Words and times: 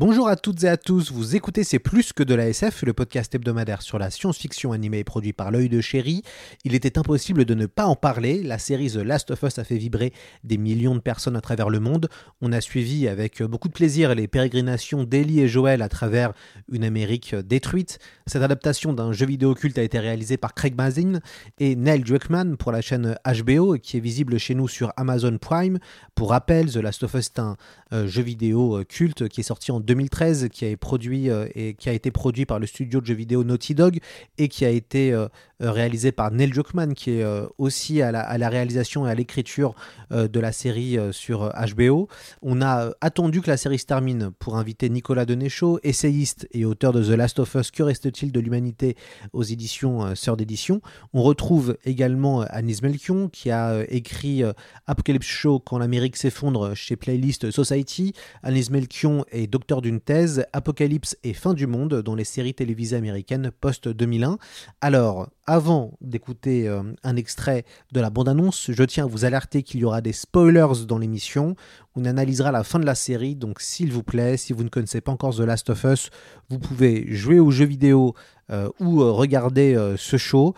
Bonjour 0.00 0.28
à 0.28 0.36
toutes 0.36 0.62
et 0.62 0.68
à 0.68 0.76
tous, 0.76 1.10
vous 1.10 1.34
écoutez 1.34 1.64
C'est 1.64 1.80
plus 1.80 2.12
que 2.12 2.22
de 2.22 2.32
la 2.32 2.48
SF, 2.48 2.84
le 2.84 2.92
podcast 2.92 3.34
hebdomadaire 3.34 3.82
sur 3.82 3.98
la 3.98 4.10
science-fiction 4.10 4.70
animée 4.70 5.00
et 5.00 5.04
produit 5.04 5.32
par 5.32 5.50
l'œil 5.50 5.68
de 5.68 5.80
chéri. 5.80 6.22
Il 6.62 6.76
était 6.76 7.00
impossible 7.00 7.44
de 7.44 7.54
ne 7.54 7.66
pas 7.66 7.86
en 7.86 7.96
parler, 7.96 8.44
la 8.44 8.60
série 8.60 8.92
The 8.92 8.98
Last 8.98 9.32
of 9.32 9.42
Us 9.42 9.58
a 9.58 9.64
fait 9.64 9.76
vibrer 9.76 10.12
des 10.44 10.56
millions 10.56 10.94
de 10.94 11.00
personnes 11.00 11.34
à 11.34 11.40
travers 11.40 11.68
le 11.68 11.80
monde. 11.80 12.08
On 12.40 12.52
a 12.52 12.60
suivi 12.60 13.08
avec 13.08 13.42
beaucoup 13.42 13.66
de 13.66 13.72
plaisir 13.72 14.14
les 14.14 14.28
pérégrinations 14.28 15.02
d'Ellie 15.02 15.40
et 15.40 15.48
Joël 15.48 15.82
à 15.82 15.88
travers 15.88 16.32
une 16.70 16.84
Amérique 16.84 17.34
détruite. 17.34 17.98
Cette 18.28 18.42
adaptation 18.42 18.92
d'un 18.92 19.10
jeu 19.10 19.26
vidéo 19.26 19.56
culte 19.56 19.78
a 19.78 19.82
été 19.82 19.98
réalisée 19.98 20.36
par 20.36 20.54
Craig 20.54 20.76
Mazin 20.76 21.18
et 21.58 21.74
Neil 21.74 22.04
Druckmann 22.04 22.56
pour 22.56 22.70
la 22.70 22.82
chaîne 22.82 23.16
HBO 23.26 23.74
qui 23.82 23.96
est 23.96 24.00
visible 24.00 24.38
chez 24.38 24.54
nous 24.54 24.68
sur 24.68 24.92
Amazon 24.96 25.38
Prime. 25.38 25.80
Pour 26.14 26.30
rappel, 26.30 26.70
The 26.70 26.76
Last 26.76 27.02
of 27.02 27.14
Us 27.14 27.26
est 27.26 27.40
un 27.40 27.56
euh, 27.92 28.06
jeu 28.06 28.22
vidéo 28.22 28.84
culte 28.88 29.28
qui 29.28 29.40
est 29.40 29.44
sorti 29.44 29.72
en 29.72 29.80
2013 29.88 30.48
qui 30.52 30.66
a, 30.66 30.76
produit, 30.76 31.30
euh, 31.30 31.48
et 31.54 31.74
qui 31.74 31.88
a 31.88 31.92
été 31.92 32.10
produit 32.10 32.44
par 32.46 32.58
le 32.58 32.66
studio 32.66 33.00
de 33.00 33.06
jeux 33.06 33.14
vidéo 33.14 33.42
Naughty 33.42 33.74
Dog 33.74 33.98
et 34.36 34.48
qui 34.48 34.64
a 34.64 34.68
été 34.68 35.12
euh, 35.12 35.28
réalisé 35.60 36.12
par 36.12 36.30
Neil 36.30 36.50
Druckmann 36.50 36.94
qui 36.94 37.12
est 37.12 37.22
euh, 37.22 37.46
aussi 37.56 38.02
à 38.02 38.12
la, 38.12 38.48
réalisation 38.48 39.06
et 39.06 39.10
à 39.10 39.14
l'écriture 39.14 39.74
de 40.10 40.40
la 40.40 40.52
série 40.52 40.96
sur 41.12 41.52
HBO. 41.76 42.08
On 42.40 42.62
a 42.62 42.90
attendu 43.00 43.42
que 43.42 43.50
la 43.50 43.56
série 43.58 43.78
se 43.78 43.84
termine 43.84 44.30
pour 44.38 44.56
inviter 44.56 44.88
Nicolas 44.88 45.26
Denéchaud, 45.26 45.80
essayiste 45.82 46.48
et 46.52 46.64
auteur 46.64 46.92
de 46.92 47.04
The 47.04 47.16
Last 47.16 47.38
of 47.40 47.54
Us, 47.54 47.70
Que 47.70 47.82
reste-t-il 47.82 48.32
de 48.32 48.40
l'humanité 48.40 48.96
aux 49.34 49.42
éditions 49.42 50.14
Sœur 50.14 50.36
d'édition. 50.38 50.80
On 51.12 51.22
retrouve 51.22 51.76
également 51.84 52.40
Anis 52.42 52.80
Melchion 52.82 53.28
qui 53.28 53.50
a 53.50 53.82
écrit 53.88 54.42
Apocalypse 54.86 55.26
Show 55.26 55.58
quand 55.58 55.78
l'Amérique 55.78 56.16
s'effondre 56.16 56.74
chez 56.74 56.96
Playlist 56.96 57.50
Society. 57.50 58.14
Anis 58.42 58.70
Melchion 58.70 59.26
est 59.30 59.46
docteur 59.46 59.77
d'une 59.82 60.00
thèse 60.00 60.44
Apocalypse 60.52 61.16
et 61.24 61.34
fin 61.34 61.54
du 61.54 61.66
monde 61.66 62.02
dans 62.02 62.14
les 62.14 62.24
séries 62.24 62.54
télévisées 62.54 62.96
américaines 62.96 63.50
post-2001. 63.60 64.38
Alors, 64.80 65.28
avant 65.46 65.92
d'écouter 66.00 66.68
euh, 66.68 66.82
un 67.02 67.16
extrait 67.16 67.64
de 67.92 68.00
la 68.00 68.10
bande-annonce, 68.10 68.70
je 68.70 68.82
tiens 68.84 69.04
à 69.04 69.06
vous 69.06 69.24
alerter 69.24 69.62
qu'il 69.62 69.80
y 69.80 69.84
aura 69.84 70.00
des 70.00 70.12
spoilers 70.12 70.86
dans 70.86 70.98
l'émission. 70.98 71.56
On 71.96 72.04
analysera 72.04 72.52
la 72.52 72.64
fin 72.64 72.78
de 72.78 72.86
la 72.86 72.94
série, 72.94 73.34
donc 73.34 73.60
s'il 73.60 73.92
vous 73.92 74.02
plaît, 74.02 74.36
si 74.36 74.52
vous 74.52 74.64
ne 74.64 74.68
connaissez 74.68 75.00
pas 75.00 75.12
encore 75.12 75.34
The 75.34 75.40
Last 75.40 75.70
of 75.70 75.84
Us, 75.84 76.10
vous 76.50 76.58
pouvez 76.58 77.06
jouer 77.14 77.40
aux 77.40 77.50
jeux 77.50 77.64
vidéo 77.64 78.14
euh, 78.50 78.70
ou 78.80 79.02
euh, 79.02 79.10
regarder 79.12 79.74
euh, 79.74 79.96
ce 79.98 80.16
show. 80.16 80.54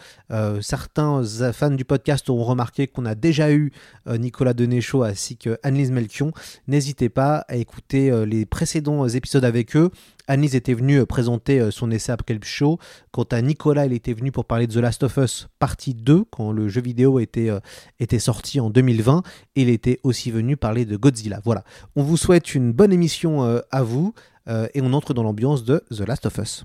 Certains 0.61 1.25
fans 1.53 1.73
du 1.73 1.85
podcast 1.85 2.31
auront 2.31 2.45
remarqué 2.45 2.87
qu'on 2.87 3.05
a 3.05 3.17
déjà 3.17 3.51
eu 3.51 3.73
Nicolas 4.07 4.55
Denéchaud 4.55 5.03
ainsi 5.03 5.37
que 5.37 5.59
Annelise 5.65 5.91
Melchion. 5.91 6.31
N'hésitez 6.69 7.09
pas 7.09 7.45
à 7.49 7.57
écouter 7.57 8.13
les 8.27 8.47
précédents 8.47 9.09
épisodes 9.09 9.45
avec 9.45 9.75
eux. 9.75 9.91
Annelise 10.29 10.55
était 10.55 10.75
venue 10.75 11.05
présenter 11.05 11.73
son 11.73 11.91
essai 11.91 12.13
Apocalypse 12.13 12.47
Show. 12.47 12.79
Quant 13.11 13.25
à 13.25 13.43
Nicolas, 13.43 13.87
il 13.87 13.93
était 13.93 14.13
venu 14.13 14.31
pour 14.31 14.45
parler 14.45 14.69
de 14.69 14.73
The 14.73 14.77
Last 14.77 15.03
of 15.03 15.17
Us 15.17 15.49
partie 15.59 15.95
2, 15.95 16.27
quand 16.31 16.53
le 16.53 16.69
jeu 16.69 16.81
vidéo 16.81 17.19
était, 17.19 17.51
était 17.99 18.21
sorti 18.21 18.61
en 18.61 18.71
2020. 18.71 19.25
Et 19.57 19.63
il 19.63 19.69
était 19.69 19.99
aussi 20.05 20.31
venu 20.31 20.57
parler 20.57 20.85
de 20.85 20.97
Godzilla. 20.97 21.41
Voilà. 21.45 21.65
On 21.97 22.05
vous 22.05 22.17
souhaite 22.17 22.55
une 22.55 22.73
bonne 22.73 22.93
émission 22.93 23.61
à 23.73 23.83
vous 23.83 24.15
et 24.47 24.81
on 24.81 24.93
entre 24.93 25.13
dans 25.13 25.25
l'ambiance 25.25 25.65
de 25.65 25.83
The 25.91 26.07
Last 26.07 26.27
of 26.27 26.39
Us. 26.39 26.65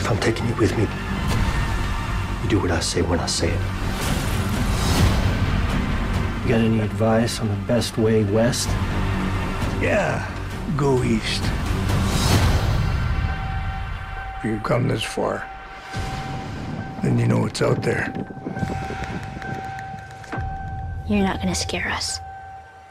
If 0.00 0.10
I'm 0.10 0.18
taking 0.18 0.48
you 0.48 0.54
with 0.54 0.76
me, 0.78 0.84
you 2.42 2.48
do 2.48 2.58
what 2.58 2.70
I 2.70 2.80
say 2.80 3.02
when 3.02 3.20
I 3.20 3.26
say 3.26 3.50
it. 3.50 3.60
You 6.42 6.48
got 6.48 6.60
any 6.64 6.80
advice 6.80 7.38
on 7.38 7.48
the 7.48 7.54
best 7.66 7.98
way 7.98 8.24
west? 8.24 8.68
Yeah, 9.80 10.26
go 10.74 11.04
east. 11.04 11.42
If 14.38 14.44
you've 14.44 14.62
come 14.62 14.88
this 14.88 15.02
far, 15.02 15.46
then 17.02 17.18
you 17.18 17.26
know 17.26 17.40
what's 17.40 17.60
out 17.60 17.82
there. 17.82 18.10
You're 21.06 21.22
not 21.22 21.40
gonna 21.40 21.54
scare 21.54 21.88
us. 21.88 22.20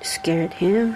Scared 0.01 0.53
him? 0.53 0.95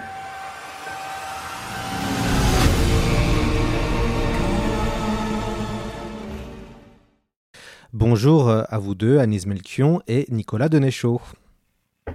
Bonjour 7.96 8.50
à 8.50 8.78
vous 8.80 8.96
deux, 8.96 9.18
Anis 9.18 9.46
Melchion 9.46 10.02
et 10.08 10.26
Nicolas 10.28 10.68
Denéchaud. 10.68 11.20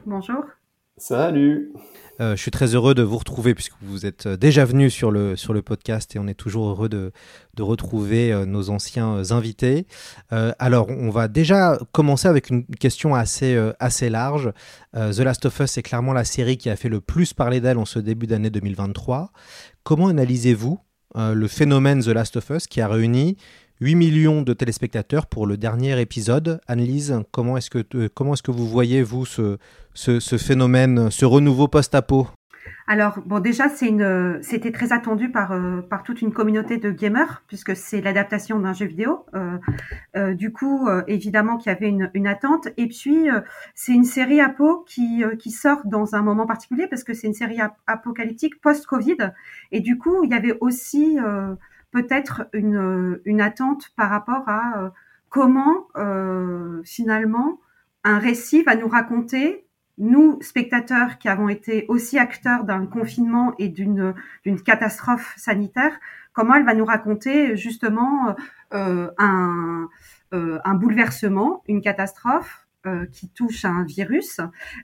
Bonjour. 0.06 0.44
Salut. 0.98 1.72
Euh, 2.20 2.36
je 2.36 2.42
suis 2.42 2.52
très 2.52 2.76
heureux 2.76 2.94
de 2.94 3.02
vous 3.02 3.18
retrouver 3.18 3.56
puisque 3.56 3.76
vous 3.82 4.06
êtes 4.06 4.28
déjà 4.28 4.66
venu 4.66 4.90
sur 4.90 5.10
le, 5.10 5.38
sur 5.38 5.54
le 5.54 5.62
podcast 5.62 6.14
et 6.18 6.20
on 6.20 6.28
est 6.28 6.34
toujours 6.34 6.68
heureux 6.68 6.90
de, 6.90 7.14
de 7.54 7.64
retrouver 7.64 8.34
euh, 8.34 8.46
nos 8.46 8.72
anciens 8.72 9.32
invités. 9.32 9.88
Euh, 10.34 10.52
alors, 10.60 10.90
on 10.90 11.12
va 11.12 11.30
déjà 11.30 11.80
commencer 11.94 12.28
avec 12.28 12.50
une 12.50 12.66
question 12.66 13.16
assez, 13.16 13.56
euh, 13.56 13.72
assez 13.80 14.10
large. 14.10 14.52
The 14.94 15.20
Last 15.20 15.46
of 15.46 15.58
Us 15.62 15.78
est 15.78 15.82
clairement 15.82 16.12
la 16.12 16.26
série 16.26 16.58
qui 16.58 16.70
a 16.70 16.76
fait 16.76 16.90
le 16.90 17.00
plus 17.00 17.34
parler 17.34 17.62
d'elle 17.62 17.78
en 17.78 17.86
ce 17.86 18.00
début 18.00 18.28
d'année 18.28 18.50
2023. 18.50 19.32
Comment 19.84 20.10
analysez-vous 20.10 20.78
le 21.16 21.48
phénomène 21.48 22.04
The 22.04 22.10
Last 22.10 22.36
of 22.36 22.50
Us 22.50 22.68
qui 22.68 22.82
a 22.82 22.88
réuni 22.90 23.38
8 23.82 23.96
millions 23.96 24.42
de 24.42 24.52
téléspectateurs 24.52 25.28
pour 25.28 25.48
le 25.48 25.56
dernier 25.56 26.02
épisode. 26.02 26.60
Annelise, 26.68 27.24
comment 27.32 27.56
est-ce 27.56 27.70
que, 27.70 27.86
euh, 27.96 28.10
comment 28.14 28.34
est-ce 28.34 28.44
que 28.44 28.52
vous 28.52 28.68
voyez, 28.68 29.02
vous, 29.02 29.26
ce, 29.26 29.58
ce, 29.94 30.20
ce 30.20 30.38
phénomène, 30.38 31.10
ce 31.10 31.24
renouveau 31.24 31.70
post-apo? 31.70 32.28
Alors 32.88 33.20
bon 33.26 33.40
déjà 33.40 33.70
c'est 33.70 33.88
une 33.88 34.40
c'était 34.42 34.72
très 34.72 34.92
attendu 34.94 35.32
par 35.32 35.52
euh, 35.52 35.82
par 35.82 36.04
toute 36.04 36.22
une 36.22 36.34
communauté 36.34 36.78
de 36.78 36.92
gamers 36.92 37.44
puisque 37.48 37.76
c'est 37.76 38.02
l'adaptation 38.02 38.60
d'un 38.60 38.74
jeu 38.74 38.88
vidéo. 38.88 39.26
Euh, 39.36 39.58
euh, 40.18 40.34
du 40.34 40.52
coup 40.52 40.88
évidemment 41.08 41.58
qu'il 41.58 41.72
y 41.72 41.76
avait 41.76 41.88
une, 41.88 42.10
une 42.14 42.28
attente 42.28 42.68
et 42.78 42.88
puis 42.88 43.28
c'est 43.76 43.94
une 43.94 44.04
série 44.04 44.42
apo 44.42 44.84
qui 44.88 45.24
qui 45.38 45.52
sort 45.52 45.82
dans 45.86 46.16
un 46.16 46.22
moment 46.22 46.48
particulier 46.48 46.88
parce 46.88 47.04
que 47.04 47.14
c'est 47.14 47.28
une 47.28 47.34
série 47.34 47.62
ap 47.62 47.76
apocalyptique 47.88 48.60
post-Covid 48.60 49.18
et 49.72 49.82
du 49.82 49.98
coup 49.98 50.24
il 50.24 50.32
y 50.32 50.34
avait 50.34 50.58
aussi 50.60 51.18
peut-être 51.92 52.48
une, 52.54 53.20
une 53.26 53.42
attente 53.42 53.90
par 53.96 54.10
rapport 54.10 54.48
à 54.48 54.82
euh, 54.82 54.90
comment 55.30 55.88
euh, 55.96 56.82
finalement 56.84 57.60
un 58.04 58.20
récit 58.20 58.64
va 58.64 58.76
nous 58.76 58.88
raconter 58.88 59.66
nous, 60.00 60.42
spectateurs 60.42 61.18
qui 61.18 61.28
avons 61.28 61.50
été 61.50 61.86
aussi 61.90 62.18
acteurs 62.18 62.64
d'un 62.64 62.86
confinement 62.86 63.54
et 63.60 63.68
d'une 63.68 64.16
d'une 64.46 64.62
catastrophe 64.62 65.34
sanitaire, 65.36 66.00
comment 66.32 66.56
elle 66.56 66.66
va 66.66 66.74
nous 66.74 66.86
raconter 66.86 67.58
justement 67.58 68.34
euh, 68.74 69.12
un, 69.18 69.90
euh, 70.34 70.60
un 70.64 70.74
bouleversement, 70.76 71.64
une 71.68 71.82
catastrophe 71.82 72.69
euh, 72.88 73.06
qui 73.12 73.28
touche 73.28 73.66
à 73.66 73.70
un 73.70 73.84
virus. 73.84 74.40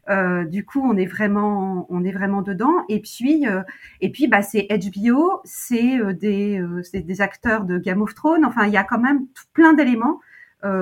Euh, 0.09 0.44
du 0.44 0.65
coup, 0.65 0.81
on 0.81 0.97
est 0.97 1.06
vraiment, 1.06 1.86
on 1.89 2.03
est 2.03 2.12
vraiment 2.12 2.42
dedans. 2.42 2.74
Et 2.89 3.00
puis, 3.00 3.47
euh, 3.47 3.62
et 4.01 4.12
puis, 4.12 4.27
bah, 4.27 4.42
c'est 4.42 4.68
HBO, 4.69 5.39
c'est 5.45 6.13
des, 6.13 6.62
des 6.94 7.21
acteurs 7.21 7.63
de 7.63 7.77
Game 7.77 8.01
of 8.01 8.13
Thrones. 8.13 8.44
Enfin, 8.44 8.68
il 8.68 8.74
y 8.74 8.77
a 8.77 8.83
quand 8.83 9.00
même 9.00 9.27
plein 9.53 9.74
d'éléments 9.74 10.19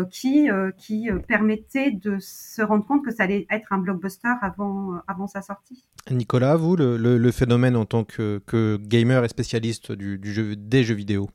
qui, 0.10 0.48
qui 0.78 1.10
permettait 1.28 1.92
de 1.92 2.16
se 2.20 2.62
rendre 2.62 2.86
compte 2.86 3.04
que 3.04 3.12
ça 3.12 3.24
allait 3.24 3.46
être 3.52 3.74
un 3.74 3.80
blockbuster 3.80 4.32
avant, 4.42 4.94
avant 5.10 5.28
sa 5.28 5.42
sortie. 5.42 5.86
Nicolas, 6.10 6.56
vous, 6.56 6.78
le, 6.78 7.32
phénomène 7.32 7.76
en 7.76 7.84
tant 7.84 8.06
que, 8.06 8.78
gamer 8.78 9.26
et 9.26 9.28
spécialiste 9.28 9.92
du 9.92 10.34
jeu, 10.34 10.56
des 10.56 10.86
jeux 10.86 10.96
vidéo? 10.96 11.30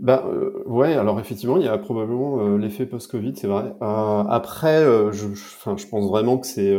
Bah 0.00 0.24
euh, 0.26 0.62
ouais, 0.66 0.94
alors 0.94 1.18
effectivement, 1.18 1.56
il 1.56 1.64
y 1.64 1.68
a 1.68 1.76
probablement 1.76 2.40
euh, 2.40 2.56
l'effet 2.56 2.86
post-Covid, 2.86 3.34
c'est 3.36 3.48
vrai. 3.48 3.74
Euh, 3.82 4.24
après, 4.28 4.84
je, 5.12 5.34
je, 5.34 5.76
je, 5.76 5.86
pense 5.88 6.08
vraiment 6.08 6.38
que 6.38 6.46
c'est 6.46 6.78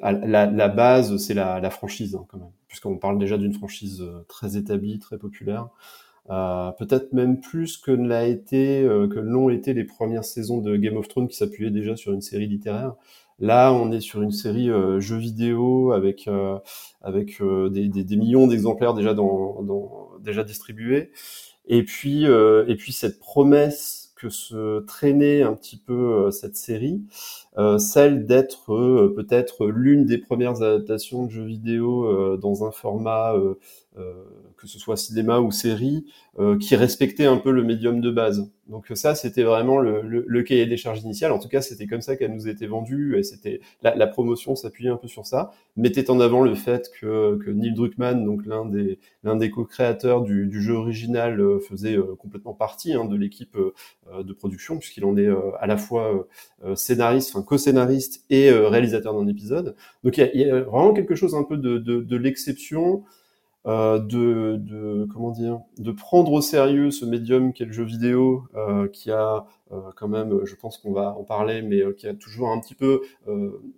la, 0.00 0.46
la, 0.46 0.68
base, 0.68 1.16
c'est 1.16 1.34
la, 1.34 1.58
la, 1.58 1.70
franchise 1.70 2.14
hein, 2.14 2.24
quand 2.28 2.38
même. 2.38 2.52
puisqu'on 2.68 2.98
parle 2.98 3.18
déjà 3.18 3.36
d'une 3.36 3.52
franchise 3.52 4.04
très 4.28 4.56
établie, 4.56 5.00
très 5.00 5.18
populaire. 5.18 5.70
peut-être 6.28 7.12
même 7.12 7.40
plus 7.40 7.78
que 7.78 7.90
l'a 7.90 8.26
été, 8.26 8.82
que 9.10 9.18
l'ont 9.18 9.50
été 9.50 9.74
les 9.74 9.84
premières 9.84 10.24
saisons 10.24 10.58
de 10.58 10.76
Game 10.76 10.96
of 10.96 11.08
Thrones 11.08 11.26
qui 11.28 11.36
s'appuyaient 11.36 11.70
déjà 11.70 11.96
sur 11.96 12.12
une 12.12 12.22
série 12.22 12.46
littéraire. 12.46 12.94
Là, 13.42 13.72
on 13.72 13.90
est 13.90 14.00
sur 14.00 14.22
une 14.22 14.30
série 14.30 14.70
euh, 14.70 15.00
jeux 15.00 15.16
vidéo 15.16 15.90
avec 15.92 16.28
euh, 16.28 16.58
avec 17.00 17.40
euh, 17.40 17.68
des, 17.70 17.88
des, 17.88 18.04
des, 18.04 18.16
millions 18.16 18.46
d'exemplaires 18.46 18.94
déjà 18.94 19.14
dans, 19.14 19.62
dans, 19.62 20.10
déjà 20.20 20.44
distribués. 20.44 21.10
Et 21.66 21.84
puis 21.84 22.24
et 22.24 22.76
puis 22.76 22.92
cette 22.92 23.18
promesse 23.18 24.12
que 24.16 24.28
se 24.28 24.80
traînait 24.80 25.42
un 25.42 25.54
petit 25.54 25.76
peu 25.76 26.30
cette 26.30 26.56
série, 26.56 27.02
celle 27.78 28.26
d'être 28.26 28.66
peut-être 29.14 29.66
l'une 29.66 30.04
des 30.06 30.18
premières 30.18 30.62
adaptations 30.62 31.26
de 31.26 31.30
jeux 31.30 31.44
vidéo 31.44 32.36
dans 32.36 32.64
un 32.64 32.70
format 32.70 33.34
que 34.62 34.68
ce 34.68 34.78
soit 34.78 34.96
cinéma 34.96 35.40
ou 35.40 35.50
série, 35.50 36.06
euh, 36.38 36.56
qui 36.56 36.76
respectait 36.76 37.26
un 37.26 37.36
peu 37.36 37.50
le 37.50 37.64
médium 37.64 38.00
de 38.00 38.10
base. 38.12 38.48
Donc 38.68 38.86
ça, 38.94 39.16
c'était 39.16 39.42
vraiment 39.42 39.78
le, 39.78 40.02
le, 40.02 40.24
le, 40.26 40.42
cahier 40.44 40.66
des 40.66 40.76
charges 40.76 41.02
initial. 41.02 41.32
En 41.32 41.40
tout 41.40 41.48
cas, 41.48 41.60
c'était 41.60 41.88
comme 41.88 42.00
ça 42.00 42.16
qu'elle 42.16 42.32
nous 42.32 42.48
était 42.48 42.68
vendue 42.68 43.18
et 43.18 43.24
c'était 43.24 43.60
la, 43.82 43.96
la, 43.96 44.06
promotion 44.06 44.54
s'appuyait 44.54 44.88
un 44.88 44.96
peu 44.96 45.08
sur 45.08 45.26
ça, 45.26 45.50
mettait 45.76 46.10
en 46.10 46.20
avant 46.20 46.42
le 46.42 46.54
fait 46.54 46.90
que, 46.98 47.36
que 47.44 47.50
Neil 47.50 47.74
Druckmann, 47.74 48.24
donc 48.24 48.46
l'un 48.46 48.64
des 48.64 49.00
l'un 49.24 49.34
des 49.34 49.50
co-créateurs 49.50 50.22
du, 50.22 50.46
du, 50.46 50.62
jeu 50.62 50.74
original, 50.74 51.40
euh, 51.40 51.58
faisait 51.58 51.96
euh, 51.98 52.14
complètement 52.16 52.54
partie 52.54 52.94
hein, 52.94 53.04
de 53.04 53.16
l'équipe 53.16 53.58
de 54.16 54.32
production 54.32 54.78
puisqu'il 54.78 55.04
en 55.04 55.16
est 55.16 55.28
à 55.58 55.66
la 55.66 55.76
fois 55.76 56.28
scénariste, 56.76 57.30
enfin 57.34 57.42
co-scénariste 57.42 58.24
et 58.30 58.50
réalisateur 58.50 59.12
d'un 59.12 59.26
épisode. 59.26 59.74
Donc 60.04 60.18
il 60.18 60.30
y, 60.34 60.38
y, 60.38 60.50
a 60.50 60.60
vraiment 60.60 60.92
quelque 60.92 61.14
chose 61.14 61.34
un 61.34 61.42
peu 61.42 61.56
de, 61.56 61.78
de, 61.78 62.00
de 62.00 62.16
l'exception. 62.16 63.04
Euh, 63.64 64.00
de, 64.00 64.56
de, 64.58 65.06
comment 65.12 65.30
dire 65.30 65.60
de 65.78 65.92
prendre 65.92 66.32
au 66.32 66.40
sérieux 66.40 66.90
ce 66.90 67.04
médium 67.04 67.52
qu'est 67.52 67.64
le 67.64 67.70
jeu 67.72 67.84
vidéo 67.84 68.48
euh, 68.56 68.88
qui 68.88 69.12
a 69.12 69.46
quand 69.96 70.08
même, 70.08 70.44
je 70.44 70.54
pense 70.54 70.78
qu'on 70.78 70.92
va 70.92 71.16
en 71.18 71.24
parler, 71.24 71.62
mais 71.62 71.80
qui 71.96 72.06
a 72.06 72.14
toujours 72.14 72.50
un 72.50 72.60
petit 72.60 72.74
peu 72.74 73.02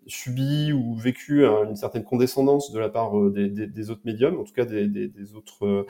subi 0.06 0.72
ou 0.72 0.94
vécu 0.94 1.44
une 1.44 1.76
certaine 1.76 2.04
condescendance 2.04 2.72
de 2.72 2.78
la 2.78 2.88
part 2.88 3.12
des, 3.30 3.48
des, 3.48 3.66
des, 3.66 3.90
autres 3.90 4.02
médiums, 4.04 4.38
en 4.38 4.44
tout 4.44 4.52
cas 4.52 4.64
des, 4.64 4.86
des 4.86 5.34
autres 5.34 5.86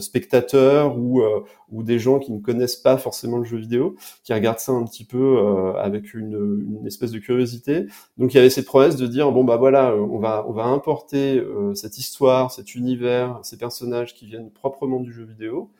spectateurs 0.00 0.98
ou, 0.98 1.22
ou 1.70 1.82
des 1.82 1.98
gens 1.98 2.18
qui 2.18 2.32
ne 2.32 2.40
connaissent 2.40 2.76
pas 2.76 2.96
forcément 2.98 3.38
le 3.38 3.44
jeu 3.44 3.58
vidéo, 3.58 3.96
qui 4.24 4.32
regardent 4.32 4.58
ça 4.58 4.72
un 4.72 4.84
petit 4.84 5.04
peu 5.04 5.38
avec 5.78 6.14
une, 6.14 6.76
une, 6.80 6.86
espèce 6.86 7.12
de 7.12 7.18
curiosité. 7.18 7.86
Donc 8.16 8.34
il 8.34 8.36
y 8.36 8.40
avait 8.40 8.50
cette 8.50 8.66
promesse 8.66 8.96
de 8.96 9.06
dire 9.06 9.30
bon 9.32 9.44
bah 9.44 9.56
voilà, 9.56 9.94
on 9.94 10.18
va 10.18 10.44
on 10.48 10.52
va 10.52 10.64
importer 10.64 11.42
cette 11.74 11.98
histoire, 11.98 12.52
cet 12.52 12.74
univers 12.74 13.38
ces 13.42 13.56
personnages 13.56 14.14
qui 14.14 14.26
viennent 14.26 14.50
proprement 14.50 15.00
du 15.00 15.12
jeu 15.12 15.24
vidéo. 15.24 15.70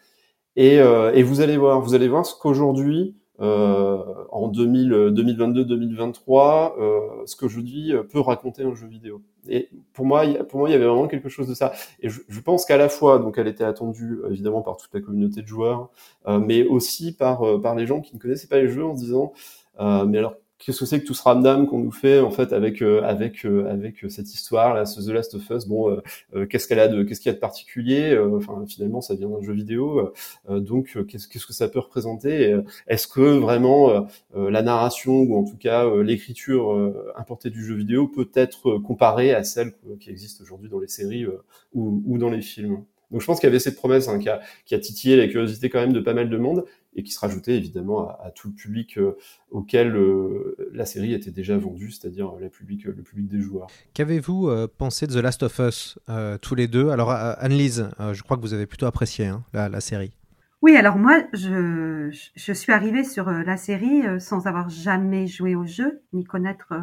Et, 0.57 0.81
euh, 0.81 1.13
et 1.13 1.23
vous 1.23 1.41
allez 1.41 1.57
voir, 1.57 1.81
vous 1.81 1.95
allez 1.95 2.09
voir 2.09 2.27
ce 2.27 2.35
qu'aujourd'hui, 2.35 3.17
euh, 3.28 3.28
en 3.39 4.51
2022-2023, 4.51 6.75
euh, 6.79 7.01
ce 7.27 7.37
que 7.37 7.49
je 7.49 7.61
dis 7.61 7.93
peut 8.11 8.21
raconter 8.21 8.63
un 8.63 8.75
jeu 8.75 8.87
vidéo. 8.87 9.23
Et 9.49 9.71
pour 9.93 10.05
moi, 10.05 10.25
pour 10.49 10.61
moi, 10.61 10.69
il 10.69 10.73
y 10.73 10.75
avait 10.75 10.87
vraiment 10.87 11.09
quelque 11.09 11.29
chose 11.29 11.49
de 11.49 11.55
ça. 11.55 11.73
Et 12.01 12.09
je, 12.09 12.21
je 12.29 12.41
pense 12.41 12.65
qu'à 12.65 12.77
la 12.77 12.89
fois, 12.89 13.19
donc, 13.19 13.39
elle 13.39 13.49
était 13.49 13.65
attendue 13.65 14.21
évidemment 14.31 14.63
par 14.63 14.77
toute 14.77 14.93
la 14.93 15.01
communauté 15.01 15.43
de 15.43 15.47
joueurs, 15.47 15.91
mais 16.27 16.67
aussi 16.67 17.17
par 17.17 17.43
par 17.63 17.75
les 17.75 17.87
gens 17.87 18.01
qui 18.01 18.15
ne 18.15 18.21
connaissaient 18.21 18.49
pas 18.49 18.59
les 18.59 18.69
jeux 18.69 18.85
en 18.85 18.97
se 18.97 19.01
disant, 19.01 19.33
mais 19.79 20.19
alors 20.19 20.35
qu'est-ce 20.59 20.81
que 20.81 20.87
c'est 20.87 21.01
que 21.01 21.07
tout 21.07 21.15
ce 21.15 21.23
ramdam 21.23 21.67
qu'on 21.67 21.79
nous 21.79 21.93
fait 21.93 22.21
en 22.21 22.31
fait 22.31 22.53
avec 22.53 22.83
euh, 22.83 23.03
avec 23.03 23.47
euh, 23.47 23.71
avec 23.71 24.05
cette 24.09 24.33
histoire 24.35 24.75
là 24.75 24.85
ce 24.87 25.01
The 25.01 25.13
Last 25.13 25.35
of 25.35 25.49
Us? 25.51 25.67
Bon 25.67 26.01
euh, 26.35 26.47
qu'est-ce 26.47 26.67
qu'elle 26.67 26.81
a 26.81 26.89
de 26.89 27.03
qu'est-ce 27.05 27.21
qu'il 27.21 27.31
y 27.31 27.33
a 27.33 27.35
de 27.35 27.41
particulier? 27.41 28.19
Enfin 28.19 28.65
finalement 28.67 29.01
ça 29.01 29.15
vient 29.15 29.29
d'un 29.29 29.43
jeu 29.43 29.53
vidéo 29.53 30.13
donc 30.49 30.99
qu'est-ce 31.07 31.29
qu'est-ce 31.29 31.47
que 31.47 31.53
ça 31.53 31.69
peut 31.69 31.79
représenter? 31.79 32.57
Est-ce 32.87 33.07
que 33.07 33.39
vraiment 33.39 34.07
la 34.35 34.63
narration 34.63 35.21
ou 35.21 35.37
en 35.37 35.45
tout 35.45 35.57
cas 35.57 35.89
l'écriture 36.03 36.93
importée 37.17 37.51
du 37.51 37.65
jeu 37.65 37.75
vidéo 37.75 38.09
peut 38.09 38.31
être 38.35 38.79
comparée 38.79 39.33
à 39.33 39.45
celle 39.45 39.73
qui 40.01 40.11
existe 40.11 40.41
aujourd'hui 40.41 40.69
dans 40.69 40.81
les 40.81 40.89
séries 40.89 41.27
ou, 41.75 42.03
ou 42.07 42.19
dans 42.19 42.31
les 42.31 42.43
films? 42.43 42.85
Donc 43.11 43.23
je 43.23 43.27
pense 43.27 43.41
qu'il 43.41 43.47
y 43.47 43.51
avait 43.51 43.59
cette 43.59 43.77
promesse 43.77 44.09
hein, 44.09 44.19
qui, 44.19 44.29
a, 44.29 44.41
qui 44.67 44.75
a 44.75 44.79
titillé 44.79 45.17
la 45.17 45.29
curiosité 45.29 45.71
quand 45.71 45.81
même 45.81 45.93
de 45.93 46.01
pas 46.01 46.13
mal 46.13 46.29
de 46.29 46.37
monde 46.37 46.65
et 46.95 47.03
qui 47.03 47.13
se 47.13 47.21
rajoutait 47.21 47.57
évidemment 47.57 48.09
à, 48.09 48.31
tout 48.31 48.49
le 48.49 48.55
public 48.55 48.99
euh, 48.99 49.17
auquel 49.51 49.95
euh, 49.95 50.57
la 50.73 50.85
série 50.85 51.15
était 51.15 51.31
déjà 51.31 51.57
vendue, 51.57 51.91
c'est-à-dire 51.91 52.35
le 52.41 52.49
public, 52.49 52.85
le 52.85 53.03
public 53.03 53.29
des 53.29 53.41
joueurs. 53.41 53.69
Qu'avez-vous 53.95 54.49
euh, 54.49 54.67
pensé 54.67 55.07
de 55.07 55.13
The 55.13 55.23
Last 55.23 55.43
of 55.43 55.59
Us 55.59 55.99
tous 56.43 56.55
les 56.55 56.67
deux? 56.67 56.91
Alors 56.91 57.11
Annelise, 57.11 57.91
je 58.13 58.23
crois 58.23 58.37
que 58.37 58.43
vous 58.43 58.55
avez 58.55 58.67
plutôt 58.67 58.87
apprécié 58.87 59.27
hein, 59.27 59.45
la, 59.53 59.69
la, 59.69 59.81
série. 59.81 60.13
Oui, 60.61 60.77
alors 60.77 60.97
moi, 60.97 61.23
je, 61.33 62.11
je 62.35 62.53
suis 62.53 62.73
arrivée 62.73 63.05
sur 63.05 63.31
la 63.31 63.57
série 63.57 64.03
sans 64.19 64.47
avoir 64.47 64.69
jamais 64.69 65.29
joué 65.29 65.55
au 65.55 65.65
jeu, 65.65 66.03
ni 66.13 66.25
connaître 66.25 66.75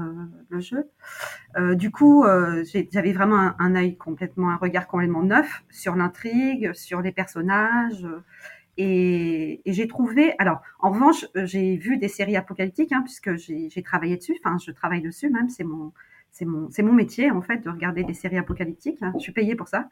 le 0.50 0.60
jeu. 0.62 0.90
du 1.76 1.92
coup, 1.92 2.26
j'avais 2.92 3.12
vraiment 3.12 3.38
un, 3.38 3.56
un 3.60 3.76
œil 3.76 3.98
complètement, 3.98 4.50
un 4.50 4.58
regard 4.58 4.88
complètement 4.88 5.24
neuf 5.24 5.64
sur 5.72 5.96
l'intrigue, 5.96 6.72
sur 6.74 7.02
les 7.02 7.12
personnages. 7.12 8.08
Et, 8.78 9.62
et 9.66 9.74
j'ai 9.74 9.88
trouvé, 9.88 10.34
alors 10.38 10.62
en 10.80 10.92
revanche, 10.92 11.26
j'ai 11.36 11.78
vu 11.78 11.98
des 11.98 12.08
séries 12.08 12.36
apocalyptiques 12.36 12.92
hein, 12.92 13.02
puisque 13.04 13.36
j'ai 13.36 13.84
travaillé 13.84 14.18
dessus. 14.18 14.38
Enfin, 14.44 14.58
je 14.64 14.72
travaille 14.72 15.02
dessus 15.02 15.30
même. 15.30 15.50
C'est 15.50 15.64
mon, 15.64 15.94
c'est 16.36 16.44
mon, 16.44 16.70
c'est 16.70 16.84
mon 16.84 16.92
métier 16.92 17.32
en 17.32 17.42
fait 17.42 17.64
de 17.64 17.70
regarder 17.70 18.04
des 18.04 18.14
séries 18.14 18.38
apocalyptiques. 18.38 19.02
Hein. 19.02 19.14
Je 19.16 19.20
suis 19.20 19.32
payée 19.32 19.56
pour 19.56 19.70
ça. 19.70 19.88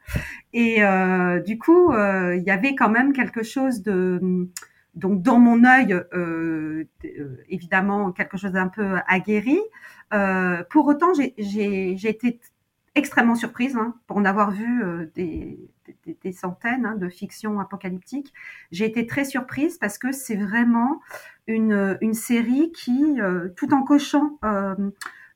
Et 0.52 0.84
euh, 0.84 1.40
du 1.40 1.58
coup, 1.58 1.90
euh, 1.92 2.36
il 2.36 2.42
y 2.42 2.50
avait 2.50 2.74
quand 2.74 2.90
même 2.90 3.14
quelque 3.14 3.42
chose 3.42 3.82
de, 3.82 4.46
donc 4.94 5.22
dans 5.22 5.38
mon 5.38 5.64
œil, 5.64 5.94
euh, 5.94 6.84
euh 7.04 7.44
évidemment 7.48 8.12
quelque 8.12 8.36
chose 8.36 8.52
d'un 8.52 8.68
peu 8.68 8.96
aguerri. 9.08 9.58
Euh, 10.12 10.62
pour 10.68 10.86
autant, 10.86 11.14
j'ai 11.14 11.92
été 12.06 12.38
extrêmement 12.94 13.36
surprise 13.36 13.74
hein, 13.76 13.94
pour 14.06 14.18
en 14.18 14.26
avoir 14.26 14.50
vu 14.50 14.84
des 15.14 15.58
des, 16.22 16.32
centaines 16.32 16.86
hein, 16.86 16.96
de 16.96 17.08
fictions 17.08 17.60
apocalyptiques. 17.60 18.32
J'ai 18.72 18.86
été 18.86 19.06
très 19.06 19.24
surprise 19.24 19.78
parce 19.78 19.98
que 19.98 20.12
c'est 20.12 20.36
vraiment 20.36 21.00
une, 21.46 22.14
série 22.14 22.72
qui, 22.72 23.20
euh, 23.20 23.48
tout 23.56 23.72
en 23.74 23.82
cochant 23.82 24.38
euh, 24.44 24.74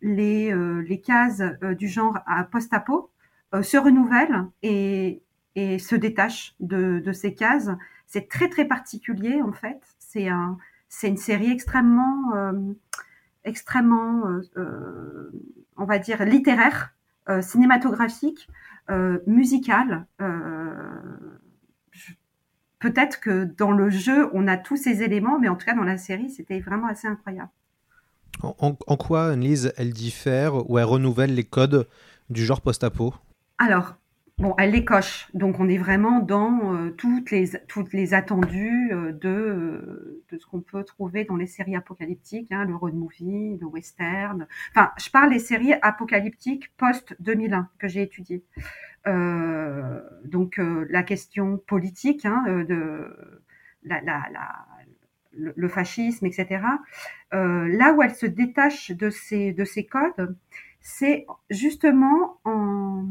les, 0.00 0.53
euh, 0.53 0.81
les 0.81 1.00
cases 1.00 1.43
du 1.77 1.89
genre 1.89 2.19
à 2.27 2.45
post-apo, 2.45 3.11
se 3.62 3.79
renouvelle 3.79 4.47
et, 4.62 5.23
se 5.56 5.97
détache 5.97 6.55
de, 6.61 7.12
ces 7.12 7.34
cases. 7.34 7.70
C'est 8.06 8.29
très 8.29 8.49
très 8.49 8.67
particulier 8.67 9.41
en 9.43 9.53
fait. 9.53 9.81
C'est 9.99 10.29
un, 10.29 10.58
c'est 10.89 11.08
une 11.08 11.17
série 11.17 11.51
extrêmement, 11.51 12.32
extrêmement, 13.44 14.22
on 15.77 15.84
va 15.84 15.99
dire 15.99 16.25
littéraire, 16.25 16.94
cinématographique. 17.41 18.49
Euh, 18.91 19.19
peut-être 22.79 23.21
que 23.21 23.45
dans 23.45 23.73
le 23.73 23.91
jeu, 23.91 24.31
on 24.33 24.47
a 24.47 24.57
tous 24.57 24.77
ces 24.77 25.03
éléments, 25.03 25.39
mais 25.39 25.49
en 25.49 25.57
tout 25.57 25.67
cas 25.67 25.75
dans 25.75 25.85
la 25.85 25.99
série, 25.99 26.31
c'était 26.31 26.61
vraiment 26.61 26.87
assez 26.87 27.07
incroyable. 27.07 27.51
En, 28.43 28.77
en 28.87 28.97
quoi, 28.97 29.35
Lise, 29.37 29.73
elle 29.77 29.93
diffère 29.93 30.71
ou 30.71 30.79
elle 30.79 30.85
renouvelle 30.85 31.35
les 31.35 31.45
codes 31.45 31.89
du 32.31 32.45
genre 32.45 32.61
post-apo? 32.61 33.15
Alors, 33.59 33.97
Bon, 34.39 34.55
elle 34.57 34.71
les 34.71 34.85
coche. 34.85 35.29
Donc, 35.35 35.59
on 35.59 35.69
est 35.69 35.79
vraiment 35.79 36.21
dans 36.21 36.73
euh, 36.73 36.91
toutes 36.91 37.33
les 37.33 37.51
toutes 37.67 37.93
les 37.93 38.15
attendus 38.15 38.93
euh, 38.93 39.11
de 39.11 39.29
euh, 39.29 40.23
de 40.31 40.39
ce 40.39 40.47
qu'on 40.47 40.61
peut 40.61 40.85
trouver 40.85 41.25
dans 41.25 41.35
les 41.35 41.49
séries 41.49 41.75
apocalyptiques, 41.75 42.53
hein, 42.53 42.65
le 42.65 42.77
road 42.77 42.95
movie, 42.95 43.59
le 43.61 43.67
western. 43.67 44.47
Enfin, 44.71 44.93
je 44.97 45.11
parle 45.11 45.31
des 45.31 45.41
séries 45.41 45.73
apocalyptiques 45.83 46.73
post 46.77 47.17
2001 47.19 47.69
que 47.81 47.89
j'ai 47.89 48.03
étudiées. 48.03 48.45
donc, 50.25 50.61
la 50.91 51.03
question 51.03 51.59
politique 51.59 52.25
hein, 52.25 52.45
de 52.47 53.43
la, 53.83 54.01
la, 54.03 54.23
la 54.33 54.67
le, 55.33 55.53
le, 55.57 55.69
fascisme, 55.69 56.27
etc. 56.27 56.61
là 57.33 57.93
où 57.93 58.03
elle 58.03 58.15
se 58.15 58.27
détache 58.27 58.93
de 58.93 59.11
ces 59.11 59.53
de 59.53 59.65
ces 59.65 59.87
codes, 59.87 60.37
c'est 60.81 61.27
justement 61.51 62.39
en 62.45 63.07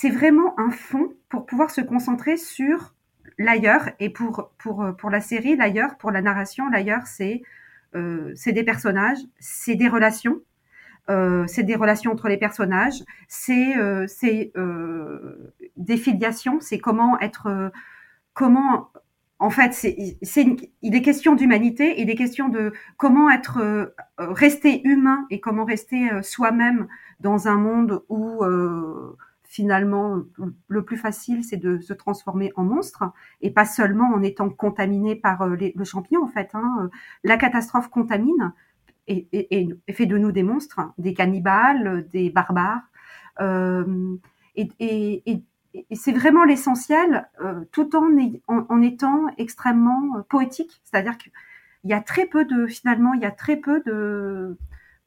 c'est 0.00 0.10
vraiment 0.10 0.54
un 0.60 0.70
fond 0.70 1.12
pour 1.28 1.44
pouvoir 1.44 1.72
se 1.72 1.80
concentrer 1.80 2.36
sur 2.36 2.94
l'ailleurs 3.36 3.90
et 3.98 4.10
pour 4.10 4.52
pour 4.56 4.86
pour 4.96 5.10
la 5.10 5.20
série 5.20 5.56
l'ailleurs 5.56 5.96
pour 5.98 6.12
la 6.12 6.22
narration 6.22 6.68
l'ailleurs 6.70 7.08
c'est 7.08 7.42
euh, 7.96 8.32
des 8.46 8.62
personnages 8.62 9.18
c'est 9.40 9.74
des 9.74 9.88
relations 9.88 10.36
euh, 11.10 11.48
c'est 11.48 11.64
des 11.64 11.74
relations 11.74 12.12
entre 12.12 12.28
les 12.28 12.36
personnages 12.36 13.02
c'est 13.26 13.76
euh, 13.76 14.06
euh, 14.56 15.52
des 15.76 15.96
filiations 15.96 16.60
c'est 16.60 16.78
comment 16.78 17.18
être 17.18 17.48
euh, 17.48 17.70
comment 18.34 18.92
en 19.40 19.50
fait 19.50 19.72
c'est 19.74 19.96
il 20.82 20.94
est 20.94 21.02
question 21.02 21.34
d'humanité 21.34 22.00
il 22.00 22.08
est 22.08 22.14
question 22.14 22.48
de 22.48 22.72
comment 22.98 23.30
être 23.30 23.58
euh, 23.58 23.86
rester 24.16 24.80
humain 24.86 25.26
et 25.30 25.40
comment 25.40 25.64
rester 25.64 26.08
soi-même 26.22 26.86
dans 27.18 27.48
un 27.48 27.56
monde 27.56 28.04
où 28.08 28.44
finalement, 29.48 30.22
le 30.68 30.84
plus 30.84 30.98
facile, 30.98 31.42
c'est 31.42 31.56
de 31.56 31.78
se 31.80 31.94
transformer 31.94 32.52
en 32.54 32.64
monstre, 32.64 33.04
et 33.40 33.50
pas 33.50 33.64
seulement 33.64 34.12
en 34.14 34.22
étant 34.22 34.50
contaminé 34.50 35.16
par 35.16 35.42
euh, 35.42 35.56
le 35.74 35.84
champignon, 35.84 36.22
en 36.22 36.28
fait. 36.28 36.50
Hein. 36.54 36.90
La 37.24 37.36
catastrophe 37.38 37.88
contamine 37.88 38.52
et, 39.08 39.68
fait 39.90 40.06
de 40.06 40.18
nous 40.18 40.32
des 40.32 40.42
monstres, 40.42 40.80
des 40.98 41.14
cannibales, 41.14 42.06
des 42.12 42.30
barbares. 42.30 42.82
Euh, 43.40 44.16
et, 44.56 45.42
c'est 45.92 46.12
vraiment 46.12 46.44
l'essentiel, 46.44 47.28
euh, 47.40 47.64
tout 47.72 47.94
en, 47.94 48.08
en, 48.48 48.66
en, 48.68 48.82
étant 48.82 49.26
extrêmement 49.36 50.22
poétique. 50.28 50.80
C'est-à-dire 50.84 51.16
qu'il 51.18 51.30
y 51.84 51.92
a 51.92 52.00
très 52.00 52.26
peu 52.26 52.44
de, 52.44 52.66
finalement, 52.66 53.14
il 53.14 53.22
y 53.22 53.26
a 53.26 53.30
très 53.30 53.56
peu 53.56 53.80
de... 53.86 54.56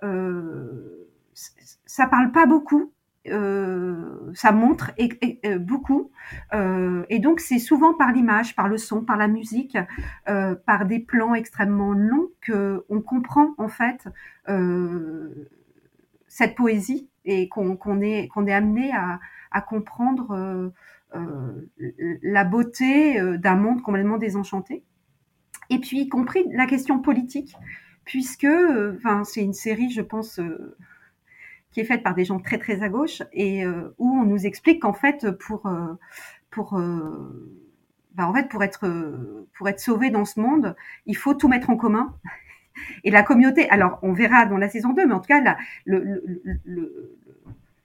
Euh, 0.04 1.08
ça 1.86 2.08
parle 2.08 2.32
pas 2.32 2.46
beaucoup, 2.46 2.92
euh, 3.28 4.32
ça 4.34 4.52
montre 4.52 4.92
et, 4.98 5.40
euh, 5.46 5.60
beaucoup. 5.60 6.12
Euh, 6.54 7.04
et 7.10 7.20
donc, 7.20 7.40
c'est 7.40 7.60
souvent 7.60 7.94
par 7.94 8.12
l'image, 8.12 8.56
par 8.56 8.68
le 8.68 8.78
son, 8.78 9.02
par 9.02 9.18
la 9.18 9.28
musique, 9.28 9.78
euh, 10.28 10.56
par 10.56 10.86
des 10.86 11.00
plans 11.00 11.36
extrêmement 11.36 11.94
longs 11.94 12.30
que 12.42 12.84
on 12.90 13.02
comprend 13.02 13.54
en 13.58 13.68
fait 13.68 14.08
euh, 14.50 15.50
cette 16.28 16.56
poésie 16.56 17.10
et 17.26 17.48
qu'on 17.50 17.76
qu'on 17.76 18.02
est 18.02 18.28
qu'on 18.30 18.48
est 18.48 18.54
amené 18.54 18.92
à, 18.94 19.20
à 19.52 19.62
comprendre 19.62 20.72
la 21.14 22.44
beauté 22.46 23.22
d'un 23.38 23.56
monde 23.56 23.82
complètement 23.82 24.18
désenchanté. 24.18 24.84
Et 25.70 25.80
puis, 25.80 26.02
y 26.02 26.10
compris 26.10 26.46
la 26.52 26.66
question 26.66 27.00
politique, 27.00 27.56
puisque, 28.06 28.48
enfin, 28.96 29.24
c'est 29.24 29.44
une 29.44 29.54
série, 29.54 29.90
je 29.92 30.02
pense 30.02 30.40
qui 31.72 31.80
est 31.80 31.86
faite 31.86 32.04
par 32.04 32.16
des 32.16 32.26
gens 32.26 32.40
très 32.40 32.58
très 32.58 32.84
à 32.84 32.90
gauche 32.90 33.24
et 33.34 33.66
euh, 33.66 33.94
où 33.98 34.10
on 34.10 34.26
nous 34.26 34.46
explique 34.46 34.82
qu'en 34.82 34.94
fait 34.94 35.32
pour 35.32 35.66
euh, 35.66 35.94
pour 36.50 36.78
euh, 36.78 37.58
bah, 38.14 38.28
en 38.28 38.34
fait 38.34 38.50
pour 38.50 38.64
être 38.64 38.86
pour 39.58 39.70
être 39.70 39.80
sauvé 39.80 40.10
dans 40.10 40.26
ce 40.26 40.40
monde, 40.40 40.76
il 41.06 41.16
faut 41.16 41.34
tout 41.34 41.48
mettre 41.48 41.70
en 41.70 41.78
commun. 41.78 42.16
Et 43.04 43.12
la 43.12 43.22
communauté, 43.22 43.70
alors 43.70 44.00
on 44.02 44.14
verra 44.14 44.46
dans 44.46 44.58
la 44.58 44.70
saison 44.70 44.94
2, 44.94 45.06
mais 45.06 45.14
en 45.14 45.20
tout 45.20 45.28
cas 45.28 45.58
le, 45.86 46.24
le, 46.64 47.18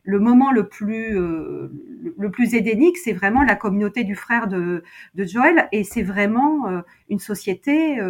le, 0.05 0.19
moment 0.21 0.53
le 0.53 0.69
plus 0.69 1.13
le 1.13 2.31
plus 2.31 2.55
édénique, 2.55 2.97
c'est 2.97 3.13
vraiment 3.13 3.43
la 3.43 3.57
communauté 3.57 4.05
du 4.05 4.15
frère 4.15 4.47
de, 4.47 4.85
de 5.17 5.25
Joël, 5.25 5.69
et 5.73 5.83
c'est 5.83 6.05
vraiment 6.05 6.83
une 7.11 7.19
société. 7.19 8.01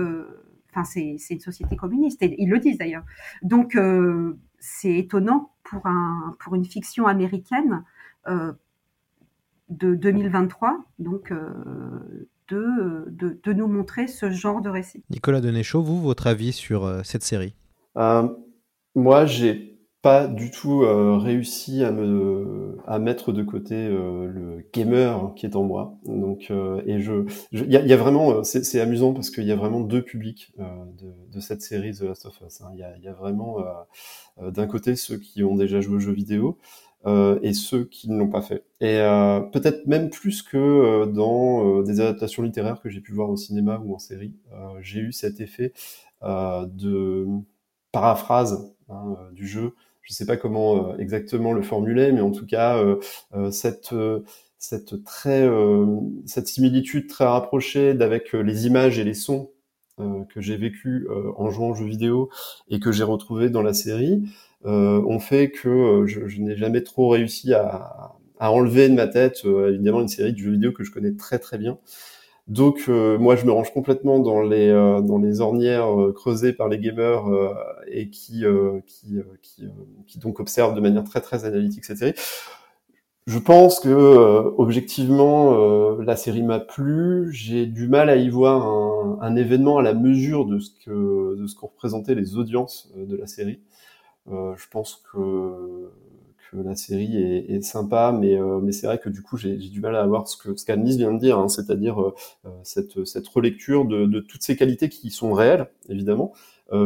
Enfin, 0.70 0.84
c'est 0.84 1.16
une 1.30 1.40
société 1.40 1.76
communiste, 1.76 2.22
et 2.22 2.36
ils 2.38 2.50
le 2.50 2.58
disent 2.58 2.76
d'ailleurs. 2.76 3.04
Donc, 3.42 3.74
c'est 4.66 4.94
étonnant 4.94 5.52
pour, 5.62 5.86
un, 5.86 6.36
pour 6.40 6.56
une 6.56 6.64
fiction 6.64 7.06
américaine 7.06 7.84
euh, 8.26 8.52
de 9.68 9.94
2023, 9.94 10.84
donc 10.98 11.30
euh, 11.30 12.28
de, 12.48 13.04
de, 13.08 13.38
de, 13.42 13.52
nous 13.52 13.68
montrer 13.68 14.08
ce 14.08 14.30
genre 14.30 14.60
de 14.60 14.68
récit. 14.68 15.04
Nicolas 15.10 15.40
Denéchaud, 15.40 15.82
vous, 15.82 16.00
votre 16.00 16.26
avis 16.26 16.52
sur 16.52 16.84
euh, 16.84 17.02
cette 17.04 17.22
série? 17.22 17.54
Moi, 17.94 19.26
j'ai 19.26 19.75
pas 20.06 20.28
du 20.28 20.52
tout 20.52 20.84
euh, 20.84 21.16
réussi 21.16 21.82
à 21.82 21.90
me 21.90 22.78
à 22.86 23.00
mettre 23.00 23.32
de 23.32 23.42
côté 23.42 23.74
euh, 23.74 24.28
le 24.28 24.64
gamer 24.72 25.32
qui 25.34 25.46
est 25.46 25.56
en 25.56 25.64
moi. 25.64 25.98
Donc 26.04 26.46
euh, 26.52 26.80
et 26.86 27.00
je 27.00 27.24
il 27.50 27.68
y 27.68 27.76
a, 27.76 27.80
y 27.84 27.92
vraiment 27.94 28.44
c'est 28.44 28.80
amusant 28.80 29.12
parce 29.12 29.30
qu'il 29.30 29.42
y 29.42 29.50
a 29.50 29.56
vraiment 29.56 29.80
deux 29.80 30.02
publics 30.02 30.52
de, 30.58 31.12
de, 31.32 31.40
cette 31.40 31.60
série 31.60 31.92
The 31.92 32.02
Last 32.02 32.24
of 32.24 32.40
Us. 32.40 32.60
Hein. 32.60 32.68
Il 32.74 32.78
y, 32.78 32.84
a, 32.84 32.96
y, 32.98 33.08
a, 33.08 33.12
vraiment 33.14 33.56
d'un 34.40 34.68
côté 34.68 34.94
ceux 34.94 35.16
qui 35.16 35.42
ont 35.42 35.56
déjà 35.56 35.80
joué 35.80 35.96
aux 35.96 35.98
jeux 35.98 36.12
vidéo 36.12 36.56
et 37.42 37.52
ceux 37.52 37.84
qui 37.84 38.08
ne 38.08 38.16
l'ont 38.16 38.30
pas 38.30 38.42
fait. 38.42 38.62
Et 38.80 38.98
peut-être 39.52 39.88
même 39.88 40.10
plus 40.10 40.42
que 40.42 41.06
dans 41.06 41.82
des 41.82 42.00
adaptations 42.00 42.44
littéraires 42.44 42.80
que 42.80 42.90
j'ai 42.90 43.00
pu 43.00 43.12
voir 43.12 43.28
au 43.28 43.36
cinéma 43.36 43.82
ou 43.84 43.92
en 43.92 43.98
série, 43.98 44.34
j'ai 44.80 45.00
eu 45.00 45.12
cet 45.12 45.40
effet 45.40 45.72
de 46.22 47.26
paraphrase 47.90 48.72
hein, 48.88 49.16
du 49.32 49.48
jeu 49.48 49.72
je 50.06 50.12
ne 50.12 50.14
sais 50.14 50.26
pas 50.26 50.36
comment 50.36 50.92
euh, 50.92 50.96
exactement 50.98 51.52
le 51.52 51.62
formuler, 51.62 52.12
mais 52.12 52.20
en 52.20 52.30
tout 52.30 52.46
cas, 52.46 52.78
euh, 52.78 52.96
euh, 53.34 53.50
cette 53.50 53.94
cette 54.58 55.04
très 55.04 55.46
cette 56.24 56.48
similitude 56.48 57.08
très 57.08 57.26
rapprochée 57.26 57.92
d'avec 57.94 58.32
les 58.32 58.66
images 58.66 58.98
et 58.98 59.04
les 59.04 59.14
sons 59.14 59.50
que 59.98 60.40
j'ai 60.40 60.56
vécu 60.56 61.06
en 61.36 61.50
jouant 61.50 61.70
aux 61.70 61.74
jeux 61.74 61.86
vidéo 61.86 62.30
et 62.68 62.80
que 62.80 62.90
j'ai 62.90 63.04
retrouvé 63.04 63.50
dans 63.50 63.62
la 63.62 63.74
série 63.74 64.22
ont 64.64 65.18
fait 65.20 65.50
que 65.50 66.04
je, 66.06 66.26
je 66.26 66.40
n'ai 66.40 66.56
jamais 66.56 66.82
trop 66.82 67.10
réussi 67.10 67.52
à, 67.52 68.16
à, 68.38 68.50
enlever 68.50 68.88
de 68.88 68.94
ma 68.94 69.06
tête 69.06 69.44
évidemment 69.44 70.00
une 70.00 70.08
série 70.08 70.32
de 70.32 70.38
jeux 70.38 70.52
vidéo 70.52 70.72
que 70.72 70.84
je 70.84 70.90
connais 70.90 71.14
très 71.14 71.38
très 71.38 71.58
bien 71.58 71.78
donc 72.46 72.84
euh, 72.88 73.18
moi 73.18 73.34
je 73.34 73.44
me 73.44 73.50
range 73.50 73.72
complètement 73.72 74.20
dans 74.20 74.40
les 74.40 74.68
euh, 74.68 75.00
dans 75.00 75.18
les 75.18 75.40
ornières 75.40 76.00
euh, 76.00 76.12
creusées 76.12 76.52
par 76.52 76.68
les 76.68 76.78
gamers 76.78 77.24
et 77.88 78.08
qui 78.10 78.44
qui 78.86 79.18
qui, 79.42 79.64
qui, 80.06 80.18
donc 80.18 80.38
observent 80.40 80.74
de 80.74 80.80
manière 80.80 81.04
très 81.04 81.20
très 81.20 81.44
analytique 81.44 81.84
cette 81.84 81.98
série. 81.98 82.14
Je 83.26 83.40
pense 83.40 83.80
que 83.80 83.88
objectivement 84.56 85.98
la 85.98 86.14
série 86.14 86.44
m'a 86.44 86.60
plu. 86.60 87.32
J'ai 87.32 87.66
du 87.66 87.88
mal 87.88 88.08
à 88.08 88.14
y 88.14 88.28
voir 88.28 88.64
un, 88.64 89.18
un, 89.20 89.34
événement 89.34 89.78
à 89.78 89.82
la 89.82 89.94
mesure 89.94 90.46
de 90.46 90.60
ce 90.60 90.70
que 90.84 91.34
de 91.36 91.46
ce 91.48 91.56
qu'ont 91.56 91.66
représenté 91.66 92.14
les 92.14 92.36
audiences 92.36 92.92
de 92.96 93.16
la 93.16 93.26
série. 93.26 93.60
je 94.28 94.68
pense 94.70 95.02
que 95.12 95.90
la 96.62 96.74
série 96.76 97.16
est, 97.16 97.50
est 97.50 97.62
sympa, 97.62 98.12
mais, 98.18 98.38
euh, 98.38 98.60
c'est 98.72 98.86
vrai 98.86 98.98
que 98.98 99.08
du 99.08 99.22
coup 99.22 99.36
j'ai 99.36 99.56
du 99.56 99.80
mal 99.80 99.96
à 99.96 100.02
avoir 100.02 100.28
ce 100.28 100.36
que 100.36 100.56
ce 100.56 100.64
qu'Annelise 100.64 100.98
vient 100.98 101.12
de 101.12 101.18
dire, 101.18 101.38
hein, 101.38 101.48
c'est-à-dire 101.48 102.00
euh, 102.00 102.14
euh, 102.46 102.50
cette, 102.64 103.28
relecture 103.28 103.84
de, 103.84 104.20
toutes 104.20 104.42
ces 104.42 104.56
qualités 104.56 104.88
qui 104.88 105.10
sont 105.10 105.32
réelles, 105.32 105.68
évidemment, 105.88 106.32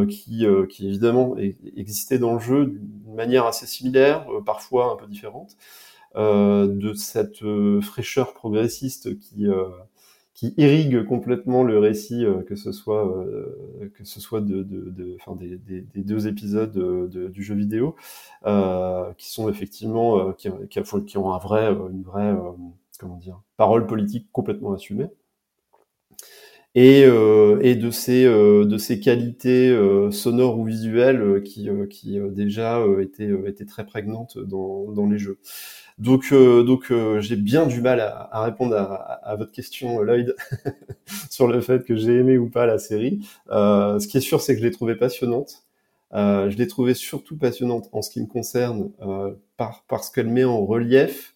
qui, 0.07 0.45
qui 0.69 0.87
évidemment 0.87 1.35
existaient 1.75 2.19
dans 2.19 2.33
le 2.33 2.39
jeu 2.39 2.67
d'une 2.67 3.15
manière 3.15 3.45
assez 3.45 3.65
similaire, 3.65 4.27
parfois 4.45 4.93
un 4.93 4.95
peu 4.95 5.07
différente, 5.07 5.57
de 6.15 6.93
cette 6.93 7.39
fraîcheur 7.81 8.33
progressiste 8.33 9.17
qui 9.17 9.47
qui 10.41 10.55
irrigue 10.57 11.03
complètement 11.05 11.63
le 11.63 11.77
récit, 11.77 12.25
euh, 12.25 12.41
que 12.41 12.55
ce 12.55 12.71
soit 12.71 13.07
euh, 13.07 13.91
que 13.93 14.03
ce 14.03 14.19
soit 14.19 14.41
des, 14.41 14.63
deux 14.63 16.27
épisodes 16.27 16.71
de, 16.71 17.27
du 17.27 17.43
jeu 17.43 17.53
vidéo, 17.53 17.95
euh, 18.47 19.13
qui 19.19 19.29
sont 19.29 19.49
effectivement 19.49 20.33
qui, 20.33 20.49
qui, 20.67 20.81
qui, 21.05 21.17
ont 21.19 21.31
un 21.31 21.37
vrai 21.37 21.67
une 21.91 22.01
vraie 22.01 22.33
comment 22.97 23.17
dire 23.17 23.39
parole 23.55 23.85
politique 23.85 24.29
complètement 24.31 24.73
assumée. 24.73 25.09
Et, 26.73 27.01
et 27.01 27.75
de 27.75 27.91
ces 27.91 28.23
de 28.25 28.77
ces 28.79 28.99
qualités 28.99 29.77
sonores 30.11 30.57
ou 30.57 30.63
visuelles 30.65 31.43
qui 31.43 31.69
qui 31.89 32.19
déjà 32.31 32.83
étaient 32.99 33.29
étaient 33.45 33.65
très 33.65 33.85
prégnantes 33.85 34.39
dans 34.39 34.89
dans 34.91 35.05
les 35.05 35.19
jeux. 35.19 35.37
Donc, 36.01 36.29
euh, 36.31 36.63
donc 36.63 36.91
euh, 36.91 37.21
j'ai 37.21 37.35
bien 37.35 37.67
du 37.67 37.79
mal 37.79 37.99
à, 37.99 38.41
répondre 38.41 38.75
à, 38.75 38.83
à, 38.83 39.35
votre 39.35 39.51
question, 39.51 40.01
Lloyd, 40.01 40.35
sur 41.29 41.47
le 41.47 41.61
fait 41.61 41.85
que 41.85 41.95
j'ai 41.95 42.15
aimé 42.15 42.39
ou 42.39 42.49
pas 42.49 42.65
la 42.65 42.79
série. 42.79 43.19
Euh, 43.51 43.99
ce 43.99 44.07
qui 44.07 44.17
est 44.17 44.21
sûr, 44.21 44.41
c'est 44.41 44.55
que 44.55 44.61
je 44.61 44.65
l'ai 44.65 44.71
trouvée 44.71 44.95
passionnante. 44.95 45.63
Euh, 46.13 46.49
je 46.49 46.57
l'ai 46.57 46.65
trouvée 46.65 46.95
surtout 46.95 47.37
passionnante 47.37 47.87
en 47.91 48.01
ce 48.01 48.09
qui 48.09 48.19
me 48.19 48.25
concerne, 48.25 48.89
euh, 49.03 49.35
par, 49.57 49.85
parce 49.87 50.09
qu'elle 50.09 50.27
met 50.27 50.43
en 50.43 50.65
relief 50.65 51.30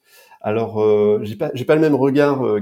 alors, 0.45 0.79
euh, 0.79 1.21
j'ai 1.23 1.35
pas, 1.35 1.49
j'ai 1.55 1.65
pas 1.65 1.73
le 1.73 1.81
même 1.81 1.95
regard 1.95 2.45
euh, 2.45 2.61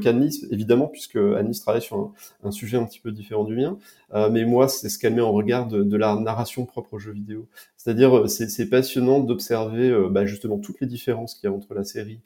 évidemment, 0.51 0.87
puisque 0.87 1.17
Anis 1.17 1.59
travaille 1.59 1.81
sur 1.81 2.13
un, 2.41 2.51
sujet 2.51 2.77
un 2.77 2.85
petit 2.85 3.01
peu 3.01 3.11
différent 3.11 3.43
du 3.43 3.57
mien. 3.57 3.77
Euh, 4.13 4.29
mais 4.29 4.45
moi, 4.45 4.69
c'est 4.69 4.87
ce 4.87 4.97
qu'elle 4.97 5.15
met 5.15 5.21
en 5.21 5.33
regard 5.33 5.67
de, 5.67 5.97
la 5.97 6.15
narration 6.15 6.65
propre 6.65 6.93
aux 6.93 6.99
jeux 6.99 7.11
vidéo. 7.11 7.45
C'est-à-dire, 7.75 8.19
euh, 8.19 8.27
c'est, 8.27 8.69
passionnant 8.69 9.19
d'observer 9.19 9.89
euh, 9.89 10.07
bah, 10.07 10.25
justement 10.25 10.59
toutes 10.59 10.79
les 10.79 10.87
différences 10.87 11.35
qu'il 11.35 11.49
y 11.49 11.51
a 11.51 11.55
entre 11.55 11.73
la 11.73 11.83
série 11.83 12.21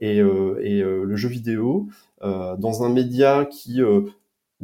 et, 0.00 0.18
et 0.18 0.80
le 0.80 1.16
jeu 1.16 1.28
vidéo 1.28 1.88
dans 2.22 2.82
un 2.82 2.88
média 2.88 3.44
qui 3.44 3.82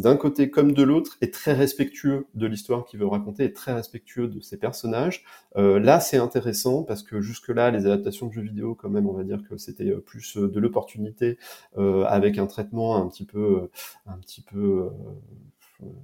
d'un 0.01 0.17
côté 0.17 0.51
comme 0.51 0.73
de 0.73 0.83
l'autre, 0.83 1.17
est 1.21 1.33
très 1.33 1.53
respectueux 1.53 2.27
de 2.35 2.47
l'histoire 2.47 2.85
qu'il 2.85 3.01
veut 3.01 3.07
raconter, 3.07 3.45
est 3.45 3.57
très 3.57 3.73
respectueux 3.73 4.29
de 4.29 4.41
ses 4.41 4.57
personnages. 4.57 5.25
Euh, 5.57 5.79
là, 5.79 6.01
c'est 6.01 6.17
intéressant 6.17 6.83
parce 6.83 7.03
que 7.03 7.21
jusque-là, 7.21 7.71
les 7.71 7.87
adaptations 7.87 8.27
de 8.27 8.33
jeux 8.33 8.43
vidéo, 8.43 8.75
quand 8.75 8.89
même, 8.91 9.07
on 9.07 9.13
va 9.13 9.25
dire 9.25 9.43
que 9.49 9.57
c'était 9.57 9.91
euh, 9.91 10.01
plus 10.01 10.37
euh, 10.37 10.49
de 10.49 10.61
l'opportunité 10.61 11.39
euh, 11.79 12.05
avec 12.05 12.39
un 12.39 12.47
traitement 12.47 12.97
un 12.97 13.09
petit 13.09 13.25
peu, 13.25 13.69
un 14.07 14.19
petit 14.19 14.43
peu, 14.43 14.91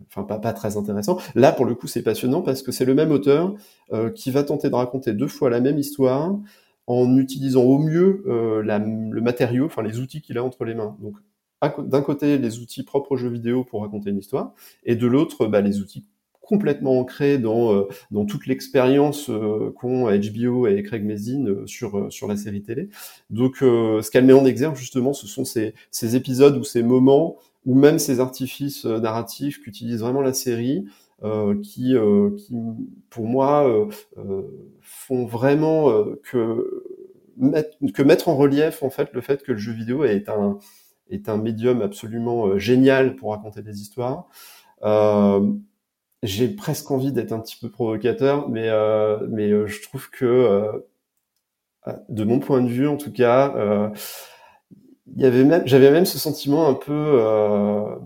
enfin 0.08 0.24
pas, 0.24 0.38
pas 0.38 0.52
très 0.52 0.76
intéressant. 0.76 1.18
Là, 1.34 1.52
pour 1.52 1.64
le 1.64 1.74
coup, 1.74 1.86
c'est 1.86 2.02
passionnant 2.02 2.42
parce 2.42 2.62
que 2.62 2.72
c'est 2.72 2.84
le 2.84 2.94
même 2.94 3.10
auteur 3.10 3.54
qui 4.14 4.30
va 4.30 4.42
tenter 4.42 4.70
de 4.70 4.74
raconter 4.74 5.12
deux 5.12 5.28
fois 5.28 5.50
la 5.50 5.60
même 5.60 5.78
histoire 5.78 6.36
en 6.86 7.16
utilisant 7.16 7.62
au 7.62 7.78
mieux 7.78 8.22
la, 8.64 8.78
le 8.78 9.20
matériau, 9.20 9.66
enfin 9.66 9.82
les 9.82 9.98
outils 9.98 10.22
qu'il 10.22 10.38
a 10.38 10.44
entre 10.44 10.64
les 10.64 10.74
mains. 10.74 10.96
Donc 11.00 11.16
d'un 11.78 12.02
côté 12.02 12.38
les 12.38 12.58
outils 12.58 12.82
propres 12.82 13.12
aux 13.12 13.16
jeux 13.16 13.30
vidéo 13.30 13.64
pour 13.64 13.82
raconter 13.82 14.10
une 14.10 14.18
histoire, 14.18 14.52
et 14.84 14.96
de 14.96 15.06
l'autre 15.06 15.46
bah, 15.46 15.60
les 15.60 15.80
outils 15.80 16.04
complètement 16.46 16.98
ancré 16.98 17.38
dans 17.38 17.74
euh, 17.74 17.88
dans 18.10 18.24
toute 18.24 18.46
l'expérience 18.46 19.28
euh, 19.28 19.72
qu'ont 19.76 20.06
HBO 20.10 20.66
et 20.66 20.82
Craig 20.82 21.04
Mazin 21.04 21.46
euh, 21.46 21.66
sur 21.66 22.10
sur 22.10 22.28
la 22.28 22.36
série 22.36 22.62
télé. 22.62 22.88
Donc, 23.30 23.56
ce 23.60 24.10
qu'elle 24.10 24.24
met 24.24 24.32
en 24.32 24.46
exergue 24.46 24.76
justement, 24.76 25.12
ce 25.12 25.26
sont 25.26 25.44
ces 25.44 25.74
ces 25.90 26.16
épisodes 26.16 26.56
ou 26.56 26.64
ces 26.64 26.82
moments 26.82 27.36
ou 27.66 27.74
même 27.74 27.98
ces 27.98 28.20
artifices 28.20 28.84
narratifs 28.84 29.60
qu'utilise 29.60 30.00
vraiment 30.00 30.20
la 30.20 30.32
série, 30.32 30.86
qui 31.62 31.94
qui 32.38 32.54
pour 33.10 33.26
moi 33.26 33.88
font 34.80 35.26
vraiment 35.26 36.04
que 36.22 36.84
mettre, 37.36 37.76
que 37.92 38.02
mettre 38.02 38.28
en 38.28 38.36
relief 38.36 38.82
en 38.84 38.90
fait 38.90 39.12
le 39.12 39.20
fait 39.20 39.42
que 39.42 39.52
le 39.52 39.58
jeu 39.58 39.72
vidéo 39.72 40.04
est 40.04 40.28
un 40.28 40.58
est 41.10 41.28
un 41.28 41.36
médium 41.36 41.82
absolument 41.82 42.58
génial 42.58 43.16
pour 43.16 43.30
raconter 43.32 43.62
des 43.62 43.80
histoires. 43.80 44.28
Euh, 44.82 45.52
j'ai 46.22 46.48
presque 46.48 46.90
envie 46.90 47.12
d'être 47.12 47.32
un 47.32 47.40
petit 47.40 47.56
peu 47.60 47.70
provocateur, 47.70 48.48
mais 48.48 48.68
euh, 48.68 49.26
mais 49.30 49.50
euh, 49.50 49.66
je 49.66 49.82
trouve 49.82 50.10
que 50.10 50.24
euh, 51.86 51.92
de 52.08 52.24
mon 52.24 52.38
point 52.40 52.62
de 52.62 52.68
vue, 52.68 52.88
en 52.88 52.96
tout 52.96 53.12
cas, 53.12 53.54
euh, 53.56 53.88
y 55.16 55.24
avait 55.24 55.44
même, 55.44 55.62
j'avais 55.66 55.90
même 55.90 56.06
ce 56.06 56.18
sentiment 56.18 56.68
un 56.68 56.74
peu 56.74 56.92
euh, 56.92 57.96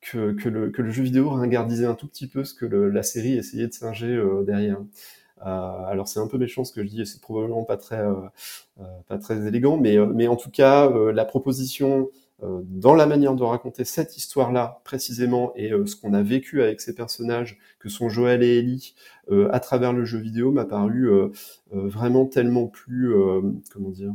que, 0.00 0.32
que, 0.32 0.48
le, 0.48 0.90
jeu 0.90 1.02
vidéo 1.02 1.30
ringardisait 1.30 1.86
un 1.86 1.94
tout 1.94 2.06
petit 2.06 2.28
peu 2.28 2.44
ce 2.44 2.54
que 2.54 2.66
la 2.66 3.02
série 3.02 3.36
essayait 3.36 3.66
de 3.66 3.72
singer 3.72 4.22
derrière. 4.46 4.78
Alors 5.40 6.08
c'est 6.08 6.20
un 6.20 6.26
peu 6.26 6.38
méchant 6.38 6.64
ce 6.64 6.72
que 6.72 6.82
je 6.82 6.88
dis, 6.88 7.06
c'est 7.06 7.20
probablement 7.20 7.64
pas 7.64 7.76
très 7.76 8.02
pas 9.08 9.18
très 9.18 9.46
élégant, 9.46 9.76
mais 9.76 9.96
mais 9.98 10.28
en 10.28 10.36
tout 10.36 10.50
cas 10.50 10.90
la 11.12 11.24
proposition 11.24 12.08
euh, 12.42 12.60
dans 12.66 12.94
la 12.94 13.06
manière 13.06 13.34
de 13.34 13.42
raconter 13.42 13.86
cette 13.86 14.18
histoire-là 14.18 14.82
précisément 14.84 15.54
et 15.56 15.72
euh, 15.72 15.86
ce 15.86 15.96
qu'on 15.96 16.12
a 16.12 16.22
vécu 16.22 16.62
avec 16.62 16.82
ces 16.82 16.94
personnages 16.94 17.58
que 17.78 17.88
sont 17.88 18.10
Joël 18.10 18.42
et 18.42 18.58
Ellie 18.58 18.94
euh, 19.30 19.48
à 19.52 19.60
travers 19.60 19.94
le 19.94 20.04
jeu 20.04 20.18
vidéo 20.18 20.52
m'a 20.52 20.66
paru 20.66 21.08
vraiment 21.70 22.26
tellement 22.26 22.66
plus 22.66 23.14
comment 23.72 23.88
dire 23.88 24.12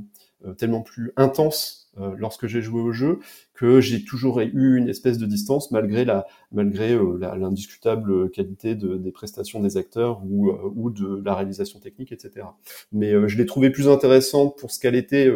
tellement 0.57 0.81
plus 0.81 1.13
intense 1.17 1.80
lorsque 1.97 2.47
j'ai 2.47 2.61
joué 2.61 2.81
au 2.81 2.91
jeu 2.91 3.19
que 3.53 3.81
j'ai 3.81 4.03
toujours 4.05 4.39
eu 4.39 4.77
une 4.77 4.87
espèce 4.87 5.17
de 5.17 5.25
distance 5.25 5.71
malgré 5.71 6.05
la 6.05 6.25
malgré 6.51 6.97
l'indiscutable 7.19 8.29
qualité 8.31 8.75
de, 8.75 8.95
des 8.95 9.11
prestations 9.11 9.59
des 9.59 9.75
acteurs 9.75 10.23
ou 10.23 10.51
ou 10.75 10.89
de 10.89 11.21
la 11.25 11.35
réalisation 11.35 11.79
technique 11.79 12.13
etc 12.13 12.47
mais 12.93 13.27
je 13.27 13.37
l'ai 13.37 13.45
trouvé 13.45 13.71
plus 13.71 13.89
intéressante 13.89 14.57
pour 14.57 14.71
ce 14.71 14.79
qu'elle 14.79 14.95
était 14.95 15.29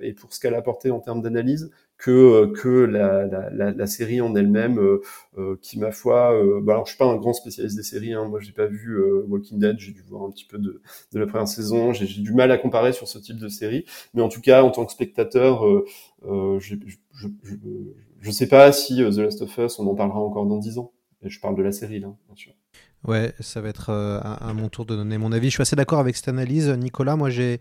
et 0.00 0.14
pour 0.14 0.32
ce 0.32 0.40
qu'elle 0.40 0.54
apportait 0.54 0.90
en 0.90 1.00
termes 1.00 1.20
d'analyse 1.20 1.70
que 1.98 2.10
euh, 2.10 2.46
que 2.52 2.68
la, 2.68 3.26
la, 3.26 3.72
la, 3.72 3.86
série 3.86 4.20
en 4.20 4.34
elle-même, 4.36 4.78
euh, 4.78 5.02
euh, 5.36 5.56
qui 5.60 5.78
ma 5.78 5.90
foi, 5.90 6.32
bah 6.62 6.74
alors 6.74 6.86
je 6.86 6.90
suis 6.90 6.98
pas 6.98 7.06
un 7.06 7.16
grand 7.16 7.32
spécialiste 7.32 7.76
des 7.76 7.82
séries, 7.82 8.12
hein, 8.12 8.24
moi 8.28 8.40
j'ai 8.40 8.52
pas 8.52 8.66
vu 8.66 8.98
Walking 9.28 9.58
Dead, 9.58 9.78
j'ai 9.78 9.92
dû 9.92 10.02
voir 10.02 10.22
un 10.22 10.30
petit 10.30 10.44
peu 10.44 10.58
de, 10.58 10.80
de 11.12 11.18
la 11.18 11.26
première 11.26 11.48
saison, 11.48 11.92
j'ai 11.92 12.06
du 12.06 12.32
mal 12.32 12.50
à 12.52 12.58
comparer 12.58 12.92
sur 12.92 13.08
ce 13.08 13.18
type 13.18 13.38
de 13.38 13.48
série, 13.48 13.84
mais 14.14 14.22
en 14.22 14.28
tout 14.28 14.40
cas 14.40 14.62
en 14.62 14.70
tant 14.70 14.86
que 14.86 14.92
spectateur, 14.92 15.64
je, 16.24 16.58
je, 16.60 17.28
je, 17.42 17.56
je 18.20 18.30
sais 18.30 18.48
pas 18.48 18.72
si 18.72 18.96
The 18.96 19.18
Last 19.18 19.42
of 19.42 19.58
Us, 19.58 19.78
on 19.78 19.86
en 19.88 19.94
parlera 19.94 20.20
encore 20.20 20.46
dans 20.46 20.58
dix 20.58 20.78
ans. 20.78 20.92
Et 21.22 21.30
je 21.30 21.40
parle 21.40 21.56
de 21.56 21.62
la 21.62 21.72
série 21.72 21.98
là, 21.98 22.14
bien 22.28 22.36
sûr. 22.36 22.52
Ouais, 23.04 23.32
ça 23.38 23.60
va 23.60 23.68
être 23.68 23.90
euh, 23.90 24.20
à, 24.22 24.52
mon 24.52 24.68
tour 24.68 24.84
de 24.84 24.96
donner 24.96 25.18
mon 25.18 25.30
avis. 25.30 25.48
Je 25.48 25.54
suis 25.54 25.62
assez 25.62 25.76
d'accord 25.76 26.00
avec 26.00 26.16
cette 26.16 26.28
analyse, 26.28 26.68
Nicolas. 26.68 27.14
Moi, 27.14 27.30
j'ai, 27.30 27.60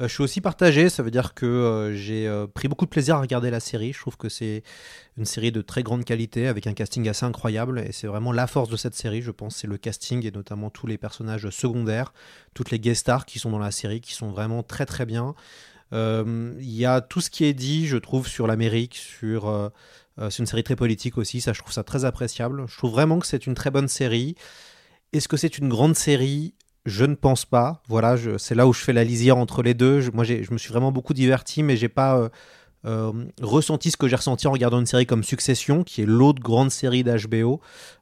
euh, 0.00 0.06
je 0.06 0.14
suis 0.14 0.22
aussi 0.22 0.40
partagé. 0.40 0.88
Ça 0.88 1.02
veut 1.02 1.10
dire 1.10 1.34
que 1.34 1.44
euh, 1.44 1.94
j'ai 1.96 2.32
pris 2.54 2.68
beaucoup 2.68 2.84
de 2.84 2.90
plaisir 2.90 3.16
à 3.16 3.20
regarder 3.20 3.50
la 3.50 3.58
série. 3.58 3.92
Je 3.92 3.98
trouve 3.98 4.16
que 4.16 4.28
c'est 4.28 4.62
une 5.18 5.24
série 5.24 5.50
de 5.50 5.60
très 5.60 5.82
grande 5.82 6.04
qualité 6.04 6.46
avec 6.46 6.68
un 6.68 6.72
casting 6.72 7.08
assez 7.08 7.26
incroyable. 7.26 7.80
Et 7.80 7.90
c'est 7.90 8.06
vraiment 8.06 8.30
la 8.30 8.46
force 8.46 8.68
de 8.68 8.76
cette 8.76 8.94
série, 8.94 9.22
je 9.22 9.32
pense. 9.32 9.56
C'est 9.56 9.66
le 9.66 9.76
casting 9.76 10.24
et 10.24 10.30
notamment 10.30 10.70
tous 10.70 10.86
les 10.86 10.98
personnages 10.98 11.50
secondaires, 11.50 12.12
toutes 12.54 12.70
les 12.70 12.78
guest 12.78 13.00
stars 13.00 13.26
qui 13.26 13.40
sont 13.40 13.50
dans 13.50 13.58
la 13.58 13.72
série, 13.72 14.00
qui 14.00 14.14
sont 14.14 14.30
vraiment 14.30 14.62
très 14.62 14.86
très 14.86 15.04
bien. 15.04 15.34
Il 15.92 16.56
y 16.60 16.86
a 16.86 17.00
tout 17.00 17.20
ce 17.20 17.30
qui 17.30 17.44
est 17.44 17.54
dit, 17.54 17.86
je 17.86 17.96
trouve, 17.96 18.28
sur 18.28 18.46
l'Amérique, 18.46 18.94
sur. 18.94 19.72
c'est 20.18 20.38
une 20.38 20.46
série 20.46 20.64
très 20.64 20.76
politique 20.76 21.16
aussi, 21.18 21.40
ça 21.40 21.52
je 21.52 21.60
trouve 21.60 21.72
ça 21.72 21.84
très 21.84 22.04
appréciable. 22.04 22.64
Je 22.68 22.76
trouve 22.76 22.92
vraiment 22.92 23.18
que 23.18 23.26
c'est 23.26 23.46
une 23.46 23.54
très 23.54 23.70
bonne 23.70 23.88
série. 23.88 24.36
Est-ce 25.12 25.28
que 25.28 25.36
c'est 25.36 25.58
une 25.58 25.68
grande 25.68 25.96
série? 25.96 26.54
Je 26.84 27.04
ne 27.04 27.14
pense 27.14 27.44
pas. 27.44 27.82
Voilà, 27.88 28.16
c'est 28.38 28.54
là 28.54 28.66
où 28.66 28.72
je 28.72 28.80
fais 28.80 28.92
la 28.92 29.04
lisière 29.04 29.38
entre 29.38 29.62
les 29.62 29.74
deux. 29.74 30.00
Je, 30.00 30.10
moi, 30.10 30.24
je 30.24 30.52
me 30.52 30.58
suis 30.58 30.70
vraiment 30.70 30.92
beaucoup 30.92 31.14
diverti, 31.14 31.62
mais 31.62 31.76
j'ai 31.76 31.88
pas 31.88 32.16
euh, 32.16 32.28
euh, 32.86 33.12
ressenti 33.42 33.90
ce 33.90 33.96
que 33.96 34.08
j'ai 34.08 34.16
ressenti 34.16 34.46
en 34.46 34.52
regardant 34.52 34.78
une 34.80 34.86
série 34.86 35.06
comme 35.06 35.24
Succession, 35.24 35.84
qui 35.84 36.02
est 36.02 36.06
l'autre 36.06 36.42
grande 36.42 36.70
série 36.70 37.04
d'HBO, 37.04 37.60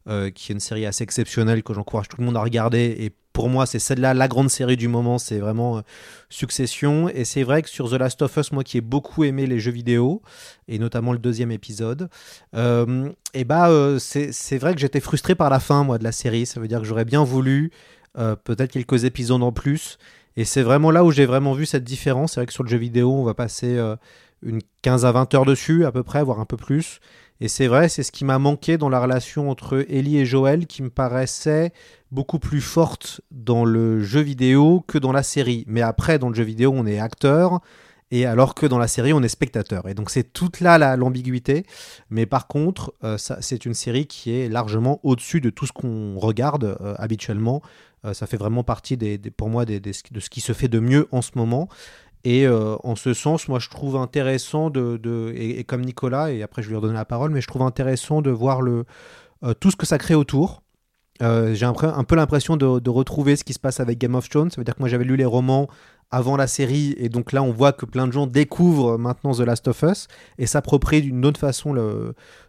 euh, 0.08 0.30
qui 0.30 0.52
est 0.52 0.54
une 0.54 0.60
série 0.60 0.86
assez 0.86 1.02
exceptionnelle 1.02 1.62
que 1.62 1.74
j'encourage 1.74 2.08
tout 2.08 2.16
le 2.18 2.26
monde 2.26 2.36
à 2.36 2.42
regarder. 2.42 2.96
Et 2.98 3.12
pour 3.32 3.48
moi, 3.48 3.66
c'est 3.66 3.78
celle-là 3.78 4.14
la 4.14 4.28
grande 4.28 4.50
série 4.50 4.76
du 4.76 4.88
moment. 4.88 5.18
C'est 5.18 5.38
vraiment 5.38 5.82
Succession. 6.28 7.08
Et 7.08 7.24
c'est 7.24 7.42
vrai 7.42 7.62
que 7.62 7.68
sur 7.68 7.90
The 7.90 7.94
Last 7.94 8.22
of 8.22 8.36
Us, 8.36 8.52
moi 8.52 8.62
qui 8.62 8.78
ai 8.78 8.80
beaucoup 8.80 9.24
aimé 9.24 9.46
les 9.46 9.58
jeux 9.58 9.72
vidéo, 9.72 10.22
et 10.68 10.78
notamment 10.78 11.12
le 11.12 11.18
deuxième 11.18 11.50
épisode, 11.50 12.08
et 12.54 13.44
bah 13.44 13.98
c'est 13.98 14.58
vrai 14.58 14.74
que 14.74 14.80
j'étais 14.80 15.00
frustré 15.00 15.34
par 15.34 15.50
la 15.50 15.58
fin, 15.58 15.82
moi, 15.82 15.98
de 15.98 16.04
la 16.04 16.12
série. 16.12 16.46
Ça 16.46 16.60
veut 16.60 16.68
dire 16.68 16.78
que 16.78 16.84
j'aurais 16.84 17.04
bien 17.04 17.24
voulu 17.24 17.72
euh, 18.16 18.36
peut-être 18.36 18.70
quelques 18.70 19.04
épisodes 19.04 19.42
en 19.42 19.50
plus. 19.50 19.98
Et 20.36 20.44
c'est 20.44 20.62
vraiment 20.62 20.90
là 20.90 21.04
où 21.04 21.10
j'ai 21.10 21.26
vraiment 21.26 21.52
vu 21.52 21.66
cette 21.66 21.84
différence. 21.84 22.32
C'est 22.32 22.40
vrai 22.40 22.46
que 22.46 22.52
sur 22.52 22.62
le 22.62 22.68
jeu 22.68 22.76
vidéo, 22.76 23.12
on 23.12 23.24
va 23.24 23.34
passer 23.34 23.76
euh, 23.76 23.96
une 24.44 24.60
15 24.82 25.04
à 25.04 25.12
20 25.12 25.34
heures 25.34 25.44
dessus, 25.44 25.84
à 25.84 25.92
peu 25.92 26.02
près, 26.02 26.22
voire 26.22 26.40
un 26.40 26.44
peu 26.44 26.56
plus. 26.56 27.00
Et 27.40 27.48
c'est 27.48 27.66
vrai, 27.66 27.88
c'est 27.88 28.02
ce 28.02 28.12
qui 28.12 28.24
m'a 28.24 28.38
manqué 28.38 28.78
dans 28.78 28.88
la 28.88 29.00
relation 29.00 29.50
entre 29.50 29.84
Ellie 29.88 30.18
et 30.18 30.26
Joël, 30.26 30.66
qui 30.66 30.82
me 30.82 30.90
paraissait 30.90 31.72
beaucoup 32.12 32.38
plus 32.38 32.60
forte 32.60 33.20
dans 33.30 33.64
le 33.64 34.00
jeu 34.02 34.20
vidéo 34.20 34.84
que 34.86 34.98
dans 34.98 35.12
la 35.12 35.22
série. 35.22 35.64
Mais 35.66 35.82
après, 35.82 36.18
dans 36.18 36.28
le 36.28 36.34
jeu 36.34 36.44
vidéo, 36.44 36.72
on 36.74 36.86
est 36.86 37.00
acteur, 37.00 37.60
et 38.10 38.26
alors 38.26 38.54
que 38.54 38.66
dans 38.66 38.78
la 38.78 38.86
série, 38.86 39.12
on 39.12 39.22
est 39.22 39.28
spectateur. 39.28 39.88
Et 39.88 39.94
donc 39.94 40.10
c'est 40.10 40.32
toute 40.32 40.60
là 40.60 40.96
l'ambiguïté. 40.96 41.66
Mais 42.10 42.26
par 42.26 42.46
contre, 42.46 42.94
euh, 43.02 43.16
c'est 43.18 43.64
une 43.64 43.74
série 43.74 44.06
qui 44.06 44.30
est 44.30 44.48
largement 44.48 45.00
au-dessus 45.02 45.40
de 45.40 45.50
tout 45.50 45.66
ce 45.66 45.72
qu'on 45.72 46.18
regarde 46.18 46.78
habituellement. 46.98 47.62
Euh, 48.04 48.12
ça 48.12 48.26
fait 48.26 48.36
vraiment 48.36 48.64
partie 48.64 48.96
des, 48.96 49.18
pour 49.18 49.48
moi 49.48 49.64
de 49.64 49.80
ce 49.92 50.30
qui 50.30 50.40
se 50.40 50.52
fait 50.52 50.68
de 50.68 50.78
mieux 50.78 51.08
en 51.10 51.22
ce 51.22 51.32
moment. 51.36 51.68
Et 52.24 52.46
euh, 52.46 52.76
en 52.82 52.96
ce 52.96 53.12
sens, 53.14 53.48
moi, 53.48 53.58
je 53.58 53.68
trouve 53.68 53.96
intéressant 53.96 54.70
de, 54.70 55.32
et, 55.36 55.64
comme 55.64 55.82
Nicolas, 55.82 56.32
et 56.32 56.42
après 56.42 56.62
je 56.62 56.68
vais 56.68 56.72
lui 56.72 56.76
redonner 56.76 56.94
la 56.94 57.04
parole, 57.04 57.30
mais 57.30 57.40
je 57.40 57.46
trouve 57.46 57.62
intéressant 57.62 58.22
de 58.22 58.30
voir 58.30 58.62
le, 58.62 58.84
euh, 59.44 59.54
tout 59.54 59.70
ce 59.70 59.76
que 59.76 59.86
ça 59.86 59.98
crée 59.98 60.14
autour. 60.14 60.62
j'ai 61.20 61.64
un, 61.64 62.04
peu 62.04 62.16
l'impression 62.16 62.56
de, 62.56 62.78
de, 62.78 62.90
retrouver 62.90 63.36
ce 63.36 63.44
qui 63.44 63.52
se 63.52 63.58
passe 63.58 63.78
avec 63.78 63.98
Game 63.98 64.14
of 64.14 64.28
Thrones. 64.28 64.50
Ça 64.50 64.56
veut 64.60 64.64
dire 64.64 64.74
que 64.74 64.80
moi, 64.80 64.88
j'avais 64.88 65.04
lu 65.04 65.16
les 65.16 65.24
romans 65.24 65.68
avant 66.14 66.36
la 66.36 66.46
série. 66.46 66.94
Et 66.98 67.08
donc 67.08 67.32
là, 67.32 67.42
on 67.42 67.50
voit 67.50 67.72
que 67.72 67.86
plein 67.86 68.06
de 68.06 68.12
gens 68.12 68.26
découvrent 68.26 68.96
maintenant 68.98 69.32
The 69.32 69.40
Last 69.40 69.68
of 69.68 69.82
Us 69.82 70.08
et 70.38 70.46
s'approprient 70.46 71.02
d'une 71.02 71.24
autre 71.26 71.40
façon 71.40 71.74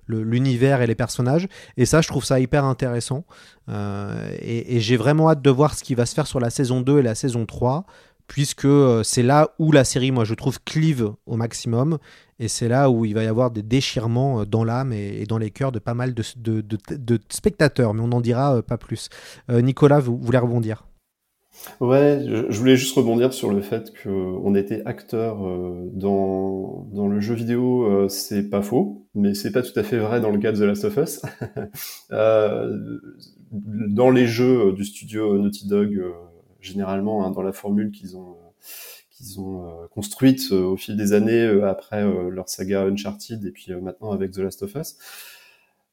l'univers 0.08 0.82
et 0.82 0.88
les 0.88 0.96
personnages. 0.96 1.48
Et 1.78 1.86
ça, 1.86 2.02
je 2.02 2.08
trouve 2.08 2.24
ça 2.24 2.40
hyper 2.40 2.64
intéressant. 2.64 3.26
Euh, 3.70 4.30
et, 4.40 4.80
j'ai 4.80 4.98
vraiment 4.98 5.30
hâte 5.30 5.42
de 5.42 5.50
voir 5.50 5.74
ce 5.74 5.84
qui 5.84 5.96
va 5.96 6.06
se 6.06 6.14
faire 6.14 6.28
sur 6.28 6.40
la 6.40 6.50
saison 6.50 6.82
2 6.82 7.00
et 7.00 7.02
la 7.02 7.16
saison 7.16 7.46
3 7.46 7.86
puisque 8.28 8.66
euh, 8.66 9.04
c'est 9.04 9.24
là 9.24 9.56
où 9.60 9.72
la 9.72 9.84
série, 9.84 10.12
moi, 10.12 10.26
je 10.26 10.34
trouve, 10.34 10.60
clive 10.64 11.12
au 11.26 11.38
maximum, 11.38 11.98
et 12.40 12.48
c'est 12.48 12.68
là 12.68 12.90
où 12.90 13.06
il 13.06 13.14
va 13.14 13.24
y 13.24 13.28
avoir 13.28 13.52
des 13.52 13.64
déchirements 13.64 14.42
euh, 14.42 14.46
dans 14.46 14.64
l'âme 14.64 14.94
et, 14.94 15.26
dans 15.26 15.38
les 15.38 15.52
cœurs 15.52 15.72
de 15.72 15.80
pas 15.80 15.94
mal 15.94 16.14
de, 16.14 16.24
spectateurs, 17.30 17.94
mais 17.94 18.02
on 18.02 18.08
n'en 18.08 18.22
dira 18.22 18.62
pas 18.62 18.78
plus. 18.78 19.10
Nicolas, 19.50 20.00
vous 20.00 20.18
voulez 20.18 20.38
rebondir? 20.38 20.86
Ouais, 21.80 22.24
je, 22.26 22.58
voulais 22.58 22.76
juste 22.76 22.96
rebondir 22.96 23.34
sur 23.34 23.52
le 23.52 23.62
fait 23.62 23.92
qu'on 24.04 24.56
était 24.56 24.82
acteur 24.86 25.46
euh, 25.46 25.90
dans, 25.94 26.88
dans 26.94 27.08
le 27.08 27.20
jeu 27.20 27.34
vidéo, 27.34 27.86
euh, 27.86 28.08
c'est 28.08 28.50
pas 28.50 28.62
faux, 28.62 29.08
mais 29.16 29.34
c'est 29.34 29.52
pas 29.52 29.62
tout 29.62 29.78
à 29.78 29.84
fait 29.84 29.98
vrai 29.98 30.22
dans 30.22 30.32
le 30.32 30.40
cas 30.40 30.52
de 30.52 30.58
The 30.58 30.62
Last 30.62 30.86
of 30.86 30.98
Us. 30.98 31.22
euh, 32.12 33.00
dans 33.52 34.10
les 34.10 34.28
jeux 34.28 34.74
du 34.74 34.86
studio 34.86 35.38
Naughty 35.38 35.68
Dog, 35.68 35.96
euh, 35.96 36.12
généralement, 36.66 37.26
hein, 37.26 37.32
dans 37.32 37.44
la 37.44 37.54
formule 37.54 37.92
qu'ils 37.92 38.18
ont 38.18 38.38
qu'ils 39.12 39.40
ont 39.40 39.88
construite 39.92 40.52
au 40.52 40.76
fil 40.76 40.98
des 40.98 41.14
années 41.14 41.62
après 41.64 42.04
leur 42.30 42.50
saga 42.50 42.84
Uncharted 42.84 43.46
et 43.46 43.52
puis 43.52 43.74
maintenant 43.74 44.12
avec 44.12 44.32
The 44.32 44.40
Last 44.40 44.64
of 44.64 44.76
Us, 44.76 44.98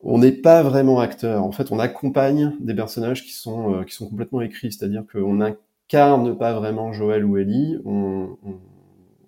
on 0.03 0.19
n'est 0.19 0.33
pas 0.33 0.63
vraiment 0.63 1.01
acteur. 1.01 1.45
En 1.45 1.53
fait, 1.53 1.71
on 1.71 1.79
accompagne 1.79 2.55
des 2.61 2.75
personnages 2.75 3.25
qui 3.25 3.33
sont 3.33 3.75
euh, 3.75 3.85
qui 3.85 3.95
sont 3.95 4.09
complètement 4.09 4.41
écrits, 4.41 4.73
c'est-à-dire 4.73 5.05
qu'on 5.11 5.41
incarne 5.41 6.37
pas 6.37 6.53
vraiment 6.55 6.93
Joël 6.93 7.25
ou 7.25 7.37
Ellie, 7.37 7.79
on, 7.85 8.37
on, 8.45 8.59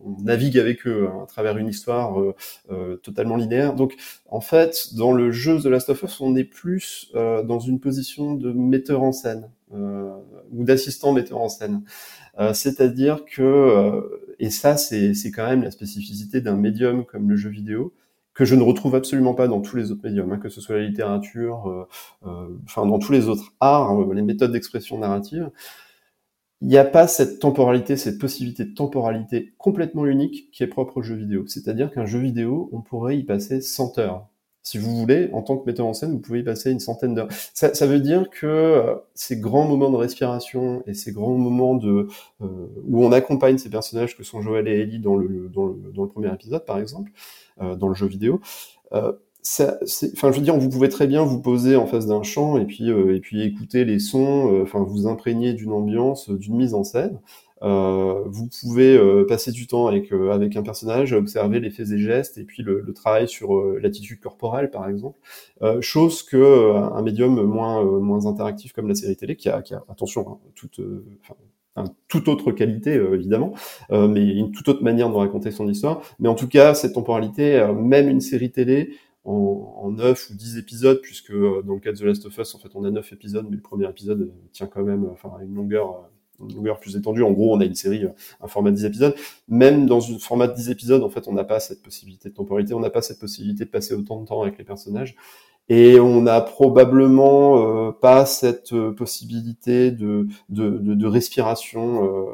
on 0.05 0.23
navigue 0.23 0.59
avec 0.59 0.87
eux 0.87 1.09
hein, 1.09 1.21
à 1.23 1.27
travers 1.27 1.57
une 1.57 1.69
histoire 1.69 2.21
euh, 2.21 2.35
euh, 2.71 2.97
totalement 2.97 3.37
linéaire. 3.37 3.75
Donc, 3.75 3.95
en 4.29 4.41
fait, 4.41 4.95
dans 4.97 5.13
le 5.13 5.31
jeu 5.31 5.61
The 5.61 5.67
Last 5.67 5.91
of 5.91 6.03
Us, 6.03 6.21
on 6.21 6.35
est 6.37 6.45
plus 6.45 7.13
dans 7.15 7.61
une 7.61 7.79
position 7.81 8.35
de 8.35 8.53
metteur 8.53 9.03
en 9.03 9.13
scène 9.13 9.49
ou 9.75 10.65
d'assistant 10.65 11.13
metteur 11.13 11.41
en 11.41 11.49
scène. 11.49 11.83
c'est-à-dire 12.53 13.25
que, 13.25 14.37
et 14.39 14.51
ça, 14.51 14.77
c'est 14.77 15.31
quand 15.35 15.47
même 15.47 15.63
la 15.63 15.71
spécificité 15.71 16.41
d'un 16.41 16.57
médium 16.57 17.05
comme 17.05 17.31
le 17.31 17.37
jeu 17.37 17.51
vidéo, 17.51 17.93
que 18.35 18.45
je 18.45 18.55
ne 18.57 18.63
retrouve 18.63 18.97
absolument 18.97 19.35
pas 19.35 19.49
dans 19.49 19.61
tous 19.61 19.77
les 19.77 19.93
autres 19.93 20.03
médiums, 20.05 20.33
hein, 20.33 20.39
que 20.39 20.49
ce 20.49 20.61
soit 20.61 20.77
la 20.77 20.83
littérature, 20.83 21.69
euh, 21.69 21.89
euh, 22.27 22.49
enfin 22.65 22.85
dans 22.85 22.99
tous 22.99 23.13
les 23.13 23.29
autres 23.29 23.55
arts, 23.61 23.99
euh, 23.99 24.13
les 24.13 24.23
méthodes 24.23 24.53
d'expression 24.53 24.99
narrative. 24.99 25.51
Il 26.61 26.69
n'y 26.69 26.79
a 26.79 26.85
pas 26.85 27.07
cette 27.07 27.41
temporalité, 27.41 27.97
cette 27.97 28.19
possibilité 28.19 28.65
de 28.65 28.75
temporalité 28.75 29.55
complètement 29.59 30.07
unique 30.07 30.51
qui 30.51 30.63
est 30.63 30.67
propre 30.67 30.99
au 30.99 31.03
jeu 31.03 31.15
vidéo. 31.15 31.47
C'est-à-dire 31.47 31.93
qu'un 31.93 32.07
jeu 32.07 32.19
vidéo, 32.19 32.71
on 32.73 32.81
pourrait 32.81 33.19
y 33.19 33.25
passer 33.25 33.61
100 33.61 33.99
heures. 33.99 34.29
Si 34.64 34.79
vous 34.79 34.96
voulez, 34.96 35.29
en 35.35 35.42
tant 35.42 35.59
que 35.59 35.66
metteur 35.66 35.85
en 35.85 35.92
scène, 35.92 36.12
vous 36.12 36.18
pouvez 36.18 36.40
y 36.40 36.42
passer 36.42 36.70
une 36.70 36.81
centaine 36.81 37.14
d'heures. 37.14 37.29
Ça, 37.53 37.74
ça, 37.74 37.87
veut 37.87 38.00
dire 38.00 38.31
que 38.31 38.96
ces 39.14 39.37
grands 39.37 39.68
moments 39.68 39.90
de 39.90 39.96
respiration 39.96 40.83
et 40.87 40.94
ces 40.94 41.12
grands 41.12 41.37
moments 41.37 41.74
de 41.74 42.09
euh, 42.40 42.46
où 42.88 43.05
on 43.05 43.12
accompagne 43.12 43.59
ces 43.59 43.68
personnages 43.68 44.16
que 44.16 44.24
sont 44.24 44.40
Joël 44.40 44.66
et 44.66 44.81
Ellie 44.81 45.00
dans 45.00 45.16
le, 45.16 45.50
dans 45.53 45.66
le, 45.66 45.92
dans 45.94 46.05
le 46.05 46.09
premier 46.09 46.33
épisode, 46.33 46.64
par 46.64 46.79
exemple, 46.79 47.12
euh, 47.61 47.77
dans 47.77 47.88
le 47.88 47.94
jeu 47.94 48.07
vidéo, 48.07 48.40
euh, 48.94 49.12
enfin, 49.61 50.33
je 50.33 50.37
veux 50.37 50.40
dire, 50.42 50.57
vous 50.57 50.70
pouvez 50.70 50.88
très 50.88 51.07
bien 51.07 51.24
vous 51.24 51.42
poser 51.42 51.77
en 51.77 51.87
face 51.87 52.07
d'un 52.07 52.22
champ 52.22 52.57
et 52.57 52.64
puis 52.64 52.88
et 52.88 53.20
puis 53.20 53.42
écouter 53.42 53.85
les 53.85 53.98
sons, 53.98 54.62
enfin, 54.62 54.83
vous 54.83 55.07
imprégner 55.07 55.53
d'une 55.53 55.72
ambiance, 55.72 56.31
d'une 56.31 56.57
mise 56.57 56.72
en 56.72 56.85
scène. 56.85 57.20
Euh, 57.64 58.22
vous 58.27 58.48
pouvez 58.61 58.96
euh, 58.96 59.24
passer 59.27 59.50
du 59.50 59.66
temps 59.66 59.87
avec, 59.87 60.12
euh, 60.12 60.31
avec 60.33 60.55
un 60.57 60.62
personnage, 60.62 61.14
observer 61.14 61.61
les 61.61 61.70
faits 61.70 61.90
et 61.92 61.98
gestes, 61.98 62.37
et 62.37 62.44
puis 62.44 62.62
le, 62.62 62.81
le 62.81 62.92
travail 62.92 63.27
sur 63.27 63.62
l'attitude 63.81 64.20
corporelle, 64.20 64.70
par 64.70 64.88
exemple. 64.88 65.18
chose 65.81 66.22
que 66.22 66.74
un 66.74 67.03
médium 67.03 67.42
moins, 67.42 67.83
moins 68.00 68.27
interactif 68.27 68.72
comme 68.72 68.88
la 68.88 68.94
série 68.94 69.16
télé, 69.16 69.37
qui 69.37 69.48
a, 69.48 69.62
qui 69.62 69.74
a 69.74 69.83
attention, 69.88 70.29
hein, 70.29 70.38
toute, 70.55 70.81
enfin, 71.74 71.90
toute 72.09 72.29
autre 72.29 72.53
qualité 72.53 72.94
évidemment, 72.94 73.55
euh, 73.90 74.09
mais 74.09 74.24
une 74.27 74.53
toute 74.53 74.68
autre 74.68 74.83
manière 74.83 75.09
de 75.11 75.14
raconter 75.14 75.50
son 75.50 75.68
histoire. 75.68 76.03
Mais 76.18 76.29
en 76.29 76.35
tout 76.35 76.48
cas, 76.48 76.74
cette 76.74 76.94
temporalité, 76.94 77.66
même 77.74 78.09
une 78.09 78.20
série 78.20 78.53
télé 78.53 78.96
en, 79.24 79.74
en 79.83 79.90
9 79.90 80.31
ou 80.31 80.35
10 80.35 80.59
épisodes, 80.59 81.00
puisque 81.03 81.33
dans 81.33 81.74
le 81.74 81.81
cas 81.81 81.92
de 81.92 81.96
The 81.96 82.03
Last 82.03 82.27
of 82.27 82.37
Us, 82.38 82.55
en 82.55 82.59
fait, 82.59 82.68
on 82.74 82.85
a 82.85 82.90
9 82.90 83.12
épisodes, 83.12 83.46
mais 83.48 83.57
le 83.57 83.62
premier 83.62 83.88
épisode 83.88 84.31
tient 84.53 84.66
quand 84.66 84.83
même, 84.83 85.07
enfin, 85.11 85.31
une 85.42 85.55
longueur 85.55 86.11
longueur 86.40 86.81
plus 86.81 86.97
étendue. 86.97 87.23
En 87.23 87.33
gros, 87.33 87.55
on 87.55 87.61
a 87.61 87.64
une 87.64 87.75
série, 87.75 88.05
un 88.40 88.49
format 88.49 88.70
de 88.70 88.77
10 88.77 88.85
épisodes. 88.87 89.14
Même 89.49 89.87
dans 89.87 90.12
un 90.12 90.18
format 90.18 90.49
de 90.49 90.55
10 90.55 90.70
épisodes, 90.70 91.03
en 91.03 91.11
fait, 91.11 91.29
on 91.29 91.33
n'a 91.33 91.44
pas 91.44 91.61
cette 91.61 91.83
possibilité 91.83 92.29
de 92.29 92.35
temporalité, 92.35 92.75
on 92.75 92.81
n'a 92.81 92.90
pas 92.90 93.03
cette 93.03 93.18
possibilité 93.18 93.64
de 93.64 93.70
passer 93.70 93.94
autant 93.94 94.20
de 94.20 94.27
temps 94.27 94.42
avec 94.42 94.59
les 94.59 94.64
personnages. 94.64 95.16
Et 95.68 95.99
on 95.99 96.20
n'a 96.20 96.40
probablement 96.42 97.88
euh, 97.88 97.92
pas 97.92 98.27
cette 98.27 98.75
euh, 98.75 98.92
possibilité 98.92 99.90
de, 99.90 100.29
de, 100.51 100.70
de, 100.70 100.94
de 100.94 101.07
respiration, 101.07 102.05
euh, 102.05 102.27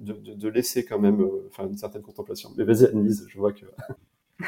de, 0.00 0.34
de, 0.34 0.48
laisser 0.48 0.84
quand 0.84 0.98
même 0.98 1.22
euh, 1.22 1.48
enfin, 1.48 1.66
une 1.66 1.78
certaine 1.78 2.02
contemplation. 2.02 2.50
Mais 2.58 2.64
vas-y, 2.64 2.84
Annelise, 2.86 3.26
je 3.28 3.38
vois 3.38 3.52
que... 3.52 3.64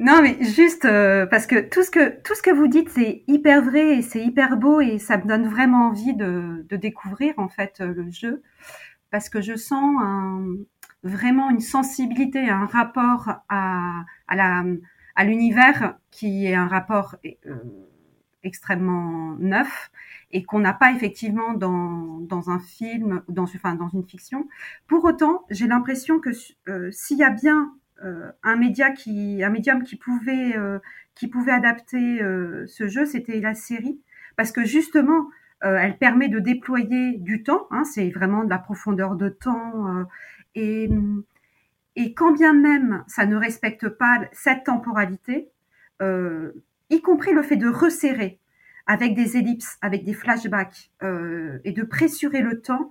Non, 0.00 0.22
mais 0.22 0.42
juste 0.42 0.86
euh, 0.86 1.26
parce 1.26 1.46
que 1.46 1.60
tout 1.68 1.82
ce 1.82 1.90
que 1.90 2.22
tout 2.22 2.34
ce 2.34 2.40
que 2.42 2.50
vous 2.50 2.68
dites, 2.68 2.88
c'est 2.88 3.22
hyper 3.26 3.62
vrai 3.62 3.98
et 3.98 4.02
c'est 4.02 4.24
hyper 4.24 4.56
beau 4.56 4.80
et 4.80 4.98
ça 4.98 5.18
me 5.18 5.24
donne 5.26 5.46
vraiment 5.46 5.88
envie 5.88 6.14
de, 6.14 6.64
de 6.68 6.76
découvrir 6.76 7.34
en 7.38 7.48
fait 7.48 7.80
euh, 7.82 7.92
le 7.92 8.10
jeu 8.10 8.42
parce 9.10 9.28
que 9.28 9.42
je 9.42 9.56
sens 9.56 9.96
un, 10.02 10.46
vraiment 11.04 11.50
une 11.50 11.60
sensibilité, 11.60 12.48
un 12.50 12.66
rapport 12.66 13.30
à, 13.50 14.04
à 14.28 14.36
la 14.36 14.64
à 15.16 15.24
l'univers 15.24 15.96
qui 16.10 16.46
est 16.46 16.54
un 16.54 16.68
rapport 16.68 17.16
euh, 17.26 17.56
extrêmement 18.42 19.36
neuf 19.38 19.90
et 20.32 20.44
qu'on 20.44 20.60
n'a 20.60 20.72
pas 20.72 20.92
effectivement 20.92 21.54
dans, 21.54 22.20
dans 22.20 22.50
un 22.50 22.58
film, 22.60 23.22
dans, 23.28 23.44
enfin, 23.44 23.74
dans 23.74 23.88
une 23.88 24.04
fiction. 24.04 24.48
Pour 24.86 25.04
autant, 25.04 25.44
j'ai 25.50 25.66
l'impression 25.66 26.20
que 26.20 26.30
euh, 26.68 26.90
s'il 26.92 27.18
y 27.18 27.24
a 27.24 27.30
bien 27.30 27.74
un 28.42 28.56
média 28.56 28.90
qui, 28.90 29.42
médium 29.50 29.82
qui 29.82 29.96
pouvait, 29.96 30.56
euh, 30.56 30.78
adapter 31.48 32.22
euh, 32.22 32.66
ce 32.66 32.88
jeu, 32.88 33.04
c'était 33.04 33.40
la 33.40 33.54
série, 33.54 34.00
parce 34.36 34.52
que 34.52 34.64
justement, 34.64 35.28
elle 35.62 35.98
permet 35.98 36.28
de 36.28 36.38
déployer 36.38 37.18
du 37.18 37.42
temps. 37.42 37.66
Hein, 37.70 37.84
c'est 37.84 38.08
vraiment 38.08 38.44
de 38.44 38.50
la 38.50 38.58
profondeur 38.58 39.14
de 39.14 39.28
temps 39.28 40.06
et 41.96 42.14
quand 42.14 42.32
bien 42.32 42.52
même 42.52 43.04
ça 43.06 43.26
ne 43.26 43.36
respecte 43.36 43.88
pas 43.88 44.22
cette 44.32 44.64
temporalité, 44.64 45.50
euh, 46.02 46.52
y 46.88 47.02
compris 47.02 47.32
le 47.32 47.42
fait 47.42 47.56
de 47.56 47.68
resserrer 47.68 48.38
avec 48.86 49.14
des 49.14 49.36
ellipses, 49.36 49.76
avec 49.82 50.04
des 50.04 50.14
flashbacks 50.14 50.90
euh, 51.02 51.58
et 51.64 51.72
de 51.72 51.82
pressurer 51.82 52.40
le 52.40 52.60
temps, 52.60 52.90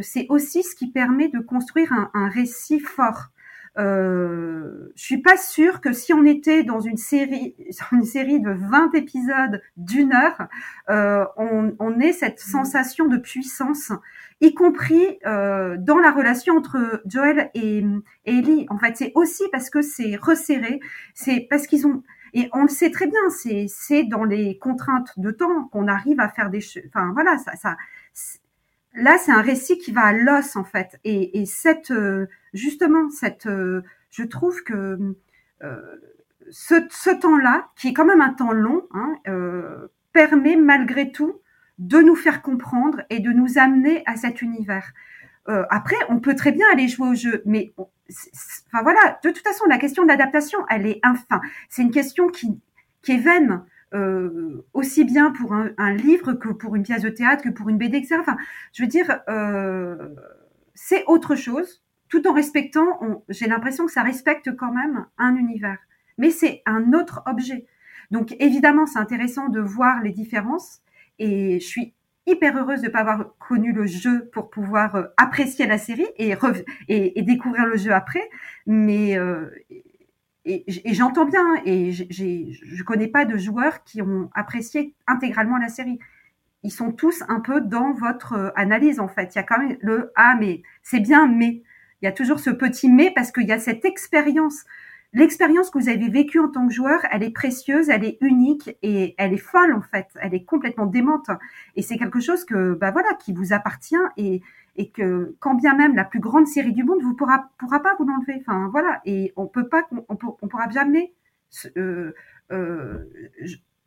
c'est 0.00 0.26
aussi 0.28 0.62
ce 0.62 0.74
qui 0.74 0.90
permet 0.90 1.28
de 1.28 1.38
construire 1.38 1.92
un 2.14 2.28
récit 2.28 2.80
fort. 2.80 3.30
Euh, 3.76 4.92
je 4.94 5.02
suis 5.02 5.20
pas 5.20 5.36
sûre 5.36 5.80
que 5.80 5.92
si 5.92 6.12
on 6.12 6.24
était 6.24 6.62
dans 6.62 6.80
une 6.80 6.96
série, 6.96 7.56
une 7.92 8.04
série 8.04 8.40
de 8.40 8.50
20 8.50 8.94
épisodes 8.94 9.62
d'une 9.76 10.12
heure, 10.12 10.48
euh, 10.90 11.24
on, 11.36 11.74
on 11.78 12.00
ait 12.00 12.12
cette 12.12 12.38
mmh. 12.38 12.50
sensation 12.50 13.06
de 13.08 13.16
puissance, 13.16 13.92
y 14.40 14.54
compris 14.54 15.18
euh, 15.26 15.76
dans 15.78 15.98
la 15.98 16.12
relation 16.12 16.56
entre 16.56 17.02
Joel 17.06 17.50
et, 17.54 17.78
et 18.26 18.38
Ellie. 18.38 18.66
En 18.68 18.78
fait, 18.78 18.96
c'est 18.96 19.12
aussi 19.14 19.44
parce 19.50 19.70
que 19.70 19.82
c'est 19.82 20.16
resserré, 20.16 20.80
c'est 21.14 21.46
parce 21.50 21.66
qu'ils 21.66 21.86
ont 21.86 22.02
et 22.36 22.48
on 22.52 22.62
le 22.62 22.68
sait 22.68 22.90
très 22.90 23.06
bien, 23.06 23.20
c'est 23.30 23.66
c'est 23.68 24.02
dans 24.02 24.24
les 24.24 24.58
contraintes 24.58 25.12
de 25.16 25.30
temps 25.30 25.68
qu'on 25.70 25.86
arrive 25.86 26.18
à 26.18 26.28
faire 26.28 26.50
des, 26.50 26.58
enfin 26.88 27.12
voilà, 27.14 27.38
ça, 27.38 27.54
ça 27.54 27.76
là, 28.94 29.18
c'est 29.18 29.32
un 29.32 29.42
récit 29.42 29.78
qui 29.78 29.92
va 29.92 30.02
à 30.02 30.12
l'os 30.12 30.56
en 30.56 30.64
fait. 30.64 30.98
Et, 31.04 31.40
et 31.40 31.46
cette, 31.46 31.90
euh, 31.90 32.26
justement, 32.52 33.10
cette, 33.10 33.46
euh, 33.46 33.82
je 34.10 34.22
trouve 34.22 34.62
que 34.62 34.98
euh, 35.62 35.96
ce, 36.50 37.10
temps-là, 37.14 37.68
qui 37.76 37.88
est 37.88 37.92
quand 37.92 38.04
même 38.04 38.20
un 38.20 38.32
temps 38.32 38.52
long, 38.52 38.86
hein, 38.92 39.16
permet 40.12 40.56
malgré 40.56 41.10
tout 41.10 41.40
de 41.78 41.98
nous 41.98 42.14
faire 42.14 42.42
comprendre 42.42 43.02
et 43.10 43.18
de 43.18 43.30
nous 43.30 43.58
amener 43.58 44.02
à 44.06 44.16
cet 44.16 44.42
univers. 44.42 44.92
Après, 45.46 45.96
on 46.08 46.20
peut 46.20 46.34
très 46.34 46.52
bien 46.52 46.66
aller 46.72 46.88
jouer 46.88 47.08
au 47.08 47.14
jeu, 47.14 47.42
mais 47.44 47.74
enfin 47.76 48.82
voilà. 48.82 49.18
De 49.22 49.30
toute 49.30 49.46
façon, 49.46 49.66
la 49.66 49.76
question 49.76 50.06
d'adaptation, 50.06 50.58
elle 50.70 50.86
est 50.86 51.00
enfin. 51.04 51.40
C'est 51.68 51.82
une 51.82 51.90
question 51.90 52.28
qui 52.28 52.60
qui 53.02 53.12
est 53.12 53.18
vaine 53.18 53.62
euh, 53.94 54.66
aussi 54.72 55.04
bien 55.04 55.30
pour 55.30 55.54
un, 55.54 55.94
livre 55.94 56.32
que 56.32 56.48
pour 56.48 56.74
une 56.74 56.82
pièce 56.82 57.02
de 57.02 57.08
théâtre, 57.08 57.44
que 57.44 57.48
pour 57.48 57.68
une 57.68 57.78
BD, 57.78 57.98
etc. 57.98 58.16
Enfin, 58.20 58.36
je 58.72 58.82
veux 58.82 58.88
dire, 58.88 59.20
euh, 59.28 60.08
c'est 60.74 61.04
autre 61.06 61.36
chose, 61.36 61.84
tout 62.08 62.26
en 62.26 62.32
respectant, 62.32 63.22
j'ai 63.28 63.46
l'impression 63.46 63.86
que 63.86 63.92
ça 63.92 64.02
respecte 64.02 64.54
quand 64.56 64.72
même 64.72 65.06
un 65.18 65.36
univers. 65.36 65.78
Mais 66.18 66.30
c'est 66.30 66.62
un 66.66 66.92
autre 66.92 67.22
objet. 67.26 67.66
Donc 68.10 68.34
évidemment, 68.40 68.86
c'est 68.86 68.98
intéressant 68.98 69.48
de 69.48 69.60
voir 69.60 70.02
les 70.02 70.10
différences 70.10 70.80
et 71.18 71.60
je 71.60 71.66
suis 71.66 71.94
hyper 72.26 72.56
heureuse 72.56 72.80
de 72.80 72.86
ne 72.86 72.92
pas 72.92 73.00
avoir 73.00 73.36
connu 73.38 73.72
le 73.72 73.86
jeu 73.86 74.28
pour 74.32 74.50
pouvoir 74.50 74.96
euh, 74.96 75.04
apprécier 75.16 75.66
la 75.66 75.78
série 75.78 76.06
et, 76.16 76.34
et, 76.88 77.22
découvrir 77.22 77.66
le 77.66 77.76
jeu 77.76 77.92
après. 77.92 78.28
Mais 78.66 79.16
et, 80.44 80.64
j'entends 80.92 81.24
bien, 81.24 81.44
et 81.64 81.92
je 81.92 82.82
connais 82.82 83.08
pas 83.08 83.24
de 83.24 83.36
joueurs 83.36 83.82
qui 83.84 84.02
ont 84.02 84.30
apprécié 84.34 84.94
intégralement 85.06 85.56
la 85.56 85.68
série. 85.68 85.98
Ils 86.64 86.72
sont 86.72 86.92
tous 86.92 87.22
un 87.28 87.40
peu 87.40 87.60
dans 87.60 87.92
votre 87.92 88.32
euh, 88.32 88.50
analyse 88.56 88.98
en 88.98 89.06
fait. 89.06 89.34
Il 89.34 89.36
y 89.36 89.38
a 89.38 89.42
quand 89.42 89.58
même 89.58 89.76
le 89.82 90.12
ah 90.16 90.34
mais 90.40 90.62
c'est 90.82 91.00
bien 91.00 91.28
mais 91.28 91.62
il 92.00 92.06
y 92.06 92.08
a 92.08 92.12
toujours 92.12 92.40
ce 92.40 92.48
petit 92.48 92.90
mais 92.90 93.12
parce 93.14 93.32
qu'il 93.32 93.46
y 93.46 93.52
a 93.52 93.58
cette 93.58 93.84
expérience. 93.84 94.64
L'expérience 95.12 95.70
que 95.70 95.78
vous 95.78 95.90
avez 95.90 96.08
vécue 96.08 96.40
en 96.40 96.48
tant 96.48 96.66
que 96.66 96.72
joueur, 96.72 97.00
elle 97.12 97.22
est 97.22 97.30
précieuse, 97.30 97.88
elle 97.88 98.02
est 98.02 98.16
unique 98.20 98.76
et 98.82 99.14
elle 99.18 99.34
est 99.34 99.36
folle 99.36 99.74
en 99.74 99.82
fait. 99.82 100.08
Elle 100.20 100.34
est 100.34 100.44
complètement 100.44 100.86
démente 100.86 101.28
et 101.76 101.82
c'est 101.82 101.98
quelque 101.98 102.18
chose 102.18 102.44
que 102.44 102.72
bah 102.72 102.90
voilà 102.90 103.10
qui 103.14 103.34
vous 103.34 103.52
appartient 103.52 103.96
et 104.16 104.40
et 104.76 104.90
que 104.90 105.36
quand 105.40 105.54
bien 105.54 105.76
même 105.76 105.94
la 105.94 106.04
plus 106.04 106.20
grande 106.20 106.46
série 106.46 106.72
du 106.72 106.84
monde 106.84 107.02
vous 107.02 107.14
pourra 107.14 107.50
pourra 107.58 107.80
pas 107.80 107.94
vous 107.98 108.04
l'enlever. 108.06 108.36
Enfin 108.40 108.68
voilà, 108.70 109.00
et 109.04 109.32
on 109.36 109.46
peut 109.46 109.68
pas, 109.68 109.86
on, 109.90 110.04
on 110.08 110.48
pourra 110.48 110.68
jamais, 110.70 111.14
euh, 111.76 112.12
euh, 112.52 113.10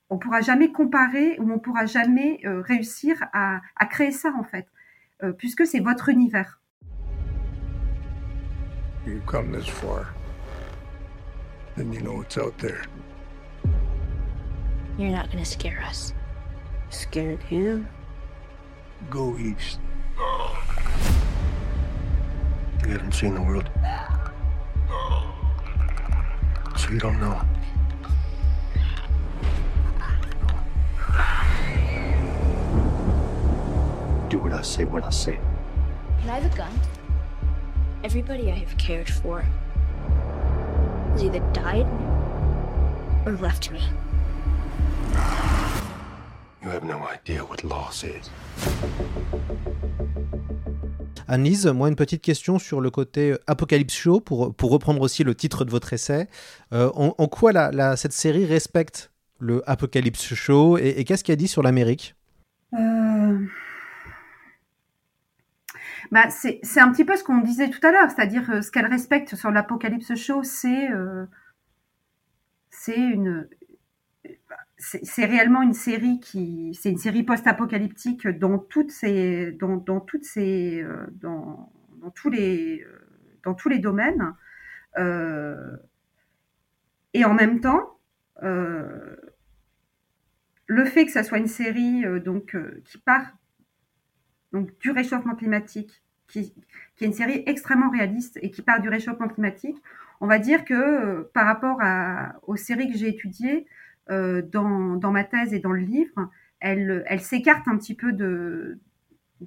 on 0.10 0.17
pourra 0.17 0.41
jamais 0.41 0.71
comparer 0.71 1.38
ou 1.39 1.52
on 1.52 1.60
pourra 1.60 1.86
jamais 1.86 2.39
euh, 2.45 2.62
réussir 2.62 3.17
à, 3.34 3.62
à, 3.76 3.86
créer 3.86 4.12
ça 4.12 4.34
en 4.38 4.43
fait, 4.43 4.67
euh, 5.23 5.32
puisque 5.34 5.65
c'est 5.65 5.80
votre 5.80 6.10
univers. 6.10 6.62
You 9.06 9.21
come 9.26 9.52
this 9.52 9.67
far, 9.67 10.13
then 11.76 11.93
you 11.93 12.02
know 12.02 12.17
what's 12.17 12.38
out 12.38 12.58
there. 12.58 12.82
You're 14.97 15.12
not 15.12 15.30
gonna 15.32 15.45
scare 15.45 15.80
us. 15.89 16.13
Scared 16.89 17.41
him? 17.43 17.88
Go 19.10 19.38
east. 19.38 19.80
You 22.83 22.93
haven't 22.93 23.13
seen 23.13 23.33
the 23.33 23.41
world. 23.41 23.69
So 26.77 26.89
you 26.91 26.99
don't 26.99 27.19
know. 27.19 27.41
Do 34.29 34.39
what 34.39 34.53
I 34.53 34.61
say 34.61 34.85
when 34.85 35.03
I 35.03 35.09
say. 35.09 35.39
Can 36.21 36.29
I 36.29 36.39
have 36.39 36.53
a 36.53 36.55
gun? 36.55 36.79
Everybody 38.03 38.51
I 38.51 38.55
have 38.55 38.77
cared 38.77 39.09
for 39.09 39.41
has 41.11 41.23
either 41.23 41.39
died 41.51 41.87
or 43.25 43.33
left 43.33 43.71
me. 43.71 43.81
You 46.61 46.69
have 46.69 46.83
no 46.83 46.99
idea 47.07 47.43
what 47.43 47.63
loss 47.63 48.03
is. 48.03 48.29
Annelise, 51.27 51.67
moi 51.67 51.89
une 51.89 51.95
petite 51.95 52.21
question 52.21 52.57
sur 52.57 52.79
le 52.79 52.89
côté 52.89 53.35
Apocalypse 53.47 53.93
Show, 53.93 54.21
pour, 54.21 54.55
pour 54.55 54.71
reprendre 54.71 55.01
aussi 55.01 55.23
le 55.23 55.35
titre 55.35 55.65
de 55.65 55.71
votre 55.71 55.93
essai. 55.93 56.27
Euh, 56.73 56.89
en, 56.95 57.27
quoi 57.27 57.51
cette 57.95 58.13
série 58.13 58.45
respecte 58.45 59.11
le 59.39 59.61
Apocalypse 59.69 60.33
Show 60.33 60.77
et, 60.77 61.03
qu'est-ce 61.03 61.23
qu'il 61.23 61.33
a 61.33 61.35
dit 61.35 61.47
sur 61.47 61.61
l'Amérique? 61.61 62.15
Euh... 62.73 63.39
bah, 66.11 66.29
c'est 66.29 66.79
un 66.79 66.91
petit 66.91 67.05
peu 67.05 67.15
ce 67.15 67.23
qu'on 67.23 67.39
disait 67.39 67.69
tout 67.69 67.85
à 67.85 67.91
l'heure, 67.91 68.09
c'est-à-dire 68.09 68.49
euh, 68.49 68.61
ce 68.61 68.71
qu'elle 68.71 68.87
respecte 68.87 69.35
sur 69.35 69.51
l'Apocalypse 69.51 70.15
Show, 70.15 70.43
c'est 70.43 70.89
euh, 70.91 71.25
c'est 72.69 72.97
une 72.97 73.47
c'est 74.79 75.25
réellement 75.25 75.63
une 75.63 75.73
série 75.73 76.19
qui 76.19 76.77
c'est 76.79 76.91
une 76.91 76.99
série 76.99 77.23
post-apocalyptique 77.23 78.27
dans 78.27 78.59
toutes 78.59 78.91
ces 78.91 79.51
dans, 79.53 79.77
dans 79.77 79.99
toutes 79.99 80.23
ces 80.23 80.83
euh, 80.83 81.07
dans, 81.13 81.71
dans, 81.99 82.11
tous 82.11 82.29
les 82.29 82.85
dans 83.43 83.55
tous 83.55 83.69
les 83.69 83.79
domaines. 83.79 84.33
Euh, 84.97 85.77
et 87.13 87.25
en 87.25 87.33
même 87.33 87.59
temps 87.59 87.97
euh, 88.43 89.15
le 90.67 90.85
fait 90.85 91.05
que 91.05 91.11
ça 91.11 91.23
soit 91.23 91.39
une 91.39 91.47
série 91.47 92.05
euh, 92.05 92.19
donc 92.19 92.55
qui 92.83 92.99
part 92.99 93.25
donc 94.51 94.77
du 94.79 94.91
réchauffement 94.91 95.35
climatique 95.35 96.03
qui, 96.27 96.53
qui 96.95 97.03
est 97.03 97.07
une 97.07 97.13
série 97.13 97.43
extrêmement 97.47 97.89
réaliste 97.89 98.37
et 98.41 98.51
qui 98.51 98.61
part 98.61 98.79
du 98.79 98.89
réchauffement 98.89 99.27
climatique 99.27 99.77
on 100.19 100.27
va 100.27 100.37
dire 100.39 100.65
que 100.65 101.23
par 101.33 101.45
rapport 101.45 101.77
à, 101.81 102.35
aux 102.43 102.55
séries 102.55 102.91
que 102.91 102.97
j'ai 102.97 103.09
étudiées 103.09 103.65
euh, 103.65 103.87
dans, 104.10 104.96
dans, 104.96 105.12
ma 105.12 105.24
thèse 105.24 105.54
et 105.54 105.60
dans 105.60 105.72
le 105.72 105.82
livre, 105.82 106.30
elle, 106.60 107.20
s'écarte 107.20 107.67
un 107.67 107.78
petit 107.78 107.96
peu 107.96 108.13
de, 108.13 108.80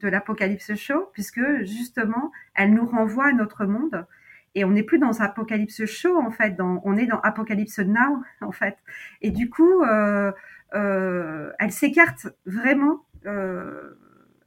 l'apocalypse 0.03 0.75
show, 0.75 1.09
puisque 1.13 1.41
justement, 1.63 2.31
elle 2.55 2.75
nous 2.75 2.87
renvoie 2.87 3.29
à 3.29 3.33
notre 3.33 3.65
monde. 3.65 4.07
Et 4.55 4.65
on 4.65 4.71
n'est 4.71 4.83
plus 4.83 4.99
dans 4.99 5.21
Apocalypse 5.21 5.85
Show, 5.85 6.17
en 6.17 6.33
fait, 6.33 6.57
on 6.61 6.97
est 6.97 7.07
dans 7.07 7.21
Apocalypse 7.21 7.79
Now, 7.79 8.23
en 8.41 8.51
fait. 8.53 8.77
Et 9.23 9.31
du 9.31 9.49
coup, 9.49 9.83
euh, 9.83 10.33
euh, 10.75 11.53
elle 11.59 11.73
s'écarte 11.73 12.29
vraiment. 12.47 13.05
Euh, 13.27 13.95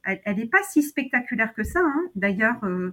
elle 0.04 0.36
n'est 0.36 0.48
pas 0.48 0.62
si 0.70 0.82
spectaculaire 0.82 1.54
que 1.54 1.62
ça. 1.62 1.80
Hein. 1.80 2.06
D'ailleurs, 2.14 2.62
euh, 2.64 2.90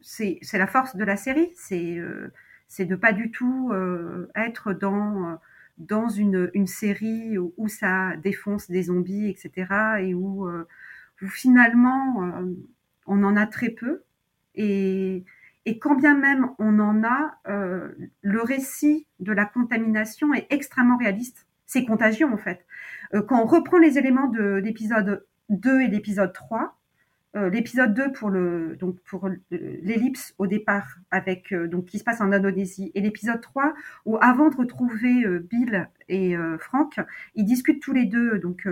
c'est 0.00 0.40
la 0.52 0.66
force 0.66 0.96
de 0.96 1.04
la 1.04 1.16
série. 1.16 1.50
C'est 1.56 2.00
c'est 2.68 2.84
de 2.84 2.96
pas 2.96 3.12
du 3.12 3.30
tout 3.30 3.70
euh, 3.72 4.28
être 4.34 4.72
dans 4.72 5.32
euh, 5.32 5.36
dans 5.78 6.08
une, 6.08 6.50
une 6.54 6.66
série 6.66 7.36
où, 7.38 7.68
ça 7.68 8.16
défonce 8.16 8.70
des 8.70 8.84
zombies, 8.84 9.28
etc. 9.28 9.66
et 10.00 10.14
où, 10.14 10.48
euh, 10.48 10.66
où 11.22 11.26
finalement 11.26 12.22
euh, 12.22 12.54
on 13.06 13.22
en 13.22 13.36
a 13.36 13.46
très 13.46 13.70
peu. 13.70 14.02
Et, 14.54 15.24
et 15.66 15.78
quand 15.78 15.94
bien 15.94 16.16
même 16.16 16.50
on 16.58 16.78
en 16.78 17.04
a, 17.04 17.38
euh, 17.48 17.88
le 18.22 18.42
récit 18.42 19.06
de 19.20 19.32
la 19.32 19.44
contamination 19.44 20.32
est 20.32 20.46
extrêmement 20.50 20.96
réaliste. 20.96 21.46
C'est 21.66 21.84
contagion 21.84 22.32
en 22.32 22.36
fait. 22.36 22.64
quand 23.28 23.42
on 23.42 23.46
reprend 23.46 23.78
les 23.78 23.98
éléments 23.98 24.28
de 24.28 24.54
l'épisode 24.54 25.26
2 25.50 25.80
et 25.80 25.88
l'épisode 25.88 26.32
3, 26.32 26.75
euh, 27.36 27.50
l'épisode 27.50 27.92
2 27.92 28.12
pour 28.12 28.30
le 28.30 28.76
donc 28.76 28.98
pour 29.00 29.28
l'ellipse 29.50 30.34
au 30.38 30.46
départ 30.46 30.96
avec 31.10 31.52
euh, 31.52 31.68
donc 31.68 31.84
qui 31.84 31.98
se 31.98 32.04
passe 32.04 32.22
en 32.22 32.32
Indonésie 32.32 32.92
et 32.94 33.02
l'épisode 33.02 33.42
3 33.42 33.74
où 34.06 34.16
avant 34.22 34.48
de 34.48 34.56
retrouver 34.56 35.26
euh, 35.26 35.40
Bill 35.40 35.88
et 36.08 36.36
Frank, 36.60 37.00
ils 37.34 37.44
discutent 37.44 37.82
tous 37.82 37.92
les 37.92 38.04
deux 38.04 38.38
donc 38.38 38.68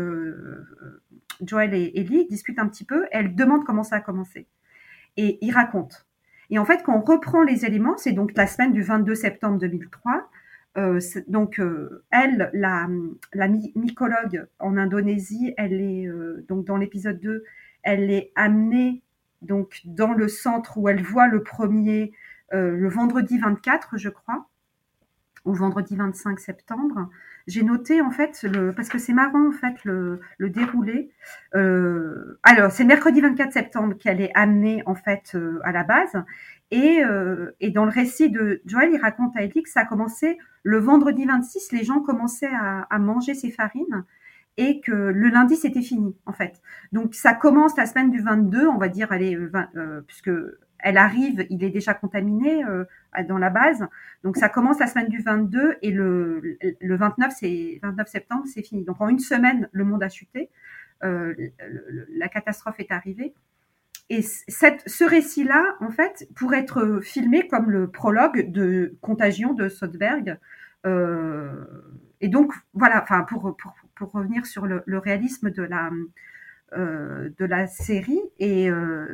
Joel 1.45 1.75
et 1.75 1.91
Ellie 1.97 2.27
discutent 2.29 2.61
un 2.61 2.69
petit 2.69 2.85
peu, 2.85 3.07
elle 3.11 3.35
demande 3.35 3.65
comment 3.65 3.83
ça 3.83 3.97
a 3.97 4.01
commencé 4.01 4.47
et 5.17 5.39
ils 5.45 5.51
racontent. 5.51 5.97
Et 6.51 6.61
en 6.61 6.65
fait, 6.65 6.85
quand 6.85 6.97
on 6.97 7.01
reprend 7.01 7.43
les 7.43 7.65
éléments, 7.65 7.97
c'est 7.97 8.13
donc 8.13 8.37
la 8.37 8.47
semaine 8.47 8.73
du 8.73 8.83
22 8.83 9.17
septembre 9.17 9.59
2003. 9.59 10.31
Euh, 10.77 11.01
donc 11.27 11.61
elle, 12.11 12.51
la, 12.53 12.89
la 13.33 13.49
mycologue 13.49 14.47
en 14.61 14.77
Indonésie, 14.77 15.55
elle 15.57 15.81
est 15.81 16.09
donc 16.47 16.65
dans 16.67 16.77
l'épisode 16.77 17.19
2, 17.19 17.43
elle 17.85 18.11
est 18.11 18.33
amenée 18.35 19.03
donc 19.43 19.83
dans 19.85 20.13
le 20.13 20.29
centre 20.29 20.79
où 20.79 20.89
elle 20.89 21.03
voit 21.03 21.29
le 21.29 21.43
premier 21.43 22.13
euh, 22.53 22.77
le 22.77 22.89
vendredi 22.89 23.39
24, 23.39 23.97
je 23.97 24.09
crois, 24.09 24.47
ou 25.45 25.55
vendredi 25.55 25.97
25 25.97 26.39
septembre. 26.39 27.09
J'ai 27.47 27.63
noté 27.63 28.01
en 28.01 28.11
fait 28.11 28.47
parce 28.75 28.89
que 28.89 28.99
c'est 28.99 29.13
marrant 29.13 29.49
en 29.49 29.53
fait 29.53 29.85
le, 29.85 30.21
déroulé. 30.41 31.11
Euh, 31.55 32.39
alors 32.43 32.71
c'est 32.71 32.85
mercredi 32.85 33.21
24 33.21 33.53
septembre 33.53 33.97
qu'elle 33.99 34.21
est 34.21 34.33
amenée 34.35 34.83
en 34.87 34.95
fait 34.95 35.33
euh, 35.35 35.61
à 35.65 35.73
la 35.73 35.85
base 35.85 36.25
et, 36.71 37.03
et 37.61 37.71
dans 37.71 37.85
le 37.85 37.91
récit 37.91 38.31
de 38.31 38.61
Joël, 38.67 38.91
il 38.93 39.01
raconte 39.01 39.37
à 39.37 39.43
Ellie 39.43 39.63
que 39.63 39.69
ça 39.69 39.81
a 39.81 39.85
commencé 39.85 40.39
le 40.65 40.79
vendredi 40.79 41.25
26. 41.25 41.71
Les 41.71 41.85
gens 41.85 42.01
commençaient 42.01 42.53
à, 42.53 42.87
à 42.91 42.99
manger 42.99 43.35
ces 43.35 43.51
farines 43.51 44.05
et 44.57 44.81
que 44.81 44.93
le 44.93 45.29
lundi 45.29 45.57
c'était 45.57 45.83
fini 45.83 46.17
en 46.27 46.33
fait. 46.33 46.61
Donc 46.93 47.15
ça 47.15 47.35
commence 47.35 47.77
la 47.77 47.87
semaine 47.87 48.11
du 48.11 48.21
22, 48.21 48.67
on 48.69 48.79
va 48.79 48.89
dire, 48.89 49.11
allez, 49.13 49.37
20, 49.37 49.69
euh, 49.77 50.01
puisque 50.07 50.31
elle 50.79 50.99
arrive, 50.99 51.47
il 51.51 51.65
est 51.65 51.71
déjà 51.71 51.95
contaminé 51.95 52.65
euh, 52.65 52.85
dans 53.29 53.39
la 53.39 53.51
base. 53.51 53.87
Donc 54.23 54.37
ça 54.37 54.49
commence 54.49 54.79
la 54.79 54.87
semaine 54.87 55.09
du 55.09 55.23
22 55.23 55.77
et 55.83 55.91
le, 55.91 56.59
le 56.81 56.97
29 56.97 57.33
c'est 57.39 57.81
29 57.83 58.09
septembre 58.09 58.45
c'est 58.47 58.63
fini. 58.63 58.85
Donc 58.85 59.01
en 59.01 59.09
une 59.09 59.19
semaine 59.19 59.69
le 59.73 59.85
monde 59.85 60.03
a 60.03 60.09
chuté, 60.09 60.51
euh, 61.03 61.35
la 62.17 62.29
catastrophe 62.29 62.79
est 62.79 62.93
arrivée. 62.93 63.35
Et 64.11 64.21
ce 64.23 65.05
récit-là, 65.05 65.77
en 65.81 65.91
fait, 65.91 66.29
pourrait 66.35 66.61
être 66.61 67.01
filmé 67.01 67.49
comme 67.49 67.71
le 67.71 67.89
prologue 67.89 68.51
de 68.51 68.97
Contagion 69.01 69.55
de 69.55 69.69
Soderbergh. 69.69 70.39
Euh, 70.85 71.65
et 72.21 72.29
donc, 72.29 72.53
voilà, 72.75 73.03
enfin, 73.03 73.23
pour, 73.23 73.57
pour, 73.57 73.75
pour 73.97 74.13
revenir 74.13 74.47
sur 74.47 74.67
le, 74.67 74.83
réalisme 74.99 75.51
de 75.51 75.63
la, 75.63 75.91
euh, 76.77 77.31
de 77.39 77.45
la 77.45 77.67
série 77.67 78.21
et, 78.39 78.71
euh, 78.71 79.07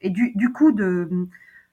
et 0.00 0.10
du, 0.10 0.32
du 0.34 0.52
coup 0.52 0.72
de, 0.72 1.08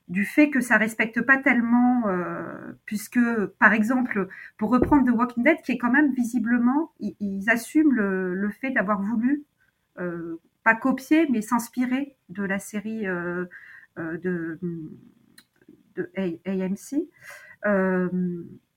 du 0.08 0.26
fait 0.26 0.50
que 0.50 0.60
ça 0.60 0.78
respecte 0.78 1.22
pas 1.22 1.38
tellement, 1.38 2.08
euh, 2.08 2.74
puisque 2.86 3.20
par 3.60 3.74
exemple, 3.74 4.28
pour 4.58 4.70
reprendre 4.72 5.06
The 5.06 5.16
Walking 5.16 5.44
Dead, 5.44 5.62
qui 5.62 5.74
est 5.74 5.78
quand 5.78 5.92
même 5.92 6.14
visiblement, 6.14 6.92
ils, 7.00 7.16
ils 7.20 7.50
assument 7.50 7.94
le, 7.94 8.34
le 8.34 8.50
fait 8.50 8.72
d'avoir 8.72 9.02
voulu 9.02 9.44
pas 10.64 10.76
copier, 10.76 11.28
mais 11.32 11.42
s'inspirer 11.42 12.16
de 12.30 12.44
la 12.44 12.60
série 12.60 13.06
de, 13.06 14.60
de 15.96 16.12
AMC. 16.46 17.08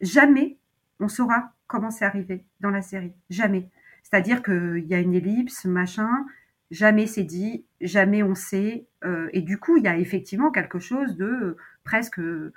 jamais 0.00 0.56
on 0.98 1.08
saura 1.08 1.52
comment 1.70 1.92
c'est 1.92 2.04
arrivé 2.04 2.44
dans 2.58 2.70
la 2.70 2.82
série. 2.82 3.12
Jamais. 3.30 3.70
C'est-à-dire 4.02 4.42
qu'il 4.42 4.84
y 4.86 4.94
a 4.94 4.98
une 4.98 5.14
ellipse, 5.14 5.64
machin, 5.66 6.26
jamais 6.72 7.06
c'est 7.06 7.22
dit, 7.22 7.64
jamais 7.80 8.24
on 8.24 8.34
sait. 8.34 8.88
Euh, 9.04 9.30
et 9.32 9.40
du 9.40 9.56
coup, 9.56 9.76
il 9.76 9.84
y 9.84 9.88
a 9.88 9.96
effectivement 9.96 10.50
quelque 10.50 10.80
chose 10.80 11.16
de 11.16 11.26
euh, 11.26 11.56
presque 11.84 12.18
euh, 12.18 12.48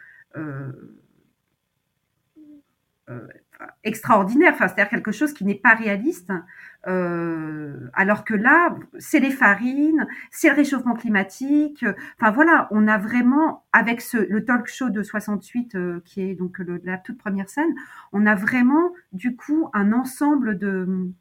extraordinaire, 3.83 4.53
enfin, 4.53 4.67
c'est-à-dire 4.67 4.89
quelque 4.89 5.11
chose 5.11 5.33
qui 5.33 5.45
n'est 5.45 5.55
pas 5.55 5.75
réaliste. 5.75 6.31
alors 6.85 8.25
que 8.25 8.33
là, 8.33 8.75
c'est 8.99 9.19
les 9.19 9.31
farines, 9.31 10.07
c'est 10.31 10.49
le 10.49 10.55
réchauffement 10.55 10.95
climatique. 10.95 11.85
Enfin 12.19 12.31
voilà, 12.31 12.67
on 12.71 12.87
a 12.87 12.97
vraiment, 12.97 13.65
avec 13.71 14.03
le 14.13 14.43
talk 14.45 14.67
show 14.67 14.89
de 14.89 15.03
68, 15.03 15.77
qui 16.03 16.21
est 16.21 16.35
donc 16.35 16.61
la 16.83 16.97
toute 16.97 17.17
première 17.17 17.49
scène, 17.49 17.73
on 18.11 18.25
a 18.25 18.35
vraiment 18.35 18.91
du 19.13 19.35
coup 19.35 19.69
un 19.73 19.93
ensemble 19.93 20.57
de 20.57 21.11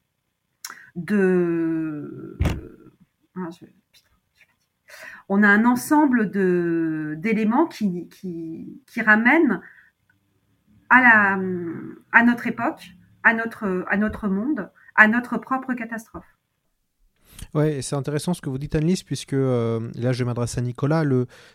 de 0.97 2.38
ah, 3.37 3.49
on 5.29 5.42
a 5.42 5.49
un 5.49 5.64
ensemble 5.64 6.31
d'éléments 7.21 7.66
qui, 7.66 8.09
qui 8.09 9.03
ramènent 9.03 9.61
à 10.92 12.22
notre 12.24 12.46
époque, 12.46 12.90
à 13.22 13.35
notre 13.35 14.28
monde, 14.28 14.70
à 14.94 15.09
notre 15.09 15.38
propre 15.38 15.74
catastrophe. 15.74 16.24
Ouais, 17.55 17.83
c'est 17.83 17.96
intéressant 17.96 18.35
ce 18.35 18.40
que 18.40 18.48
vous 18.48 18.59
dites, 18.59 18.74
Annelise, 18.74 19.02
puisque 19.02 19.35
euh, 19.35 19.81
là, 19.94 20.12
je 20.12 20.24
m'adresse 20.24 20.57
à 20.59 20.61
Nicolas. 20.61 21.05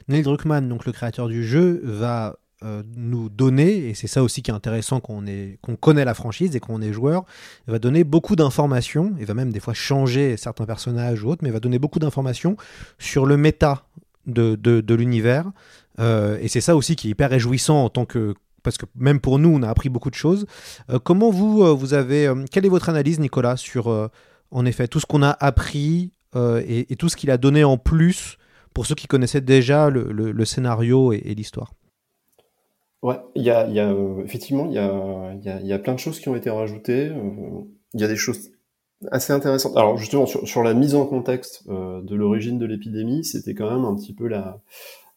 Neil 0.07 0.21
Druckmann, 0.21 0.67
donc 0.67 0.85
le 0.85 0.91
créateur 0.91 1.27
du 1.27 1.43
jeu, 1.43 1.81
va 1.83 2.37
euh, 2.63 2.83
nous 2.95 3.29
donner, 3.29 3.89
et 3.89 3.93
c'est 3.93 4.07
ça 4.07 4.21
aussi 4.23 4.41
qui 4.41 4.51
est 4.51 4.53
intéressant 4.53 4.99
qu'on 4.99 5.23
qu'on 5.61 5.75
connaît 5.75 6.05
la 6.05 6.13
franchise 6.13 6.55
et 6.55 6.59
qu'on 6.59 6.81
est 6.81 6.93
joueur, 6.93 7.25
va 7.67 7.79
donner 7.79 8.03
beaucoup 8.03 8.35
d'informations, 8.35 9.13
il 9.19 9.25
va 9.25 9.33
même 9.33 9.51
des 9.51 9.59
fois 9.59 9.73
changer 9.73 10.37
certains 10.37 10.65
personnages 10.65 11.23
ou 11.23 11.29
autres, 11.29 11.43
mais 11.43 11.51
va 11.51 11.59
donner 11.59 11.79
beaucoup 11.79 11.99
d'informations 11.99 12.57
sur 12.97 13.25
le 13.25 13.37
méta 13.37 13.85
de, 14.25 14.93
l'univers, 14.93 15.51
et 15.99 16.47
c'est 16.47 16.61
ça 16.61 16.75
aussi 16.75 16.95
qui 16.95 17.07
est 17.07 17.11
hyper 17.11 17.29
réjouissant 17.29 17.85
en 17.85 17.89
tant 17.89 18.05
que 18.05 18.33
parce 18.67 18.77
que 18.77 18.85
même 18.95 19.21
pour 19.21 19.39
nous, 19.39 19.47
on 19.47 19.63
a 19.63 19.69
appris 19.69 19.87
beaucoup 19.87 20.09
de 20.09 20.15
choses. 20.15 20.45
comment 21.05 21.29
vous, 21.29 21.73
vous 21.77 21.93
avez, 21.93 22.29
quelle 22.51 22.65
est 22.65 22.69
votre 22.69 22.89
analyse, 22.89 23.17
Nicolas, 23.17 23.55
sur 23.55 24.09
en 24.51 24.65
effet 24.65 24.89
tout 24.89 24.99
ce 24.99 25.05
qu'on 25.05 25.23
a 25.23 25.31
appris 25.39 26.11
et, 26.35 26.93
tout 26.99 27.07
ce 27.07 27.15
qu'il 27.15 27.31
a 27.31 27.37
donné 27.37 27.63
en 27.63 27.77
plus 27.77 28.37
pour 28.73 28.85
ceux 28.85 28.95
qui 28.95 29.07
connaissaient 29.07 29.39
déjà 29.39 29.89
le, 29.89 30.43
scénario 30.43 31.13
et, 31.13 31.33
l'histoire? 31.33 31.71
Ouais, 33.01 33.15
y 33.35 33.49
a, 33.49 33.69
effectivement, 34.25 34.65
il 34.65 34.73
y 34.73 34.79
a, 34.79 35.33
y, 35.61 35.67
y 35.67 35.71
a, 35.71 35.79
plein 35.79 35.93
de 35.93 35.99
choses 35.99 36.19
qui 36.19 36.27
ont 36.27 36.35
été 36.35 36.49
rajoutées. 36.49 37.09
Il 37.93 38.01
y 38.01 38.03
a 38.03 38.09
des 38.09 38.17
choses 38.17 38.51
assez 39.11 39.33
intéressantes. 39.33 39.77
Alors 39.77 39.97
justement, 39.97 40.25
sur, 40.25 40.63
la 40.63 40.73
mise 40.73 40.95
en 40.95 41.05
contexte 41.05 41.63
euh, 41.69 42.01
de 42.01 42.15
l'origine 42.15 42.57
de 42.57 42.65
l'épidémie, 42.65 43.23
c'était 43.23 43.53
quand 43.53 43.69
même 43.69 43.85
un 43.85 43.95
petit 43.95 44.13
peu 44.13 44.27
la, 44.27 44.59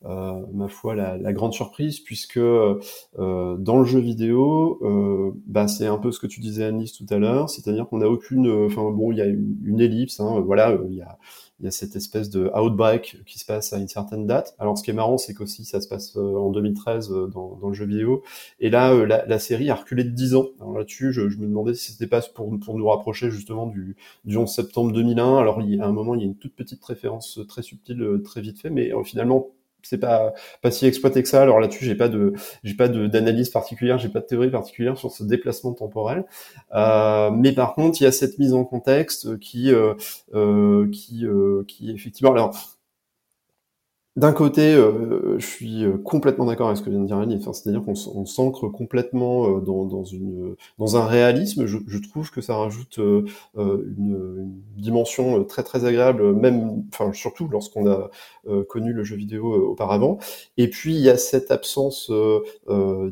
euh, 0.05 0.41
ma 0.53 0.69
foi, 0.69 0.95
la, 0.95 1.17
la, 1.19 1.33
grande 1.33 1.53
surprise, 1.53 2.01
puisque 2.01 2.39
euh, 2.39 2.79
dans 3.19 3.79
le 3.79 3.85
jeu 3.85 4.01
vidéo, 4.01 4.79
euh, 4.83 5.33
bah, 5.47 5.69
c'est 5.69 5.87
un 5.87 5.99
peu 5.99 6.11
ce 6.13 6.19
que 6.21 6.27
tu 6.27 6.41
disais 6.41 6.65
Anis 6.65 6.93
tout 6.93 7.07
à 7.11 7.19
l'heure, 7.19 7.51
c'est-à-dire 7.51 7.87
qu'on 7.89 7.99
n'a 7.99 8.09
aucune, 8.09 8.51
enfin 8.67 8.91
bon, 8.91 9.13
il 9.13 9.19
y 9.19 9.23
a 9.23 9.27
une, 9.27 9.81
ellipse, 9.81 10.21
hein, 10.21 10.41
voilà, 10.41 10.77
il 10.89 10.97
y 10.97 11.03
a 11.03 11.19
y 11.65 11.69
a 11.69 11.71
cette 11.71 11.97
espèce 11.97 12.31
de 12.31 12.51
outbreak 12.55 13.23
qui 13.27 13.39
se 13.39 13.45
passe 13.45 13.73
à 13.73 13.79
une 13.79 13.89
certaine 13.89 14.27
date. 14.27 14.55
Alors 14.59 14.79
ce 14.79 14.83
qui 14.83 14.91
est 14.91 14.95
marrant, 14.95 15.19
c'est 15.19 15.35
qu'aussi 15.35 15.65
ça 15.65 15.81
se 15.81 15.89
passe 15.89 16.17
euh, 16.17 16.37
en 16.37 16.51
2013 16.51 17.11
euh, 17.13 17.27
dans, 17.27 17.57
dans 17.57 17.69
le 17.69 17.75
jeu 17.75 17.85
vidéo. 17.85 18.23
Et 18.61 18.71
là, 18.71 18.93
euh, 18.93 19.07
la, 19.07 19.27
la, 19.27 19.39
série 19.39 19.71
a 19.71 19.75
reculé 19.75 20.05
de 20.05 20.11
10 20.11 20.35
ans. 20.35 20.49
Alors 20.61 20.79
là-dessus, 20.79 21.13
je, 21.13 21.29
je, 21.29 21.39
me 21.39 21.47
demandais 21.47 21.75
si 21.75 21.93
c'était 21.93 22.07
pas 22.07 22.23
pour, 22.35 22.59
pour 22.59 22.79
nous 22.79 22.87
rapprocher 22.87 23.31
justement 23.31 23.67
du, 23.67 23.97
du 24.25 24.37
11 24.37 24.53
septembre 24.53 24.93
2001. 24.93 25.39
Alors 25.39 25.61
il 25.61 25.75
y 25.75 25.81
a 25.81 25.87
un 25.87 25.93
moment, 25.93 26.15
il 26.15 26.21
y 26.21 26.25
a 26.25 26.27
une 26.27 26.37
toute 26.37 26.55
petite 26.55 26.85
référence 26.85 27.41
très 27.49 27.63
subtile, 27.63 28.21
très 28.25 28.41
vite 28.41 28.61
fait, 28.61 28.71
mais 28.71 28.93
finalement 29.05 29.49
c'est 29.83 29.99
pas 29.99 30.33
pas 30.63 30.71
si 30.71 30.87
exploité 30.87 31.23
que 31.23 31.29
ça. 31.29 31.43
Alors 31.43 31.61
là-dessus, 31.61 31.85
j'ai 31.85 31.95
pas 31.95 32.09
de 32.09 32.33
j'ai 32.65 32.75
pas 32.75 32.89
d'analyse 32.89 33.51
particulière, 33.51 33.99
j'ai 33.99 34.09
pas 34.09 34.21
de 34.21 34.27
théorie 34.27 34.51
particulière 34.51 34.97
sur 34.99 35.11
ce 35.11 35.25
déplacement 35.25 35.73
temporel. 35.73 36.25
Euh, 36.75 37.31
mais 37.31 37.53
par 37.53 37.75
contre, 37.75 38.01
il 38.01 38.05
y 38.05 38.07
a 38.07 38.13
cette 38.13 38.39
mise 38.39 38.53
en 38.55 38.65
contexte 38.65 39.39
qui 39.39 39.73
euh, 39.73 39.95
euh, 40.35 40.89
qui 40.91 41.27
euh, 41.27 41.65
qui 41.67 41.91
effectivement 41.91 42.33
alors 42.33 42.55
d'un 44.21 44.33
côté, 44.35 44.75
euh, 44.75 45.39
je 45.39 45.47
suis 45.47 45.83
euh, 45.83 45.97
complètement 45.97 46.45
d'accord 46.45 46.67
avec 46.67 46.77
ce 46.77 46.83
que 46.83 46.91
vient 46.91 47.01
de 47.01 47.07
dire 47.07 47.17
Annie. 47.17 47.43
C'est-à-dire 47.43 47.83
qu'on 47.83 48.27
s'ancre 48.27 48.69
complètement 48.69 49.57
euh, 49.57 49.61
dans, 49.61 50.97
un 50.97 51.07
réalisme. 51.07 51.65
Je, 51.65 51.99
trouve 52.11 52.31
que 52.31 52.43
ça 52.43 52.55
rajoute 52.55 52.99
une, 52.99 53.27
une, 53.57 54.53
dimension 54.77 55.43
très 55.45 55.63
très 55.63 55.87
agréable, 55.87 56.35
même, 56.35 56.85
enfin 56.93 57.13
surtout 57.15 57.49
lorsqu'on 57.49 57.89
a 57.89 58.11
connu 58.69 58.93
le 58.93 59.05
jeu 59.05 59.17
vidéo 59.17 59.55
auparavant. 59.71 60.19
Et 60.59 60.69
puis 60.69 60.95
il 60.95 61.01
y 61.01 61.09
a 61.09 61.17
cette 61.17 61.51
absence 61.51 62.11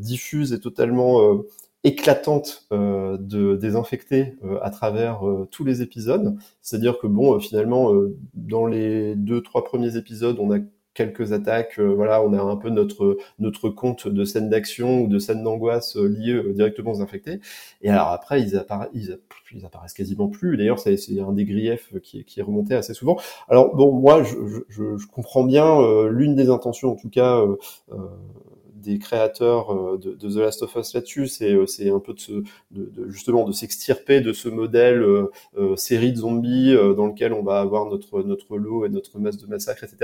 diffuse 0.01 0.53
et 0.53 0.61
totalement 0.61 1.42
éclatante 1.85 2.66
euh, 2.73 3.16
de 3.18 3.55
désinfecter 3.57 4.35
à 4.62 4.71
travers 4.71 5.21
tous 5.51 5.64
les 5.64 5.81
épisodes. 5.81 6.37
C'est-à-dire 6.61 6.99
que 6.99 7.07
bon, 7.07 7.38
finalement, 7.38 7.92
dans 8.35 8.66
les 8.66 9.14
deux 9.14 9.42
trois 9.42 9.64
premiers 9.64 9.97
épisodes, 9.97 10.38
on 10.40 10.53
a 10.53 10.59
quelques 10.99 11.33
attaques. 11.33 11.79
Euh, 11.79 11.95
voilà, 11.95 12.23
on 12.23 12.33
a 12.33 12.43
un 12.43 12.57
peu 12.57 12.71
notre 12.71 13.19
notre 13.39 13.71
compte 13.71 14.09
de 14.09 14.25
scènes 14.25 14.51
d'action 14.51 15.03
ou 15.03 15.07
de 15.07 15.19
scènes 15.21 15.45
d'angoisse 15.45 15.97
euh, 15.97 16.09
liées 16.09 16.33
euh, 16.33 16.53
directement 16.53 16.91
aux 16.91 17.01
infectés. 17.01 17.41
Et 17.83 17.89
alors 17.89 18.09
après, 18.09 18.43
ils, 18.43 18.57
apparaissent, 18.57 18.91
ils, 18.93 19.65
apparaissent 19.65 19.95
quasiment 19.95 20.29
plus. 20.29 20.57
D'ailleurs, 20.57 20.81
c'est 20.81 20.99
un 21.21 21.33
des 21.33 21.45
griefs 21.45 21.95
qui, 22.03 22.25
qui 22.25 22.41
est 22.41 22.43
remonté 22.43 22.75
assez 22.75 22.95
souvent. 22.95 23.17
Alors 23.49 23.77
bon, 23.77 23.93
moi, 23.93 24.25
je, 24.25 24.35
je, 24.69 24.97
je 24.97 25.07
comprends 25.07 25.45
bien 25.45 26.09
l'une 26.09 26.35
des 26.35 26.51
intentions, 26.51 26.91
en 26.91 26.97
tout 26.97 27.11
cas 27.11 27.45
des 28.83 28.99
créateurs 28.99 29.71
euh, 29.71 29.99
de, 29.99 30.29
The 30.29 30.37
Last 30.37 30.62
of 30.62 30.75
Us 30.77 30.95
là-dessus, 30.95 31.27
c'est 31.27 31.53
euh, 31.53 31.67
c'est 31.67 31.91
un 31.91 32.01
peu 32.01 32.14
de, 32.14 32.21
se, 32.21 32.33
de, 32.33 32.45
de 32.71 33.09
justement 33.09 33.45
de 33.45 33.53
s'extirper 33.53 34.21
de 34.21 34.33
ce 34.33 34.49
modèle 34.49 35.03
euh, 35.03 35.77
série 35.77 36.12
de 36.12 36.19
zombies 36.19 36.75
dans 36.97 37.07
lequel 37.07 37.33
on 37.33 37.43
va 37.43 37.61
avoir 37.61 37.87
notre 37.87 38.23
notre 38.23 38.57
lot 38.57 38.85
et 38.85 38.88
notre 38.88 39.19
masse 39.19 39.37
de 39.38 39.47
massacre, 39.47 39.85
etc. 39.85 39.99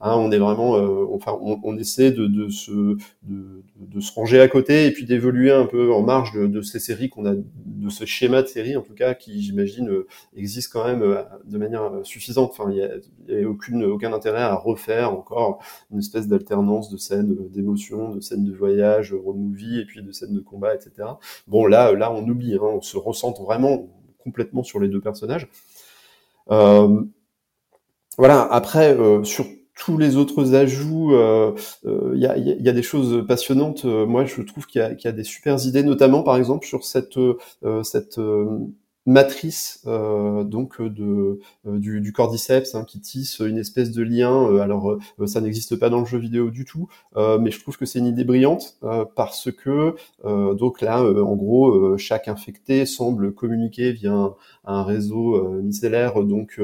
Hein, 0.00 0.14
on 0.16 0.30
est 0.30 0.38
vraiment, 0.38 0.72
enfin, 1.12 1.38
on, 1.40 1.60
on, 1.62 1.76
essaie 1.76 2.10
de, 2.10 2.26
de 2.26 2.48
se 2.48 2.96
de, 3.22 4.00
se 4.00 4.12
ranger 4.12 4.40
à 4.40 4.48
côté 4.48 4.86
et 4.86 4.90
puis 4.92 5.04
d'évoluer 5.04 5.50
un 5.50 5.66
peu 5.66 5.92
en 5.92 6.02
marge 6.02 6.32
de, 6.32 6.46
de 6.46 6.62
ces 6.62 6.78
séries 6.78 7.08
qu'on 7.08 7.26
a, 7.26 7.34
de 7.34 7.88
ce 7.88 8.04
schéma 8.04 8.42
de 8.42 8.46
série 8.46 8.76
en 8.76 8.82
tout 8.82 8.94
cas 8.94 9.14
qui 9.14 9.42
j'imagine 9.42 9.90
existe 10.36 10.72
quand 10.72 10.84
même 10.84 11.24
de 11.44 11.58
manière 11.58 11.90
suffisante. 12.02 12.50
Enfin, 12.56 12.70
il 12.70 12.78
y 12.78 12.82
a, 12.82 12.90
y 13.28 13.44
a 13.44 13.48
aucune 13.48 13.84
aucun 13.84 14.12
intérêt 14.12 14.42
à 14.42 14.54
refaire 14.54 15.12
encore 15.12 15.62
une 15.90 15.98
espèce 15.98 16.28
d'alternance 16.28 16.90
de 16.90 16.96
scènes 16.96 17.36
d'émotions 17.50 18.09
de 18.10 18.20
scènes 18.20 18.44
de 18.44 18.52
voyage, 18.52 19.12
road 19.12 19.36
movie, 19.36 19.80
et 19.80 19.84
puis 19.84 20.02
de 20.02 20.12
scènes 20.12 20.34
de 20.34 20.40
combat, 20.40 20.74
etc. 20.74 21.08
Bon, 21.46 21.66
là, 21.66 21.92
là, 21.92 22.12
on 22.12 22.26
oublie, 22.28 22.54
hein, 22.54 22.60
on 22.62 22.80
se 22.80 22.96
ressent 22.96 23.32
vraiment 23.32 23.88
complètement 24.22 24.62
sur 24.62 24.80
les 24.80 24.88
deux 24.88 25.00
personnages. 25.00 25.48
Euh, 26.50 27.02
voilà. 28.18 28.42
Après, 28.42 28.98
euh, 28.98 29.24
sur 29.24 29.46
tous 29.76 29.96
les 29.96 30.16
autres 30.16 30.54
ajouts, 30.54 31.10
il 31.12 31.16
euh, 31.86 32.14
y, 32.14 32.26
a, 32.26 32.72
des 32.72 32.82
choses 32.82 33.26
passionnantes. 33.26 33.84
moi, 33.84 34.26
je 34.26 34.42
trouve 34.42 34.66
qu'il 34.66 34.80
y, 34.80 35.08
a 35.08 35.12
des 35.12 35.24
super 35.24 35.64
idées, 35.64 35.82
notamment 35.82 36.22
par 36.22 36.36
exemple 36.36 36.66
sur 36.66 36.84
cette 36.84 37.18
matrice 39.10 39.82
euh, 39.86 40.44
donc 40.44 40.80
de 40.80 41.40
euh, 41.66 41.78
du, 41.78 42.00
du, 42.00 42.12
cordyceps 42.12 42.74
hein, 42.74 42.84
qui 42.84 43.00
tisse 43.00 43.40
une 43.40 43.58
espèce 43.58 43.90
de 43.90 44.02
lien. 44.02 44.48
Euh, 44.48 44.60
alors 44.60 44.98
ça 45.26 45.40
n'existe 45.40 45.76
pas 45.76 45.90
dans 45.90 46.00
le 46.00 46.06
jeu 46.06 46.18
vidéo 46.18 46.50
du 46.50 46.64
tout, 46.64 46.88
mais 47.16 47.50
je 47.50 47.60
trouve 47.60 47.76
que 47.76 47.86
c'est 47.86 47.98
une 47.98 48.06
idée 48.06 48.24
brillante 48.24 48.78
parce 49.16 49.50
que 49.50 49.94
donc 50.24 50.80
là 50.80 51.02
en 51.02 51.36
gros 51.36 51.96
chaque 51.98 52.28
infecté 52.28 52.86
semble 52.86 53.32
communiquer 53.34 53.92
via 53.92 54.12
un, 54.12 54.34
un 54.64 54.84
réseau 54.84 55.60
micellaire 55.62 56.22
donc 56.24 56.60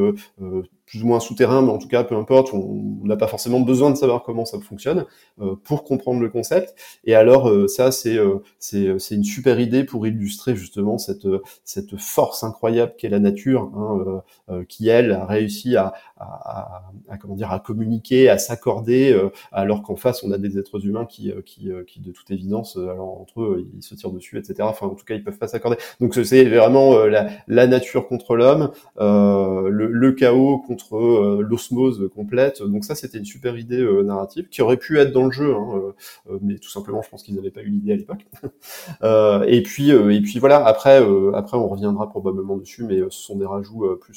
plus 0.86 1.02
ou 1.02 1.06
moins 1.08 1.20
souterrain, 1.20 1.62
mais 1.62 1.70
en 1.70 1.78
tout 1.78 1.88
cas, 1.88 2.04
peu 2.04 2.14
importe, 2.14 2.54
on 2.54 3.00
n'a 3.02 3.16
pas 3.16 3.26
forcément 3.26 3.60
besoin 3.60 3.90
de 3.90 3.96
savoir 3.96 4.22
comment 4.22 4.44
ça 4.44 4.58
fonctionne 4.60 5.04
euh, 5.40 5.56
pour 5.64 5.82
comprendre 5.82 6.20
le 6.20 6.28
concept. 6.28 6.74
Et 7.04 7.14
alors, 7.14 7.48
euh, 7.48 7.66
ça, 7.66 7.90
c'est 7.90 8.16
euh, 8.16 8.38
c'est 8.60 9.14
une 9.14 9.24
super 9.24 9.58
idée 9.58 9.82
pour 9.84 10.06
illustrer 10.06 10.54
justement 10.54 10.96
cette 10.98 11.26
cette 11.64 11.96
force 11.96 12.44
incroyable 12.44 12.94
qu'est 12.96 13.08
la 13.08 13.18
nature, 13.18 13.70
hein, 13.76 14.22
qui 14.68 14.88
elle 14.88 15.12
a 15.12 15.26
réussi 15.26 15.76
à, 15.76 15.92
à, 16.18 16.82
à, 17.08 17.18
comment 17.18 17.34
dire 17.34 17.50
à 17.52 17.58
communiquer, 17.58 18.28
à 18.28 18.38
s'accorder, 18.38 19.18
alors 19.52 19.82
qu'en 19.82 19.96
face, 19.96 20.22
on 20.22 20.30
a 20.30 20.38
des 20.38 20.58
êtres 20.58 20.84
humains 20.86 21.04
qui 21.04 21.32
qui, 21.44 21.70
qui 21.86 22.00
de 22.00 22.12
toute 22.12 22.30
évidence, 22.30 22.76
alors 22.76 23.20
entre 23.20 23.42
eux, 23.42 23.68
ils 23.76 23.82
se 23.82 23.94
tirent 23.94 24.10
dessus, 24.10 24.38
etc. 24.38 24.56
Enfin, 24.62 24.86
en 24.86 24.94
tout 24.94 25.04
cas, 25.04 25.14
ils 25.14 25.24
peuvent 25.24 25.38
pas 25.38 25.48
s'accorder. 25.48 25.78
Donc, 26.00 26.14
c'est 26.14 26.44
vraiment 26.44 27.04
la, 27.06 27.28
la 27.48 27.66
nature 27.66 28.06
contre 28.08 28.36
l'homme, 28.36 28.70
le, 28.98 29.88
le 29.90 30.12
chaos 30.12 30.58
contre 30.58 30.75
contre 30.76 30.96
euh, 30.96 31.42
l'osmose 31.42 32.10
complète. 32.14 32.62
Donc 32.62 32.84
ça, 32.84 32.94
c'était 32.94 33.16
une 33.16 33.24
super 33.24 33.56
idée 33.56 33.80
euh, 33.80 34.02
narrative 34.02 34.48
qui 34.48 34.60
aurait 34.60 34.76
pu 34.76 34.98
être 34.98 35.12
dans 35.12 35.24
le 35.24 35.30
jeu, 35.30 35.54
hein, 35.54 35.94
euh, 36.28 36.38
mais 36.42 36.58
tout 36.58 36.68
simplement, 36.68 37.00
je 37.00 37.08
pense 37.08 37.22
qu'ils 37.22 37.34
n'avaient 37.34 37.50
pas 37.50 37.62
eu 37.62 37.70
l'idée 37.70 37.92
à 37.92 37.96
l'époque. 37.96 38.26
et 39.48 39.62
puis, 39.62 39.90
et 39.90 40.20
puis 40.20 40.38
voilà. 40.38 40.64
Après, 40.66 41.02
après, 41.34 41.56
on 41.56 41.68
reviendra 41.68 42.08
probablement 42.08 42.56
dessus, 42.56 42.84
mais 42.84 43.00
ce 43.08 43.22
sont 43.22 43.36
des 43.36 43.46
rajouts 43.46 43.96
plus 44.00 44.14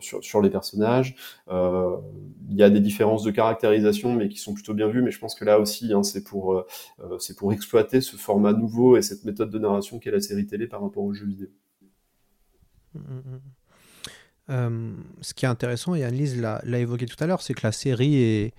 sur, 0.00 0.24
sur, 0.24 0.40
les 0.42 0.50
personnages. 0.50 1.14
Il 1.48 2.56
y 2.56 2.62
a 2.62 2.70
des 2.70 2.80
différences 2.80 3.22
de 3.22 3.30
caractérisation, 3.30 4.12
mais 4.12 4.28
qui 4.28 4.38
sont 4.38 4.54
plutôt 4.54 4.74
bien 4.74 4.88
vues. 4.88 5.02
Mais 5.02 5.10
je 5.10 5.18
pense 5.18 5.34
que 5.34 5.44
là 5.44 5.60
aussi, 5.60 5.92
hein, 5.92 6.02
c'est 6.02 6.24
pour 6.24 6.64
c'est 7.18 7.36
pour 7.36 7.52
exploiter 7.52 8.00
ce 8.00 8.16
format 8.16 8.52
nouveau 8.52 8.96
et 8.96 9.02
cette 9.02 9.24
méthode 9.24 9.50
de 9.50 9.58
narration 9.58 9.98
qu'est 9.98 10.10
la 10.10 10.20
série 10.20 10.46
télé 10.46 10.66
par 10.66 10.82
rapport 10.82 11.04
aux 11.04 11.12
jeux 11.12 11.26
vidéo. 11.26 11.48
Mmh, 12.94 12.98
mmh, 12.98 13.34
mmh. 13.36 13.59
Euh, 14.50 14.92
ce 15.20 15.34
qui 15.34 15.44
est 15.44 15.48
intéressant, 15.48 15.94
et 15.94 16.04
Annelise 16.04 16.40
l'a 16.40 16.78
évoqué 16.78 17.06
tout 17.06 17.22
à 17.22 17.26
l'heure, 17.26 17.42
c'est 17.42 17.54
que 17.54 17.60
la 17.62 17.72
série 17.72 18.16
est 18.16 18.52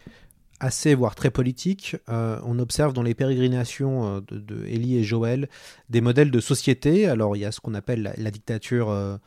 assez, 0.60 0.94
voire 0.94 1.16
très 1.16 1.32
politique. 1.32 1.98
Euh, 2.10 2.40
on 2.46 2.60
observe 2.60 2.94
dans 2.94 3.02
les 3.02 3.16
pérégrinations 3.16 4.18
euh, 4.18 4.22
de, 4.22 4.40
de, 4.40 4.66
et 4.68 5.04
Joël 5.04 5.50
des 5.90 6.02
modèles 6.02 6.32
de 6.32 6.40
société. 6.40 7.08
Alors 7.08 7.36
il 7.36 7.40
y 7.40 7.46
a 7.46 7.52
ce 7.52 7.60
qu'on 7.60 7.74
appelle 7.74 8.14
la, 8.16 8.32
dictature 8.32 9.20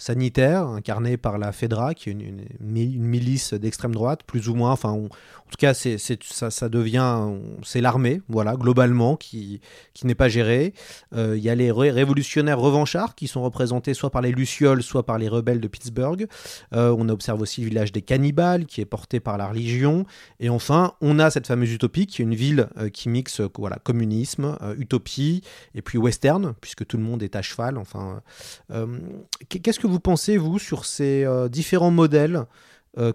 sanitaire, 0.00 0.66
incarné 0.66 1.18
par 1.18 1.36
la 1.36 1.52
FEDRA, 1.52 1.92
qui 1.94 2.08
est 2.08 2.12
une, 2.12 2.46
milice 2.58 3.52
d'extrême 3.52 3.94
droite, 3.94 4.22
plus 4.26 4.48
ou 4.48 4.54
moins. 4.54 4.72
Enfin, 4.72 4.88
en 4.92 5.08
tout 5.50 5.58
cas, 5.58 5.74
c'est, 5.74 5.98
ça, 5.98 6.68
devient, 6.70 7.34
c'est 7.62 7.82
l'armée, 7.82 8.22
voilà, 8.28 8.56
globalement, 8.56 9.16
qui, 9.16 9.60
qui 9.92 10.06
n'est 10.06 10.14
pas 10.14 10.30
gérée. 10.30 10.72
Euh, 11.14 11.36
il 11.36 11.42
y 11.42 11.50
a 11.50 11.54
les 11.54 11.70
révolutionnaires 11.70 12.58
revanchards 12.58 13.14
qui 13.14 13.28
sont 13.28 13.42
représentés 13.42 13.92
soit 13.92 14.10
par 14.10 14.22
les 14.22 14.32
Lucioles, 14.32 14.82
soit 14.82 15.04
par 15.04 15.18
les 15.18 15.28
rebelles 15.28 15.60
de 15.60 15.68
Pittsburgh. 15.68 16.26
Euh, 16.72 16.94
on 16.96 17.08
observe 17.10 17.42
aussi 17.42 17.60
le 17.60 17.68
village 17.68 17.92
des 17.92 18.00
cannibales, 18.00 18.64
qui 18.64 18.80
est 18.80 18.86
porté 18.86 19.20
par 19.20 19.36
la 19.36 19.48
religion. 19.48 20.06
Et 20.38 20.48
enfin, 20.48 20.94
on 21.02 21.18
a 21.18 21.30
cette 21.30 21.46
fameuse 21.46 21.72
utopie, 21.72 22.06
qui 22.06 22.22
est 22.22 22.24
une 22.24 22.34
ville 22.34 22.68
euh, 22.78 22.88
qui 22.88 23.10
mixe 23.10 23.42
voilà, 23.58 23.76
communisme, 23.76 24.56
utopie, 24.78 25.42
et 25.74 25.82
puis 25.82 25.98
western, 25.98 26.54
puisque 26.62 26.86
tout 26.86 26.96
le 26.96 27.02
monde 27.02 27.22
est 27.22 27.36
à 27.36 27.42
cheval. 27.42 27.76
Enfin, 27.76 28.22
qu'est-ce 29.50 29.78
que 29.78 29.89
vous 29.90 30.00
pensez, 30.00 30.36
vous, 30.36 30.58
sur 30.58 30.84
ces 30.84 31.24
euh, 31.24 31.48
différents 31.48 31.90
modèles 31.90 32.44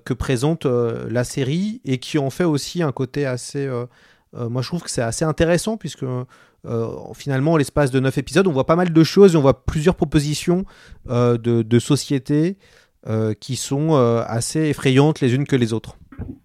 que 0.05 0.13
présente 0.13 0.65
la 0.65 1.25
série 1.25 1.81
et 1.83 1.97
qui 1.97 2.17
en 2.17 2.29
fait 2.29 2.45
aussi 2.45 2.81
un 2.81 2.93
côté 2.93 3.25
assez. 3.25 3.69
moi, 4.31 4.61
je 4.61 4.67
trouve 4.69 4.81
que 4.81 4.89
c'est 4.89 5.01
assez 5.01 5.25
intéressant 5.25 5.75
puisque 5.75 6.05
finalement, 7.13 7.51
en 7.51 7.57
l'espace 7.57 7.91
de 7.91 7.99
9 7.99 8.17
épisodes, 8.17 8.47
on 8.47 8.53
voit 8.53 8.65
pas 8.65 8.77
mal 8.77 8.93
de 8.93 9.03
choses, 9.03 9.35
on 9.35 9.41
voit 9.41 9.65
plusieurs 9.65 9.95
propositions 9.95 10.63
de, 11.07 11.79
sociétés 11.79 12.57
qui 13.41 13.57
sont 13.57 13.95
assez 13.95 14.61
effrayantes 14.61 15.19
les 15.19 15.35
unes 15.35 15.45
que 15.45 15.57
les 15.57 15.73
autres. 15.73 15.97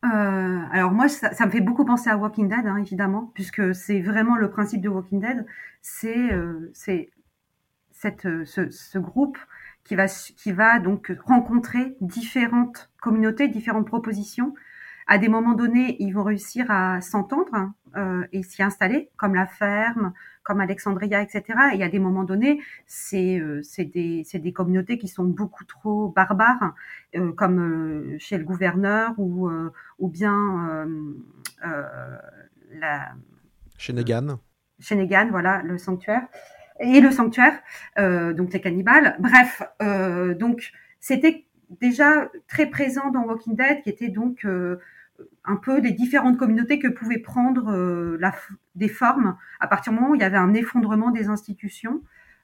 Euh, 0.04 0.60
alors 0.70 0.92
moi, 0.92 1.08
ça, 1.08 1.46
me 1.46 1.50
fait 1.50 1.60
beaucoup 1.60 1.84
penser 1.84 2.10
à 2.10 2.16
Walking 2.16 2.48
Dead, 2.48 2.66
hein, 2.66 2.76
évidemment, 2.76 3.30
puisque 3.34 3.74
c'est 3.74 4.00
vraiment 4.00 4.36
le 4.36 4.50
principe 4.50 4.80
de 4.80 4.88
Walking 4.88 5.20
Dead. 5.20 5.46
C'est 5.82 6.32
euh, 6.32 6.72
cette 7.92 8.26
euh, 8.26 8.44
ce, 8.44 8.70
ce, 8.70 8.98
groupe 8.98 9.38
qui 9.90 9.96
va 9.96 10.06
qui 10.06 10.52
va 10.52 10.78
donc 10.78 11.12
rencontrer 11.26 11.96
différentes 12.00 12.92
communautés, 13.02 13.48
différentes 13.48 13.88
propositions. 13.88 14.54
À 15.08 15.18
des 15.18 15.26
moments 15.26 15.54
donnés, 15.54 15.96
ils 15.98 16.12
vont 16.12 16.22
réussir 16.22 16.70
à 16.70 17.00
s'entendre 17.00 17.52
hein, 17.54 17.74
euh, 17.96 18.24
et 18.30 18.44
s'y 18.44 18.62
installer, 18.62 19.10
comme 19.16 19.34
la 19.34 19.48
ferme, 19.48 20.12
comme 20.44 20.60
Alexandria, 20.60 21.22
etc. 21.22 21.42
Et 21.74 21.82
à 21.82 21.88
des 21.88 21.98
moments 21.98 22.22
donnés, 22.22 22.60
c'est 22.86 23.40
euh, 23.40 23.62
des, 23.78 24.24
des 24.32 24.52
communautés 24.52 24.96
qui 24.96 25.08
sont 25.08 25.24
beaucoup 25.24 25.64
trop 25.64 26.10
barbares, 26.10 26.72
euh, 27.16 27.32
comme 27.32 27.58
euh, 27.58 28.16
chez 28.20 28.38
le 28.38 28.44
gouverneur 28.44 29.14
ou, 29.18 29.50
ou 29.98 30.08
bien 30.08 30.86
la... 32.70 33.08
Chez 33.76 33.92
Negan. 33.92 34.38
Chez 34.78 34.94
Negan, 34.94 35.30
voilà, 35.32 35.62
le 35.62 35.78
sanctuaire. 35.78 36.28
Et 36.80 37.00
le 37.00 37.10
sanctuaire, 37.10 37.60
donc 37.98 38.52
les 38.52 38.60
cannibales. 38.60 39.16
Bref, 39.18 39.62
donc 40.38 40.72
c'était 40.98 41.44
déjà 41.80 42.30
très 42.48 42.66
présent 42.66 43.10
dans 43.10 43.24
Walking 43.24 43.54
Dead, 43.54 43.82
qui 43.82 43.90
était 43.90 44.08
donc 44.08 44.46
un 45.44 45.56
peu 45.56 45.80
des 45.80 45.92
différentes 45.92 46.38
communautés 46.38 46.78
que 46.78 46.88
pouvaient 46.88 47.18
prendre 47.18 47.70
euh, 47.72 48.16
la, 48.20 48.34
des 48.74 48.88
formes 48.88 49.36
à 49.58 49.66
partir 49.66 49.92
du 49.92 49.98
moment 49.98 50.12
où 50.12 50.14
il 50.14 50.20
y 50.20 50.24
avait 50.24 50.36
un 50.36 50.54
effondrement 50.54 51.10
des 51.10 51.28
institutions, 51.28 52.02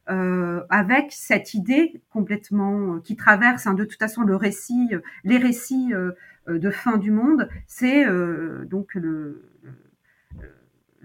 euh, 0.08 0.62
avec 0.70 1.10
cette 1.10 1.54
idée 1.54 2.00
complètement 2.10 2.94
euh, 2.94 3.00
qui 3.00 3.16
traverse 3.16 3.66
hein, 3.66 3.74
de 3.74 3.84
toute 3.84 3.98
façon 3.98 4.22
le 4.22 4.36
récit, 4.36 4.88
euh, 4.92 5.00
les 5.24 5.36
récits 5.36 5.92
de 6.46 6.70
fin 6.70 6.96
du 6.96 7.10
monde, 7.10 7.48
c'est 7.66 8.06
donc 8.66 8.94
le, 8.94 9.50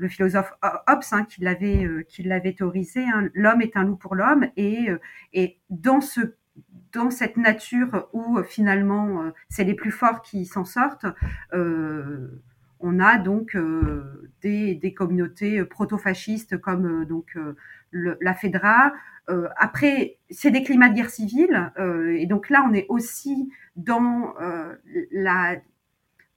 le 0.01 0.09
philosophe 0.09 0.51
Hobbes 0.87 1.03
hein, 1.11 1.25
qui 1.25 1.41
l'avait 1.41 1.87
qui 2.09 2.23
l'avait 2.23 2.53
théorisé. 2.53 3.03
Hein, 3.03 3.29
l'homme 3.33 3.61
est 3.61 3.77
un 3.77 3.83
loup 3.83 3.95
pour 3.95 4.15
l'homme 4.15 4.47
et 4.57 4.89
et 5.33 5.59
dans 5.69 6.01
ce 6.01 6.21
dans 6.91 7.09
cette 7.09 7.37
nature 7.37 8.09
où 8.13 8.37
euh, 8.37 8.43
finalement 8.43 9.23
euh, 9.23 9.31
c'est 9.49 9.63
les 9.63 9.73
plus 9.73 9.91
forts 9.91 10.21
qui 10.21 10.45
s'en 10.45 10.65
sortent, 10.65 11.05
euh, 11.53 12.27
on 12.79 12.99
a 12.99 13.19
donc 13.19 13.55
des, 14.41 14.73
des, 14.73 14.93
communautés 14.95 15.63
proto-fascistes 15.63 16.57
comme 16.57 17.05
donc 17.05 17.37
le, 17.91 18.17
la 18.21 18.33
FEDRA. 18.33 18.91
après, 19.55 20.17
c'est 20.31 20.49
des 20.49 20.63
climats 20.63 20.89
de 20.89 20.95
guerre 20.95 21.11
civile, 21.11 21.71
et 21.77 22.25
donc 22.25 22.49
là, 22.49 22.65
on 22.67 22.73
est 22.73 22.87
aussi 22.89 23.51
dans 23.75 24.33
la 25.11 25.57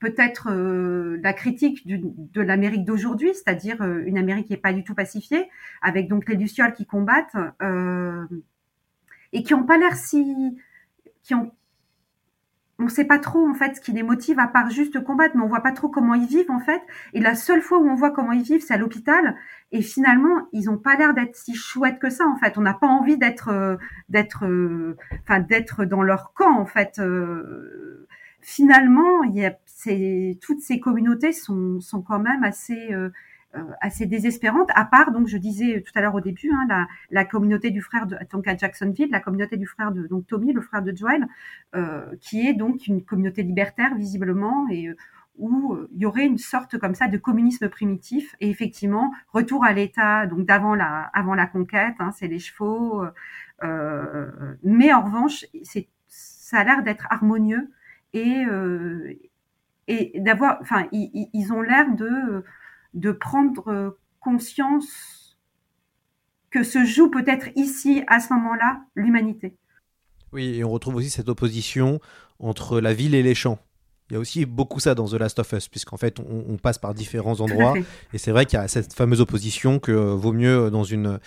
peut-être 0.05 0.51
la 0.51 1.33
critique 1.33 1.87
de 1.87 2.41
l'Amérique 2.43 2.85
d'aujourd'hui, 2.85 3.31
c'est-à-dire 3.33 3.83
une 3.83 4.19
Amérique 4.19 4.47
qui 4.47 4.53
n'est 4.53 4.59
pas 4.59 4.75
du 4.75 4.85
tout 4.85 4.95
pacifiée, 4.95 5.49
avec 5.81 6.09
donc 6.09 6.29
les 6.29 6.37
lucioles 6.37 6.75
qui 6.75 6.85
combattent 6.85 7.37
et 9.33 9.43
qui 9.43 9.55
ont 9.55 9.65
pas 9.65 9.79
l'air 9.79 9.97
si, 9.97 10.57
qui 11.23 11.35
ont, 11.35 11.53
on 12.79 12.89
sait 12.89 13.05
pas 13.05 13.19
trop 13.19 13.49
en 13.49 13.55
fait 13.55 13.77
ce 13.77 13.81
qui 13.81 13.93
les 13.93 14.03
motive 14.03 14.39
à 14.39 14.47
part 14.47 14.71
juste 14.71 15.03
combattre, 15.03 15.37
mais 15.37 15.43
on 15.43 15.49
voit 15.49 15.63
pas 15.63 15.73
trop 15.73 15.89
comment 15.89 16.15
ils 16.15 16.27
vivent 16.27 16.51
en 16.51 16.61
fait. 16.61 16.83
Et 17.13 17.21
la 17.21 17.35
seule 17.35 17.63
fois 17.63 17.79
où 17.79 17.89
on 17.89 17.95
voit 17.95 18.11
comment 18.11 18.33
ils 18.33 18.43
vivent, 18.43 18.63
c'est 18.63 18.75
à 18.75 18.79
l'hôpital. 18.79 19.37
Et 19.73 19.83
finalement, 19.83 20.49
ils 20.53 20.69
ont 20.71 20.79
pas 20.79 20.97
l'air 20.97 21.15
d'être 21.15 21.37
si 21.37 21.55
chouettes 21.55 21.99
que 21.99 22.11
ça 22.11 22.27
en 22.27 22.37
fait. 22.37 22.59
On 22.59 22.63
n'a 22.63 22.75
pas 22.75 22.87
envie 22.87 23.17
d'être, 23.17 23.49
euh, 23.49 23.77
d'être, 24.09 24.47
euh, 24.47 24.97
enfin 25.23 25.41
d'être 25.41 25.85
dans 25.85 26.03
leur 26.03 26.33
camp 26.35 26.59
en 26.59 26.67
fait. 26.67 27.01
Euh, 28.45 28.47
finalement, 28.47 29.23
il 29.25 29.37
y 29.37 29.45
a, 29.47 29.57
c'est, 29.67 30.39
toutes 30.41 30.61
ces 30.61 30.81
communautés 30.81 31.33
sont, 31.33 31.81
sont 31.81 32.03
quand 32.03 32.21
même 32.21 32.45
assez 32.45 32.93
euh, 33.57 33.63
assez 33.81 34.07
désespérante, 34.07 34.71
à 34.75 34.85
part, 34.85 35.13
donc 35.13 35.29
je 35.29 35.37
disais 35.37 35.83
tout 35.83 35.93
à 35.95 36.01
l'heure 36.01 36.15
au 36.15 36.21
début, 36.21 36.51
hein, 36.53 36.67
la, 36.69 36.87
la, 37.11 37.25
communauté 37.25 37.71
du 37.71 37.83
frère 37.83 38.07
de 38.07 38.17
donc 38.33 38.49
à 38.49 38.57
Jacksonville, 38.57 39.11
la 39.11 39.21
communauté 39.21 39.57
du 39.57 39.67
frère 39.67 39.93
de 39.93 40.07
donc 40.07 40.27
Tommy, 40.27 40.53
le 40.53 40.61
frère 40.61 40.83
de 40.83 40.95
Joel, 40.97 41.27
euh, 41.77 42.05
qui 42.21 42.47
est 42.47 42.55
donc 42.55 42.87
une 42.87 43.05
communauté 43.05 43.43
libertaire 43.43 43.95
visiblement 43.95 44.67
et 44.71 44.89
euh, 44.89 44.97
où 45.39 45.77
il 45.93 46.01
y 46.03 46.07
aurait 46.07 46.27
une 46.27 46.39
sorte 46.39 46.79
comme 46.79 46.95
ça 46.95 47.07
de 47.09 47.17
communisme 47.17 47.69
primitif. 47.69 48.35
Et 48.41 48.51
effectivement 48.51 49.13
retour 49.33 49.65
à 49.65 49.73
l'état 49.73 50.27
donc 50.27 50.47
d'avant 50.47 50.75
la 50.75 51.11
avant 51.15 51.35
la 51.35 51.47
conquête, 51.47 51.95
hein, 52.01 52.11
c'est 52.13 52.29
les 52.29 52.39
chevaux, 52.41 53.05
euh, 53.63 54.57
mais 54.65 54.93
en 54.93 55.03
revanche 55.03 55.45
c'est 55.63 55.89
ça 56.09 56.59
a 56.59 56.65
l'air 56.65 56.83
d'être 56.83 57.07
harmonieux 57.11 57.71
et 58.15 58.47
et 59.87 60.19
d'avoir, 60.21 60.59
enfin 60.63 60.89
ils, 60.93 61.29
ils 61.35 61.53
ont 61.53 61.61
l'air 61.61 61.95
de 61.95 62.43
de 62.95 63.13
prendre 63.13 63.69
euh, 63.69 63.91
conscience 64.21 65.37
que 66.51 66.63
se 66.63 66.85
joue 66.85 67.11
peut-être 67.11 67.49
ici, 67.57 68.05
à 68.07 68.21
ce 68.21 68.33
moment-là, 68.33 68.85
l'humanité. 68.95 69.57
Oui, 70.33 70.59
et 70.59 70.65
on 70.65 70.71
retrouve 70.71 70.97
aussi 70.97 71.11
cette 71.11 71.29
opposition 71.29 72.01
entre 72.39 72.81
la 72.81 72.95
ville 72.95 73.15
et 73.15 73.23
les 73.23 73.35
champs. 73.35 73.59
Il 74.11 74.15
y 74.15 74.17
a 74.17 74.21
aussi 74.21 74.45
beaucoup 74.45 74.81
ça 74.81 74.95
dans 74.95 75.07
The 75.07 75.15
Last 75.15 75.39
of 75.39 75.53
Us, 75.53 75.69
puisqu'en 75.69 75.97
fait, 75.97 76.19
on, 76.21 76.57
passe 76.57 76.79
par 76.79 76.93
différents 76.93 77.41
endroits. 77.41 77.75
Et 78.13 78.19
c'est 78.19 78.33
vrai 78.33 78.45
qu'il 78.45 78.59
y 78.59 78.63
a 78.63 78.69
cette 78.69 78.93
fameuse 78.93 79.21
opposition 79.21 79.79
que 79.79 79.93
vaut 79.93 80.33
mieux, 80.33 80.71
dans, 80.71 80.85
une, 80.85 81.19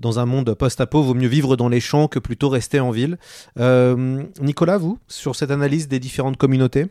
dans 0.00 0.18
un 0.18 0.26
monde 0.26 0.52
post-apo, 0.54 1.02
vaut 1.02 1.14
mieux 1.14 1.28
vivre 1.28 1.56
dans 1.56 1.68
les 1.68 1.80
champs 1.80 2.08
que 2.08 2.18
plutôt 2.18 2.48
rester 2.48 2.80
en 2.80 2.90
ville. 2.90 3.18
Euh, 3.60 4.24
Nicolas, 4.40 4.78
vous, 4.78 4.98
sur 5.06 5.36
cette 5.36 5.52
analyse 5.52 5.86
des 5.86 6.00
différentes 6.00 6.36
communautés? 6.36 6.86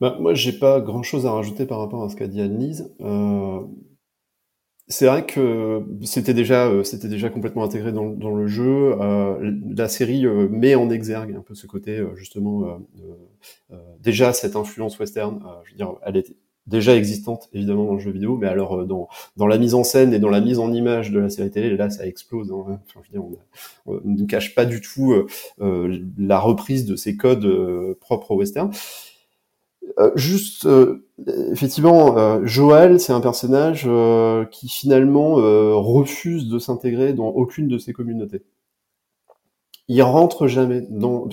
Bah, 0.00 0.16
moi, 0.20 0.34
j'ai 0.34 0.52
pas 0.52 0.80
grand 0.80 1.02
chose 1.02 1.26
à 1.26 1.32
rajouter 1.32 1.64
par 1.64 1.78
rapport 1.78 2.04
à 2.04 2.10
ce 2.10 2.16
qu'a 2.16 2.28
dit 2.28 2.40
Annelise. 2.40 2.94
Euh, 3.00 3.60
c'est 4.88 5.06
vrai 5.06 5.26
que 5.26 5.82
c'était 6.02 6.32
déjà, 6.32 6.66
euh, 6.66 6.82
c'était 6.82 7.08
déjà 7.08 7.28
complètement 7.28 7.62
intégré 7.62 7.92
dans, 7.92 8.08
dans 8.08 8.34
le 8.34 8.46
jeu. 8.46 8.96
Euh, 9.00 9.52
la 9.76 9.86
série 9.86 10.24
euh, 10.26 10.48
met 10.48 10.74
en 10.74 10.88
exergue 10.88 11.34
un 11.36 11.42
peu 11.42 11.54
ce 11.54 11.66
côté, 11.66 11.98
euh, 11.98 12.14
justement, 12.16 12.80
déjà 14.00 14.32
cette 14.32 14.56
influence 14.56 14.98
western. 14.98 15.40
je 15.64 15.70
veux 15.70 15.76
dire, 15.76 15.94
elle 16.04 16.16
était 16.16 16.36
déjà 16.66 16.94
existante 16.94 17.48
évidemment 17.54 17.86
dans 17.86 17.94
le 17.94 17.98
jeu 17.98 18.10
vidéo, 18.10 18.36
mais 18.36 18.46
alors 18.46 18.86
dans, 18.86 19.08
dans 19.36 19.46
la 19.46 19.56
mise 19.56 19.74
en 19.74 19.84
scène 19.84 20.12
et 20.12 20.18
dans 20.18 20.28
la 20.28 20.40
mise 20.40 20.58
en 20.58 20.72
image 20.72 21.10
de 21.10 21.18
la 21.18 21.30
série 21.30 21.50
télé, 21.50 21.76
là 21.76 21.88
ça 21.90 22.06
explose. 22.06 22.52
Hein. 22.52 22.80
Enfin, 22.86 23.00
je 23.02 23.08
veux 23.08 23.18
dire, 23.18 23.38
on, 23.86 24.00
ne 24.04 24.24
cache 24.26 24.54
pas 24.54 24.64
du 24.64 24.80
tout 24.80 25.14
la 25.58 26.38
reprise 26.38 26.84
de 26.86 26.96
ces 26.96 27.16
codes 27.16 27.96
propres 28.00 28.32
au 28.32 28.36
western. 28.36 28.70
Euh, 29.98 30.10
juste, 30.14 30.66
euh, 30.66 31.04
effectivement, 31.52 32.18
euh, 32.18 32.40
Joël, 32.44 33.00
c'est 33.00 33.12
un 33.12 33.20
personnage 33.20 33.88
qui 34.50 34.68
finalement 34.68 35.34
refuse 35.34 36.48
de 36.48 36.58
s'intégrer 36.58 37.12
dans 37.12 37.28
aucune 37.28 37.68
de 37.68 37.78
ces 37.78 37.92
communautés 37.92 38.42
il 39.88 40.02
rentre 40.02 40.48
jamais 40.48 40.82
dans 40.90 41.26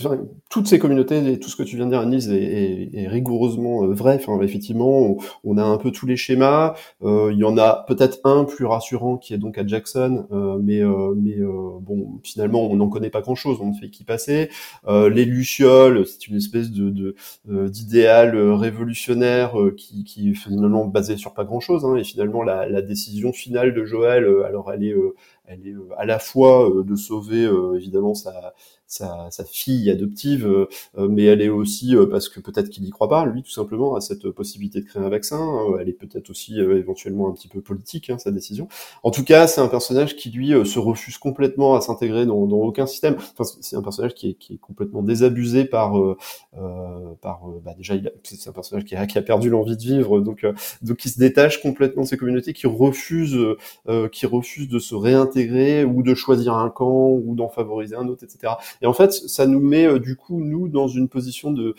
toutes 0.50 0.68
ces 0.68 0.80
communautés 0.80 1.18
et 1.30 1.40
tout 1.40 1.50
ce 1.50 1.58
que 1.58 1.64
tu 1.64 1.76
viens 1.76 1.86
de 1.86 1.92
dire 1.92 2.00
Annelise 2.00 2.32
est, 2.32 2.90
est, 2.94 3.08
rigoureusement 3.08 3.84
euh, 3.84 3.94
vrai. 3.94 4.16
Enfin 4.16 4.42
effectivement 4.42 5.18
on, 5.44 5.58
a 5.58 5.64
un 5.64 5.78
peu 5.78 5.92
tous 5.92 6.06
les 6.06 6.16
schémas. 6.16 6.76
Euh, 7.04 7.32
il 7.34 7.40
y 7.40 7.44
en 7.44 7.58
a 7.58 7.84
peut-être 7.86 8.20
un 8.24 8.46
plus 8.46 8.66
rassurant 8.66 9.18
qui 9.18 9.34
est 9.34 9.38
donc 9.38 9.58
à 9.58 9.68
Jackson 9.68 10.26
euh, 10.32 10.58
mais 10.64 10.82
mais 11.18 11.36
bon 11.82 12.20
finalement 12.24 12.64
on 12.72 12.78
n'en 12.78 12.88
connaît 12.88 13.10
pas 13.10 13.22
grand 13.22 13.36
chose 13.36 13.58
on 13.60 13.72
ne 13.72 13.74
fait 13.74 13.90
qu'y 13.90 14.06
passer. 14.06 14.50
Les 14.88 15.26
lucioles 15.26 16.06
c'est 16.06 16.28
une 16.28 16.38
espèce 16.38 16.72
de 16.72 17.16
d'idéal 17.46 18.38
révolutionnaire 18.54 19.56
qui, 19.76 20.06
qui 20.06 20.32
est 20.32 20.34
finalement 20.34 20.86
basé 20.86 21.18
sur 21.18 21.34
pas 21.34 21.44
grand 21.44 21.60
chose 21.60 21.84
hein, 21.84 21.96
et 21.98 22.04
finalement 22.06 22.42
la, 22.42 22.70
la 22.70 22.82
décision 22.82 23.34
finale 23.34 23.74
de 23.74 23.84
Joël 23.84 24.26
alors 24.46 24.72
elle 24.72 24.84
est 24.84 24.96
elle 25.48 25.68
est 25.68 25.72
euh, 25.74 25.90
à 25.98 26.06
la 26.06 26.20
fois 26.20 26.70
euh, 26.70 26.84
de 26.84 26.96
sauver 26.96 27.44
euh, 27.46 27.76
évidemment 27.76 28.16
sa, 28.16 28.54
sa, 28.88 29.28
sa, 29.32 29.44
fille 29.44 29.90
adoptive, 29.90 30.68
mais 30.98 31.24
elle 31.24 31.42
est 31.42 31.50
aussi 31.50 31.96
parce 32.10 32.30
que 32.30 32.40
peut-être 32.40 32.70
qu'il 32.70 32.84
n'y 32.84 32.90
croit 32.90 33.10
pas, 33.10 33.26
lui, 33.26 33.44
tout 33.44 33.52
simplement, 33.52 33.96
à 33.96 34.02
cette 34.02 34.30
possibilité 34.30 34.82
de 34.82 34.86
créer 34.86 35.04
un 35.04 35.10
vaccin. 35.10 35.40
Elle 35.80 35.90
est 35.90 35.94
peut-être 35.94 36.30
aussi 36.30 36.60
éventuellement 36.60 37.30
un 37.30 37.34
petit 37.34 37.48
peu 37.48 37.62
politique, 37.62 38.10
hein, 38.10 38.18
sa 38.18 38.32
décision. 38.32 38.68
En 39.04 39.12
tout 39.12 39.24
cas, 39.24 39.48
c'est 39.48 39.62
un 39.62 39.68
personnage 39.68 40.16
qui, 40.16 40.30
lui, 40.30 40.50
se 40.66 40.80
refuse 40.80 41.18
complètement 41.18 41.76
à 41.76 41.82
s'intégrer 41.82 42.26
dans, 42.26 42.46
dans, 42.46 42.58
aucun 42.58 42.86
système. 42.86 43.16
Enfin, 43.38 43.44
c'est 43.62 43.76
un 43.76 43.82
personnage 43.82 44.14
qui 44.14 44.30
est, 44.30 44.34
qui 44.34 44.54
est, 44.54 44.58
complètement 44.58 45.04
désabusé 45.04 45.66
par, 45.66 45.98
euh, 45.98 46.18
par 47.22 47.42
bah 47.64 47.74
déjà, 47.78 47.96
c'est 48.24 48.50
un 48.50 48.54
personnage 48.54 48.86
qui 48.86 48.96
a, 48.96 49.06
qui 49.06 49.18
a 49.18 49.22
perdu 49.22 49.50
l'envie 49.50 49.78
de 49.78 49.82
vivre, 49.82 50.20
donc, 50.22 50.46
donc 50.82 50.98
qui 50.98 51.10
se 51.10 51.20
détache 51.20 51.62
complètement 51.62 52.04
de 52.04 52.08
ces 52.08 52.18
communautés, 52.18 52.54
qui 52.54 52.68
refuse, 52.68 53.38
qui 54.12 54.26
refuse 54.26 54.68
de 54.68 54.80
se 54.80 54.96
réintégrer 54.96 55.86
ou 55.86 56.04
de 56.04 56.14
choisir 56.16 56.54
un 56.56 56.70
camp 56.70 57.10
ou 57.12 57.36
d'en 57.36 57.50
favoriser 57.50 57.96
un 57.96 58.08
autre, 58.08 58.24
etc. 58.24 58.54
Et 58.82 58.86
en 58.86 58.94
fait, 58.94 59.12
ça 59.12 59.46
nous 59.46 59.60
met 59.60 60.00
du 60.00 60.16
coup 60.16 60.42
nous 60.42 60.68
dans 60.68 60.88
une 60.88 61.10
position 61.10 61.52
de 61.52 61.76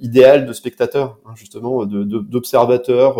idéale 0.00 0.46
de 0.46 0.52
spectateur, 0.52 1.18
hein, 1.24 1.32
justement, 1.34 1.86
de 1.86 2.04
d'observateur. 2.04 3.18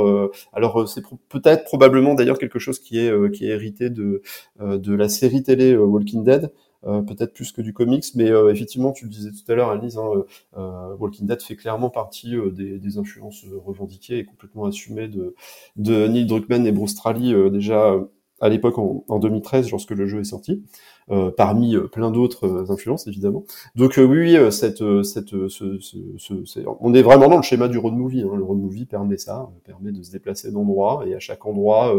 alors 0.52 0.88
c'est 0.88 1.02
peut-être 1.28 1.64
probablement 1.64 2.14
d'ailleurs 2.14 2.38
quelque 2.38 2.58
chose 2.58 2.78
qui 2.78 2.98
est 2.98 3.32
qui 3.32 3.46
est 3.46 3.50
hérité 3.50 3.90
de 3.90 4.22
de 4.60 4.94
la 4.94 5.08
série 5.08 5.42
télé 5.42 5.76
Walking 5.76 6.24
Dead. 6.24 6.50
Euh, 6.86 7.02
peut-être 7.02 7.34
plus 7.34 7.50
que 7.50 7.60
du 7.60 7.72
comics, 7.72 8.04
mais 8.14 8.30
euh, 8.30 8.52
effectivement, 8.52 8.92
tu 8.92 9.04
le 9.04 9.10
disais 9.10 9.30
tout 9.32 9.50
à 9.50 9.56
l'heure, 9.56 9.70
Alice, 9.70 9.96
hein, 9.96 10.08
euh, 10.56 10.94
Walking 10.96 11.26
Dead 11.26 11.42
fait 11.42 11.56
clairement 11.56 11.90
partie 11.90 12.36
des, 12.52 12.78
des, 12.78 12.98
influences 12.98 13.44
revendiquées 13.64 14.18
et 14.18 14.24
complètement 14.24 14.64
assumées 14.64 15.08
de, 15.08 15.34
de 15.76 16.06
Neil 16.06 16.26
Druckmann 16.26 16.66
et 16.66 16.72
Bruce 16.72 16.92
Straley 16.92 17.50
déjà 17.50 17.96
à 18.40 18.48
l'époque 18.48 18.78
en, 18.78 19.04
en, 19.08 19.18
2013 19.18 19.70
lorsque 19.70 19.90
le 19.90 20.06
jeu 20.06 20.20
est 20.20 20.24
sorti. 20.24 20.62
Euh, 21.10 21.30
parmi 21.30 21.74
euh, 21.74 21.86
plein 21.86 22.10
d'autres 22.10 22.46
euh, 22.46 22.70
influences 22.70 23.06
évidemment. 23.06 23.44
Donc 23.76 23.94
oui, 23.96 24.36
oui, 24.36 24.52
cette, 24.52 24.82
cette, 25.02 25.48
ce, 25.48 25.78
ce, 25.80 26.60
on 26.80 26.92
est 26.92 27.00
vraiment 27.00 27.28
dans 27.28 27.38
le 27.38 27.42
schéma 27.42 27.66
du 27.68 27.78
road 27.78 27.94
movie. 27.94 28.20
Hein. 28.20 28.36
Le 28.36 28.42
road 28.42 28.58
movie 28.58 28.84
permet 28.84 29.16
ça, 29.16 29.48
permet 29.64 29.90
de 29.90 30.02
se 30.02 30.10
déplacer 30.10 30.52
d'endroit 30.52 31.04
et 31.06 31.14
à 31.14 31.18
chaque 31.18 31.46
endroit, 31.46 31.94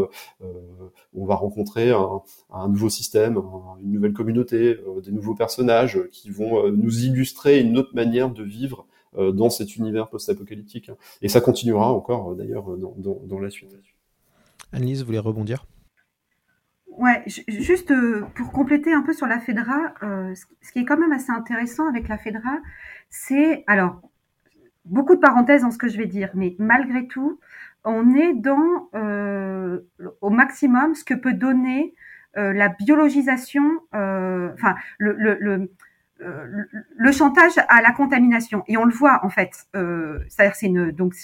on 1.14 1.24
va 1.24 1.34
rencontrer 1.34 1.90
un, 1.90 2.22
un 2.52 2.68
nouveau 2.68 2.88
système, 2.88 3.40
une 3.82 3.90
nouvelle 3.90 4.12
communauté, 4.12 4.78
des 5.04 5.12
nouveaux 5.12 5.34
personnages 5.34 6.00
qui 6.12 6.30
vont 6.30 6.70
nous 6.70 7.04
illustrer 7.04 7.60
une 7.60 7.78
autre 7.78 7.94
manière 7.94 8.30
de 8.30 8.44
vivre 8.44 8.86
dans 9.16 9.50
cet 9.50 9.76
univers 9.76 10.08
post-apocalyptique. 10.08 10.88
Hein. 10.88 10.96
Et 11.20 11.28
ça 11.28 11.40
continuera 11.40 11.92
encore 11.92 12.36
d'ailleurs 12.36 12.76
dans, 12.76 12.94
dans, 12.96 13.20
dans 13.24 13.38
la 13.40 13.50
suite. 13.50 13.76
Annelise, 14.72 15.04
voulez 15.04 15.18
rebondir? 15.18 15.66
Ouais, 16.98 17.22
juste 17.26 17.90
euh, 17.92 18.22
pour 18.34 18.52
compléter 18.52 18.92
un 18.92 19.02
peu 19.02 19.12
sur 19.12 19.26
la 19.26 19.38
FEDRA, 19.38 19.94
euh, 20.02 20.34
ce 20.34 20.72
qui 20.72 20.80
est 20.80 20.84
quand 20.84 20.98
même 20.98 21.12
assez 21.12 21.30
intéressant 21.30 21.88
avec 21.88 22.08
la 22.08 22.18
FEDRA, 22.18 22.58
c'est, 23.08 23.64
alors, 23.66 24.02
beaucoup 24.84 25.14
de 25.14 25.20
parenthèses 25.20 25.62
dans 25.62 25.70
ce 25.70 25.78
que 25.78 25.88
je 25.88 25.96
vais 25.96 26.06
dire, 26.06 26.30
mais 26.34 26.56
malgré 26.58 27.06
tout, 27.06 27.40
on 27.84 28.14
est 28.14 28.34
dans 28.34 28.88
euh, 28.94 29.80
au 30.20 30.30
maximum 30.30 30.94
ce 30.94 31.04
que 31.04 31.14
peut 31.14 31.32
donner 31.32 31.94
la 32.36 32.68
biologisation, 32.68 33.80
enfin, 33.92 34.76
le, 34.98 35.14
le, 35.18 35.36
le 35.40 35.72
le 36.22 37.12
chantage 37.12 37.52
à 37.68 37.82
la 37.82 37.92
contamination 37.92 38.62
et 38.68 38.76
on 38.76 38.84
le 38.84 38.92
voit 38.92 39.20
en 39.24 39.30
fait 39.30 39.50
euh, 39.74 40.18
c'est-à-dire 40.28 40.54
c'est 40.54 40.66
une 40.66 40.90
donc 40.90 41.14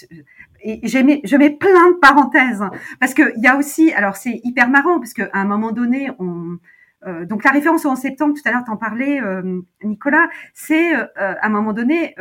et 0.61 1.03
mets, 1.03 1.21
je 1.23 1.37
mets 1.37 1.51
plein 1.51 1.91
de 1.91 1.99
parenthèses 1.99 2.63
parce 2.99 3.13
que 3.13 3.33
il 3.37 3.43
y 3.43 3.47
a 3.47 3.57
aussi, 3.57 3.93
alors 3.93 4.15
c'est 4.15 4.41
hyper 4.43 4.69
marrant 4.69 4.99
parce 4.99 5.13
qu'à 5.13 5.29
un 5.33 5.45
moment 5.45 5.71
donné, 5.71 6.11
on 6.19 6.57
euh, 7.05 7.25
donc 7.25 7.43
la 7.43 7.51
référence 7.51 7.85
au 7.85 7.89
11 7.91 7.97
septembre, 7.97 8.33
tout 8.33 8.47
à 8.47 8.51
l'heure 8.51 8.63
t'en 8.63 8.75
parlais, 8.75 9.21
euh, 9.21 9.61
Nicolas, 9.83 10.29
c'est 10.53 10.95
euh, 10.95 11.05
à 11.15 11.45
un 11.45 11.49
moment 11.49 11.73
donné 11.73 12.15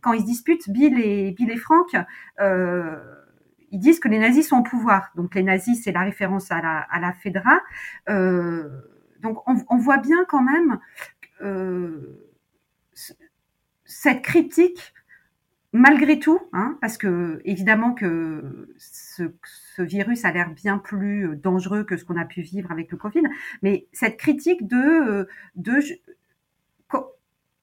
quand 0.00 0.12
ils 0.12 0.20
se 0.20 0.26
disputent, 0.26 0.70
Bill 0.70 0.98
et 0.98 1.32
Bill 1.32 1.50
et 1.50 1.56
Frank, 1.56 1.96
ils 3.74 3.78
disent 3.78 4.00
que 4.00 4.08
les 4.08 4.18
nazis 4.18 4.46
sont 4.46 4.58
au 4.58 4.62
pouvoir. 4.62 5.10
Donc 5.16 5.34
les 5.34 5.42
nazis, 5.42 5.82
c'est 5.82 5.92
la 5.92 6.02
référence 6.02 6.50
à 6.50 6.60
la 6.60 6.86
à 6.90 7.00
la 7.00 7.12
Fedra. 7.12 7.60
donc 8.08 9.48
on, 9.48 9.56
on, 9.68 9.76
voit 9.76 9.98
bien 9.98 10.24
quand 10.28 10.42
même 10.42 10.78
cette 13.84 14.22
critique 14.22 14.92
malgré 15.72 16.18
tout, 16.18 16.40
hein, 16.52 16.76
parce 16.80 16.98
que 16.98 17.40
évidemment 17.44 17.94
que 17.94 18.68
ce, 18.78 19.22
virus 19.78 20.24
a 20.24 20.32
l'air 20.32 20.50
bien 20.50 20.78
plus 20.78 21.28
euh, 21.28 21.36
dangereux 21.36 21.84
que 21.84 21.96
ce 21.96 22.04
qu'on 22.04 22.16
a 22.16 22.24
pu 22.24 22.42
vivre 22.42 22.70
avec 22.70 22.90
le 22.90 22.98
Covid, 22.98 23.22
mais 23.62 23.86
cette 23.92 24.18
critique 24.18 24.66
de, 24.66 24.76
euh, 24.76 25.24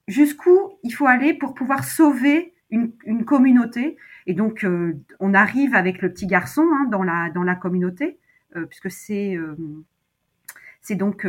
jusqu'où 0.08 0.72
il 0.82 0.90
faut 0.90 1.06
aller 1.06 1.34
pour 1.34 1.54
pouvoir 1.54 1.84
sauver 1.84 2.52
une, 2.70 2.92
communauté. 3.24 3.96
Et 4.26 4.34
donc, 4.34 4.64
euh, 4.64 4.96
on 5.20 5.34
arrive 5.34 5.74
avec 5.74 6.02
le 6.02 6.12
petit 6.12 6.26
garçon 6.26 6.62
hein, 6.62 6.88
dans 6.90 7.02
la 7.02 7.30
dans 7.30 7.42
la 7.44 7.54
communauté, 7.54 8.18
puisque 8.68 8.90
c'est 8.90 9.36
c'est 10.80 10.96
donc 10.96 11.26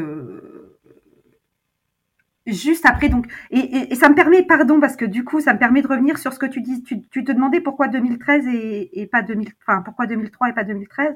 juste 2.47 2.85
après 2.85 3.09
donc 3.09 3.27
et, 3.51 3.91
et, 3.91 3.95
ça 3.95 4.09
me 4.09 4.15
permet 4.15 4.43
pardon 4.43 4.79
parce 4.79 4.95
que 4.95 5.05
du 5.05 5.23
coup 5.23 5.41
ça 5.41 5.53
me 5.53 5.59
permet 5.59 5.81
de 5.81 5.87
revenir 5.87 6.17
sur 6.17 6.33
ce 6.33 6.39
que 6.39 6.47
tu 6.47 6.61
dis 6.61 6.81
tu, 6.83 7.01
tu 7.01 7.23
te 7.23 7.31
demandais 7.31 7.61
pourquoi 7.61 7.87
2013 7.87 8.47
et, 8.47 9.01
et 9.01 9.07
pas 9.07 9.21
2000 9.21 9.49
enfin 9.61 9.81
pourquoi 9.83 10.07
2003 10.07 10.49
et 10.49 10.53
pas 10.53 10.63
2013 10.63 11.15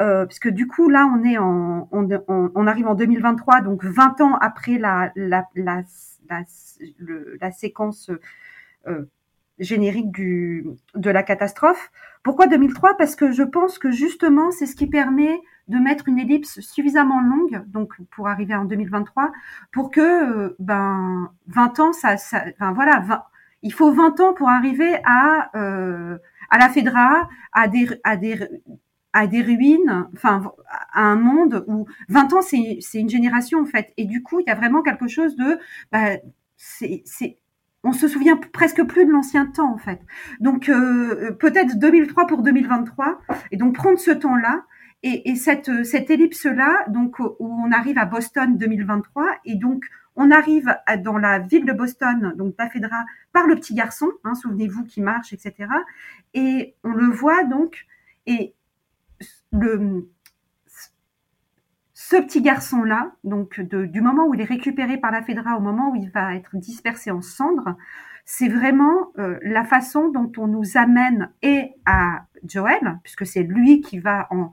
euh, 0.00 0.26
puisque 0.26 0.48
du 0.48 0.66
coup 0.66 0.90
là 0.90 1.10
on 1.12 1.24
est 1.24 1.38
en 1.38 1.88
on, 1.90 2.08
on, 2.54 2.66
arrive 2.66 2.86
en 2.86 2.94
2023 2.94 3.62
donc 3.62 3.84
20 3.84 4.20
ans 4.20 4.36
après 4.36 4.78
la 4.78 5.10
la 5.16 5.46
la 5.54 5.82
la, 6.28 6.42
la 7.40 7.50
séquence 7.50 8.10
euh, 8.86 9.08
générique 9.58 10.10
du 10.12 10.66
de 10.94 11.10
la 11.10 11.22
catastrophe. 11.22 11.90
Pourquoi 12.22 12.46
2003 12.46 12.96
parce 12.96 13.16
que 13.16 13.32
je 13.32 13.42
pense 13.42 13.78
que 13.78 13.90
justement 13.90 14.50
c'est 14.50 14.66
ce 14.66 14.76
qui 14.76 14.86
permet 14.86 15.40
de 15.68 15.78
mettre 15.78 16.08
une 16.08 16.18
ellipse 16.18 16.60
suffisamment 16.60 17.20
longue, 17.20 17.62
donc 17.66 17.94
pour 18.10 18.28
arriver 18.28 18.54
en 18.54 18.64
2023, 18.64 19.32
pour 19.72 19.90
que 19.90 20.00
euh, 20.00 20.56
ben 20.58 21.30
20 21.48 21.80
ans, 21.80 21.92
ça, 21.92 22.16
ça 22.16 22.44
enfin 22.54 22.72
voilà, 22.72 23.26
il 23.62 23.72
faut 23.72 23.92
20 23.92 24.20
ans 24.20 24.34
pour 24.34 24.48
arriver 24.48 24.98
à 25.04 25.50
euh, 25.56 26.18
à 26.50 26.58
la 26.58 26.68
Fedra, 26.70 27.28
à 27.52 27.68
des 27.68 27.88
à 28.04 28.16
des 28.16 28.38
à 29.12 29.26
des 29.26 29.42
ruines, 29.42 30.08
enfin 30.14 30.52
à 30.92 31.02
un 31.02 31.16
monde 31.16 31.64
où 31.66 31.86
20 32.08 32.32
ans 32.32 32.42
c'est 32.42 32.78
une 32.94 33.10
génération 33.10 33.60
en 33.60 33.66
fait, 33.66 33.92
et 33.96 34.04
du 34.06 34.22
coup 34.22 34.40
il 34.40 34.46
y 34.46 34.50
a 34.50 34.54
vraiment 34.54 34.82
quelque 34.82 35.08
chose 35.08 35.36
de 35.36 35.58
c'est 36.56 37.02
c'est 37.04 37.38
on 37.84 37.92
se 37.92 38.08
souvient 38.08 38.36
presque 38.36 38.82
plus 38.84 39.06
de 39.06 39.10
l'ancien 39.10 39.46
temps 39.46 39.72
en 39.72 39.78
fait. 39.78 40.00
Donc 40.40 40.68
euh, 40.68 41.32
peut-être 41.32 41.78
2003 41.78 42.26
pour 42.26 42.42
2023 42.42 43.20
et 43.50 43.56
donc 43.56 43.74
prendre 43.74 43.98
ce 43.98 44.10
temps-là 44.10 44.64
et, 45.02 45.30
et 45.30 45.36
cette, 45.36 45.84
cette 45.84 46.10
ellipse-là, 46.10 46.84
donc 46.88 47.20
où 47.20 47.34
on 47.38 47.70
arrive 47.70 47.98
à 47.98 48.04
Boston 48.04 48.56
2023, 48.56 49.26
et 49.44 49.54
donc 49.54 49.84
on 50.16 50.32
arrive 50.32 50.76
dans 51.04 51.16
la 51.16 51.38
ville 51.38 51.64
de 51.64 51.72
Boston, 51.72 52.34
donc 52.36 52.56
Bafedra, 52.56 53.04
par 53.32 53.46
le 53.46 53.54
petit 53.54 53.74
garçon, 53.74 54.10
hein, 54.24 54.34
souvenez-vous, 54.34 54.84
qui 54.84 55.00
marche, 55.00 55.32
etc. 55.32 55.68
Et 56.34 56.74
on 56.82 56.90
le 56.90 57.06
voit 57.06 57.44
donc, 57.44 57.86
et 58.26 58.54
le, 59.52 60.08
ce 62.10 62.16
petit 62.16 62.40
garçon-là, 62.40 63.12
donc 63.22 63.60
du 63.60 64.00
moment 64.00 64.26
où 64.26 64.32
il 64.32 64.40
est 64.40 64.44
récupéré 64.44 64.96
par 64.96 65.10
la 65.10 65.20
Fedra 65.20 65.58
au 65.58 65.60
moment 65.60 65.90
où 65.90 65.96
il 65.96 66.08
va 66.08 66.34
être 66.36 66.56
dispersé 66.56 67.10
en 67.10 67.20
cendres, 67.20 67.76
c'est 68.24 68.48
vraiment 68.48 69.12
euh, 69.18 69.38
la 69.42 69.62
façon 69.62 70.08
dont 70.08 70.32
on 70.38 70.46
nous 70.46 70.78
amène 70.78 71.30
et 71.42 71.74
à 71.84 72.24
Joël, 72.48 72.98
puisque 73.02 73.26
c'est 73.26 73.42
lui 73.42 73.82
qui 73.82 73.98
va 73.98 74.26
en, 74.30 74.52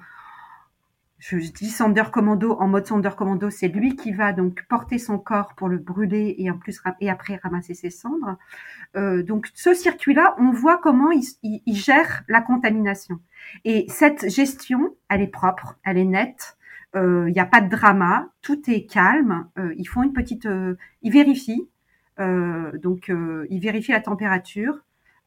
je 1.19 1.37
dis 1.37 1.69
Sander 1.69 2.03
Commando 2.11 2.57
en 2.59 2.67
mode 2.67 2.87
Sander 2.87 3.11
Commando, 3.17 3.49
c'est 3.49 3.69
lui 3.69 3.95
qui 3.95 4.11
va 4.11 4.33
donc 4.33 4.65
porter 4.67 4.97
son 4.97 5.17
corps 5.17 5.55
pour 5.55 5.69
le 5.69 5.77
brûler 5.77 6.35
et 6.37 6.51
en 6.51 6.57
plus 6.57 6.81
et 6.99 7.09
après 7.09 7.37
ramasser 7.41 7.73
ses 7.73 7.89
cendres. 7.89 8.35
Euh, 8.97 9.23
donc 9.23 9.49
ce 9.53 9.73
circuit-là, 9.73 10.35
on 10.39 10.51
voit 10.51 10.77
comment 10.77 11.11
il, 11.41 11.61
gère 11.67 12.25
la 12.27 12.41
contamination. 12.41 13.21
Et 13.63 13.85
cette 13.87 14.29
gestion, 14.29 14.93
elle 15.09 15.21
est 15.21 15.27
propre, 15.27 15.79
elle 15.85 15.97
est 15.97 16.03
nette. 16.03 16.57
Euh, 16.95 17.25
il 17.27 17.33
n'y 17.33 17.39
a 17.39 17.45
pas 17.45 17.61
de 17.61 17.69
drama, 17.69 18.29
tout 18.41 18.69
est 18.69 18.85
calme. 18.85 19.47
Euh, 19.57 19.73
ils 19.77 19.85
font 19.85 20.03
une 20.03 20.13
petite, 20.13 20.45
euh, 20.45 20.75
ils 21.01 21.11
vérifient. 21.11 21.67
donc 22.17 23.11
ils 23.49 23.59
vérifient 23.59 23.91
la 23.91 24.01
température. 24.01 24.85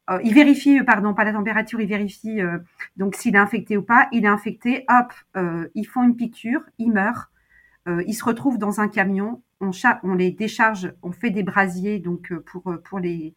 Euh, 0.09 0.19
il 0.23 0.33
vérifie, 0.33 0.79
euh, 0.79 0.83
pardon, 0.83 1.13
pas 1.13 1.23
la 1.23 1.33
température, 1.33 1.79
il 1.81 1.87
vérifie 1.87 2.41
euh, 2.41 2.57
donc 2.97 3.15
s'il 3.15 3.35
est 3.35 3.39
infecté 3.39 3.77
ou 3.77 3.83
pas. 3.83 4.07
Il 4.11 4.25
est 4.25 4.29
infecté, 4.29 4.85
hop, 4.89 5.13
ils 5.75 5.85
font 5.85 6.03
une 6.03 6.15
piqûre, 6.15 6.61
il 6.77 6.91
meurt. 6.91 7.29
ils 7.87 8.13
se 8.13 8.23
retrouvent 8.23 8.57
dans 8.59 8.81
un 8.81 8.87
camion, 8.87 9.41
on, 9.61 9.71
les 10.15 10.31
décharge, 10.31 10.93
on 11.01 11.11
fait 11.11 11.31
des 11.31 11.43
brasiers 11.43 11.99
donc 11.99 12.33
pour 12.45 12.63
pour 12.83 12.99
les 12.99 13.35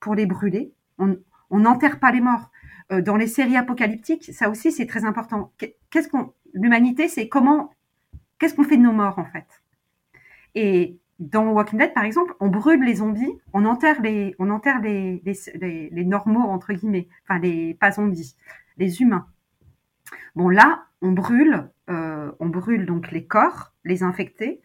pour 0.00 0.14
les 0.14 0.26
brûler. 0.26 0.72
On 0.98 1.58
n'enterre 1.58 1.98
pas 1.98 2.12
les 2.12 2.20
morts. 2.20 2.50
dans 2.90 3.16
les 3.16 3.26
séries 3.26 3.56
apocalyptiques, 3.56 4.30
ça 4.32 4.50
aussi 4.50 4.72
c'est 4.72 4.86
très 4.86 5.04
important. 5.04 5.52
Qu'est-ce 5.90 6.08
qu'on 6.08 6.32
l'humanité, 6.52 7.08
c'est 7.08 7.28
comment 7.28 7.74
qu'est-ce 8.38 8.54
qu'on 8.54 8.64
fait 8.64 8.76
de 8.76 8.82
nos 8.82 8.92
morts 8.92 9.18
en 9.18 9.24
fait? 9.24 9.46
Et 10.54 10.98
dans 11.18 11.52
Walking 11.52 11.78
Dead, 11.78 11.94
par 11.94 12.04
exemple, 12.04 12.34
on 12.40 12.48
brûle 12.48 12.82
les 12.84 12.96
zombies, 12.96 13.38
on 13.52 13.64
enterre 13.64 14.02
les, 14.02 14.34
on 14.38 14.50
enterre 14.50 14.80
les, 14.80 15.22
les, 15.24 16.04
normaux 16.04 16.40
entre 16.40 16.72
guillemets, 16.72 17.08
enfin 17.24 17.38
les 17.38 17.74
pas 17.74 17.92
zombies, 17.92 18.34
les 18.78 19.00
humains. 19.00 19.26
Bon 20.34 20.48
là, 20.48 20.86
on 21.00 21.12
brûle, 21.12 21.68
euh, 21.90 22.32
on 22.40 22.48
brûle 22.48 22.86
donc 22.86 23.12
les 23.12 23.24
corps, 23.24 23.72
les 23.84 24.02
infectés, 24.02 24.60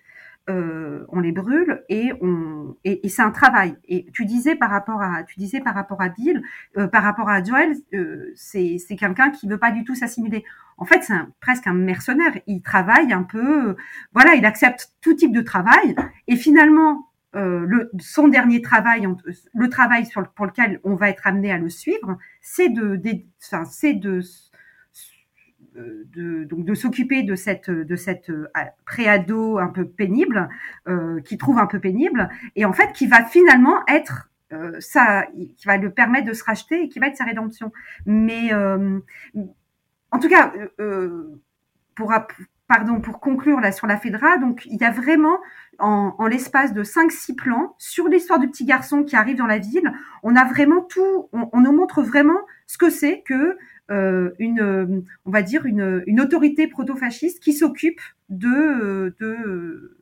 euh, 0.50 1.06
on 1.10 1.20
les 1.20 1.34
brûle 1.34 1.84
et 1.90 2.14
on 2.22 2.78
et, 2.86 3.06
et 3.06 3.10
c'est 3.10 3.22
un 3.22 3.32
travail. 3.32 3.76
Et 3.86 4.08
tu 4.14 4.24
disais 4.24 4.56
par 4.56 4.70
rapport 4.70 5.02
à 5.02 5.24
tu 5.24 5.40
disais 5.40 5.60
par 5.60 5.76
rapport 5.76 6.02
à 6.02 6.08
Bill, 6.08 6.42
euh, 6.78 6.88
par 6.88 7.04
rapport 7.04 7.30
à 7.30 7.44
Joel, 7.44 7.76
euh, 7.94 8.32
c'est 8.36 8.78
c'est 8.78 8.96
quelqu'un 8.96 9.30
qui 9.30 9.48
veut 9.48 9.58
pas 9.58 9.72
du 9.72 9.84
tout 9.84 9.94
s'assimiler. 9.94 10.46
En 10.78 10.86
fait, 10.86 11.04
c'est 11.04 11.16
presque 11.42 11.68
un 11.68 11.74
mercenaire. 11.74 12.32
Il 12.48 12.62
travaille 12.62 13.12
un 13.12 13.24
peu, 13.24 13.76
voilà, 14.14 14.36
il 14.36 14.46
accepte 14.46 14.94
tout 15.02 15.16
type 15.16 15.34
de 15.34 15.42
travail 15.42 15.96
et 16.28 16.36
finalement 16.36 17.10
le, 17.34 17.92
son 18.00 18.28
dernier 18.28 18.64
travail, 18.64 19.08
le 19.54 19.70
travail 19.70 20.08
sur, 20.08 20.28
pour 20.30 20.48
lequel 20.48 20.80
on 20.84 20.96
va 20.96 21.10
être 21.10 21.28
amené 21.28 21.52
à 21.52 21.60
le 21.60 21.70
suivre, 21.70 22.18
c'est 22.42 22.70
de, 22.70 23.00
enfin, 23.44 23.64
c'est 23.66 23.94
de 23.94 24.22
de, 25.78 26.74
s'occuper 26.74 27.24
de 27.24 27.36
cette 27.36 27.72
cette 27.96 28.32
préado 28.86 29.58
un 29.58 29.68
peu 29.68 29.88
pénible 29.88 30.50
euh, 30.88 31.22
qui 31.22 31.38
trouve 31.38 31.60
un 31.60 31.68
peu 31.68 31.80
pénible 31.80 32.30
et 32.56 32.66
en 32.66 32.74
fait 32.74 32.94
qui 32.94 33.08
va 33.08 33.24
finalement 33.26 33.86
être 33.88 34.30
euh, 34.54 34.80
ça 34.80 35.28
qui 35.58 35.66
va 35.66 35.78
le 35.78 35.92
permettre 35.92 36.28
de 36.28 36.34
se 36.34 36.44
racheter 36.44 36.84
et 36.84 36.90
qui 36.90 37.00
va 37.00 37.08
être 37.08 37.18
sa 37.18 37.26
rédemption. 37.26 37.72
Mais 38.06 38.54
euh, 38.54 39.00
en 40.12 40.20
tout 40.20 40.30
cas 40.30 40.54
pour 41.96 42.14
pardon 42.68 43.00
pour 43.00 43.20
conclure 43.20 43.60
là 43.60 43.72
sur 43.72 43.88
la 43.88 43.98
Fedra. 43.98 44.38
Donc 44.38 44.66
il 44.66 44.80
y 44.80 44.84
a 44.84 44.92
vraiment 44.92 45.40
en, 45.80 46.16
en 46.18 46.28
l'espace 46.28 46.74
de 46.74 46.84
5-6 46.84 47.36
plans 47.36 47.76
sur 47.78 48.08
l'histoire 48.08 48.40
du 48.40 48.50
petit 48.50 48.66
garçon 48.66 49.04
qui 49.04 49.16
arrive 49.16 49.38
dans 49.38 49.46
la 49.46 49.60
ville 49.60 49.94
on 50.24 50.36
a 50.36 50.44
vraiment 50.44 50.82
tout 50.82 51.30
on, 51.34 51.50
on 51.54 51.62
nous 51.62 51.72
montre 51.72 52.02
vraiment 52.02 52.40
ce 52.66 52.78
que 52.78 52.90
c'est 52.90 53.22
que 53.22 53.58
euh, 53.90 54.32
une, 54.40 55.06
on 55.26 55.32
va 55.32 55.42
dire 55.42 55.66
une, 55.66 56.04
une 56.08 56.20
autorité 56.20 56.68
proto-fasciste 56.68 57.42
qui 57.42 57.54
s'occupe 57.54 58.02
de, 58.30 59.16
de 59.20 59.98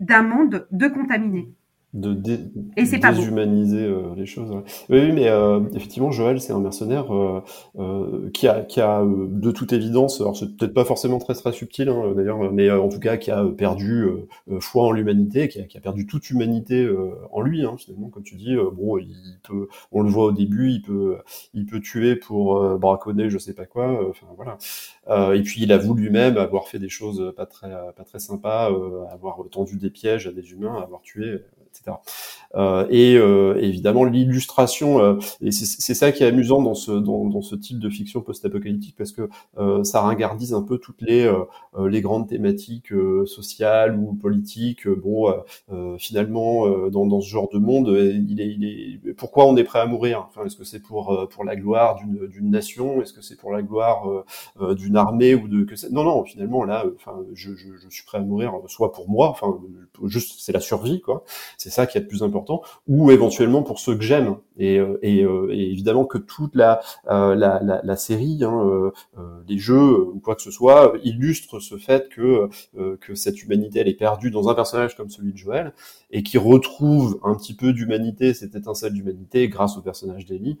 d'un 0.00 0.22
monde 0.22 0.66
de 0.70 0.88
contaminés 0.88 1.52
de 1.94 2.14
déshumaniser 2.14 3.84
euh, 3.84 4.14
les 4.16 4.24
choses. 4.24 4.50
Oui, 4.88 5.12
mais 5.12 5.28
euh, 5.28 5.60
effectivement, 5.74 6.10
Joël, 6.10 6.40
c'est 6.40 6.54
un 6.54 6.60
mercenaire 6.60 7.14
euh, 7.14 7.42
euh 7.78 8.30
qui 8.32 8.48
a, 8.48 8.62
qui 8.62 8.80
a 8.80 9.04
de 9.04 9.50
toute 9.50 9.74
évidence, 9.74 10.20
alors 10.20 10.34
c'est 10.34 10.56
peut-être 10.56 10.72
pas 10.72 10.86
forcément 10.86 11.18
très 11.18 11.34
très 11.34 11.52
subtil 11.52 11.90
hein, 11.90 12.14
d'ailleurs, 12.16 12.50
mais 12.50 12.70
en 12.70 12.88
tout 12.88 12.98
cas 12.98 13.18
qui 13.18 13.30
a 13.30 13.44
perdu 13.44 14.06
foi 14.60 14.84
en 14.84 14.92
l'humanité, 14.92 15.48
qui 15.48 15.60
a, 15.60 15.64
qui 15.64 15.76
a, 15.76 15.80
perdu 15.80 16.06
toute 16.06 16.30
humanité 16.30 16.88
en 17.30 17.42
lui. 17.42 17.64
Hein, 17.64 17.76
finalement, 17.78 18.08
comme 18.08 18.22
tu 18.22 18.36
dis, 18.36 18.56
bon, 18.72 18.98
il 18.98 19.38
peut, 19.42 19.68
on 19.90 20.02
le 20.02 20.08
voit 20.08 20.26
au 20.26 20.32
début, 20.32 20.70
il 20.70 20.82
peut, 20.82 21.18
il 21.52 21.66
peut 21.66 21.80
tuer 21.80 22.16
pour 22.16 22.78
braconner, 22.78 23.28
je 23.28 23.38
sais 23.38 23.54
pas 23.54 23.66
quoi. 23.66 24.08
Enfin 24.08 24.26
voilà. 24.36 25.34
et 25.34 25.42
puis 25.42 25.62
il 25.62 25.72
avoue 25.72 25.94
lui-même 25.94 26.38
avoir 26.38 26.68
fait 26.68 26.78
des 26.78 26.88
choses 26.88 27.32
pas 27.36 27.46
très, 27.46 27.70
pas 27.96 28.04
très 28.04 28.18
sympas, 28.18 28.70
avoir 29.10 29.38
tendu 29.50 29.76
des 29.76 29.90
pièges 29.90 30.26
à 30.26 30.32
des 30.32 30.52
humains, 30.52 30.80
avoir 30.80 31.02
tué 31.02 31.42
etc. 31.72 31.81
Euh, 32.54 32.86
et 32.90 33.16
euh, 33.16 33.56
évidemment 33.60 34.04
l'illustration, 34.04 35.02
euh, 35.02 35.18
et 35.40 35.50
c'est 35.52 35.94
ça 35.94 36.12
qui 36.12 36.22
est 36.22 36.26
amusant 36.26 36.60
dans 36.60 36.74
ce 36.74 36.92
dans, 36.92 37.24
dans 37.26 37.40
ce 37.40 37.54
type 37.54 37.78
de 37.78 37.88
fiction 37.88 38.20
post-apocalyptique 38.20 38.94
parce 38.96 39.12
que 39.12 39.28
ça 39.84 40.00
ringardise 40.00 40.54
un 40.54 40.62
peu 40.62 40.78
toutes 40.78 41.00
les 41.02 41.30
les 41.78 42.00
grandes 42.00 42.28
thématiques 42.28 42.92
sociales 43.26 43.96
ou 43.98 44.14
politiques. 44.14 44.88
Bon, 44.88 45.32
finalement, 45.98 46.68
dans, 46.88 47.06
dans 47.06 47.20
ce 47.20 47.28
genre 47.28 47.48
de 47.52 47.58
monde, 47.58 47.88
il 47.88 48.40
est, 48.40 48.48
il 48.48 48.64
est 48.64 49.14
pourquoi 49.14 49.46
on 49.46 49.56
est 49.56 49.64
prêt 49.64 49.80
à 49.80 49.86
mourir? 49.86 50.26
Enfin, 50.28 50.44
est-ce 50.44 50.56
que 50.56 50.64
c'est 50.64 50.80
pour 50.82 51.28
pour 51.30 51.44
la 51.44 51.56
gloire 51.56 51.96
d'une 51.96 52.50
nation? 52.50 53.00
Est-ce 53.02 53.12
que 53.12 53.22
c'est 53.22 53.36
pour 53.36 53.52
la 53.52 53.62
gloire 53.62 54.24
d'une 54.60 54.96
armée 54.96 55.34
ou 55.34 55.48
de 55.48 55.64
que 55.64 55.74
Non, 55.90 56.04
non. 56.04 56.24
Finalement, 56.24 56.64
là, 56.64 56.84
enfin, 56.96 57.20
je, 57.34 57.54
je, 57.54 57.68
je 57.76 57.88
suis 57.88 58.04
prêt 58.04 58.18
à 58.18 58.22
mourir, 58.22 58.52
soit 58.66 58.92
pour 58.92 59.08
moi, 59.08 59.28
enfin, 59.28 59.58
juste 60.04 60.40
c'est 60.40 60.52
la 60.52 60.60
survie, 60.60 61.00
quoi. 61.00 61.24
Ça 61.72 61.86
qui 61.86 61.98
est 61.98 62.02
le 62.02 62.06
plus 62.06 62.22
important, 62.22 62.62
ou 62.86 63.10
éventuellement 63.10 63.62
pour 63.62 63.80
ceux 63.80 63.96
que 63.96 64.02
j'aime. 64.02 64.36
Et, 64.58 64.78
euh, 64.78 64.98
et, 65.02 65.24
euh, 65.24 65.48
et, 65.50 65.72
évidemment 65.72 66.04
que 66.04 66.18
toute 66.18 66.54
la, 66.54 66.80
euh, 67.10 67.34
la, 67.34 67.60
la, 67.62 67.80
la, 67.82 67.96
série, 67.96 68.44
hein, 68.44 68.92
les 69.48 69.58
jeux 69.58 70.06
ou 70.06 70.20
quoi 70.20 70.36
que 70.36 70.42
ce 70.42 70.50
soit, 70.50 70.92
illustre 71.02 71.60
ce 71.60 71.76
fait 71.76 72.08
que, 72.08 72.48
que 73.00 73.14
cette 73.14 73.42
humanité 73.42 73.80
elle 73.80 73.88
est 73.88 73.94
perdue 73.94 74.30
dans 74.30 74.48
un 74.48 74.54
personnage 74.54 74.96
comme 74.96 75.10
celui 75.10 75.32
de 75.32 75.38
Joël 75.38 75.72
et 76.10 76.22
qui 76.22 76.38
retrouve 76.38 77.18
un 77.24 77.34
petit 77.34 77.54
peu 77.54 77.72
d'humanité, 77.72 78.34
cette 78.34 78.54
étincelle 78.54 78.92
d'humanité 78.92 79.48
grâce 79.48 79.76
au 79.76 79.82
personnage 79.82 80.26
d'Ellie, 80.26 80.58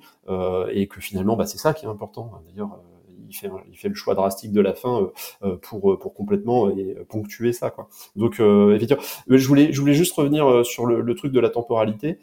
et 0.70 0.86
que 0.88 1.00
finalement 1.00 1.36
bah, 1.36 1.46
c'est 1.46 1.58
ça 1.58 1.74
qui 1.74 1.84
est 1.84 1.88
important. 1.88 2.32
D'ailleurs 2.48 2.80
il 3.32 3.36
fait, 3.36 3.50
il 3.70 3.76
fait 3.76 3.88
le 3.88 3.94
choix 3.94 4.14
drastique 4.14 4.52
de 4.52 4.60
la 4.60 4.74
fin 4.74 5.02
euh, 5.02 5.06
euh, 5.44 5.56
pour, 5.56 5.92
euh, 5.92 5.98
pour 5.98 6.14
complètement 6.14 6.70
ponctuer 7.08 7.52
ça. 7.52 7.70
Quoi. 7.70 7.88
Donc, 8.16 8.40
effectivement, 8.40 9.02
je 9.28 9.48
voulais, 9.48 9.72
je 9.72 9.80
voulais 9.80 9.94
juste 9.94 10.14
revenir 10.14 10.64
sur 10.64 10.86
le, 10.86 11.00
le 11.00 11.14
truc 11.14 11.32
de 11.32 11.40
la 11.40 11.50
temporalité, 11.50 12.18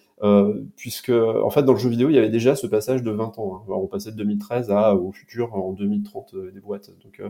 puisque 0.75 1.09
en 1.11 1.49
fait 1.49 1.63
dans 1.63 1.73
le 1.73 1.79
jeu 1.79 1.89
vidéo 1.89 2.09
il 2.09 2.15
y 2.15 2.17
avait 2.17 2.29
déjà 2.29 2.55
ce 2.55 2.67
passage 2.67 3.03
de 3.03 3.11
20 3.11 3.39
ans. 3.39 3.55
Hein. 3.55 3.71
On 3.71 3.87
passait 3.87 4.11
de 4.11 4.17
2013 4.17 4.71
à 4.71 4.95
au 4.95 5.11
futur 5.11 5.55
en 5.55 5.71
2030 5.71 6.35
des 6.53 6.59
boîtes, 6.59 6.91
donc 7.03 7.21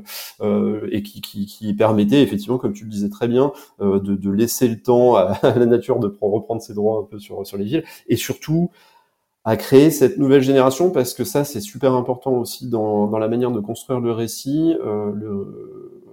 et 0.92 1.04
qui, 1.04 1.22
qui, 1.22 1.46
qui, 1.46 1.74
permettait 1.74 2.22
effectivement, 2.22 2.58
comme 2.58 2.74
tu 2.74 2.84
le 2.84 2.90
disais 2.90 3.10
très 3.10 3.28
bien, 3.28 3.52
de, 3.80 3.98
de 3.98 4.30
laisser 4.32 4.68
le 4.68 4.82
temps 4.82 5.16
à, 5.16 5.38
la 5.44 5.66
nature 5.66 6.00
de 6.00 6.16
reprendre 6.22 6.62
ses 6.62 6.74
droits 6.74 7.00
un 7.00 7.04
peu 7.04 7.20
sur 7.20 7.46
sur 7.46 7.58
les 7.58 7.66
villes, 7.66 7.84
et 8.08 8.16
surtout 8.16 8.72
à 9.50 9.58
créer 9.58 9.90
cette 9.90 10.20
nouvelle 10.20 10.44
génération 10.44 10.92
parce 10.92 11.16
que 11.16 11.24
ça 11.24 11.44
c'est 11.44 11.60
super 11.60 11.96
important 11.96 12.34
aussi 12.34 12.70
dans, 12.70 13.08
dans, 13.08 13.18
la 13.18 13.28
manière 13.28 13.50
de 13.50 13.60
construire 13.60 14.00
le 14.00 14.12
récit. 14.12 14.76
Euh, 14.86 15.12
le, 15.16 16.04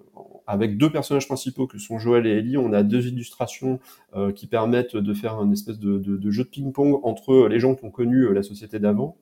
avec 0.46 0.78
deux 0.78 0.90
personnages 0.90 1.26
principaux 1.26 1.66
que 1.66 1.76
sont 1.76 1.98
Joël 1.98 2.26
et 2.26 2.30
Ellie, 2.30 2.56
on 2.56 2.72
a 2.72 2.82
deux 2.82 3.06
illustrations 3.08 3.78
euh, 4.14 4.32
qui 4.32 4.46
permettent 4.46 4.96
de 4.96 5.12
faire 5.12 5.34
un 5.34 5.52
espèce 5.52 5.78
de, 5.78 5.98
de, 5.98 6.16
de 6.16 6.30
jeu 6.30 6.44
de 6.44 6.48
ping-pong 6.48 6.98
entre 7.02 7.46
les 7.46 7.60
gens 7.60 7.74
qui 7.74 7.84
ont 7.84 7.90
connu 7.90 8.22
euh, 8.22 8.32
la 8.32 8.42
société 8.42 8.78
d'avant 8.78 9.18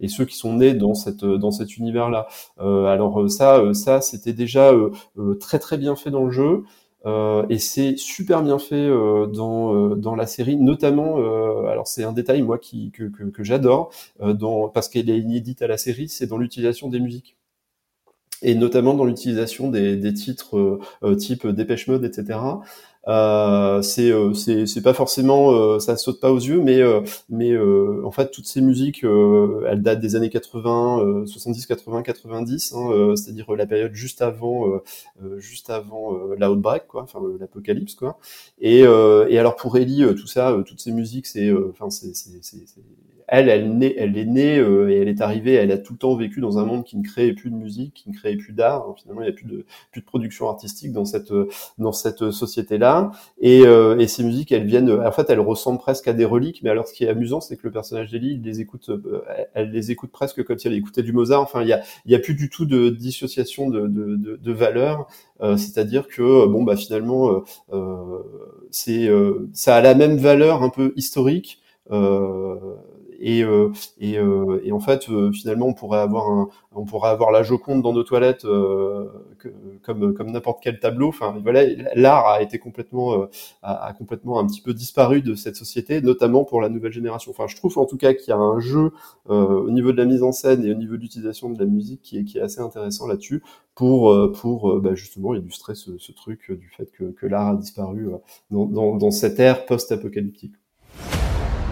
et 0.00 0.08
ceux 0.08 0.26
qui 0.26 0.36
sont 0.36 0.52
nés 0.52 0.74
dans 0.74 0.92
cette 0.92 1.24
dans 1.24 1.50
cet 1.50 1.78
univers-là. 1.78 2.26
Euh, 2.60 2.84
alors 2.84 3.30
ça 3.30 3.72
ça 3.72 4.02
c'était 4.02 4.34
déjà 4.34 4.74
très 5.40 5.58
très 5.58 5.78
bien 5.78 5.96
fait 5.96 6.10
dans 6.10 6.24
le 6.24 6.30
jeu. 6.30 6.64
Euh, 7.06 7.46
et 7.48 7.58
c'est 7.58 7.96
super 7.96 8.42
bien 8.42 8.58
fait 8.58 8.74
euh, 8.74 9.26
dans, 9.26 9.74
euh, 9.74 9.94
dans 9.94 10.16
la 10.16 10.26
série, 10.26 10.56
notamment, 10.56 11.16
alors 11.68 11.86
c'est 11.86 12.04
un 12.04 12.12
détail 12.12 12.42
moi 12.42 12.58
qui, 12.58 12.90
que, 12.90 13.04
que, 13.04 13.24
que 13.24 13.44
j'adore, 13.44 13.92
parce 14.74 14.88
qu'elle 14.88 15.08
est 15.10 15.18
inédite 15.18 15.62
à 15.62 15.66
la 15.68 15.78
série, 15.78 16.08
c'est 16.08 16.26
dans 16.26 16.38
l'utilisation 16.38 16.88
des 16.88 17.00
musiques 17.00 17.36
et 18.42 18.54
notamment 18.54 18.92
dans 18.94 19.04
l'utilisation 19.04 19.70
des, 19.70 19.96
des 19.96 20.12
titres 20.12 20.78
type 21.18 21.46
Dépêche 21.46 21.88
Mode, 21.88 22.04
etc. 22.04 22.38
Euh, 23.08 23.82
c'est 23.82 24.10
euh, 24.10 24.34
c'est 24.34 24.66
c'est 24.66 24.82
pas 24.82 24.92
forcément 24.92 25.52
euh, 25.52 25.78
ça 25.78 25.96
saute 25.96 26.18
pas 26.18 26.32
aux 26.32 26.40
yeux 26.40 26.60
mais 26.60 26.80
euh, 26.80 27.02
mais 27.28 27.56
en 27.56 28.10
fait 28.10 28.30
toutes 28.32 28.46
ces 28.46 28.60
musiques 28.60 29.04
elles 29.04 29.82
datent 29.82 30.00
des 30.00 30.16
années 30.16 30.30
80 30.30 31.24
70 31.26 31.66
80 31.66 32.02
90 32.02 32.74
hein, 32.74 33.14
c'est-à-dire 33.16 33.52
la 33.54 33.66
période 33.66 33.94
juste 33.94 34.22
avant 34.22 34.80
juste 35.38 35.70
avant 35.70 36.12
l'outbreak 36.38 36.86
quoi 36.88 37.02
enfin 37.02 37.20
l'apocalypse 37.38 37.94
quoi. 37.94 38.18
Et 38.60 38.80
et 38.80 39.38
alors 39.38 39.56
pour 39.56 39.76
Ellie 39.76 40.04
tout 40.16 40.26
ça 40.26 40.56
toutes 40.66 40.80
ces 40.80 40.92
musiques 40.92 41.26
c'est 41.26 41.52
enfin 41.52 41.90
c'est 41.90 42.12
elle, 43.28 43.48
elle, 43.48 43.94
elle 43.96 44.16
est 44.16 44.24
née 44.24 44.58
euh, 44.58 44.90
et 44.90 44.96
elle 44.96 45.08
est 45.08 45.20
arrivée, 45.20 45.54
elle 45.54 45.72
a 45.72 45.78
tout 45.78 45.94
le 45.94 45.98
temps 45.98 46.14
vécu 46.14 46.40
dans 46.40 46.58
un 46.58 46.64
monde 46.64 46.84
qui 46.84 46.96
ne 46.96 47.02
créait 47.02 47.32
plus 47.32 47.50
de 47.50 47.56
musique, 47.56 47.94
qui 47.94 48.10
ne 48.10 48.14
créait 48.14 48.36
plus 48.36 48.52
d'art. 48.52 48.94
Finalement, 48.96 49.22
il 49.22 49.24
n'y 49.24 49.30
a 49.30 49.34
plus 49.34 49.46
de, 49.46 49.64
plus 49.90 50.00
de 50.00 50.06
production 50.06 50.48
artistique 50.48 50.92
dans 50.92 51.04
cette, 51.04 51.32
dans 51.78 51.92
cette 51.92 52.30
société-là. 52.30 53.10
Et, 53.40 53.62
euh, 53.66 53.98
et 53.98 54.06
ces 54.06 54.22
musiques, 54.22 54.52
elles 54.52 54.66
viennent, 54.66 54.90
en 54.90 55.12
fait, 55.12 55.28
elles 55.28 55.40
ressemblent 55.40 55.78
presque 55.78 56.08
à 56.08 56.12
des 56.12 56.24
reliques. 56.24 56.60
Mais 56.62 56.70
alors, 56.70 56.86
ce 56.86 56.94
qui 56.94 57.04
est 57.04 57.08
amusant, 57.08 57.40
c'est 57.40 57.56
que 57.56 57.62
le 57.64 57.72
personnage 57.72 58.10
d'Ellie, 58.10 58.34
il 58.34 58.42
les 58.42 58.60
écoute, 58.60 58.88
euh, 58.90 59.22
elle 59.54 59.70
les 59.70 59.90
écoute 59.90 60.10
presque 60.10 60.44
comme 60.44 60.58
si 60.58 60.68
elle 60.68 60.74
écoutait 60.74 61.02
du 61.02 61.12
Mozart. 61.12 61.42
Enfin, 61.42 61.62
il 61.62 61.68
y 61.68 61.72
a, 61.72 61.82
y 62.06 62.14
a 62.14 62.18
plus 62.18 62.34
du 62.34 62.48
tout 62.48 62.64
de 62.66 62.90
dissociation 62.90 63.68
de, 63.68 63.86
de, 63.88 64.16
de, 64.16 64.36
de 64.36 64.52
valeurs. 64.52 65.08
Euh, 65.42 65.56
c'est-à-dire 65.56 66.08
que 66.08 66.46
bon 66.46 66.62
bah 66.62 66.76
finalement 66.76 67.42
euh, 67.70 68.22
c'est 68.70 69.06
ça 69.52 69.76
a 69.76 69.82
la 69.82 69.94
même 69.94 70.16
valeur 70.16 70.62
un 70.62 70.70
peu 70.70 70.94
historique 70.96 71.60
euh, 71.90 72.56
et, 73.20 73.42
euh, 73.42 73.72
et, 73.98 74.18
euh, 74.18 74.60
et, 74.64 74.72
en 74.72 74.80
fait, 74.80 75.08
euh, 75.08 75.32
finalement, 75.32 75.66
on 75.66 75.74
pourrait 75.74 75.98
avoir 75.98 76.28
un, 76.30 76.48
on 76.74 76.84
pourrait 76.84 77.10
avoir 77.10 77.30
la 77.30 77.42
Joconde 77.42 77.82
dans 77.82 77.92
nos 77.92 78.02
toilettes 78.02 78.42
que, 78.42 79.52
comme 79.82 80.14
comme 80.14 80.30
n'importe 80.30 80.62
quel 80.62 80.78
tableau. 80.78 81.08
Enfin, 81.08 81.34
voilà, 81.42 81.64
l'art 81.94 82.26
a 82.26 82.42
été 82.42 82.58
complètement 82.58 83.28
a, 83.62 83.86
a, 83.86 83.92
complètement 83.94 84.38
un 84.38 84.46
petit 84.46 84.60
peu 84.60 84.74
disparu 84.74 85.22
de 85.22 85.34
cette 85.34 85.56
société, 85.56 86.02
notamment 86.02 86.44
pour 86.44 86.60
la 86.60 86.68
nouvelle 86.68 86.92
génération. 86.92 87.30
Enfin, 87.30 87.46
je 87.46 87.56
trouve 87.56 87.78
en 87.78 87.86
tout 87.86 87.96
cas 87.96 88.12
qu'il 88.12 88.28
y 88.28 88.32
a 88.32 88.36
un 88.36 88.60
jeu 88.60 88.92
au 89.28 89.70
niveau 89.70 89.92
de 89.92 89.96
la 89.96 90.04
mise 90.04 90.22
en 90.22 90.32
scène 90.32 90.64
et 90.64 90.70
au 90.70 90.74
niveau 90.74 90.96
de 90.96 91.02
l'utilisation 91.02 91.50
de 91.50 91.58
la 91.58 91.66
musique 91.66 92.02
qui 92.02 92.18
est, 92.18 92.24
qui 92.24 92.38
est 92.38 92.42
assez 92.42 92.60
intéressant 92.60 93.06
là-dessus 93.06 93.42
pour 93.74 94.14
pour 94.32 94.80
bah, 94.80 94.94
justement 94.94 95.34
illustrer 95.34 95.74
ce, 95.74 95.98
ce, 95.98 96.12
truc 96.12 96.50
du 96.52 96.68
fait 96.68 96.90
que, 96.92 97.04
que 97.04 97.26
l'art 97.26 97.48
a 97.48 97.56
disparu 97.56 98.08
dans, 98.50 98.66
dans, 98.66 98.96
dans 98.96 99.10
cette 99.10 99.40
ère 99.40 99.64
post-apocalyptique. 99.66 100.54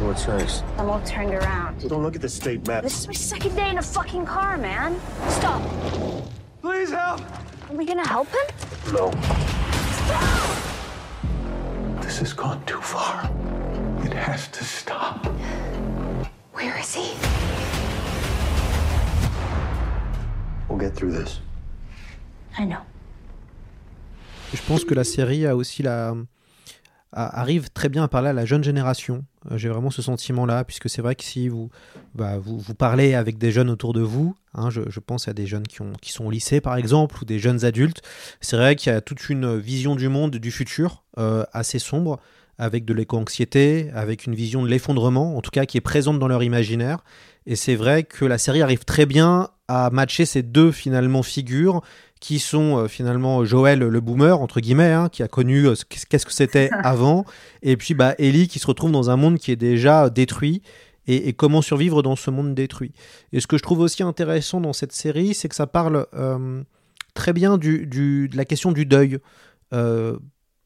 What's 0.00 0.26
next? 0.26 0.64
I'm 0.76 0.90
all 0.90 1.00
turned 1.02 1.32
around. 1.32 1.88
Don't 1.88 2.02
look 2.02 2.16
at 2.16 2.20
the 2.20 2.28
state 2.28 2.66
map. 2.66 2.82
This 2.82 2.98
is 2.98 3.06
my 3.06 3.14
second 3.14 3.54
day 3.54 3.70
in 3.70 3.78
a 3.78 3.82
fucking 3.82 4.26
car, 4.26 4.58
man. 4.58 5.00
Stop. 5.28 5.62
Please 6.60 6.90
help. 6.90 7.20
Are 7.70 7.76
we 7.76 7.86
gonna 7.86 8.06
help 8.06 8.28
him? 8.28 8.92
No. 8.92 9.10
Stop! 10.04 10.50
This 12.02 12.18
has 12.18 12.32
gone 12.32 12.62
too 12.66 12.80
far. 12.80 13.30
It 14.04 14.12
has 14.12 14.48
to 14.48 14.64
stop. 14.64 15.24
Where 16.52 16.76
is 16.78 16.94
he? 16.94 17.14
We'll 20.68 20.78
get 20.78 20.94
through 20.94 21.12
this. 21.12 21.40
I 22.58 22.64
know. 22.64 22.82
Je 24.52 24.60
pense 24.62 24.84
que 24.84 24.94
la 24.94 25.04
série 25.04 25.46
a 25.46 25.56
aussi 25.56 25.82
la 25.82 26.14
arrive 27.14 27.70
très 27.70 27.88
bien 27.88 28.02
à 28.02 28.08
parler 28.08 28.28
à 28.28 28.32
la 28.32 28.44
jeune 28.44 28.64
génération. 28.64 29.24
Euh, 29.50 29.56
J'ai 29.56 29.68
vraiment 29.68 29.90
ce 29.90 30.02
sentiment-là, 30.02 30.64
puisque 30.64 30.90
c'est 30.90 31.02
vrai 31.02 31.14
que 31.14 31.24
si 31.24 31.48
vous, 31.48 31.70
bah, 32.14 32.38
vous, 32.38 32.62
parlez 32.74 33.14
avec 33.14 33.38
des 33.38 33.52
jeunes 33.52 33.70
autour 33.70 33.92
de 33.92 34.00
vous, 34.00 34.34
hein, 34.54 34.70
je, 34.70 35.00
pense 35.00 35.28
à 35.28 35.32
des 35.32 35.46
jeunes 35.46 35.66
qui 35.66 36.12
sont 36.12 36.24
au 36.24 36.30
lycée 36.30 36.60
par 36.60 36.76
exemple, 36.76 37.16
ou 37.22 37.24
des 37.24 37.38
jeunes 37.38 37.64
adultes, 37.64 38.02
c'est 38.40 38.56
vrai 38.56 38.76
qu'il 38.76 38.92
y 38.92 38.96
a 38.96 39.00
toute 39.00 39.28
une 39.28 39.56
vision 39.56 39.94
du 39.94 40.08
monde, 40.08 40.36
du 40.36 40.50
futur, 40.50 41.04
euh, 41.18 41.44
assez 41.52 41.78
sombre, 41.78 42.18
avec 42.58 42.84
de 42.84 42.94
l'éco-anxiété, 42.94 43.90
avec 43.94 44.26
une 44.26 44.34
vision 44.34 44.62
de 44.62 44.68
l'effondrement, 44.68 45.36
en 45.36 45.40
tout 45.40 45.50
cas 45.50 45.66
qui 45.66 45.76
est 45.76 45.82
présente 45.82 46.18
dans 46.18 46.28
leur 46.28 46.42
imaginaire. 46.42 46.98
Et 47.46 47.56
c'est 47.56 47.74
vrai 47.74 48.04
que 48.04 48.24
la 48.24 48.38
série 48.38 48.62
arrive 48.62 48.84
très 48.84 49.06
bien 49.06 49.48
à 49.68 49.90
matcher 49.90 50.26
ces 50.26 50.42
deux 50.42 50.72
finalement 50.72 51.22
figures 51.22 51.82
qui 52.20 52.38
sont 52.38 52.78
euh, 52.78 52.88
finalement 52.88 53.44
Joël 53.44 53.80
le 53.80 54.00
boomer 54.00 54.40
entre 54.40 54.60
guillemets 54.60 54.92
hein, 54.92 55.08
qui 55.10 55.22
a 55.22 55.28
connu 55.28 55.66
euh, 55.66 55.74
qu'est-ce 56.08 56.26
que 56.26 56.32
c'était 56.32 56.70
avant 56.82 57.24
et 57.62 57.76
puis 57.76 57.94
bah 57.94 58.14
Ellie 58.18 58.48
qui 58.48 58.58
se 58.58 58.66
retrouve 58.66 58.92
dans 58.92 59.10
un 59.10 59.16
monde 59.16 59.38
qui 59.38 59.50
est 59.52 59.56
déjà 59.56 60.10
détruit 60.10 60.62
et, 61.06 61.28
et, 61.28 61.32
comment 61.34 61.60
survivre 61.60 62.02
dans 62.02 62.16
ce 62.16 62.30
monde 62.30 62.54
détruit. 62.54 62.92
Et 63.34 63.40
ce 63.40 63.46
que 63.46 63.58
je 63.58 63.62
trouve 63.62 63.80
aussi 63.80 64.02
intéressant 64.02 64.62
dans 64.62 64.72
cette 64.72 64.92
série, 64.92 65.34
c'est 65.34 65.50
que 65.50 65.54
ça 65.54 65.66
parle 65.66 66.06
euh, 66.14 66.62
très 67.12 67.34
bien 67.34 67.58
du, 67.58 67.86
du, 67.86 68.30
de 68.30 68.36
la 68.38 68.46
question 68.46 68.72
du 68.72 68.86
deuil. 68.86 69.18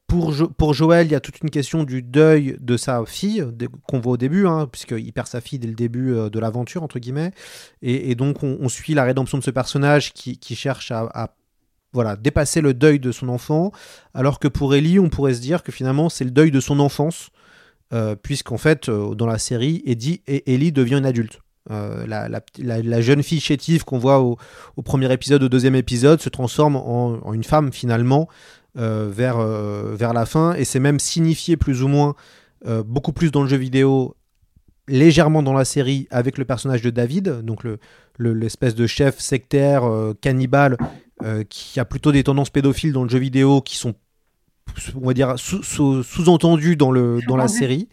Pour, 0.08 0.32
jo 0.32 0.48
pour, 0.48 0.72
Joël, 0.72 1.06
il 1.06 1.12
y 1.12 1.14
a 1.14 1.20
toute 1.20 1.40
une 1.42 1.50
question 1.50 1.84
du 1.84 2.00
deuil 2.02 2.56
de 2.60 2.78
sa 2.78 3.04
fille, 3.04 3.46
qu'on 3.86 4.00
voit 4.00 4.14
au 4.14 4.16
début, 4.16 4.46
hein, 4.46 4.66
puisqu'il 4.66 5.12
perd 5.12 5.26
sa 5.26 5.42
fille 5.42 5.58
dès 5.58 5.68
le 5.68 5.74
début 5.74 6.14
euh, 6.14 6.30
de 6.30 6.38
l'aventure, 6.38 6.82
entre 6.82 6.98
guillemets. 6.98 7.32
Et, 7.82 8.14
donc, 8.14 8.42
on, 8.42 8.68
suit 8.70 8.94
la 8.94 9.04
rédemption 9.04 9.36
de 9.36 9.42
ce 9.42 9.50
personnage 9.50 10.14
qui, 10.14 10.56
cherche 10.56 10.92
à, 10.92 11.34
voilà, 11.92 12.16
dépasser 12.16 12.62
le 12.62 12.72
deuil 12.72 13.00
de 13.00 13.12
son 13.12 13.28
enfant, 13.28 13.70
alors 14.14 14.38
que 14.38 14.48
pour 14.48 14.74
Ellie, 14.74 14.98
on 14.98 15.10
pourrait 15.10 15.34
se 15.34 15.40
dire 15.40 15.62
que 15.62 15.72
finalement, 15.72 16.08
c'est 16.08 16.24
le 16.24 16.30
deuil 16.30 16.50
de 16.50 16.60
son 16.60 16.80
enfance, 16.80 17.28
euh, 17.92 18.16
puisqu'en 18.16 18.58
fait, 18.58 18.88
euh, 18.88 19.14
dans 19.14 19.26
la 19.26 19.38
série, 19.38 19.82
Eddie 19.84 20.22
et 20.26 20.54
Ellie 20.54 20.72
devient 20.72 20.96
une 20.96 21.06
adulte. 21.06 21.40
La, 21.68 23.00
jeune 23.02 23.22
fille 23.22 23.40
chétive 23.40 23.84
qu'on 23.84 23.98
voit 23.98 24.20
au, 24.20 24.38
premier 24.82 25.12
épisode, 25.12 25.42
au 25.42 25.50
deuxième 25.50 25.74
épisode, 25.74 26.18
se 26.18 26.30
transforme 26.30 26.76
en, 26.76 27.34
une 27.34 27.44
femme 27.44 27.74
finalement 27.74 28.26
vers, 28.78 29.38
euh, 29.38 29.94
vers 29.96 30.12
la 30.12 30.24
fin, 30.24 30.54
et 30.54 30.64
c'est 30.64 30.78
même 30.78 31.00
signifié 31.00 31.56
plus 31.56 31.82
ou 31.82 31.88
moins, 31.88 32.14
euh, 32.66 32.82
beaucoup 32.84 33.12
plus 33.12 33.30
dans 33.30 33.42
le 33.42 33.48
jeu 33.48 33.56
vidéo, 33.56 34.14
légèrement 34.86 35.42
dans 35.42 35.52
la 35.52 35.64
série, 35.64 36.06
avec 36.10 36.38
le 36.38 36.44
personnage 36.44 36.80
de 36.80 36.90
David, 36.90 37.42
donc 37.42 37.64
l'espèce 38.18 38.74
le, 38.74 38.78
de 38.78 38.86
chef 38.86 39.18
sectaire 39.18 39.84
euh, 39.84 40.14
cannibale 40.20 40.76
qui 41.48 41.80
a 41.80 41.84
plutôt 41.84 42.12
des 42.12 42.22
tendances 42.22 42.50
pédophiles 42.50 42.92
dans 42.92 43.02
le 43.02 43.08
jeu 43.08 43.18
vidéo 43.18 43.60
qui 43.60 43.76
sont 43.76 43.94
on 44.94 45.08
va 45.08 45.14
dire 45.14 45.34
sous-entendu 45.36 46.04
sous, 46.04 46.72
sous 46.72 46.76
dans, 46.76 46.92
le, 46.92 47.18
dans 47.26 47.36
la 47.36 47.48
série. 47.48 47.88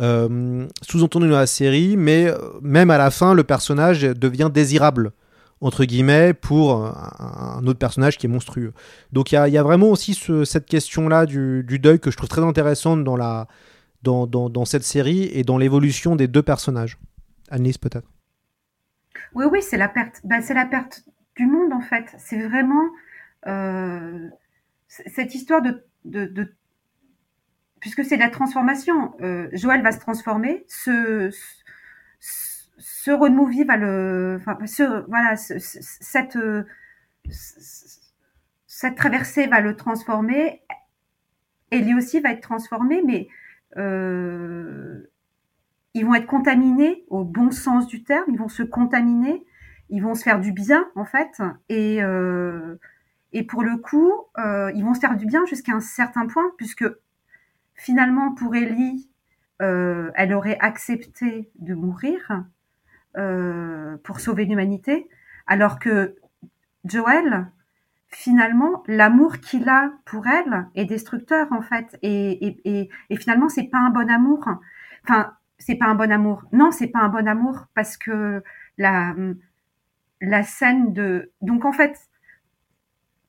Euh, 0.00 0.66
sous-entendu 0.82 1.28
dans 1.28 1.36
la 1.36 1.46
série, 1.46 1.96
mais 1.96 2.26
même 2.62 2.90
à 2.90 2.98
la 2.98 3.12
fin, 3.12 3.34
le 3.34 3.44
personnage 3.44 4.02
devient 4.02 4.50
désirable 4.52 5.12
entre 5.60 5.84
guillemets, 5.84 6.34
pour 6.34 6.84
un, 6.84 7.66
autre 7.66 7.78
personnage 7.78 8.18
qui 8.18 8.26
est 8.26 8.28
monstrueux. 8.28 8.72
Donc 9.12 9.32
il 9.32 9.46
y, 9.46 9.50
y 9.50 9.58
a, 9.58 9.62
vraiment 9.62 9.88
aussi 9.88 10.14
ce, 10.14 10.44
cette 10.44 10.66
question-là 10.66 11.26
du, 11.26 11.64
deuil 11.78 11.98
que 11.98 12.10
je 12.10 12.16
trouve 12.16 12.28
très 12.28 12.42
intéressante 12.42 13.04
dans, 13.04 13.16
la, 13.16 13.48
dans, 14.02 14.26
dans, 14.26 14.64
cette 14.64 14.82
série 14.82 15.24
et 15.32 15.42
dans 15.42 15.58
l'évolution 15.58 16.16
des 16.16 16.28
deux 16.28 16.42
personnages. 16.42 16.98
Annelise, 17.50 17.78
peut-être 17.78 18.08
Oui, 19.34 19.46
oui, 19.50 19.62
c'est 19.62 19.78
la 19.78 19.88
perte. 19.88 20.20
Ben, 20.24 20.42
c'est 20.42 20.54
la 20.54 20.66
perte 20.66 21.04
du 21.36 21.46
monde, 21.46 21.72
en 21.72 21.80
fait. 21.80 22.04
C'est 22.18 22.46
vraiment 22.46 22.88
euh, 23.46 24.28
cette 24.88 25.34
histoire 25.34 25.62
de, 25.62 26.54
puisque 27.80 28.04
c'est 28.04 28.16
de 28.16 28.22
la 28.22 28.30
transformation. 28.30 29.14
Euh, 29.20 29.48
Joël 29.52 29.82
va 29.82 29.92
se 29.92 30.00
transformer, 30.00 30.64
ce 33.06 33.12
road 33.12 33.32
movie 33.32 33.62
va 33.62 33.76
le, 33.76 34.36
enfin, 34.40 34.58
voilà, 35.06 35.36
ce, 35.36 35.60
cette, 35.60 36.36
traversée 38.96 39.46
va 39.46 39.60
le 39.60 39.76
transformer. 39.76 40.60
Lui 41.70 41.94
aussi 41.94 42.18
va 42.18 42.32
être 42.32 42.40
transformé, 42.40 43.02
mais 43.06 43.28
euh, 43.76 45.08
ils 45.94 46.04
vont 46.04 46.16
être 46.16 46.26
contaminés 46.26 47.04
au 47.06 47.22
bon 47.22 47.52
sens 47.52 47.86
du 47.86 48.02
terme. 48.02 48.24
Ils 48.26 48.38
vont 48.38 48.48
se 48.48 48.64
contaminer, 48.64 49.46
ils 49.88 50.02
vont 50.02 50.16
se 50.16 50.24
faire 50.24 50.40
du 50.40 50.50
bien 50.50 50.88
en 50.96 51.04
fait, 51.04 51.40
et 51.68 52.02
euh, 52.02 52.74
pour 53.48 53.62
le 53.62 53.76
coup, 53.76 54.10
euh, 54.38 54.72
ils 54.74 54.84
vont 54.84 54.94
se 54.94 55.00
faire 55.00 55.16
du 55.16 55.26
bien 55.26 55.46
jusqu'à 55.46 55.74
un 55.74 55.80
certain 55.80 56.26
point, 56.26 56.50
puisque 56.56 56.86
finalement 57.76 58.34
pour 58.34 58.56
Ellie, 58.56 59.08
euh, 59.62 60.10
elle 60.16 60.34
aurait 60.34 60.58
accepté 60.58 61.52
de 61.60 61.74
mourir 61.74 62.44
euh, 63.16 63.96
pour 64.04 64.20
sauver 64.20 64.44
l'humanité, 64.44 65.08
alors 65.46 65.78
que 65.78 66.16
Joël, 66.84 67.48
finalement, 68.08 68.82
l'amour 68.86 69.38
qu'il 69.38 69.68
a 69.68 69.92
pour 70.04 70.26
elle 70.26 70.68
est 70.74 70.84
destructeur 70.84 71.48
en 71.52 71.62
fait, 71.62 71.98
et, 72.02 72.46
et, 72.46 72.60
et, 72.64 72.90
et 73.10 73.16
finalement 73.16 73.48
c'est 73.48 73.64
pas 73.68 73.78
un 73.78 73.90
bon 73.90 74.08
amour. 74.10 74.46
Enfin, 75.04 75.32
c'est 75.58 75.76
pas 75.76 75.86
un 75.86 75.94
bon 75.94 76.12
amour. 76.12 76.44
Non, 76.52 76.70
c'est 76.70 76.88
pas 76.88 77.00
un 77.00 77.08
bon 77.08 77.26
amour 77.28 77.66
parce 77.74 77.96
que 77.96 78.42
la 78.78 79.14
la 80.20 80.42
scène 80.42 80.92
de 80.92 81.30
donc 81.42 81.64
en 81.64 81.72
fait 81.72 81.98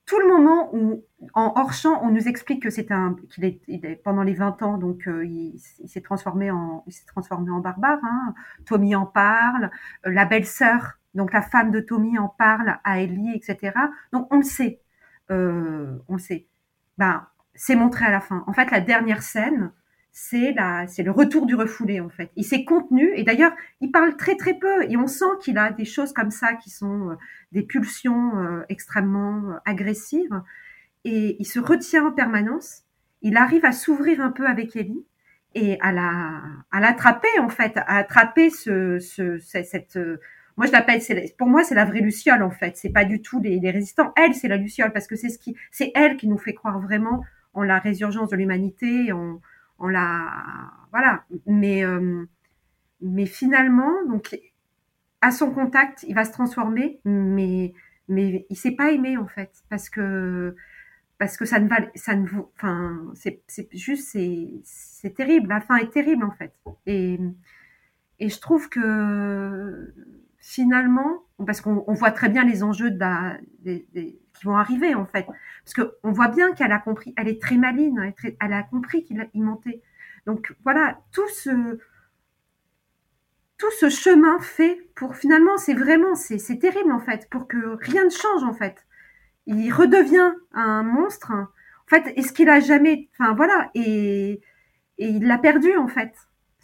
tout 0.07 0.19
le 0.19 0.27
moment 0.27 0.73
où, 0.73 1.03
en 1.33 1.53
hors 1.57 1.73
champ, 1.73 1.99
on 2.01 2.09
nous 2.09 2.27
explique 2.29 2.63
que 2.63 2.69
c'est 2.69 2.91
un, 2.91 3.17
qu'il 3.29 3.43
est, 3.43 3.59
est, 3.67 4.01
pendant 4.01 4.23
les 4.23 4.33
20 4.33 4.63
ans, 4.63 4.77
donc 4.77 5.05
euh, 5.07 5.25
il, 5.25 5.61
il 5.79 5.89
s'est 5.89 6.01
transformé 6.01 6.49
en, 6.49 6.83
il 6.87 6.93
s'est 6.93 7.05
transformé 7.05 7.51
en 7.51 7.59
barbare. 7.59 7.99
Hein. 8.03 8.33
Tommy 8.65 8.95
en 8.95 9.05
parle, 9.05 9.69
euh, 10.05 10.11
la 10.11 10.23
belle-sœur, 10.23 10.97
donc 11.13 11.33
la 11.33 11.41
femme 11.41 11.71
de 11.71 11.81
Tommy 11.81 12.17
en 12.17 12.29
parle 12.29 12.79
à 12.85 13.01
Ellie, 13.01 13.33
etc. 13.35 13.77
Donc 14.13 14.33
on 14.33 14.37
le 14.37 14.43
sait, 14.43 14.79
euh, 15.29 15.97
on 16.07 16.13
le 16.13 16.19
sait. 16.19 16.47
Ben, 16.97 17.27
c'est 17.53 17.75
montré 17.75 18.05
à 18.05 18.11
la 18.11 18.21
fin. 18.21 18.45
En 18.47 18.53
fait, 18.53 18.71
la 18.71 18.79
dernière 18.79 19.21
scène, 19.21 19.71
c'est 20.19 20.55
c'est 20.87 21.03
le 21.03 21.11
retour 21.11 21.45
du 21.45 21.53
refoulé 21.53 21.99
en 21.99 22.09
fait. 22.09 22.31
Il 22.35 22.43
s'est 22.43 22.65
contenu 22.65 23.11
et 23.15 23.23
d'ailleurs 23.23 23.51
il 23.81 23.91
parle 23.91 24.17
très 24.17 24.35
très 24.35 24.55
peu 24.55 24.83
et 24.89 24.97
on 24.97 25.05
sent 25.05 25.37
qu'il 25.41 25.59
a 25.59 25.71
des 25.71 25.85
choses 25.85 26.11
comme 26.11 26.31
ça 26.31 26.55
qui 26.55 26.71
sont 26.71 27.11
euh, 27.11 27.15
des 27.51 27.61
pulsions 27.61 28.35
euh, 28.39 28.63
extrêmement 28.67 29.51
euh, 29.51 29.53
agressives 29.65 30.41
et 31.03 31.37
il 31.39 31.45
se 31.45 31.59
retient 31.59 32.07
en 32.07 32.11
permanence. 32.11 32.81
Il 33.21 33.37
arrive 33.37 33.63
à 33.63 33.71
s'ouvrir 33.71 34.19
un 34.19 34.31
peu 34.31 34.47
avec 34.47 34.75
Ellie 34.75 35.05
et 35.53 35.77
à 35.81 35.91
la 35.91 36.41
à 36.71 36.79
l'attraper 36.79 37.39
en 37.39 37.49
fait, 37.49 37.77
à 37.77 37.97
attraper 37.97 38.49
ce, 38.49 38.97
ce 38.97 39.37
cette 39.37 39.99
moi 40.57 40.65
je 40.65 40.71
l'appelle 40.71 40.99
pour 41.37 41.47
moi 41.47 41.63
c'est 41.63 41.75
la 41.75 41.85
vraie 41.85 42.01
luciole 42.01 42.41
en 42.41 42.49
fait. 42.49 42.75
C'est 42.75 42.89
pas 42.91 43.05
du 43.05 43.21
tout 43.21 43.39
les, 43.39 43.59
les 43.59 43.69
résistants. 43.69 44.13
Elle 44.15 44.33
c'est 44.33 44.47
la 44.47 44.57
luciole 44.57 44.91
parce 44.93 45.05
que 45.05 45.15
c'est 45.15 45.29
ce 45.29 45.37
qui 45.37 45.55
c'est 45.69 45.91
elle 45.93 46.17
qui 46.17 46.27
nous 46.27 46.39
fait 46.39 46.55
croire 46.55 46.79
vraiment 46.79 47.23
en 47.53 47.61
la 47.61 47.77
résurgence 47.77 48.29
de 48.31 48.35
l'humanité. 48.35 49.11
En, 49.11 49.39
on 49.79 49.87
l'a 49.87 50.71
voilà. 50.91 51.23
Mais 51.45 51.83
euh, 51.83 52.25
mais 53.01 53.25
finalement 53.25 53.93
donc 54.07 54.37
à 55.21 55.31
son 55.31 55.51
contact 55.51 56.03
il 56.07 56.15
va 56.15 56.25
se 56.25 56.31
transformer 56.31 56.99
mais 57.05 57.73
mais 58.07 58.45
il 58.49 58.55
s'est 58.55 58.71
pas 58.71 58.91
aimé 58.91 59.17
en 59.17 59.27
fait 59.27 59.51
parce 59.69 59.89
que 59.89 60.55
parce 61.17 61.37
que 61.37 61.45
ça 61.45 61.59
ne 61.59 61.67
va 61.67 61.77
ça 61.95 62.15
ne 62.15 62.27
vous 62.27 62.49
enfin 62.55 63.03
c'est 63.15 63.41
juste 63.73 64.09
c'est 64.09 64.49
c'est 64.63 65.13
terrible. 65.15 65.49
La 65.49 65.61
fin 65.61 65.77
est 65.77 65.91
terrible 65.91 66.25
en 66.25 66.31
fait. 66.31 66.53
Et 66.85 67.19
et 68.19 68.29
je 68.29 68.39
trouve 68.39 68.69
que 68.69 69.93
finalement 70.47 71.25
parce 71.45 71.59
qu'on 71.59 71.83
on 71.87 71.93
voit 71.93 72.11
très 72.11 72.29
bien 72.29 72.45
les 72.45 72.63
enjeux 72.63 72.89
qui 73.65 74.45
vont 74.45 74.55
arriver 74.55 74.95
en 74.95 75.05
fait. 75.05 75.25
Parce 75.65 75.73
que 75.73 75.97
on 76.03 76.13
voit 76.13 76.29
bien 76.29 76.53
qu'elle 76.53 76.71
a 76.71 76.79
compris, 76.79 77.13
elle 77.17 77.27
est 77.27 77.41
très 77.41 77.57
maline, 77.57 78.13
elle 78.39 78.53
a 78.53 78.63
compris 78.63 79.03
qu'il 79.03 79.43
mentait. 79.43 79.81
Donc 80.25 80.55
voilà, 80.63 81.01
tout 81.11 81.27
ce 81.27 81.77
tout 83.57 83.71
ce 83.77 83.89
chemin 83.89 84.39
fait 84.39 84.89
pour 84.95 85.17
finalement, 85.17 85.57
c'est 85.57 85.73
vraiment, 85.73 86.15
c'est 86.15 86.59
terrible 86.59 86.93
en 86.93 86.99
fait, 86.99 87.27
pour 87.29 87.49
que 87.49 87.77
rien 87.81 88.05
ne 88.05 88.09
change 88.09 88.43
en 88.43 88.53
fait. 88.53 88.85
Il 89.47 89.73
redevient 89.73 90.31
un 90.53 90.81
monstre. 90.81 91.31
En 91.31 91.89
fait, 91.89 92.13
est-ce 92.15 92.31
qu'il 92.31 92.49
a 92.49 92.61
jamais, 92.61 93.09
enfin 93.19 93.33
voilà, 93.33 93.69
et, 93.75 94.39
et 94.97 95.07
il 95.07 95.27
l'a 95.27 95.39
perdu 95.39 95.75
en 95.75 95.89
fait. 95.89 96.13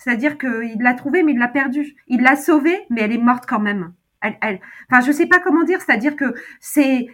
C'est-à-dire 0.03 0.37
qu'il 0.37 0.81
l'a 0.81 0.93
trouvé, 0.95 1.23
mais 1.23 1.31
il 1.31 1.39
l'a 1.39 1.47
perdu. 1.47 1.95
Il 2.07 2.23
l'a 2.23 2.35
sauvée, 2.35 2.85
mais 2.89 3.01
elle 3.01 3.13
est 3.13 3.17
morte 3.17 3.45
quand 3.47 3.59
même. 3.59 3.93
Elle, 4.19 4.37
elle, 4.41 4.59
enfin, 4.91 4.99
je 4.99 5.13
sais 5.13 5.27
pas 5.27 5.39
comment 5.39 5.63
dire. 5.63 5.79
C'est-à-dire 5.79 6.17
que 6.17 6.35
c'est, 6.59 7.07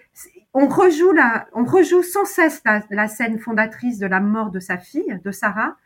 on 0.56 0.68
rejoue 0.68 1.12
la, 1.12 1.48
on 1.54 1.66
rejoue 1.66 2.02
sans 2.02 2.26
cesse 2.26 2.64
la, 2.66 2.82
la, 2.90 3.08
scène 3.08 3.38
fondatrice 3.38 4.00
de 4.00 4.08
la 4.08 4.20
mort 4.20 4.50
de 4.50 4.60
sa 4.60 4.80
fille, 4.80 5.20
de 5.24 5.32
Sarah. 5.32 5.78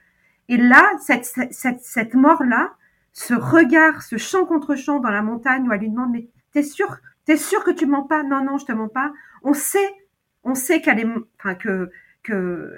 Et 0.47 0.55
là, 0.55 0.91
cette, 1.01 1.25
cette, 1.25 1.81
cette 1.81 2.13
mort-là, 2.13 2.71
ce 3.11 3.33
regard, 3.33 4.01
ce 4.01 4.15
chant 4.15 4.45
contre 4.45 4.75
chant 4.75 5.01
dans 5.01 5.11
la 5.11 5.21
montagne 5.21 5.67
où 5.67 5.73
elle 5.73 5.81
lui 5.81 5.89
demande, 5.89 6.11
mais 6.11 6.29
t'es 6.53 6.63
sûr, 6.63 6.99
t'es 7.25 7.35
sûr 7.35 7.65
que 7.65 7.71
tu 7.71 7.85
mens 7.85 8.03
pas? 8.03 8.23
Non, 8.23 8.45
non, 8.45 8.57
je 8.57 8.65
te 8.65 8.71
mens 8.71 8.87
pas. 8.87 9.11
On 9.43 9.51
sait, 9.51 9.93
on 10.45 10.55
sait 10.55 10.79
qu'elle 10.79 11.01
est, 11.01 11.07
enfin, 11.37 11.55
que, 11.55 11.91
que, 12.23 12.73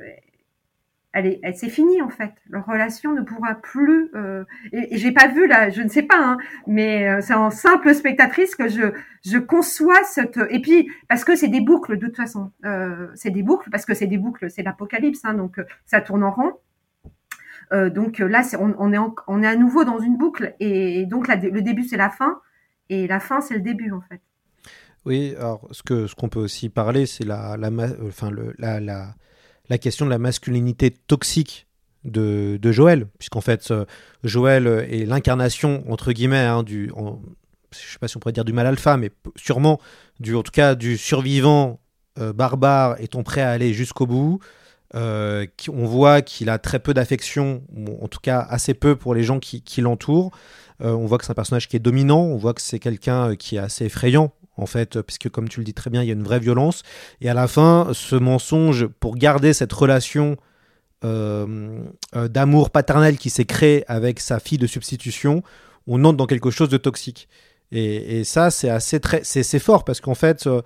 elle 1.16 1.39
elle, 1.41 1.55
c'est 1.55 1.70
fini 1.70 2.01
en 2.01 2.09
fait. 2.09 2.34
Leur 2.49 2.66
relation 2.66 3.13
ne 3.13 3.22
pourra 3.22 3.55
plus. 3.55 4.11
Euh, 4.16 4.43
et, 4.72 4.93
et 4.93 4.97
j'ai 4.97 5.11
pas 5.11 5.28
vu 5.28 5.47
là, 5.47 5.70
je 5.70 5.82
ne 5.82 5.88
sais 5.88 6.03
pas, 6.03 6.20
hein, 6.20 6.38
mais 6.68 7.07
euh, 7.07 7.22
c'est 7.22 7.34
en 7.34 7.49
simple 7.49 7.95
spectatrice 7.95 8.53
que 8.55 8.68
je 8.68 8.91
je 9.24 9.38
conçois 9.38 10.03
cette. 10.03 10.39
Et 10.49 10.59
puis 10.59 10.91
parce 11.07 11.24
que 11.24 11.36
c'est 11.36 11.47
des 11.47 11.61
boucles 11.61 11.97
de 11.97 12.05
toute 12.05 12.18
façon, 12.18 12.51
euh, 12.66 13.07
c'est 13.16 13.32
des 13.32 13.43
boucles 13.43 13.70
parce 13.70 13.86
que 13.86 13.93
c'est 13.93 14.07
des 14.07 14.18
boucles, 14.18 14.51
c'est 14.51 14.61
l'apocalypse, 14.61 15.22
hein, 15.24 15.34
donc 15.34 15.59
ça 15.86 16.01
tourne 16.01 16.24
en 16.24 16.32
rond. 16.32 16.53
Donc 17.72 18.20
là, 18.20 18.43
on, 18.59 18.93
est 18.93 18.97
on 19.28 19.41
est 19.41 19.47
à 19.47 19.55
nouveau 19.55 19.84
dans 19.86 19.99
une 19.99 20.18
boucle 20.18 20.53
et, 20.59 21.07
donc 21.07 21.28
le 21.28 21.61
début 21.61 21.84
c'est 21.84 21.97
la 21.97 22.11
fin 22.11 22.39
et 22.89 23.07
la 23.07 23.20
fin 23.20 23.41
c'est 23.41 23.55
le 23.55 23.61
début 23.61 23.91
en 23.91 24.01
fait. 24.01 24.22
Oui, 25.05 25.34
alors 25.38 25.68
ce 25.72 25.82
que 25.82 26.05
ce 26.05 26.13
qu'on 26.13 26.30
peut 26.30 26.39
aussi 26.39 26.70
parler, 26.70 27.07
c'est 27.07 27.26
la 27.26 27.57
la 27.57 27.72
enfin 28.05 28.30
le 28.30 28.53
la 28.59 29.16
la 29.70 29.78
question 29.78 30.05
de 30.05 30.11
la 30.11 30.18
masculinité 30.18 30.91
toxique 30.91 31.68
de, 32.03 32.59
Joël, 32.72 33.07
puisqu'en 33.18 33.41
fait, 33.41 33.74
Joël 34.24 34.68
est 34.89 35.05
l'incarnation, 35.05 35.84
entre 35.91 36.11
guillemets, 36.11 36.38
hein, 36.38 36.61
du, 36.61 36.91
en, 36.95 37.20
je 37.84 37.93
sais 37.93 37.99
pas 37.99 38.07
si 38.07 38.18
on 38.18 38.20
pourrait 38.20 38.34
dire 38.34 38.45
du 38.45 38.53
mal 38.53 38.68
alpha, 38.68 38.97
mais 38.97 39.11
sûrement, 39.36 39.80
du, 40.20 40.36
en 40.36 40.43
tout 40.43 40.51
cas, 40.51 40.76
du 40.76 40.97
survivant 40.97 41.80
euh, 42.20 42.34
barbare 42.34 42.95
étant 43.01 43.24
prêt 43.24 43.41
à 43.41 43.51
aller 43.51 43.74
jusqu'au 43.74 44.05
bout. 44.05 44.39
Euh, 44.93 45.45
on 45.70 45.86
voit 45.86 46.22
qu'il 46.22 46.49
a 46.49 46.59
très 46.59 46.80
peu 46.80 46.93
d'affection, 46.93 47.63
en 48.01 48.07
tout 48.07 48.20
cas 48.22 48.39
assez 48.39 48.74
peu 48.74 48.95
pour 48.95 49.13
les 49.13 49.24
gens 49.24 49.39
qui, 49.39 49.82
l'entourent. 49.82 50.32
Euh, 50.82 50.91
on 50.91 51.05
voit 51.05 51.18
que 51.18 51.26
c'est 51.26 51.32
un 51.32 51.36
personnage 51.36 51.68
qui 51.68 51.76
est 51.76 51.80
dominant, 51.80 52.22
on 52.22 52.38
voit 52.38 52.53
que 52.53 52.61
c'est 52.61 52.80
quelqu'un 52.80 53.36
qui 53.36 53.55
est 53.55 53.59
assez 53.59 53.86
effrayant 53.86 54.32
en 54.57 54.65
fait, 54.65 55.01
puisque 55.01 55.29
comme 55.29 55.49
tu 55.49 55.59
le 55.59 55.65
dis 55.65 55.73
très 55.73 55.89
bien, 55.89 56.01
il 56.01 56.07
y 56.07 56.11
a 56.11 56.13
une 56.13 56.23
vraie 56.23 56.39
violence. 56.39 56.83
Et 57.21 57.29
à 57.29 57.33
la 57.33 57.47
fin, 57.47 57.89
ce 57.93 58.15
mensonge, 58.15 58.87
pour 58.87 59.15
garder 59.15 59.53
cette 59.53 59.73
relation 59.73 60.37
euh, 61.03 61.83
euh, 62.15 62.27
d'amour 62.27 62.69
paternel 62.69 63.17
qui 63.17 63.29
s'est 63.29 63.45
créée 63.45 63.83
avec 63.87 64.19
sa 64.19 64.39
fille 64.39 64.57
de 64.57 64.67
substitution, 64.67 65.43
on 65.87 66.03
entre 66.05 66.17
dans 66.17 66.25
quelque 66.25 66.51
chose 66.51 66.69
de 66.69 66.77
toxique. 66.77 67.27
Et, 67.71 68.23
ça, 68.23 68.51
c'est 68.51 68.69
assez 68.69 68.99
très, 68.99 69.21
c'est 69.23 69.59
fort 69.59 69.83
parce 69.83 69.99
qu'en 69.99 70.15
fait, 70.15 70.47
euh, 70.47 70.61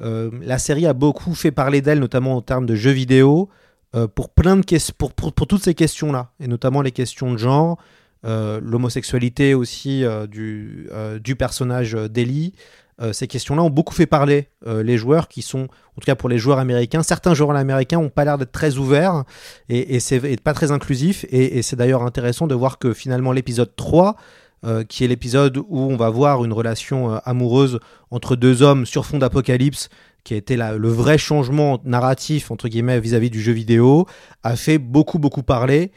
euh, 0.00 0.30
la 0.42 0.58
série 0.58 0.86
a 0.86 0.92
beaucoup 0.92 1.34
fait 1.34 1.50
parler 1.50 1.82
d'elle, 1.82 1.98
notamment 1.98 2.36
en 2.36 2.42
termes 2.42 2.66
de 2.66 2.74
jeux 2.74 2.92
vidéo, 2.92 3.48
euh, 3.94 4.08
pour 4.08 4.30
plein 4.30 4.56
de 4.56 4.92
pour, 4.96 5.12
pour, 5.12 5.32
pour, 5.32 5.46
toutes 5.46 5.62
ces 5.62 5.74
questions-là, 5.74 6.32
et 6.40 6.46
notamment 6.46 6.80
les 6.80 6.92
questions 6.92 7.32
de 7.32 7.38
genre, 7.38 7.78
l'homosexualité 8.22 9.52
aussi 9.52 10.02
du, 10.30 10.88
du 11.22 11.36
personnage 11.36 11.92
d'Ellie. 11.92 12.54
Euh, 13.00 13.12
ces 13.12 13.26
questions-là 13.26 13.62
ont 13.62 13.70
beaucoup 13.70 13.94
fait 13.94 14.06
parler 14.06 14.48
euh, 14.66 14.82
les 14.82 14.96
joueurs 14.96 15.26
qui 15.28 15.42
sont, 15.42 15.64
en 15.64 16.00
tout 16.00 16.06
cas 16.06 16.14
pour 16.14 16.28
les 16.28 16.38
joueurs 16.38 16.58
américains, 16.58 17.02
certains 17.02 17.34
joueurs 17.34 17.50
américains 17.56 18.00
n'ont 18.00 18.08
pas 18.08 18.24
l'air 18.24 18.38
d'être 18.38 18.52
très 18.52 18.76
ouverts 18.76 19.24
et, 19.68 19.96
et 19.96 20.00
c'est 20.00 20.40
pas 20.40 20.54
très 20.54 20.70
inclusif. 20.70 21.26
Et, 21.30 21.62
c'est 21.62 21.76
d'ailleurs 21.76 22.02
intéressant 22.02 22.46
de 22.46 22.54
voir 22.54 22.78
que 22.78 22.92
finalement 22.92 23.32
l'épisode 23.32 23.74
3, 23.74 24.16
euh, 24.64 24.84
qui 24.84 25.04
est 25.04 25.08
l'épisode 25.08 25.58
où 25.58 25.80
on 25.80 25.96
va 25.96 26.08
voir 26.08 26.44
une 26.44 26.52
relation 26.52 27.14
amoureuse 27.24 27.80
entre 28.10 28.36
deux 28.36 28.62
hommes 28.62 28.86
sur 28.86 29.06
fond 29.06 29.18
d'apocalypse, 29.18 29.88
qui 30.22 30.34
a 30.34 30.36
été 30.36 30.56
la, 30.56 30.76
le 30.76 30.88
vrai 30.88 31.18
changement 31.18 31.80
narratif 31.84 32.50
entre 32.50 32.68
guillemets 32.68 33.00
vis-à-vis 33.00 33.28
-vis 33.28 33.32
du 33.32 33.40
jeu 33.42 33.52
vidéo, 33.52 34.06
a 34.42 34.56
fait 34.56 34.78
beaucoup 34.78 35.18
beaucoup 35.18 35.42
parler 35.42 35.90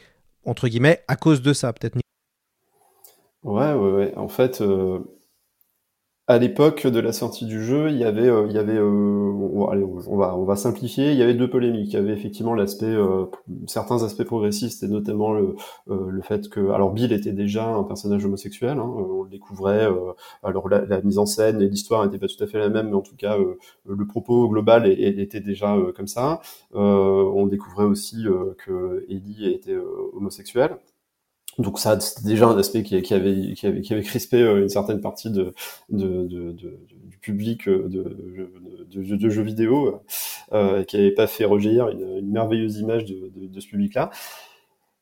entre 0.44 0.68
guillemets 0.68 1.00
à 1.06 1.16
cause 1.16 1.42
de 1.42 1.52
ça 1.52 1.72
peut-être. 1.72 1.96
Ouais, 3.44 3.72
ouais, 3.72 3.92
ouais. 3.92 4.12
En 4.16 4.28
fait, 4.28 4.62
à 6.28 6.38
l'époque 6.38 6.86
de 6.86 7.00
la 7.00 7.12
sortie 7.12 7.46
du 7.46 7.64
jeu, 7.64 7.90
il 7.90 7.96
y 7.96 8.04
avait, 8.04 8.28
euh, 8.28 8.46
il 8.48 8.54
y 8.54 8.58
avait, 8.58 8.76
euh, 8.76 8.84
on, 8.84 10.16
va, 10.16 10.36
on 10.36 10.44
va 10.44 10.56
simplifier. 10.56 11.12
Il 11.12 11.18
y 11.18 11.22
avait 11.22 11.32
deux 11.34 11.48
polémiques. 11.48 11.92
Il 11.94 11.96
y 11.96 11.98
avait 11.98 12.12
effectivement 12.12 12.54
l'aspect, 12.54 12.84
euh, 12.86 13.24
certains 13.66 14.02
aspects 14.02 14.24
progressistes 14.24 14.82
et 14.82 14.88
notamment 14.88 15.32
le, 15.32 15.56
euh, 15.88 16.10
le 16.10 16.22
fait 16.22 16.50
que, 16.50 16.70
alors 16.70 16.92
Bill 16.92 17.12
était 17.12 17.32
déjà 17.32 17.66
un 17.66 17.82
personnage 17.82 18.26
homosexuel. 18.26 18.78
Hein, 18.78 18.82
on 18.84 19.22
le 19.22 19.30
découvrait. 19.30 19.86
Euh, 19.86 20.12
alors 20.42 20.68
la, 20.68 20.84
la, 20.84 21.00
mise 21.00 21.18
en 21.18 21.24
scène 21.26 21.62
et 21.62 21.68
l'histoire 21.68 22.04
n'étaient 22.04 22.18
pas 22.18 22.26
tout 22.26 22.44
à 22.44 22.46
fait 22.46 22.58
la 22.58 22.68
même, 22.68 22.88
mais 22.90 22.96
en 22.96 23.00
tout 23.00 23.16
cas 23.16 23.36
le 23.86 24.06
propos 24.06 24.48
global 24.48 24.86
était 24.86 25.40
déjà 25.40 25.76
comme 25.96 26.06
ça. 26.08 26.40
on 26.74 27.46
découvrait 27.46 27.84
aussi 27.84 28.26
que 28.58 29.06
Ellie 29.08 29.50
était 29.52 29.76
homosexuelle. 30.12 30.76
Donc 31.58 31.80
ça, 31.80 31.98
c'était 31.98 32.28
déjà 32.28 32.46
un 32.46 32.56
aspect 32.56 32.84
qui, 32.84 32.94
avait, 33.14 34.02
crispé 34.02 34.40
euh, 34.40 34.62
une 34.62 34.68
certaine 34.68 35.00
partie 35.00 35.30
du 35.30 37.18
public 37.20 37.66
euh, 37.68 37.88
de, 37.88 39.28
jeux 39.28 39.42
vidéo, 39.42 40.00
euh, 40.52 40.84
qui 40.84 40.96
n'avait 40.96 41.10
pas 41.10 41.26
fait 41.26 41.44
rejaillir 41.44 41.88
une, 41.88 42.30
merveilleuse 42.30 42.78
image 42.78 43.06
de, 43.06 43.60
ce 43.60 43.66
public-là. 43.66 44.10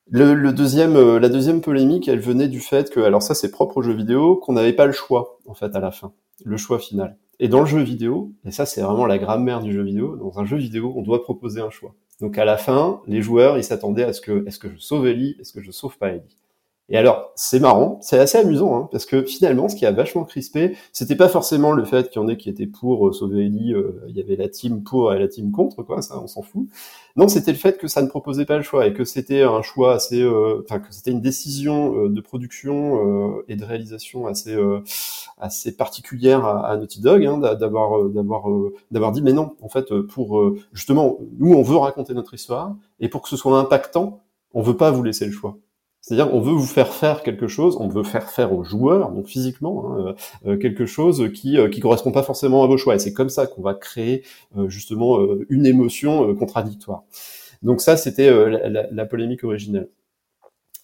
Le, 0.09 0.33
le, 0.33 0.53
deuxième, 0.53 1.19
la 1.19 1.29
deuxième 1.29 1.61
polémique, 1.61 2.09
elle 2.09 2.21
venait 2.21 2.49
du 2.49 2.61
fait 2.61 2.91
que, 2.91 3.01
alors 3.01 3.23
ça 3.23 3.35
c'est 3.35 3.51
propre 3.51 3.79
aux 3.79 3.83
jeux 3.83 3.93
vidéo, 3.93 4.37
qu'on 4.37 4.53
n'avait 4.53 4.73
pas 4.73 4.87
le 4.87 4.93
choix 4.93 5.39
en 5.47 5.55
fait 5.55 5.75
à 5.75 5.81
la 5.81 5.91
fin, 5.91 6.13
le 6.45 6.57
choix 6.57 6.79
final. 6.79 7.17
Et 7.39 7.49
dans 7.49 7.61
le 7.61 7.67
jeu 7.67 7.81
vidéo, 7.81 8.31
et 8.47 8.53
ça 8.53 8.67
c'est 8.67 8.81
vraiment 8.81 9.05
la 9.05 9.19
grammaire 9.19 9.61
du 9.61 9.73
jeu 9.73 9.83
vidéo, 9.83 10.17
dans 10.17 10.39
un 10.39 10.47
jeu 10.47 10.57
vidéo, 10.57 10.95
on 10.97 11.03
doit 11.03 11.23
proposer 11.23 11.61
un 11.61 11.71
choix. 11.71 11.95
Donc 12.21 12.39
à 12.39 12.45
la 12.45 12.57
fin, 12.57 13.03
les 13.07 13.21
joueurs, 13.21 13.59
ils 13.59 13.65
s'attendaient 13.65 14.05
à 14.05 14.13
ce 14.13 14.21
que, 14.21 14.47
est-ce 14.47 14.59
que 14.59 14.71
je 14.71 14.79
sauve 14.79 15.07
Ellie, 15.07 15.37
est-ce 15.41 15.53
que 15.53 15.61
je 15.61 15.71
sauve 15.71 15.99
pas 15.99 16.11
Ellie? 16.11 16.37
Et 16.89 16.97
alors, 16.97 17.32
c'est 17.34 17.59
marrant, 17.59 17.99
c'est 18.01 18.16
assez 18.16 18.39
amusant, 18.39 18.76
hein, 18.76 18.89
parce 18.93 19.07
que 19.07 19.24
finalement, 19.24 19.68
ce 19.68 19.74
qui 19.74 19.84
a 19.87 19.91
vachement 19.91 20.22
crispé, 20.22 20.76
c'était 20.93 21.16
pas 21.16 21.28
forcément 21.28 21.72
le 21.72 21.84
fait 21.84 22.11
qu'il 22.11 22.22
y 22.22 22.24
en 22.24 22.28
ait 22.28 22.37
qui 22.37 22.49
étaient 22.49 22.68
pour 22.68 23.09
euh, 23.09 23.12
sauver 23.12 23.47
Ellie, 23.47 23.74
euh, 23.74 24.01
il 24.07 24.16
y 24.16 24.20
avait 24.20 24.37
la 24.37 24.49
team 24.49 24.84
pour 24.84 25.12
et 25.12 25.18
la 25.18 25.26
team 25.26 25.51
contre, 25.51 25.82
quoi, 25.82 26.01
ça, 26.01 26.20
on 26.22 26.28
s'en 26.28 26.43
fout. 26.43 26.68
Non, 27.16 27.26
c'était 27.26 27.51
le 27.51 27.59
fait 27.59 27.76
que 27.76 27.89
ça 27.89 28.03
ne 28.03 28.07
proposait 28.07 28.45
pas 28.45 28.57
le 28.57 28.62
choix 28.62 28.87
et 28.87 28.93
que 28.93 29.05
c'était 29.05 29.43
un 29.43 29.62
choix 29.62 29.95
assez, 29.95 30.22
euh, 30.22 30.62
enfin, 30.64 30.78
que 30.78 30.95
c'était 30.95 31.11
une 31.11 31.20
décision 31.20 32.05
euh, 32.05 32.09
de 32.09 32.20
production 32.20 33.43
et 33.49 33.57
de 33.57 33.64
réalisation 33.64 34.28
assez, 34.28 34.57
assez 35.39 35.76
particulière 35.76 36.45
à, 36.45 36.68
à 36.68 36.76
Naughty 36.76 37.01
Dog, 37.01 37.24
hein, 37.26 37.39
d'avoir, 37.39 38.05
d'avoir, 38.11 38.45
d'avoir 38.93 39.11
dit, 39.11 39.22
mais 39.22 39.32
non, 39.32 39.57
en 39.61 39.68
fait, 39.68 39.93
pour 40.03 40.55
justement, 40.72 41.18
nous, 41.39 41.53
on 41.53 41.62
veut 41.62 41.76
raconter 41.76 42.14
notre 42.14 42.34
histoire 42.34 42.76
et 43.01 43.09
pour 43.09 43.22
que 43.22 43.28
ce 43.28 43.37
soit 43.37 43.59
impactant, 43.59 44.22
on 44.55 44.62
veut 44.62 44.76
pas 44.76 44.93
vous 44.93 45.03
laisser 45.03 45.26
le 45.26 45.32
choix. 45.32 45.57
C'est-à-dire, 46.07 46.33
on 46.33 46.41
veut 46.41 46.53
vous 46.53 46.67
faire 46.67 46.95
faire 46.95 47.25
quelque 47.25 47.49
chose, 47.49 47.77
on 47.81 47.89
veut 47.89 48.05
faire 48.05 48.31
faire 48.31 48.53
aux 48.53 48.63
joueurs, 48.63 49.11
donc 49.11 49.27
physiquement, 49.27 49.93
hein, 49.99 50.15
euh, 50.47 50.57
quelque 50.57 50.87
chose 50.87 51.33
qui 51.35 51.59
euh, 51.59 51.69
qui 51.69 51.81
correspond 51.81 52.13
pas 52.13 52.23
forcément 52.23 52.63
à 52.63 52.69
vos 52.69 52.77
choix. 52.77 52.95
Et 52.95 53.01
c'est 53.01 53.13
comme 53.13 53.29
ça 53.29 53.49
qu'on 53.49 53.61
va 53.61 53.75
créer 53.75 54.23
euh, 54.57 54.69
justement 54.69 55.21
euh, 55.21 55.45
une 55.49 55.67
émotion 55.67 56.31
euh, 56.31 56.35
contradictoire. 56.35 57.03
Donc 57.63 57.81
ça, 57.81 57.97
c'était 57.97 58.29
euh, 58.29 58.49
la, 58.51 58.69
la, 58.69 58.87
la, 58.89 59.07
polémique 59.07 59.43
originelle. 59.43 59.89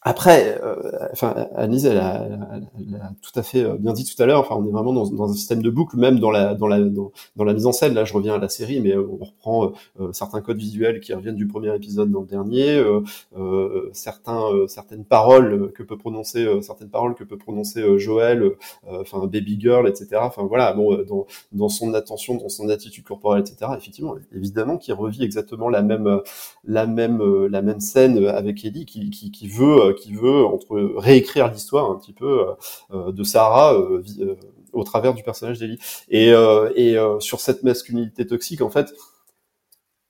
Après, 0.04 0.60
euh, 0.64 0.74
enfin, 1.12 1.46
Anise, 1.54 1.86
elle 1.86 1.98
a, 1.98 2.26
elle 2.26 2.94
a, 2.96 3.12
tout 3.22 3.38
à 3.38 3.44
fait 3.44 3.62
euh, 3.62 3.76
bien 3.78 3.92
dit 3.92 4.04
tout 4.04 4.20
à 4.20 4.26
l'heure. 4.26 4.40
Enfin, 4.40 4.56
on 4.56 4.66
est 4.66 4.72
vraiment 4.72 4.92
dans, 4.92 5.08
dans, 5.08 5.30
un 5.30 5.32
système 5.32 5.62
de 5.62 5.70
boucle, 5.70 5.96
même 5.96 6.18
dans 6.18 6.32
la 6.32 6.54
dans 6.54 6.66
la 6.66 6.80
dans, 6.80 7.12
la 7.36 7.54
mise 7.54 7.66
en 7.66 7.72
scène. 7.72 7.94
Là, 7.94 8.04
je 8.04 8.12
reviens 8.12 8.34
à 8.34 8.38
la 8.38 8.48
série, 8.48 8.80
mais 8.80 8.96
euh, 8.96 9.06
on 9.20 9.24
reprend 9.24 9.72
euh, 10.00 10.12
certains 10.12 10.40
codes 10.40 10.56
visuels 10.56 10.98
qui 10.98 11.14
reviennent 11.14 11.36
du 11.36 11.46
premier 11.46 11.72
épisode 11.76 12.10
dans 12.10 12.22
le 12.22 12.26
dernier, 12.26 12.78
euh, 12.78 13.00
euh 13.36 13.90
certains 13.92 14.42
certaines 14.66 15.04
paroles 15.04 15.70
que 15.72 15.84
peut 15.84 15.96
prononcer 15.96 16.48
certaines 16.62 16.90
paroles 16.90 17.14
que 17.14 17.22
peut 17.22 17.38
prononcer 17.38 17.98
Joël, 17.98 18.42
enfin 18.88 19.18
Baby 19.26 19.56
Girl, 19.60 19.88
etc. 19.88 20.08
Enfin 20.22 20.42
voilà, 20.42 20.72
bon, 20.72 20.96
dans 21.04 21.26
dans 21.52 21.68
son 21.68 21.94
attention, 21.94 22.34
dans 22.36 22.48
son 22.48 22.68
attitude 22.70 23.04
corporelle, 23.04 23.42
etc. 23.42 23.70
Effectivement, 23.76 24.16
évidemment, 24.34 24.78
qui 24.78 24.92
revit 24.92 25.22
exactement 25.22 25.68
la 25.68 25.82
même 25.82 26.20
la 26.64 26.86
même 26.86 27.46
la 27.46 27.62
même 27.62 27.80
scène 27.80 28.26
avec 28.26 28.64
Ellie, 28.64 28.84
qui 28.84 29.10
qui, 29.10 29.30
qui 29.30 29.48
veut 29.48 29.91
qui 29.92 30.14
veut 30.14 30.44
entre 30.44 30.80
réécrire 30.96 31.50
l'histoire 31.50 31.90
un 31.90 31.96
petit 31.96 32.12
peu 32.12 32.46
euh, 32.92 33.12
de 33.12 33.22
Sarah 33.24 33.74
euh, 33.74 34.02
euh, 34.20 34.34
au 34.72 34.84
travers 34.84 35.14
du 35.14 35.22
personnage 35.22 35.58
d'Ellie. 35.58 35.78
Et, 36.08 36.28
et 36.76 36.96
sur 37.20 37.40
cette 37.40 37.62
masculinité 37.62 38.26
toxique, 38.26 38.62
en 38.62 38.70
fait, 38.70 38.94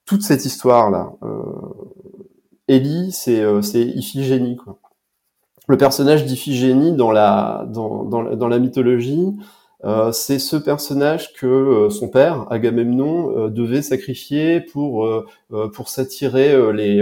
toute 0.04 0.22
cette 0.22 0.44
histoire 0.44 0.90
là, 0.90 1.12
Ellie, 2.68 3.10
c'est 3.10 3.42
c'est 3.62 3.82
Iphigénie 3.82 4.56
quoi. 4.56 4.78
Le 5.66 5.76
personnage 5.76 6.24
d'Iphigénie 6.26 6.94
dans 6.94 7.10
la 7.10 7.66
dans, 7.68 8.04
dans, 8.04 8.22
dans 8.36 8.48
la 8.48 8.58
mythologie, 8.60 9.34
euh, 9.84 10.12
c'est 10.12 10.38
ce 10.38 10.56
personnage 10.56 11.32
que 11.34 11.46
euh, 11.46 11.90
son 11.90 12.08
père, 12.08 12.46
Agamemnon, 12.52 13.36
euh, 13.36 13.48
devait 13.48 13.82
sacrifier 13.82 14.60
pour 14.60 15.08
pour 15.74 15.88
s'attirer 15.88 16.72
les, 16.72 16.96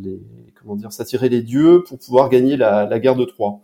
les 0.00 0.20
comment 0.60 0.76
dire 0.76 0.92
s'attirer 0.92 1.28
les 1.28 1.42
dieux 1.42 1.82
pour 1.86 1.98
pouvoir 1.98 2.28
gagner 2.30 2.56
la, 2.56 2.86
la 2.86 2.98
guerre 2.98 3.16
de 3.16 3.24
Troie. 3.24 3.60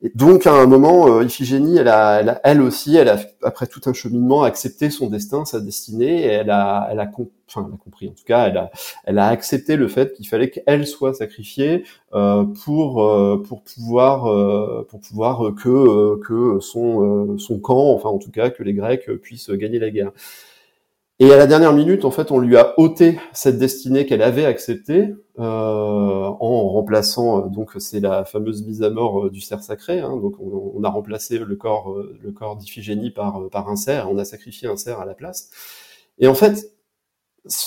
Et 0.00 0.12
donc 0.14 0.46
à 0.46 0.52
un 0.52 0.66
moment, 0.66 1.08
euh, 1.08 1.24
Iphigénie, 1.24 1.78
elle 1.78 1.88
a, 1.88 2.20
elle 2.20 2.28
a, 2.28 2.40
elle 2.44 2.62
aussi, 2.62 2.94
elle 2.96 3.08
a 3.08 3.18
après 3.42 3.66
tout 3.66 3.80
un 3.86 3.92
cheminement 3.92 4.44
accepté 4.44 4.90
son 4.90 5.08
destin, 5.08 5.44
sa 5.44 5.58
destinée, 5.60 6.22
et 6.22 6.26
elle 6.26 6.50
a, 6.50 6.88
elle 6.92 7.00
a, 7.00 7.10
enfin, 7.48 7.66
elle 7.68 7.74
a 7.74 7.76
compris 7.78 8.06
en 8.08 8.12
tout 8.12 8.24
cas, 8.24 8.46
elle 8.46 8.58
a, 8.58 8.70
elle 9.04 9.18
a 9.18 9.26
accepté 9.26 9.74
le 9.74 9.88
fait 9.88 10.12
qu'il 10.12 10.28
fallait 10.28 10.50
qu'elle 10.50 10.86
soit 10.86 11.14
sacrifiée 11.14 11.82
euh, 12.14 12.44
pour 12.64 13.02
euh, 13.02 13.42
pour 13.42 13.62
pouvoir 13.64 14.26
euh, 14.26 14.86
pour 14.88 15.00
pouvoir 15.00 15.52
que 15.56 15.68
euh, 15.68 16.20
que 16.24 16.60
son 16.60 17.36
son 17.38 17.58
camp, 17.58 17.92
enfin 17.92 18.08
en 18.10 18.18
tout 18.18 18.30
cas 18.30 18.50
que 18.50 18.62
les 18.62 18.74
Grecs 18.74 19.10
puissent 19.20 19.50
gagner 19.50 19.80
la 19.80 19.90
guerre. 19.90 20.12
Et 21.20 21.32
à 21.32 21.36
la 21.36 21.48
dernière 21.48 21.72
minute, 21.72 22.04
en 22.04 22.12
fait, 22.12 22.30
on 22.30 22.38
lui 22.38 22.56
a 22.56 22.78
ôté 22.78 23.18
cette 23.32 23.58
destinée 23.58 24.06
qu'elle 24.06 24.22
avait 24.22 24.44
acceptée 24.44 25.14
euh, 25.38 25.42
en 25.42 26.68
remplaçant. 26.68 27.46
euh, 27.46 27.48
donc, 27.48 27.72
c'est 27.78 27.98
la 27.98 28.24
fameuse 28.24 28.64
mise 28.64 28.84
à 28.84 28.90
mort 28.90 29.24
euh, 29.24 29.30
du 29.30 29.40
cerf 29.40 29.62
sacré. 29.62 29.98
Hein, 29.98 30.16
donc, 30.16 30.36
on, 30.38 30.84
a 30.84 30.88
remplacé 30.88 31.38
le 31.38 31.56
corps, 31.56 31.90
euh, 31.90 32.16
le 32.22 32.30
corps 32.30 32.56
d'Iphigénie 32.56 33.10
par 33.10 33.48
par 33.50 33.68
un 33.68 33.74
cerf. 33.74 34.08
On 34.08 34.16
a 34.18 34.24
sacrifié 34.24 34.68
un 34.68 34.76
cerf 34.76 35.00
à 35.00 35.06
la 35.06 35.14
place. 35.14 35.50
Et 36.20 36.28
en 36.28 36.34
fait, 36.34 36.72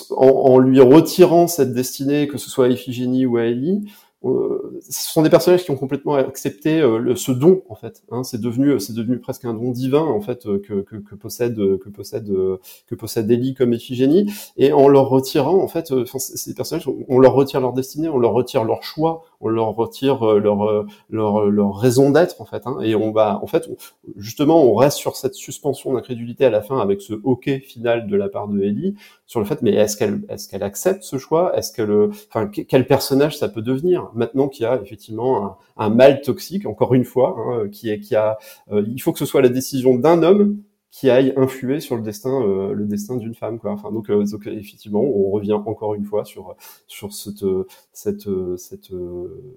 en, 0.10 0.60
lui 0.60 0.80
retirant 0.82 1.47
cette 1.47 1.74
destinée, 1.74 2.28
que 2.28 2.38
ce 2.38 2.49
soit 2.49 2.66
à 2.66 2.70
Iphigénie 2.70 3.26
ou 3.26 3.38
à 3.38 3.43
euh, 3.43 3.82
ce 4.24 5.11
sont 5.11 5.24
des 5.24 5.30
personnages 5.30 5.63
qui 5.63 5.72
ont 5.72 5.76
complètement 5.76 6.13
accepté 6.15 6.80
euh, 6.80 6.99
le, 6.99 7.15
ce 7.15 7.32
don 7.32 7.63
en 7.69 7.76
fait. 7.76 8.03
Hein, 8.11 8.24
c'est 8.24 8.39
devenu, 8.39 8.80
c'est 8.80 8.93
devenu 8.93 9.19
presque 9.19 9.45
un 9.45 9.53
don 9.53 9.72
divin 9.72 10.03
en 10.03 10.22
fait 10.22 10.45
euh, 10.45 10.59
que, 10.59 10.82
que, 10.82 10.97
que 10.97 11.15
possède, 11.15 11.55
que 11.55 11.89
possède, 11.89 12.30
euh, 12.30 12.59
que 12.88 12.95
possède 12.95 13.30
Ellie 13.32 13.55
comme 13.55 13.74
Iphigénie. 13.74 14.32
Et 14.57 14.74
en 14.74 14.88
leur 14.88 15.09
retirant 15.09 15.57
en 15.63 15.67
fait, 15.67 15.91
euh, 15.91 16.05
ces 16.05 16.53
personnages, 16.53 16.88
on 17.07 17.19
leur 17.19 17.34
retire 17.34 17.61
leur 17.61 17.74
destinée, 17.74 18.09
on 18.09 18.19
leur 18.19 18.34
retire 18.34 18.63
leur 18.63 18.84
choix, 18.84 19.24
on 19.42 19.50
leur 19.50 19.76
retire 19.76 20.24
euh, 20.28 20.39
leur 20.39 20.64
euh, 20.64 20.86
leur, 21.10 21.46
leur 21.46 21.76
raison 21.76 22.12
d'être 22.12 22.42
en 22.42 22.46
fait. 22.46 22.66
Hein, 22.66 22.78
et 22.82 22.96
on 22.96 23.12
va, 23.12 23.39
en 23.42 23.48
fait, 23.48 23.70
justement, 24.18 24.64
on 24.64 24.76
reste 24.76 24.98
sur 24.98 25.16
cette 25.16 25.36
suspension 25.36 25.94
d'incrédulité 25.94 26.46
à 26.46 26.50
la 26.50 26.62
fin 26.62 26.80
avec 26.80 27.02
ce 27.02 27.14
OK 27.24 27.50
final 27.64 28.08
de 28.08 28.16
la 28.16 28.30
part 28.30 28.48
de 28.48 28.62
Ellie 28.62 28.96
sur 29.26 29.39
le 29.39 29.46
fait, 29.46 29.62
mais 29.62 29.74
est-ce 29.74 29.98
qu'elle 29.98 30.22
est-ce 30.30 30.48
qu'elle 30.48 30.64
accepte 30.64 31.04
ce 31.04 31.18
choix? 31.18 31.58
Est-ce 31.58 31.72
que 31.72 32.10
enfin, 32.30 32.48
quel 32.48 32.88
personnage 32.88 33.38
ça 33.38 33.50
peut 33.50 33.62
devenir? 33.62 34.10
Maintenant 34.14 34.48
qu'il 34.48 34.64
y 34.64 34.66
a 34.66 34.80
effectivement 34.82 35.46
un, 35.46 35.86
un, 35.86 35.89
mal 35.89 36.22
toxique, 36.22 36.66
encore 36.66 36.94
une 36.94 37.06
fois, 37.06 37.36
hein, 37.38 37.70
qui 37.70 37.89
est 37.89 38.00
qui 38.00 38.16
a, 38.16 38.38
euh, 38.72 38.84
il 38.88 39.02
faut 39.02 39.12
que 39.14 39.20
ce 39.20 39.26
soit 39.26 39.42
la 39.42 39.50
décision 39.50 39.96
d'un 39.96 40.24
homme 40.24 40.58
qui 40.92 41.10
aille 41.10 41.34
influer 41.38 41.80
sur 41.80 41.96
le 41.96 42.02
destin, 42.02 42.42
euh, 42.44 42.74
le 42.74 42.86
destin 42.86 43.16
d'une 43.16 43.34
femme, 43.34 43.60
quoi. 43.60 43.72
Enfin, 43.72 43.92
donc, 43.92 44.10
euh, 44.10 44.26
donc, 44.26 44.46
effectivement, 44.46 45.02
on 45.02 45.30
revient 45.32 45.54
encore 45.54 45.96
une 45.96 46.04
fois 46.04 46.26
sur 46.26 46.56
sur 46.86 47.14
cette 47.14 47.46
cette 47.94 48.28
cette 48.58 48.92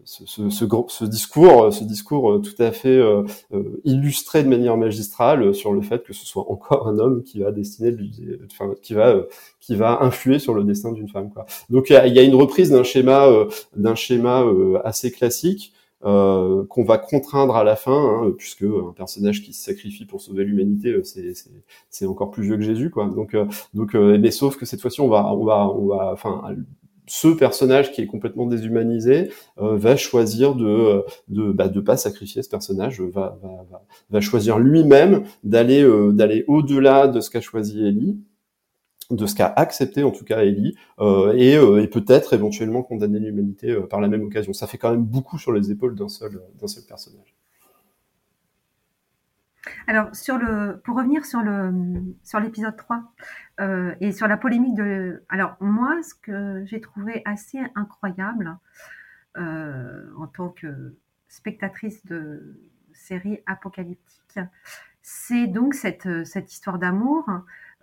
ce, 0.04 0.26
ce, 0.26 0.48
ce, 0.48 1.04
discours, 1.04 1.72
ce 1.72 1.82
discours 1.82 2.40
tout 2.40 2.62
à 2.62 2.70
fait 2.70 2.96
euh, 2.96 3.24
illustré 3.82 4.44
de 4.44 4.48
manière 4.48 4.76
magistrale 4.76 5.52
sur 5.54 5.72
le 5.72 5.82
fait 5.82 6.04
que 6.04 6.12
ce 6.12 6.24
soit 6.24 6.48
encore 6.50 6.86
un 6.86 7.00
homme 7.00 7.24
qui 7.24 7.40
va 7.40 7.50
destiner, 7.50 7.96
enfin, 8.46 8.72
qui 8.80 8.94
va 8.94 9.16
qui 9.60 9.74
va 9.74 10.02
influer 10.02 10.38
sur 10.38 10.54
le 10.54 10.62
destin 10.62 10.92
d'une 10.92 11.08
femme, 11.08 11.30
quoi. 11.32 11.46
Donc, 11.68 11.90
il 11.90 12.14
y, 12.14 12.18
a 12.18 12.22
une 12.22 12.36
reprise 12.36 12.70
d'un 12.70 12.84
schéma 12.84 13.28
d'un 13.74 13.96
schéma 13.96 14.44
assez 14.84 15.10
classique. 15.10 15.72
Euh, 16.04 16.64
qu'on 16.68 16.84
va 16.84 16.98
contraindre 16.98 17.56
à 17.56 17.64
la 17.64 17.76
fin, 17.76 17.92
hein, 17.92 18.32
puisque 18.36 18.62
un 18.62 18.92
personnage 18.94 19.42
qui 19.42 19.52
se 19.54 19.64
sacrifie 19.64 20.04
pour 20.04 20.20
sauver 20.20 20.44
l'humanité, 20.44 20.94
c'est 21.90 22.06
encore 22.06 22.30
plus 22.30 22.42
vieux 22.42 22.56
que 22.56 22.62
Jésus, 22.62 22.90
quoi. 22.90 23.06
Donc, 23.06 23.34
euh, 23.34 23.46
donc, 23.72 23.94
euh, 23.94 24.18
mais 24.20 24.30
sauf 24.30 24.56
que 24.56 24.66
cette 24.66 24.82
fois-ci, 24.82 25.00
on 25.00 25.08
va, 25.08 25.32
on 25.32 25.44
va, 25.44 25.68
on 25.68 25.86
va, 25.86 26.10
enfin, 26.12 26.42
ce 27.06 27.28
personnage 27.28 27.92
qui 27.92 28.00
est 28.00 28.06
complètement 28.06 28.46
déshumanisé 28.46 29.30
euh, 29.58 29.76
va 29.76 29.96
choisir 29.96 30.54
de 30.54 31.04
de 31.28 31.52
bah, 31.52 31.68
de 31.68 31.80
pas 31.80 31.96
sacrifier 31.96 32.42
ce 32.42 32.48
personnage, 32.48 33.00
va 33.00 33.38
va, 33.42 33.66
va, 33.70 33.82
va 34.10 34.20
choisir 34.20 34.58
lui-même 34.58 35.24
d'aller 35.42 35.82
euh, 35.82 36.12
d'aller 36.12 36.44
au-delà 36.48 37.08
de 37.08 37.20
ce 37.20 37.30
qu'a 37.30 37.40
choisi 37.40 37.84
Ellie 37.86 38.18
de 39.10 39.26
ce 39.26 39.34
qu'a 39.34 39.52
accepté 39.56 40.02
en 40.02 40.10
tout 40.10 40.24
cas 40.24 40.42
Ellie 40.42 40.76
euh, 40.98 41.32
et, 41.34 41.56
euh, 41.56 41.82
et 41.82 41.88
peut-être 41.88 42.32
éventuellement 42.32 42.82
condamner 42.82 43.18
l'humanité 43.18 43.70
euh, 43.70 43.86
par 43.86 44.00
la 44.00 44.08
même 44.08 44.22
occasion. 44.22 44.52
Ça 44.52 44.66
fait 44.66 44.78
quand 44.78 44.90
même 44.90 45.04
beaucoup 45.04 45.38
sur 45.38 45.52
les 45.52 45.70
épaules 45.70 45.94
d'un 45.94 46.08
seul 46.08 46.40
d'un 46.60 46.66
seul 46.66 46.84
personnage. 46.84 47.34
Alors 49.86 50.14
sur 50.14 50.38
le 50.38 50.80
pour 50.84 50.96
revenir 50.96 51.24
sur 51.24 51.40
le 51.40 51.72
sur 52.22 52.40
l'épisode 52.40 52.76
3 52.76 53.02
euh, 53.60 53.94
et 54.00 54.12
sur 54.12 54.28
la 54.28 54.36
polémique 54.36 54.74
de 54.74 55.22
alors 55.28 55.56
moi 55.60 56.02
ce 56.02 56.14
que 56.14 56.64
j'ai 56.66 56.80
trouvé 56.80 57.22
assez 57.24 57.58
incroyable 57.74 58.56
en 59.36 60.28
tant 60.28 60.50
que 60.50 60.94
spectatrice 61.26 62.06
de 62.06 62.60
séries 62.92 63.40
apocalyptiques 63.46 64.38
c'est 65.02 65.48
donc 65.48 65.74
cette 65.74 66.24
cette 66.24 66.52
histoire 66.52 66.78
d'amour 66.78 67.24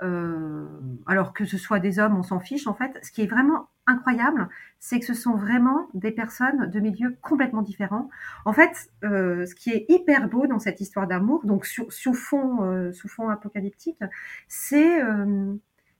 euh, 0.04 0.66
alors 1.06 1.32
que 1.32 1.45
ce 1.45 1.58
soit 1.58 1.80
des 1.80 1.99
hommes, 1.99 2.18
on 2.18 2.24
s'en 2.24 2.39
fiche 2.39 2.66
en 2.66 2.74
fait. 2.74 2.97
Ce 3.04 3.12
qui 3.12 3.22
est 3.22 3.28
vraiment 3.28 3.70
incroyable, 3.86 4.49
c'est 4.80 4.99
que 4.99 5.06
ce 5.06 5.14
sont 5.14 5.36
vraiment 5.36 5.89
des 5.93 6.12
personnes 6.12 6.70
de 6.72 6.80
milieux 6.80 7.16
complètement 7.22 7.62
différents. 7.62 8.10
En 8.45 8.54
fait, 8.54 8.89
euh, 9.04 9.45
ce 9.45 9.54
qui 9.54 9.70
est 9.70 9.86
hyper 9.89 10.28
beau 10.28 10.47
dans 10.47 10.60
cette 10.60 10.82
histoire 10.82 11.08
d'amour, 11.08 11.45
donc 11.45 11.66
sous, 11.66 11.89
sous 11.91 12.16
fond, 12.16 12.64
euh, 12.64 12.91
sous 12.93 13.08
fond 13.08 13.30
apocalyptique, 13.30 13.99
c'est 14.47 15.02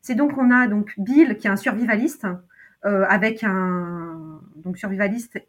c'est 0.02 0.16
donc 0.16 0.38
on 0.38 0.50
a 0.50 0.68
donc 0.68 0.94
Bill 0.98 1.38
qui 1.38 1.48
est 1.48 1.52
un 1.52 1.56
survivaliste 1.56 2.26
avec 2.84 3.44
un 3.44 4.42
donc 4.56 4.78
survivaliste 4.78 5.40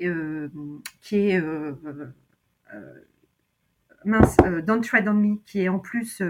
qui 1.00 1.16
est 1.16 1.42
mince, 4.05 4.36
Don't 4.66 4.82
Tread 4.82 5.09
on 5.09 5.14
Me, 5.14 5.36
qui 5.46 5.62
est 5.62 5.68
en 5.70 5.78
plus. 5.78 6.20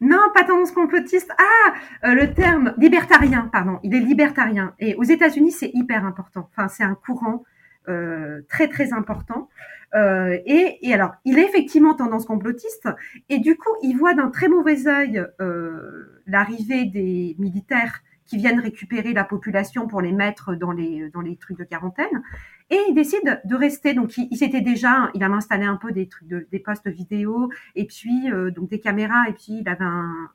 Non, 0.00 0.18
pas 0.34 0.44
tendance 0.44 0.72
complotiste. 0.72 1.30
Ah, 1.38 1.74
euh, 2.04 2.14
le 2.14 2.34
terme 2.34 2.74
libertarien, 2.76 3.48
pardon. 3.52 3.78
Il 3.82 3.94
est 3.94 4.00
libertarien. 4.00 4.74
Et 4.78 4.94
aux 4.96 5.04
États-Unis, 5.04 5.52
c'est 5.52 5.70
hyper 5.72 6.04
important. 6.04 6.48
Enfin, 6.50 6.68
c'est 6.68 6.84
un 6.84 6.94
courant 6.94 7.44
euh, 7.88 8.42
très 8.48 8.68
très 8.68 8.92
important. 8.92 9.48
Euh, 9.94 10.38
et, 10.44 10.78
et, 10.82 10.92
alors, 10.92 11.14
il 11.24 11.38
est 11.38 11.44
effectivement 11.44 11.94
tendance 11.94 12.26
complotiste. 12.26 12.88
Et 13.28 13.38
du 13.38 13.56
coup, 13.56 13.70
il 13.82 13.96
voit 13.96 14.14
d'un 14.14 14.28
très 14.28 14.48
mauvais 14.48 14.86
œil 14.88 15.24
euh, 15.40 16.22
l'arrivée 16.26 16.84
des 16.84 17.36
militaires 17.38 18.00
qui 18.26 18.36
viennent 18.36 18.60
récupérer 18.60 19.12
la 19.12 19.24
population 19.24 19.86
pour 19.86 20.00
les 20.00 20.12
mettre 20.12 20.54
dans 20.54 20.72
les 20.72 21.10
dans 21.10 21.20
les 21.20 21.36
trucs 21.36 21.58
de 21.58 21.64
quarantaine. 21.64 22.22
Et 22.70 22.80
il 22.88 22.94
décide 22.94 23.40
de 23.44 23.54
rester. 23.54 23.94
Donc, 23.94 24.16
il, 24.16 24.28
il 24.30 24.36
s'était 24.36 24.60
déjà, 24.60 25.10
il 25.14 25.22
avait 25.22 25.34
installé 25.34 25.64
un 25.64 25.76
peu 25.76 25.92
des 25.92 26.08
trucs, 26.08 26.28
de, 26.28 26.46
des 26.50 26.58
postes 26.58 26.88
vidéo, 26.88 27.50
et 27.74 27.86
puis 27.86 28.30
euh, 28.30 28.50
donc 28.50 28.70
des 28.70 28.80
caméras, 28.80 29.28
et 29.28 29.32
puis 29.32 29.60
il 29.60 29.68
avait 29.68 29.84
un, 29.84 30.28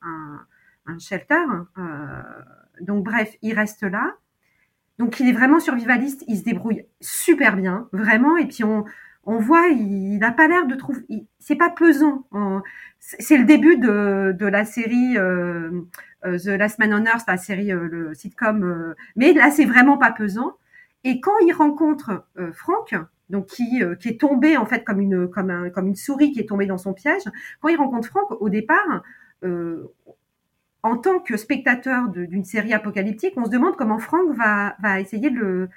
un, 0.86 0.98
shelter. 0.98 1.34
Euh, 1.78 2.22
donc, 2.80 3.04
bref, 3.04 3.36
il 3.42 3.54
reste 3.54 3.82
là. 3.82 4.14
Donc, 4.98 5.18
il 5.20 5.28
est 5.28 5.32
vraiment 5.32 5.60
survivaliste. 5.60 6.24
Il 6.28 6.36
se 6.38 6.44
débrouille 6.44 6.84
super 7.00 7.56
bien, 7.56 7.88
vraiment. 7.92 8.36
Et 8.36 8.46
puis 8.46 8.64
on 8.64 8.84
on 9.24 9.38
voit, 9.38 9.68
il 9.68 10.18
n'a 10.18 10.32
pas 10.32 10.48
l'air 10.48 10.66
de 10.66 10.74
trouver. 10.74 11.04
C'est 11.38 11.56
pas 11.56 11.70
pesant. 11.70 12.26
C'est 12.98 13.36
le 13.36 13.44
début 13.44 13.76
de, 13.76 14.34
de 14.38 14.46
la 14.46 14.64
série 14.64 15.16
euh, 16.24 16.38
The 16.38 16.46
Last 16.48 16.78
Man 16.78 16.92
on 16.94 17.04
Earth, 17.06 17.24
la 17.28 17.36
série, 17.36 17.72
euh, 17.72 17.88
le 17.88 18.14
sitcom. 18.14 18.62
Euh, 18.64 18.94
mais 19.16 19.32
là, 19.32 19.50
c'est 19.50 19.64
vraiment 19.64 19.98
pas 19.98 20.12
pesant. 20.12 20.52
Et 21.04 21.20
quand 21.20 21.38
il 21.46 21.52
rencontre 21.52 22.26
euh, 22.38 22.52
Franck, 22.52 22.94
donc 23.30 23.46
qui, 23.46 23.82
euh, 23.82 23.94
qui 23.94 24.08
est 24.08 24.20
tombé 24.20 24.56
en 24.56 24.66
fait 24.66 24.84
comme 24.84 25.00
une 25.00 25.28
comme 25.28 25.50
un, 25.50 25.70
comme 25.70 25.86
une 25.86 25.96
souris 25.96 26.32
qui 26.32 26.40
est 26.40 26.48
tombée 26.48 26.66
dans 26.66 26.78
son 26.78 26.92
piège, 26.92 27.22
quand 27.60 27.68
il 27.68 27.76
rencontre 27.76 28.08
Franck, 28.08 28.30
au 28.40 28.48
départ, 28.48 29.02
euh, 29.44 29.86
en 30.82 30.96
tant 30.96 31.20
que 31.20 31.36
spectateur 31.36 32.08
d'une 32.08 32.44
série 32.44 32.72
apocalyptique, 32.74 33.34
on 33.36 33.44
se 33.44 33.50
demande 33.50 33.76
comment 33.76 33.98
Franck 33.98 34.34
va 34.36 34.76
va 34.82 35.00
essayer 35.00 35.30
de 35.30 35.36
le 35.38 35.68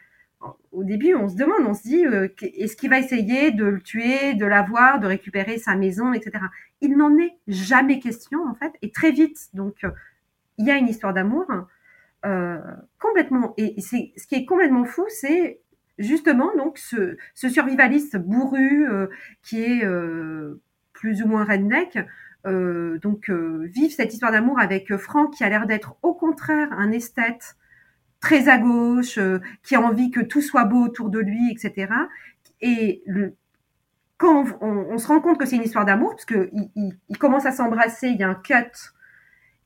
au 0.72 0.84
début, 0.84 1.16
on 1.16 1.30
se 1.30 1.36
demande, 1.36 1.66
on 1.68 1.74
se 1.74 1.84
dit, 1.84 2.06
euh, 2.06 2.28
est-ce 2.41 2.76
qu'il 2.76 2.89
va 2.89 3.00
essayer 3.00 3.52
de 3.52 3.66
le 3.66 3.82
tuer, 3.82 4.34
de 4.34 4.46
l'avoir, 4.46 5.00
de 5.00 5.08
récupérer 5.08 5.58
sa 5.58 5.76
maison, 5.76 6.14
etc. 6.14 6.46
Il 6.82 6.98
n'en 6.98 7.18
est 7.18 7.38
jamais 7.48 8.00
question 8.00 8.46
en 8.48 8.54
fait, 8.54 8.74
et 8.82 8.91
très 8.91 9.12
vite, 9.12 9.50
donc 9.54 9.86
il 10.58 10.66
y 10.66 10.72
a 10.72 10.78
une 10.78 10.88
histoire 10.88 11.14
d'amour. 11.14 11.46
Euh, 12.26 12.58
complètement. 13.00 13.54
Et 13.58 13.82
ce 13.82 14.28
qui 14.28 14.36
est 14.36 14.46
complètement 14.46 14.86
fou, 14.86 15.06
c'est 15.10 15.60
justement 15.98 16.56
donc 16.56 16.78
ce, 16.78 17.18
survivaliste 17.36 18.18
bourru 18.18 18.89
euh, 18.89 19.08
qui 19.41 19.62
est 19.62 19.84
euh, 19.84 20.62
plus 20.94 21.22
ou 21.22 21.28
moins 21.28 21.44
redneck. 21.44 22.00
Euh, 22.46 23.00
donc 23.00 23.30
vivre 23.30 23.94
cette 23.94 24.14
histoire 24.14 24.32
d'amour 24.32 24.60
avec 24.60 24.96
Franck 24.98 25.34
qui 25.34 25.44
a 25.46 25.50
l'air 25.50 25.66
d'être 25.66 25.96
au 26.02 26.14
contraire 26.14 26.68
un 26.74 26.91
esthète 26.91 27.56
très 28.24 28.47
à 28.47 28.57
gauche, 28.57 29.19
qui 29.63 29.76
a 29.76 29.82
envie 29.82 30.09
que 30.09 30.21
tout 30.21 30.41
soit 30.41 30.63
beau 30.63 30.86
autour 30.86 31.09
de 31.09 31.19
lui, 31.19 31.51
etc. 31.51 31.91
Et 32.61 33.03
le, 33.05 33.36
quand 34.17 34.45
on, 34.61 34.67
on, 34.91 34.97
se 34.97 35.07
rend 35.07 35.19
compte 35.19 35.38
que 35.38 35.45
c'est 35.45 35.57
une 35.57 35.63
histoire 35.63 35.84
d'amour, 35.84 36.11
parce 36.11 36.24
que 36.24 36.49
il, 36.53 36.71
il, 36.76 36.97
il 37.09 37.17
commence 37.17 37.45
à 37.45 37.51
s'embrasser, 37.51 38.07
il 38.07 38.15
y 38.15 38.24
a 38.24 38.30
un 38.30 38.36
cut 38.36 38.93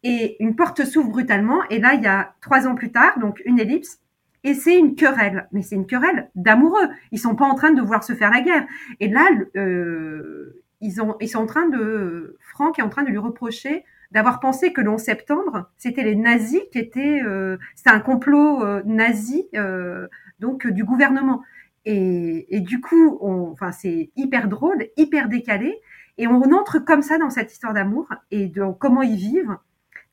et 0.01 0.43
une 0.43 0.55
porte 0.55 0.83
s'ouvre 0.85 1.09
brutalement. 1.09 1.61
Et 1.69 1.77
là, 1.77 1.93
il 1.93 2.01
y 2.01 2.07
a 2.07 2.33
trois 2.41 2.67
ans 2.67 2.73
plus 2.73 2.91
tard, 2.91 3.19
donc 3.19 3.43
une 3.45 3.59
ellipse, 3.59 3.99
et 4.43 4.55
c'est 4.55 4.75
une 4.75 4.95
querelle. 4.95 5.47
Mais 5.51 5.61
c'est 5.61 5.75
une 5.75 5.85
querelle 5.85 6.31
d'amoureux. 6.33 6.89
Ils 7.11 7.19
sont 7.19 7.35
pas 7.35 7.45
en 7.45 7.53
train 7.53 7.69
de 7.69 7.79
vouloir 7.79 8.03
se 8.03 8.13
faire 8.13 8.31
la 8.31 8.41
guerre. 8.41 8.65
Et 8.99 9.07
là, 9.07 9.29
euh, 9.55 10.63
ils, 10.81 10.99
ont, 10.99 11.15
ils 11.21 11.29
sont 11.29 11.39
en 11.39 11.45
train 11.45 11.69
de, 11.69 12.37
Franck 12.39 12.79
est 12.79 12.81
en 12.81 12.89
train 12.89 13.03
de 13.03 13.09
lui 13.09 13.19
reprocher 13.19 13.85
d'avoir 14.11 14.39
pensé 14.39 14.73
que 14.73 14.81
le 14.81 14.89
11 14.89 15.01
septembre, 15.01 15.69
c'était 15.77 16.03
les 16.03 16.15
nazis 16.15 16.61
qui 16.71 16.79
étaient, 16.79 17.21
euh, 17.23 17.57
c'était 17.75 17.91
un 17.91 17.99
complot 17.99 18.63
euh, 18.63 18.81
nazi, 18.85 19.47
euh, 19.55 20.07
donc 20.39 20.67
du 20.67 20.83
gouvernement. 20.83 21.43
Et, 21.85 22.55
et, 22.55 22.59
du 22.59 22.81
coup, 22.81 23.17
on, 23.21 23.51
enfin, 23.51 23.71
c'est 23.71 24.11
hyper 24.15 24.49
drôle, 24.49 24.87
hyper 24.97 25.29
décalé. 25.29 25.79
et 26.17 26.27
on 26.27 26.41
entre 26.51 26.79
comme 26.79 27.01
ça 27.01 27.17
dans 27.17 27.29
cette 27.29 27.51
histoire 27.51 27.73
d'amour 27.73 28.09
et 28.31 28.47
de 28.47 28.63
comment 28.77 29.01
ils 29.01 29.15
vivent, 29.15 29.57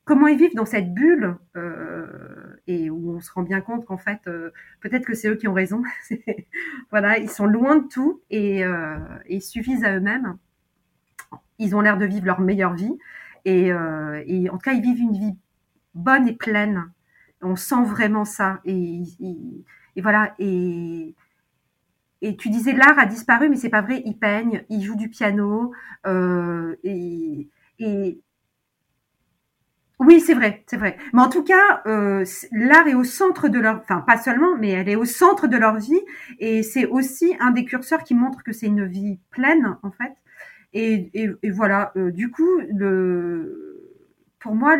comment 0.05 0.27
ils 0.27 0.37
vivent 0.37 0.55
dans 0.55 0.65
cette 0.65 0.93
bulle 0.93 1.35
euh, 1.57 2.05
et 2.67 2.89
où 2.89 3.15
on 3.17 3.19
se 3.19 3.31
rend 3.31 3.41
bien 3.41 3.59
compte 3.59 3.85
qu'en 3.85 3.97
fait, 3.97 4.21
euh, 4.27 4.51
peut-être 4.79 5.05
que 5.05 5.15
c'est 5.15 5.27
eux 5.27 5.35
qui 5.35 5.47
ont 5.47 5.53
raison. 5.53 5.83
voilà, 6.91 7.17
ils 7.17 7.29
sont 7.29 7.47
loin 7.47 7.77
de 7.77 7.87
tout 7.87 8.21
et, 8.29 8.63
euh, 8.63 8.97
et 9.25 9.39
suffisent 9.39 9.83
à 9.83 9.95
eux-mêmes. 9.95 10.37
Ils 11.57 11.75
ont 11.75 11.81
l'air 11.81 11.97
de 11.97 12.05
vivre 12.05 12.25
leur 12.25 12.39
meilleure 12.39 12.75
vie 12.75 12.97
et, 13.45 13.71
euh, 13.71 14.23
et, 14.25 14.49
en 14.49 14.53
tout 14.53 14.69
cas, 14.69 14.73
ils 14.73 14.81
vivent 14.81 14.99
une 14.99 15.17
vie 15.17 15.35
bonne 15.93 16.27
et 16.27 16.33
pleine. 16.35 16.91
On 17.41 17.55
sent 17.55 17.83
vraiment 17.85 18.25
ça 18.25 18.59
et, 18.65 19.03
voilà 19.97 20.33
et 20.39 21.15
et 22.21 22.37
tu 22.37 22.49
disais 22.49 22.73
l'art 22.73 22.97
a 22.97 23.05
disparu, 23.05 23.49
mais 23.49 23.55
c'est 23.57 23.69
pas 23.69 23.81
vrai. 23.81 24.01
Il 24.05 24.17
peigne, 24.17 24.63
il 24.69 24.81
joue 24.81 24.95
du 24.95 25.09
piano, 25.09 25.71
euh, 26.07 26.75
et, 26.83 27.49
oui, 29.99 30.19
c'est 30.19 30.33
vrai, 30.33 30.63
c'est 30.67 30.75
vrai. 30.77 30.97
Mais 31.13 31.21
en 31.21 31.29
tout 31.29 31.43
cas, 31.43 31.81
euh, 31.87 32.25
l'art 32.51 32.87
est 32.87 32.95
au 32.95 33.03
centre 33.05 33.47
de 33.47 33.59
leur, 33.59 33.77
enfin 33.79 34.01
pas 34.01 34.17
seulement, 34.17 34.57
mais 34.57 34.69
elle 34.71 34.89
est 34.89 34.95
au 34.97 35.05
centre 35.05 35.47
de 35.47 35.55
leur 35.57 35.77
vie, 35.77 36.01
et 36.39 36.63
c'est 36.63 36.85
aussi 36.85 37.33
un 37.39 37.51
des 37.51 37.63
curseurs 37.63 38.03
qui 38.03 38.13
montre 38.13 38.43
que 38.43 38.51
c'est 38.51 38.67
une 38.67 38.85
vie 38.85 39.19
pleine 39.31 39.77
en 39.83 39.91
fait. 39.91 40.13
Et, 40.75 41.31
voilà. 41.51 41.93
Euh, 41.95 42.11
du 42.11 42.29
coup, 42.29 42.49
pour 44.39 44.55
moi, 44.55 44.77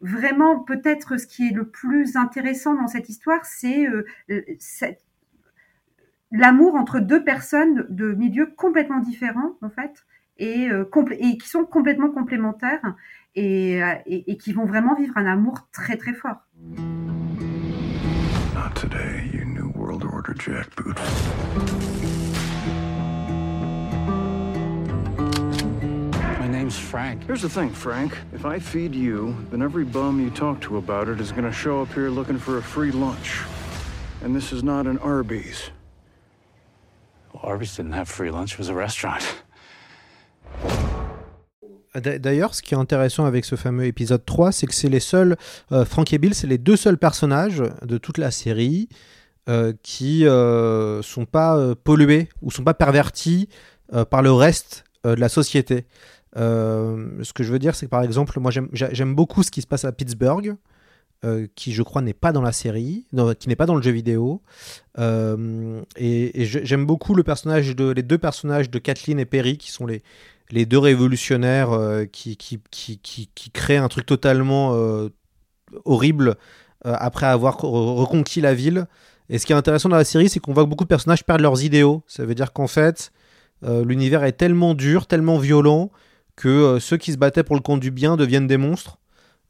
vraiment 0.00 0.58
peut-être 0.60 1.18
ce 1.18 1.26
qui 1.26 1.48
est 1.48 1.52
le 1.52 1.68
plus 1.68 2.16
intéressant 2.16 2.74
dans 2.74 2.88
cette 2.88 3.08
histoire, 3.10 3.44
c'est 3.44 3.86
euh, 3.86 4.06
l'amour 6.32 6.74
entre 6.74 6.98
deux 6.98 7.22
personnes 7.22 7.86
de 7.90 8.12
milieux 8.14 8.46
complètement 8.56 9.00
différents 9.00 9.56
en 9.60 9.68
fait 9.68 10.06
et, 10.38 10.70
euh, 10.70 10.84
qui 11.38 11.48
sont 11.48 11.64
complètement 11.64 12.10
complémentaires 12.10 12.94
et, 13.34 13.82
qui 14.40 14.52
vont 14.54 14.64
vraiment 14.64 14.94
vivre 14.94 15.16
un 15.18 15.26
amour 15.26 15.68
très 15.72 15.98
très 15.98 16.14
fort. 16.14 16.46
Not 18.54 18.74
today, 18.74 19.28
you 19.32 19.44
new 19.44 19.70
world 19.76 20.04
order 20.04 20.34
jackboot. 20.34 20.98
Name's 26.66 26.78
Frank. 26.78 27.24
Here's 27.28 27.42
the 27.42 27.48
thing, 27.48 27.70
Frank. 27.70 28.12
If 28.34 28.44
I 28.44 28.58
feed 28.58 28.92
you, 28.92 29.36
then 29.50 29.62
every 29.62 29.84
bum 29.84 30.20
you 30.20 30.30
talk 30.30 30.60
to 30.62 30.78
about 30.78 31.08
it 31.08 31.20
is 31.20 31.30
gonna 31.30 31.52
show 31.52 31.80
up 31.80 31.92
here 31.94 32.10
looking 32.10 32.38
for 32.38 32.58
a 32.58 32.62
free 32.62 32.90
lunch. 32.90 33.44
And 34.24 34.34
this 34.34 34.52
is 34.52 34.64
not 34.64 34.86
an 34.88 34.98
Arby's. 34.98 35.70
Arby's 37.40 37.76
didn't 37.76 37.92
have 37.92 38.08
free 38.08 38.32
lunch, 38.32 38.54
it 38.54 38.58
was 38.58 38.68
a 38.68 38.74
restaurant. 38.74 39.22
D'ailleurs, 41.94 42.54
ce 42.54 42.62
qui 42.62 42.74
est 42.74 42.78
intéressant 42.78 43.26
avec 43.26 43.44
ce 43.44 43.54
fameux 43.54 43.84
épisode 43.84 44.24
3, 44.26 44.50
c'est 44.50 44.66
que 44.66 44.74
c'est 44.74 44.88
les 44.88 45.00
seuls, 45.00 45.36
euh, 45.70 45.84
Frank 45.84 46.12
et 46.12 46.18
Bill, 46.18 46.34
c'est 46.34 46.48
les 46.48 46.58
deux 46.58 46.76
seuls 46.76 46.98
personnages 46.98 47.62
de 47.82 47.96
toute 47.96 48.18
la 48.18 48.32
série 48.32 48.88
euh, 49.48 49.72
qui 49.84 50.26
euh, 50.26 51.00
sont 51.02 51.26
pas 51.26 51.56
euh, 51.56 51.76
pollués 51.76 52.28
ou 52.42 52.50
sont 52.50 52.64
pas 52.64 52.74
pervertis 52.74 53.48
euh, 53.94 54.04
par 54.04 54.20
le 54.20 54.32
reste 54.32 54.84
euh, 55.06 55.14
de 55.14 55.20
la 55.20 55.28
société. 55.28 55.86
Ce 56.36 57.32
que 57.32 57.42
je 57.42 57.50
veux 57.50 57.58
dire, 57.58 57.74
c'est 57.74 57.86
que 57.86 57.90
par 57.90 58.02
exemple, 58.02 58.38
moi 58.40 58.50
j'aime 58.50 59.14
beaucoup 59.14 59.42
ce 59.42 59.50
qui 59.50 59.62
se 59.62 59.66
passe 59.66 59.84
à 59.84 59.92
Pittsburgh. 59.92 60.56
Euh, 61.24 61.46
qui 61.54 61.72
je 61.72 61.82
crois 61.82 62.02
n'est 62.02 62.12
pas 62.12 62.30
dans 62.30 62.42
la 62.42 62.52
série, 62.52 63.06
qui 63.40 63.48
n'est 63.48 63.56
pas 63.56 63.64
dans 63.64 63.74
le 63.74 63.80
jeu 63.80 63.90
vidéo. 63.90 64.42
Euh, 64.98 65.80
et, 65.96 66.44
j'aime 66.44 66.84
beaucoup 66.84 67.14
le 67.14 67.22
personnage 67.22 67.74
de, 67.74 67.90
les 67.90 68.02
deux 68.02 68.18
personnages 68.18 68.70
de 68.70 68.78
Kathleen 68.78 69.18
et 69.18 69.24
Perry, 69.24 69.56
qui 69.56 69.70
sont 69.70 69.86
les, 69.86 70.02
les 70.50 70.66
deux 70.66 70.78
révolutionnaires 70.78 71.72
euh, 71.72 72.04
qui, 72.04 72.36
qui, 72.36 72.60
qui, 72.70 72.98
qui, 72.98 73.50
créent 73.50 73.78
un 73.78 73.88
truc 73.88 74.04
totalement 74.04 74.74
euh, 74.74 75.08
horrible 75.84 76.36
après 76.84 77.26
avoir 77.26 77.58
reconquis 77.62 78.42
la 78.42 78.54
ville. 78.54 78.86
Et 79.30 79.38
ce 79.38 79.46
qui 79.46 79.52
est 79.52 79.56
intéressant 79.56 79.88
dans 79.88 79.96
la 79.96 80.04
série, 80.04 80.28
c'est 80.28 80.38
qu'on 80.38 80.52
voit 80.52 80.64
que 80.64 80.68
beaucoup 80.68 80.84
de 80.84 80.88
personnages 80.88 81.24
perdent 81.24 81.40
leurs 81.40 81.64
idéaux. 81.64 82.04
Ça 82.06 82.24
veut 82.26 82.34
dire 82.34 82.52
qu'en 82.52 82.68
fait, 82.68 83.10
l'univers 83.62 84.22
est 84.22 84.32
tellement 84.32 84.74
dur, 84.74 85.08
tellement 85.08 85.38
violent, 85.38 85.90
que 86.36 86.78
ceux 86.80 86.96
qui 86.96 87.12
se 87.12 87.18
battaient 87.18 87.42
pour 87.42 87.56
le 87.56 87.62
compte 87.62 87.80
du 87.80 87.90
bien 87.90 88.16
deviennent 88.16 88.46
des 88.46 88.58
monstres. 88.58 88.98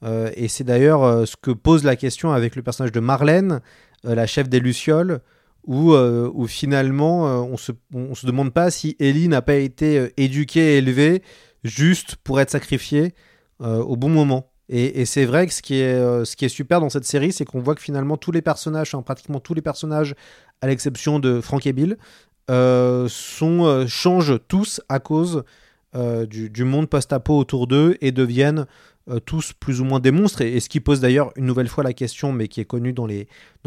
Euh, 0.02 0.30
et 0.34 0.48
c'est 0.48 0.64
d'ailleurs 0.64 1.02
euh, 1.02 1.26
ce 1.26 1.36
que 1.36 1.50
pose 1.50 1.84
la 1.84 1.96
question 1.96 2.32
avec 2.32 2.54
le 2.54 2.62
personnage 2.62 2.92
de 2.92 3.00
Marlène, 3.00 3.60
euh, 4.04 4.14
la 4.14 4.26
chef 4.26 4.48
des 4.48 4.60
Lucioles, 4.60 5.20
où, 5.66 6.46
finalement 6.46 7.24
on 7.44 7.56
se, 7.56 7.72
se 8.14 8.26
demande 8.26 8.52
pas 8.52 8.70
si 8.70 8.94
Ellie 9.00 9.26
n'a 9.26 9.42
pas 9.42 9.56
été 9.56 10.12
éduquée 10.16 10.74
et 10.74 10.78
élevée 10.78 11.24
juste 11.64 12.14
pour 12.22 12.38
être 12.38 12.50
sacrifiée 12.50 13.16
au 13.58 13.96
bon 13.96 14.08
moment. 14.08 14.52
Et, 14.68 15.04
c'est 15.06 15.24
vrai 15.24 15.48
que 15.48 15.52
ce 15.52 15.62
qui 15.62 15.74
est, 15.80 16.48
super 16.48 16.80
dans 16.80 16.88
cette 16.88 17.04
série, 17.04 17.32
c'est 17.32 17.44
qu'on 17.44 17.58
voit 17.58 17.74
que 17.74 17.82
finalement 17.82 18.16
tous 18.16 18.30
les 18.30 18.42
personnages, 18.42 18.94
enfin, 18.94 19.02
pratiquement 19.02 19.40
tous 19.40 19.54
les 19.54 19.60
personnages, 19.60 20.14
à 20.60 20.68
l'exception 20.68 21.18
de 21.18 21.40
Frank 21.40 21.66
et 21.66 21.72
Bill, 21.72 21.96
euh, 22.48 23.08
euh, 23.42 23.86
changent 23.88 24.38
tous 24.46 24.80
à 24.88 25.00
cause 25.00 25.42
euh, 25.96 26.26
du, 26.26 26.64
monde 26.64 26.88
post-apo 26.88 27.38
autour 27.38 27.66
d'eux 27.66 27.96
et 28.02 28.12
deviennent 28.12 28.66
euh, 29.08 29.18
tous 29.18 29.52
plus 29.52 29.80
ou 29.80 29.84
moins 29.84 29.98
des 29.98 30.10
monstres, 30.10 30.42
et, 30.42 30.60
ce 30.60 30.68
qui 30.68 30.80
pose 30.80 31.00
d'ailleurs 31.00 31.32
une 31.36 31.46
nouvelle 31.46 31.68
fois 31.68 31.82
la 31.82 31.94
question, 31.94 32.32
mais 32.32 32.48
qui 32.48 32.60
est 32.60 32.66
connue 32.66 32.92
dans, 32.92 33.08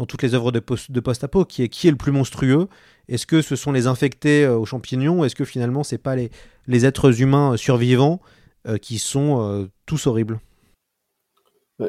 toutes 0.06 0.22
les 0.22 0.34
œuvres 0.34 0.52
de, 0.52 0.60
post, 0.60 1.00
post-apo, 1.00 1.44
qui 1.44 1.62
est 1.62 1.68
qui 1.68 1.88
est 1.88 1.90
le 1.90 1.96
plus 1.96 2.12
monstrueux? 2.12 2.68
Est-ce 3.08 3.26
que 3.26 3.42
ce 3.42 3.56
sont 3.56 3.72
les 3.72 3.88
infectés 3.88 4.44
euh, 4.44 4.56
aux 4.56 4.64
champignons? 4.66 5.24
Est-ce 5.24 5.34
que 5.34 5.44
finalement 5.44 5.82
c'est 5.82 5.98
pas 5.98 6.14
les, 6.14 6.86
êtres 6.86 7.20
humains 7.20 7.56
survivants 7.56 8.20
qui 8.82 8.98
sont 8.98 9.68
tous 9.86 10.06
horribles? 10.06 10.38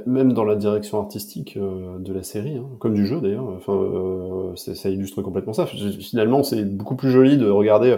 Même 0.06 0.34
dans 0.34 0.44
la 0.44 0.56
direction 0.56 1.00
artistique 1.00 1.58
euh, 1.58 1.98
de 2.00 2.14
la 2.14 2.24
série, 2.24 2.58
hein, 2.58 2.70
comme 2.80 2.94
du 2.94 3.06
jeu 3.06 3.20
d'ailleurs, 3.20 3.48
enfin, 3.50 3.74
euh, 3.74 4.56
ça 4.56 4.90
illustre 4.90 5.22
complètement 5.22 5.54
ça. 5.54 5.66
Finalement, 5.66 6.44
c'est 6.44 6.64
beaucoup 6.64 6.96
plus 6.96 7.12
joli 7.12 7.38
de 7.38 7.50
regarder, 7.50 7.98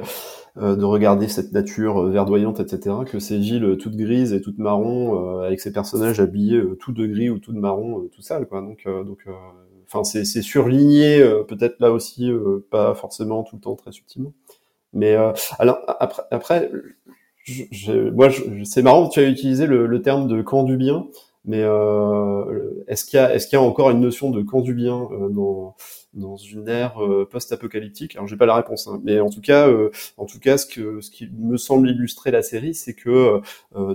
euh, 0.58 0.76
de 0.76 0.86
regarder 0.86 1.28
cette 1.28 1.52
nature 1.52 2.04
verdoyante, 2.08 2.60
etc., 2.60 2.96
que 3.06 3.20
ces 3.20 3.38
villes 3.38 3.78
toutes 3.80 3.96
grises 3.96 4.34
et 4.34 4.41
toutes 4.41 4.58
marron, 4.58 5.39
avec 5.41 5.60
ces 5.60 5.72
personnages 5.72 6.20
habillés 6.20 6.62
tout 6.80 6.91
de 6.91 7.06
gris 7.06 7.30
ou 7.30 7.39
tout 7.39 7.54
de 7.54 7.60
marron, 7.60 8.08
tout 8.12 8.22
sale, 8.22 8.48
quoi. 8.48 8.62
Donc, 8.62 8.88
donc, 9.06 9.26
enfin, 9.88 10.04
c'est 10.04 10.41
surligné, 10.41 11.24
peut-être 11.48 11.80
là 11.80 11.91
aussi, 11.91 12.32
pas 12.72 12.96
forcément 12.96 13.44
tout 13.44 13.58
le 13.58 13.62
temps 13.62 13.76
très 13.76 13.91
subtilement. 13.91 14.34
Mais 14.94 15.16
alors 15.60 15.80
après, 16.00 16.24
après, 16.32 16.72
je, 17.44 17.64
je, 17.72 18.10
moi, 18.10 18.30
c'est 18.64 18.84
marrant, 18.84 19.10
tu 19.10 19.20
as 19.20 19.28
utilisé 19.28 19.66
le, 19.68 19.86
le 19.86 20.02
terme 20.02 20.28
de 20.28 20.41
camp 20.41 20.64
du 20.64 20.78
bien. 20.78 21.08
Mais 21.46 21.62
euh, 21.62 22.84
est-ce 22.88 23.04
qu'il 23.04 23.18
y 23.18 23.20
a 23.20 23.34
est-ce 23.36 23.48
qu'il 23.48 23.58
y 23.58 23.62
a 23.62 23.64
encore 23.64 23.89
une 23.89 24.00
notion 24.00 24.32
de 24.32 24.41
camp 24.41 24.62
du 24.62 24.74
bien 24.74 25.10
euh, 25.12 25.28
dans 25.30 25.76
dans 26.14 26.38
une 26.38 26.70
ère 26.70 27.04
euh, 27.04 27.28
post-apocalyptique? 27.30 28.16
Alors 28.16 28.28
j'ai 28.28 28.38
pas 28.38 28.46
la 28.46 28.56
réponse, 28.56 28.88
hein, 28.88 29.02
mais 29.04 29.20
en 29.20 29.30
tout 29.30 29.41
cas, 29.41 29.70
en 30.18 30.26
tout 30.26 30.39
cas, 30.39 30.58
ce 30.58 30.66
que 30.66 31.02
ce 31.02 31.12
qui 31.12 31.30
me 31.38 31.58
semble 31.58 31.89
illustrer 31.89 32.32
la 32.32 32.44
série, 32.44 32.74
c'est 32.74 32.94
que 32.94 33.41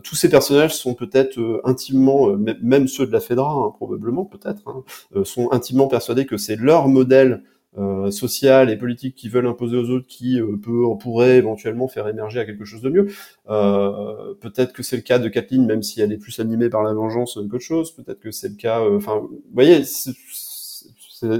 tous 0.02 0.14
ces 0.14 0.28
personnages 0.28 0.74
sont 0.74 0.94
peut-être 0.94 1.60
intimement, 1.64 2.36
même 2.62 2.88
ceux 2.88 3.06
de 3.06 3.12
la 3.12 3.20
Fedra, 3.20 3.50
hein, 3.50 3.72
probablement 3.76 4.24
peut-être, 4.24 4.68
hein, 4.68 5.24
sont 5.24 5.50
intimement 5.52 5.88
persuadés 5.88 6.26
que 6.26 6.36
c'est 6.36 6.56
leur 6.56 6.88
modèle 6.88 7.42
euh, 7.76 8.10
sociales 8.10 8.70
et 8.70 8.76
politiques 8.76 9.14
qui 9.14 9.28
veulent 9.28 9.46
imposer 9.46 9.76
aux 9.76 9.90
autres 9.90 10.06
qui 10.06 10.40
euh, 10.40 10.56
peut, 10.56 10.84
pourrait 10.98 11.36
éventuellement 11.36 11.86
faire 11.86 12.08
émerger 12.08 12.40
à 12.40 12.44
quelque 12.44 12.64
chose 12.64 12.80
de 12.80 12.88
mieux. 12.88 13.08
Euh, 13.50 14.34
peut-être 14.40 14.72
que 14.72 14.82
c'est 14.82 14.96
le 14.96 15.02
cas 15.02 15.18
de 15.18 15.28
Kathleen, 15.28 15.66
même 15.66 15.82
si 15.82 16.00
elle 16.00 16.12
est 16.12 16.16
plus 16.16 16.40
animée 16.40 16.70
par 16.70 16.82
la 16.82 16.94
vengeance 16.94 17.38
qu'autre 17.50 17.64
chose. 17.64 17.92
Peut-être 17.92 18.20
que 18.20 18.30
c'est 18.30 18.48
le 18.48 18.54
cas. 18.54 18.80
Euh, 18.80 18.96
enfin, 18.96 19.18
vous 19.18 19.42
voyez, 19.52 19.84
ce 19.84 20.12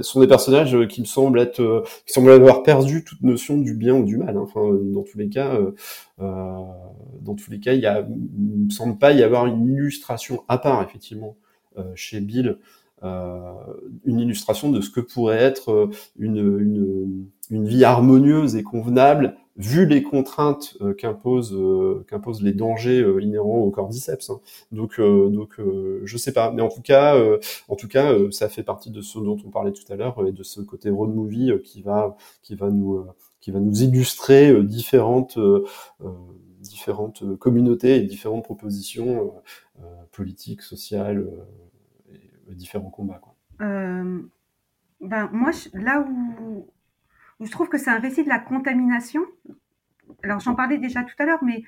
sont 0.03 0.19
des 0.19 0.27
personnages 0.27 0.77
qui 0.87 1.01
me 1.01 1.05
semblent 1.05 1.39
être, 1.39 1.61
euh, 1.61 1.83
qui 2.05 2.13
semblent 2.13 2.31
avoir 2.31 2.61
perdu 2.61 3.03
toute 3.03 3.23
notion 3.23 3.57
du 3.57 3.73
bien 3.73 3.95
ou 3.95 4.03
du 4.03 4.17
mal. 4.17 4.37
Hein. 4.37 4.41
Enfin, 4.43 4.61
dans 4.93 5.03
tous 5.03 5.17
les 5.17 5.29
cas, 5.29 5.59
dans 6.19 7.35
tous 7.35 7.49
les 7.49 7.59
cas, 7.59 7.73
il 7.73 7.81
y 7.81 7.87
me 7.87 8.69
semble 8.69 8.97
pas 8.99 9.13
y 9.13 9.23
avoir 9.23 9.47
une 9.47 9.67
illustration 9.67 10.43
à 10.47 10.59
part 10.59 10.83
effectivement 10.83 11.35
chez 11.95 12.19
Bill 12.19 12.47
euh, 12.49 12.55
une 13.01 14.19
illustration 14.19 14.71
de 14.71 14.81
ce 14.81 14.89
que 14.89 14.99
pourrait 14.99 15.37
être 15.37 15.71
euh, 15.71 15.89
une, 16.17 16.37
une, 16.37 17.25
une, 17.49 17.65
vie 17.65 17.83
harmonieuse 17.83 18.55
et 18.55 18.63
convenable 18.63 19.35
vu 19.59 19.85
les 19.85 20.01
contraintes 20.01 20.77
euh, 20.81 20.93
qu'imposent 20.93 21.53
euh, 21.53 22.05
qu'imposent 22.09 22.41
les 22.41 22.53
dangers 22.53 23.01
euh, 23.01 23.21
inhérents 23.21 23.59
au 23.59 23.69
cordyceps. 23.69 24.29
Hein. 24.29 24.39
Donc 24.71 24.99
donc 24.99 25.59
je 26.03 26.17
sais 26.17 26.31
pas, 26.31 26.51
mais 26.51 26.61
en 26.61 26.69
tout 26.69 26.81
cas 26.81 27.19
en 27.67 27.75
tout 27.75 27.87
cas 27.87 28.13
ça 28.31 28.49
fait 28.49 28.63
partie 28.63 28.89
de 28.89 29.01
ce 29.01 29.19
dont 29.19 29.37
on 29.45 29.49
parlait 29.49 29.73
tout 29.73 29.83
à 29.91 29.95
l'heure 29.95 30.25
et 30.25 30.31
de 30.31 30.43
ce 30.43 30.61
côté 30.61 30.89
road 30.89 31.13
movie 31.13 31.51
qui 31.63 31.81
va 31.81 32.15
qui 32.41 32.55
va 32.55 32.69
nous 32.69 33.05
qui 33.41 33.51
va 33.51 33.59
nous 33.59 33.83
illustrer 33.83 34.63
différentes 34.63 35.37
différentes 36.61 37.37
communautés 37.37 37.97
et 37.97 38.01
différentes 38.01 38.43
propositions 38.43 39.33
politiques, 40.11 40.61
sociales 40.61 41.27
différents 42.55 42.89
combats. 42.89 43.19
Quoi. 43.21 43.35
Euh, 43.61 44.21
ben, 45.01 45.29
moi, 45.31 45.51
je, 45.51 45.69
là 45.77 46.01
où, 46.01 46.67
je 47.39 47.51
trouve 47.51 47.69
que 47.69 47.77
c'est 47.77 47.89
un 47.89 47.99
récit 47.99 48.23
de 48.23 48.29
la 48.29 48.39
contamination, 48.39 49.21
alors 50.23 50.39
j'en 50.39 50.55
parlais 50.55 50.77
déjà 50.77 51.03
tout 51.03 51.15
à 51.19 51.25
l'heure, 51.25 51.43
mais 51.43 51.63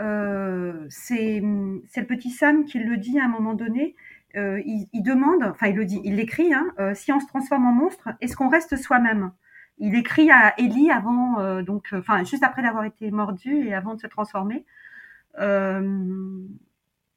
euh, 0.00 0.86
c'est 0.88 1.40
le 1.40 2.04
petit 2.06 2.30
Sam 2.30 2.64
qui 2.64 2.78
le 2.78 2.96
dit 2.96 3.18
à 3.18 3.24
un 3.24 3.28
moment 3.28 3.54
donné. 3.54 3.94
Euh, 4.36 4.60
il, 4.66 5.02
demande, 5.02 5.44
enfin 5.44 5.68
il 5.68 5.76
le 5.76 5.86
dit, 5.86 6.00
il 6.04 6.16
l'écrit, 6.16 6.52
hein, 6.52 6.66
euh, 6.78 6.92
si 6.94 7.10
on 7.10 7.20
se 7.20 7.26
transforme 7.26 7.64
en 7.64 7.72
monstre, 7.72 8.10
est-ce 8.20 8.36
qu'on 8.36 8.50
reste 8.50 8.76
soi-même? 8.76 9.32
Il 9.78 9.94
écrit 9.94 10.30
à 10.30 10.52
Ellie 10.58 10.90
avant, 10.90 11.38
euh, 11.38 11.62
donc, 11.62 11.88
enfin 11.92 12.22
juste 12.24 12.42
après 12.42 12.60
d'avoir 12.62 12.84
été 12.84 13.10
mordu 13.10 13.66
et 13.66 13.72
avant 13.72 13.94
de 13.94 14.00
se 14.00 14.06
transformer. 14.06 14.66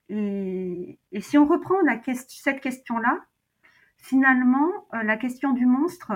Et, 0.09 0.97
si 1.19 1.37
on 1.37 1.47
reprend 1.47 1.75
cette 2.13 2.61
question-là, 2.61 3.19
finalement, 3.97 4.69
la 4.91 5.17
question 5.17 5.53
du 5.53 5.65
monstre 5.65 6.11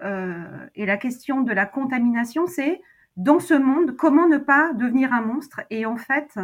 et 0.00 0.86
la 0.86 0.96
question 0.96 1.42
de 1.42 1.52
la 1.52 1.66
contamination, 1.66 2.46
c'est 2.46 2.80
dans 3.16 3.40
ce 3.40 3.54
monde, 3.54 3.96
comment 3.96 4.28
ne 4.28 4.38
pas 4.38 4.72
devenir 4.72 5.12
un 5.12 5.22
monstre? 5.22 5.60
Et 5.70 5.86
en 5.86 5.96
fait, 5.96 6.38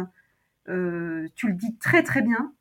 euh, 0.69 1.27
tu 1.35 1.47
le 1.47 1.53
dis 1.53 1.77
très 1.77 2.03
très 2.03 2.21
bien, 2.21 2.53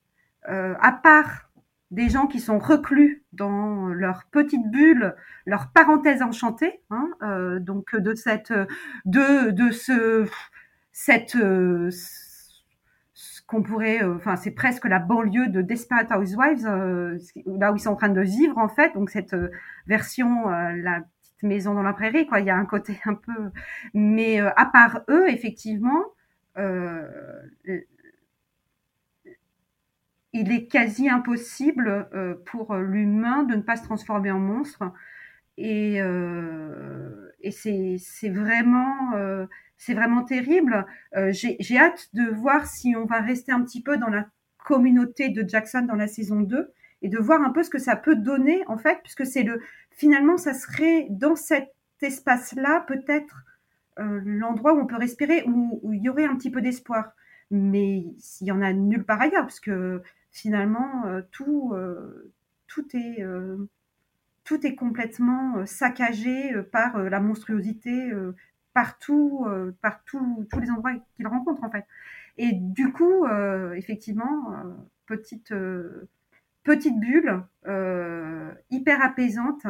euh, 0.48 0.74
à 0.80 0.92
part 0.92 1.50
des 1.90 2.08
gens 2.08 2.26
qui 2.26 2.40
sont 2.40 2.58
reclus 2.58 3.24
dans 3.32 3.88
leur 3.88 4.24
petite 4.30 4.70
bulle, 4.70 5.14
leur 5.46 5.70
parenthèse 5.72 6.22
enchantée, 6.22 6.82
hein, 6.90 7.08
euh, 7.22 7.58
donc 7.60 7.96
de 7.96 8.14
cette, 8.14 8.52
de, 9.04 9.50
de 9.50 9.70
ce, 9.70 10.26
cette, 10.92 11.36
euh, 11.36 11.90
ce 11.90 12.27
qu'on 13.48 13.62
pourrait, 13.62 14.04
euh, 14.04 14.14
enfin 14.16 14.36
c'est 14.36 14.52
presque 14.52 14.84
la 14.84 15.00
banlieue 15.00 15.48
de 15.48 15.62
Desperate 15.62 16.12
Housewives, 16.12 16.66
euh, 16.66 17.18
là 17.46 17.72
où 17.72 17.76
ils 17.76 17.80
sont 17.80 17.90
en 17.90 17.96
train 17.96 18.10
de 18.10 18.20
vivre 18.20 18.58
en 18.58 18.68
fait, 18.68 18.94
donc 18.94 19.10
cette 19.10 19.34
version, 19.88 20.48
la 20.48 21.02
maison 21.42 21.74
dans 21.74 21.82
la 21.82 21.92
prairie, 21.92 22.26
quoi. 22.26 22.40
Il 22.40 22.46
y 22.46 22.50
a 22.50 22.56
un 22.56 22.66
côté 22.66 22.98
un 23.04 23.14
peu, 23.14 23.50
mais 23.94 24.40
euh, 24.40 24.50
à 24.56 24.66
part 24.66 25.02
eux, 25.08 25.28
effectivement, 25.30 26.04
euh, 26.58 27.08
il 30.32 30.52
est 30.52 30.66
quasi 30.66 31.08
impossible 31.08 32.08
euh, 32.14 32.34
pour 32.46 32.74
l'humain 32.76 33.42
de 33.44 33.54
ne 33.54 33.62
pas 33.62 33.76
se 33.76 33.84
transformer 33.84 34.30
en 34.30 34.38
monstre. 34.38 34.92
Et, 35.56 36.00
euh, 36.00 37.27
et 37.40 37.50
c'est 37.50 38.28
vraiment, 38.28 39.14
euh, 39.14 39.46
c'est 39.76 39.94
vraiment 39.94 40.24
terrible. 40.24 40.86
J'ai 41.30 41.78
hâte 41.78 42.08
de 42.14 42.24
voir 42.30 42.66
si 42.66 42.94
on 42.96 43.04
va 43.04 43.20
rester 43.20 43.52
un 43.52 43.62
petit 43.62 43.82
peu 43.82 43.96
dans 43.96 44.08
la 44.08 44.26
communauté 44.64 45.28
de 45.28 45.48
Jackson 45.48 45.82
dans 45.82 45.94
la 45.94 46.08
saison 46.08 46.40
2 46.40 46.72
et 47.02 47.08
de 47.08 47.18
voir 47.18 47.42
un 47.42 47.50
peu 47.50 47.62
ce 47.62 47.70
que 47.70 47.78
ça 47.78 47.96
peut 47.96 48.16
donner 48.16 48.62
en 48.66 48.76
fait, 48.76 48.98
puisque 49.02 49.24
c'est 49.24 49.42
le 49.42 49.62
finalement 49.90 50.36
ça 50.36 50.52
serait 50.52 51.06
dans 51.10 51.36
cet 51.36 51.72
espace-là 52.02 52.84
peut-être 52.86 53.44
euh, 53.98 54.20
l'endroit 54.24 54.74
où 54.74 54.80
on 54.80 54.86
peut 54.86 54.96
respirer, 54.96 55.42
où, 55.46 55.92
il 55.92 56.02
y 56.02 56.08
aurait 56.08 56.24
un 56.24 56.36
petit 56.36 56.50
peu 56.50 56.60
d'espoir. 56.60 57.12
Mais 57.50 58.04
s'il 58.18 58.46
y 58.46 58.52
en 58.52 58.62
a 58.62 58.72
nulle 58.72 59.04
part 59.04 59.20
ailleurs, 59.20 59.42
parce 59.42 59.60
que 59.60 60.02
finalement 60.30 61.06
euh, 61.06 61.22
tout 61.32 61.72
euh, 61.74 62.32
tout 62.66 62.84
est 62.94 63.24
tout 64.48 64.66
est 64.66 64.74
complètement 64.74 65.66
saccagé 65.66 66.54
par 66.72 66.98
la 66.98 67.20
monstruosité 67.20 68.10
partout, 68.72 69.46
partout, 69.82 70.46
tous 70.50 70.58
les 70.58 70.70
endroits 70.70 70.94
qu'il 71.14 71.26
rencontre 71.26 71.62
en 71.62 71.70
fait. 71.70 71.84
Et 72.38 72.52
du 72.52 72.90
coup, 72.90 73.26
effectivement, 73.76 74.54
petite 75.06 75.52
petite 76.68 77.00
bulle 77.00 77.42
euh, 77.66 78.52
hyper 78.70 79.02
apaisante 79.02 79.66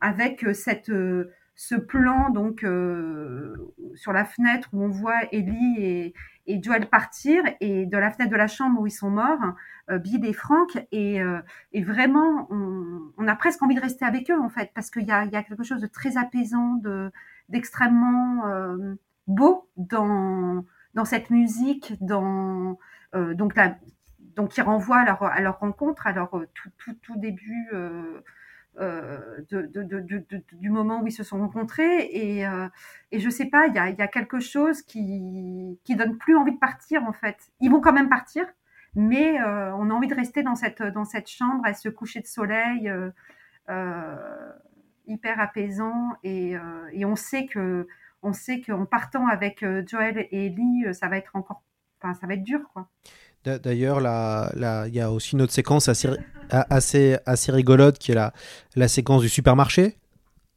avec 0.00 0.44
euh, 0.44 0.52
cette 0.52 0.90
euh, 0.90 1.30
ce 1.54 1.74
plan 1.74 2.30
donc 2.30 2.64
euh, 2.64 3.54
sur 3.94 4.12
la 4.12 4.24
fenêtre 4.24 4.70
où 4.72 4.82
on 4.82 4.88
voit 4.88 5.20
Ellie 5.32 5.76
et, 5.78 6.14
et, 6.46 6.62
Joel 6.62 6.88
partir 6.88 7.42
et 7.60 7.86
de 7.86 7.96
la 7.98 8.10
fenêtre 8.10 8.30
de 8.30 8.36
la 8.36 8.46
chambre 8.46 8.80
où 8.80 8.86
ils 8.86 8.92
sont 8.92 9.10
morts, 9.10 9.54
euh, 9.90 9.98
Bill 9.98 10.24
et 10.24 10.32
Frank. 10.32 10.86
Et, 10.92 11.20
et 11.72 11.82
vraiment 11.82 12.48
on, 12.50 13.28
a 13.28 13.36
presque 13.36 13.62
envie 13.62 13.74
de 13.74 13.80
rester 13.80 14.04
avec 14.04 14.30
eux 14.30 14.40
en 14.40 14.48
fait 14.48 14.70
parce 14.74 14.90
qu'il 14.90 15.06
y 15.06 15.12
a, 15.12 15.24
y 15.24 15.36
a 15.36 15.42
quelque 15.42 15.64
chose 15.64 15.80
de 15.80 15.86
très 15.86 16.16
apaisant, 16.16 16.74
de 16.76 17.12
d'extrêmement 17.48 18.44
beau 19.26 19.68
dans 19.76 20.64
dans 20.94 21.04
cette 21.04 21.30
musique, 21.30 21.94
dans 22.00 22.78
donc 23.14 23.54
la, 23.56 23.76
donc 24.36 24.50
qui 24.50 24.60
renvoie 24.60 24.98
à 24.98 25.04
leur, 25.04 25.22
à 25.22 25.40
leur 25.40 25.58
rencontre, 25.58 26.06
à 26.06 26.12
leur 26.12 26.36
euh, 26.36 26.48
tout, 26.54 26.70
tout, 26.78 26.94
tout 27.02 27.16
début 27.16 27.68
euh, 27.72 27.76
euh, 27.78 28.20
de, 28.78 29.66
de, 29.66 29.82
de, 29.82 30.42
du 30.52 30.70
moment 30.70 31.02
où 31.02 31.06
ils 31.06 31.12
se 31.12 31.22
sont 31.22 31.38
rencontrés. 31.38 32.06
Et, 32.10 32.46
euh, 32.46 32.68
et 33.10 33.20
je 33.20 33.30
sais 33.30 33.46
pas, 33.46 33.66
il 33.66 33.74
y 33.74 33.78
a, 33.78 33.90
y 33.90 34.02
a, 34.02 34.08
quelque 34.08 34.40
chose 34.40 34.82
qui, 34.82 35.78
qui 35.84 35.96
donne 35.96 36.16
plus 36.18 36.36
envie 36.36 36.52
de 36.52 36.58
partir 36.58 37.02
en 37.04 37.12
fait. 37.12 37.50
Ils 37.60 37.70
vont 37.70 37.80
quand 37.80 37.92
même 37.92 38.08
partir, 38.08 38.46
mais 38.94 39.40
euh, 39.40 39.74
on 39.76 39.90
a 39.90 39.94
envie 39.94 40.08
de 40.08 40.14
rester 40.14 40.42
dans 40.42 40.54
cette, 40.54 40.82
chambre 41.28 41.64
à 41.64 41.74
se 41.74 41.88
coucher 41.88 42.20
de 42.20 42.26
soleil. 42.26 42.90
hyper 45.06 45.40
apaisant 45.40 46.12
et, 46.22 46.54
et 46.92 47.04
on 47.04 47.16
sait 47.16 47.46
que 47.46 47.86
on 48.24 48.32
sait 48.32 48.60
qu'en 48.60 48.86
partant 48.86 49.26
avec 49.26 49.64
Joël 49.88 50.28
et 50.30 50.46
Ellie, 50.46 50.94
ça 50.94 51.08
va 51.08 51.16
être 51.16 51.34
encore, 51.34 51.64
enfin, 52.00 52.14
ça 52.14 52.28
va 52.28 52.34
être 52.34 52.44
dur, 52.44 52.60
quoi. 52.72 52.88
D'ailleurs, 53.44 54.00
il 54.56 54.94
y 54.94 55.00
a 55.00 55.10
aussi 55.10 55.32
une 55.32 55.42
autre 55.42 55.52
séquence 55.52 55.88
assez, 55.88 57.18
rigolote 57.48 57.98
qui 57.98 58.12
est 58.12 58.18
la, 58.76 58.88
séquence 58.88 59.22
du 59.22 59.28
supermarché. 59.28 59.96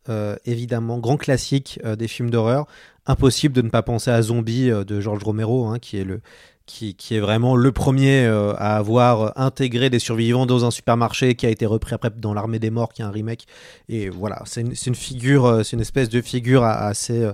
Euh, 0.07 0.35
évidemment, 0.45 0.99
grand 0.99 1.17
classique 1.17 1.79
euh, 1.83 1.95
des 1.95 2.07
films 2.07 2.29
d'horreur. 2.29 2.67
Impossible 3.07 3.55
de 3.55 3.63
ne 3.63 3.69
pas 3.69 3.81
penser 3.81 4.11
à 4.11 4.21
Zombie 4.21 4.69
euh, 4.69 4.83
de 4.83 5.01
George 5.01 5.23
Romero, 5.23 5.65
hein, 5.65 5.79
qui, 5.79 5.97
est 5.97 7.19
vraiment 7.19 7.55
le 7.55 7.71
premier 7.71 8.25
à 8.25 8.77
avoir 8.77 9.33
intégré 9.35 9.89
des 9.89 9.97
survivants 9.97 10.45
dans 10.45 10.63
un 10.63 10.69
supermarché, 10.69 11.33
qui 11.33 11.47
a 11.47 11.49
été 11.49 11.65
repris 11.65 11.95
après 11.95 12.11
dans 12.11 12.35
L'Armée 12.35 12.59
des 12.59 12.69
Morts, 12.69 12.93
qui 12.93 13.01
est 13.01 13.05
un 13.05 13.09
remake. 13.09 13.47
Et 13.89 14.09
voilà, 14.09 14.43
c'est 14.45 14.61
une, 14.61 14.95
figure, 14.95 15.65
c'est 15.65 15.75
une 15.75 15.81
espèce 15.81 16.09
de 16.09 16.21
figure 16.21 16.63
assez, 16.63 17.33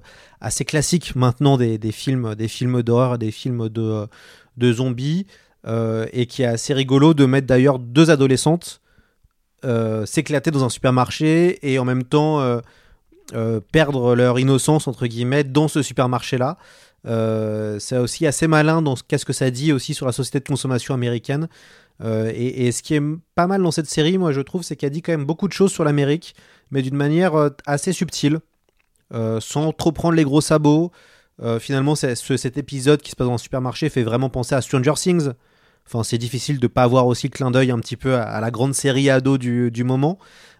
classique 0.66 1.14
maintenant 1.18 1.58
des, 1.58 1.78
des 1.78 1.92
films, 1.92 2.36
des 2.36 2.48
films 2.48 2.84
d'horreur, 2.84 3.18
des 3.18 3.32
films 3.32 3.68
de 3.68 4.08
de 4.58 4.74
zombies 4.74 5.26
euh, 5.68 6.08
et 6.12 6.26
qui 6.26 6.42
est 6.42 6.48
assez 6.48 6.74
rigolo 6.74 7.14
de 7.14 7.26
mettre 7.26 7.46
d'ailleurs 7.46 7.78
deux 7.78 8.10
adolescentes 8.10 8.82
euh, 9.64 10.08
s'éclater 10.08 10.50
dans 10.50 10.64
un 10.64 10.70
supermarché 10.70 11.60
et 11.62 11.78
en 11.78 11.86
même 11.86 12.04
temps 12.04 12.40
euh, 12.42 13.60
perdre 13.72 14.16
leur 14.16 14.40
innocence 14.40 14.88
entre 14.88 15.06
guillemets 15.06 15.44
dans 15.44 15.68
ce 15.68 15.84
supermarché 15.84 16.40
là. 16.40 16.58
c'est 17.80 17.98
aussi 17.98 18.26
assez 18.26 18.48
malin 18.48 18.82
dans 18.82 18.96
qu'est-ce 18.96 19.26
que 19.26 19.34
ça 19.34 19.52
dit 19.52 19.72
aussi 19.72 19.94
sur 19.94 20.08
la 20.08 20.12
société 20.12 20.40
de 20.40 20.48
consommation 20.48 20.94
américaine. 20.94 21.48
Et, 22.04 22.66
et, 22.66 22.72
ce 22.72 22.82
qui 22.82 22.96
est 22.96 23.04
pas 23.36 23.46
mal 23.46 23.62
dans 23.62 23.70
cette 23.70 23.86
série, 23.86 24.18
moi 24.18 24.32
je 24.32 24.42
trouve, 24.42 24.64
c'est 24.64 24.76
qu'elle 24.76 24.90
dit 24.90 25.04
quand 25.04 25.12
même 25.12 25.26
beaucoup 25.26 25.48
de 25.48 25.54
choses 25.54 25.72
sur 25.72 25.84
l'Amérique, 25.84 26.34
mais 26.72 26.82
d'une 26.82 26.96
manière 26.96 27.34
assez 27.68 27.94
subtile, 27.94 28.40
sans 29.40 29.72
trop 29.72 29.92
prendre 29.92 30.16
les 30.16 30.24
gros 30.24 30.42
sabots. 30.42 30.92
Euh, 31.42 31.60
finalement, 31.60 31.96
ce, 31.96 32.16
cet 32.16 32.58
épisode 32.58 33.02
qui 33.02 33.12
se 33.12 33.16
passe 33.16 33.28
dans 33.28 33.34
un 33.34 33.40
supermarché 33.40 33.90
fait 33.90 34.04
vraiment 34.04 34.30
penser 34.30 34.56
à 34.56 34.62
Stranger 34.62 34.94
Things. 34.96 35.30
Enfin, 35.88 36.04
c'est 36.04 36.18
difficile 36.18 36.60
de 36.60 36.68
pas 36.68 36.84
avoir 36.84 37.08
aussi 37.08 37.28
le 37.28 37.32
clin 37.32 37.52
d'œil 37.52 37.72
un 37.72 37.80
petit 37.80 37.98
peu 37.98 38.16
à, 38.16 38.40
la 38.40 38.52
grande 38.52 38.74
série 38.74 39.10
ado 39.10 39.38
du, 39.38 39.84
moment, 39.84 40.20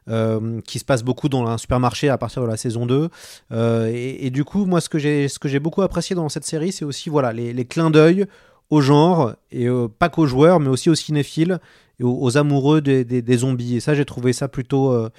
euh, 0.10 0.60
qui 0.62 0.80
se 0.80 0.86
passe 0.86 1.04
beaucoup 1.04 1.30
dans 1.30 1.46
un 1.46 1.58
supermarché 1.58 2.10
à 2.10 2.18
partir 2.18 2.42
de 2.42 2.48
la 2.48 2.58
saison 2.58 2.86
2. 2.86 3.10
Euh, 3.52 3.92
et, 3.94 4.30
du 4.32 4.44
coup, 4.44 4.66
moi, 4.66 4.82
ce 4.82 4.90
que 4.90 4.98
j'ai, 4.98 5.28
ce 5.28 5.58
beaucoup 5.60 5.84
apprécié 5.84 6.16
dans 6.16 6.30
cette 6.30 6.46
série, 6.46 6.72
c'est 6.72 6.86
aussi 6.86 7.10
voilà 7.10 7.32
les, 7.34 7.54
les 7.54 7.66
clins 7.66 7.92
d'œil 7.92 8.26
au 8.72 8.82
genre 8.82 9.34
et 9.52 9.68
pas 10.00 10.10
qu'aux 10.10 10.26
joueurs, 10.26 10.60
mais 10.60 10.70
aussi 10.70 10.90
aux 10.90 10.96
cinéphiles 10.96 11.60
et 12.02 12.04
aux, 12.04 12.38
amoureux 12.38 12.82
des, 12.82 13.38
zombies. 13.38 13.76
Et 13.76 13.80
ça, 13.80 13.94
j'ai 13.94 14.06
trouvé 14.06 14.34
ça 14.34 14.48
plutôt 14.48 14.92
euh, 14.92 15.10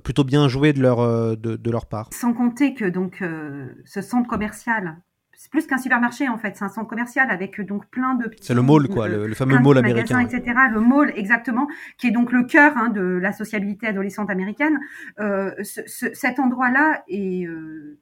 plutôt 0.00 0.24
bien 0.24 0.48
joué 0.48 0.72
de 0.72 0.80
leur, 0.80 1.00
euh, 1.00 1.36
de, 1.36 1.56
de, 1.56 1.70
leur 1.70 1.86
part. 1.86 2.08
Sans 2.12 2.32
compter 2.32 2.74
que 2.74 2.84
donc 2.84 3.22
euh, 3.22 3.66
ce 3.84 4.02
centre 4.02 4.28
commercial, 4.28 4.98
c'est 5.32 5.50
plus 5.50 5.66
qu'un 5.66 5.78
supermarché 5.78 6.28
en 6.28 6.38
fait, 6.38 6.56
c'est 6.56 6.64
un 6.64 6.68
centre 6.68 6.88
commercial 6.88 7.30
avec 7.30 7.60
donc 7.60 7.86
plein 7.90 8.14
de 8.14 8.30
C'est 8.40 8.54
le 8.54 8.62
mall 8.62 8.88
quoi, 8.88 9.08
le, 9.08 9.26
le, 9.26 9.34
fameux 9.34 9.58
mall 9.58 9.78
américain, 9.78 10.20
etc. 10.20 10.58
Le 10.72 10.80
mall 10.80 11.12
exactement, 11.14 11.68
qui 11.98 12.08
est 12.08 12.10
donc 12.10 12.32
le 12.32 12.44
cœur 12.44 12.76
hein, 12.76 12.88
de 12.88 13.02
la 13.02 13.32
sociabilité 13.32 13.86
adolescente 13.86 14.30
américaine. 14.30 14.78
Euh, 15.20 15.52
ce, 15.62 15.82
ce, 15.86 16.12
cet 16.14 16.38
endroit-là 16.38 17.04
et 17.08 17.46
euh, 17.46 17.98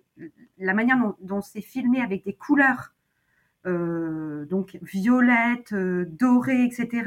la 0.59 0.75
manière 0.75 0.97
dont, 0.97 1.15
dont 1.21 1.41
c'est 1.41 1.61
filmé 1.61 2.01
avec 2.01 2.25
des 2.25 2.35
couleurs 2.35 2.94
euh, 2.94 2.94
donc 3.65 4.78
violette, 4.82 5.73
euh, 5.73 6.05
dorée, 6.09 6.65
etc. 6.65 7.05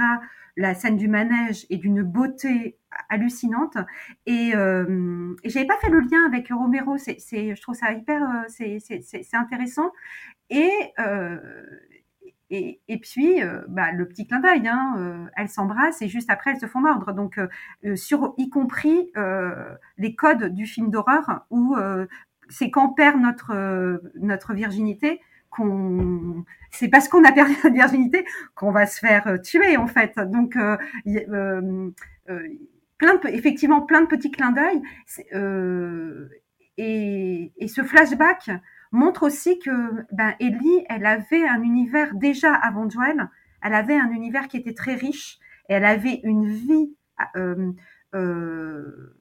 La 0.55 0.73
scène 0.73 0.97
du 0.97 1.07
manège 1.07 1.65
est 1.69 1.77
d'une 1.77 2.03
beauté 2.03 2.77
hallucinante. 3.09 3.77
Et, 4.25 4.55
euh, 4.55 5.35
et 5.43 5.65
pas 5.65 5.77
fait 5.77 5.89
le 5.89 5.99
lien 5.99 6.25
avec 6.25 6.49
Romero. 6.49 6.97
C'est, 6.97 7.19
je 7.55 7.61
trouve 7.61 7.75
ça 7.75 7.91
hyper, 7.93 8.23
euh, 8.23 8.43
c'est, 8.47 9.33
intéressant. 9.33 9.91
Et, 10.49 10.71
euh, 10.99 11.37
et, 12.49 12.79
et 12.87 12.97
puis, 12.99 13.43
euh, 13.43 13.61
bah, 13.67 13.91
le 13.91 14.07
petit 14.07 14.25
clin 14.25 14.39
d'œil, 14.39 14.67
hein, 14.67 14.95
euh, 14.97 15.25
elles 15.35 15.49
s'embrassent 15.49 16.01
et 16.01 16.07
juste 16.07 16.29
après 16.29 16.51
elles 16.51 16.59
se 16.59 16.65
font 16.65 16.79
mordre. 16.79 17.13
Donc, 17.13 17.39
euh, 17.39 17.95
sur 17.95 18.33
y 18.37 18.49
compris 18.49 19.11
les 19.97 20.15
codes 20.15 20.53
du 20.55 20.65
film 20.65 20.89
d'horreur 20.89 21.45
où 21.49 21.75
c'est 22.49 22.69
quand 22.71 22.89
perd 22.89 23.19
notre 23.19 24.01
notre 24.15 24.53
virginité 24.53 25.21
c'est 26.71 26.89
parce 26.89 27.07
qu'on 27.07 27.23
a 27.23 27.31
perdu 27.31 27.53
notre 27.63 27.73
virginité 27.73 28.25
qu'on 28.55 28.71
va 28.71 28.85
se 28.85 28.99
faire 28.99 29.41
tuer 29.41 29.77
en 29.77 29.87
fait. 29.87 30.17
Donc 30.19 30.55
euh, 30.55 30.77
euh, 31.07 31.91
effectivement 33.27 33.81
plein 33.81 34.01
de 34.01 34.07
petits 34.07 34.31
clins 34.31 34.51
d'œil. 34.51 34.81
Et, 36.77 37.51
ce 37.67 37.83
flashback 37.83 38.51
montre 38.91 39.23
aussi 39.23 39.59
que 39.59 40.05
ben, 40.11 40.33
Ellie, 40.39 40.85
elle 40.89 41.05
avait 41.05 41.47
un 41.47 41.61
univers 41.61 42.13
déjà 42.15 42.53
avant 42.53 42.89
Joël, 42.89 43.29
elle 43.63 43.73
avait 43.73 43.97
un 43.97 44.11
univers 44.11 44.47
qui 44.47 44.57
était 44.57 44.73
très 44.73 44.95
riche 44.95 45.39
elle 45.67 45.85
avait 45.85 46.21
une 46.23 46.47
vie, 46.47 46.95
euh, 47.35 47.71
euh, 48.15 49.15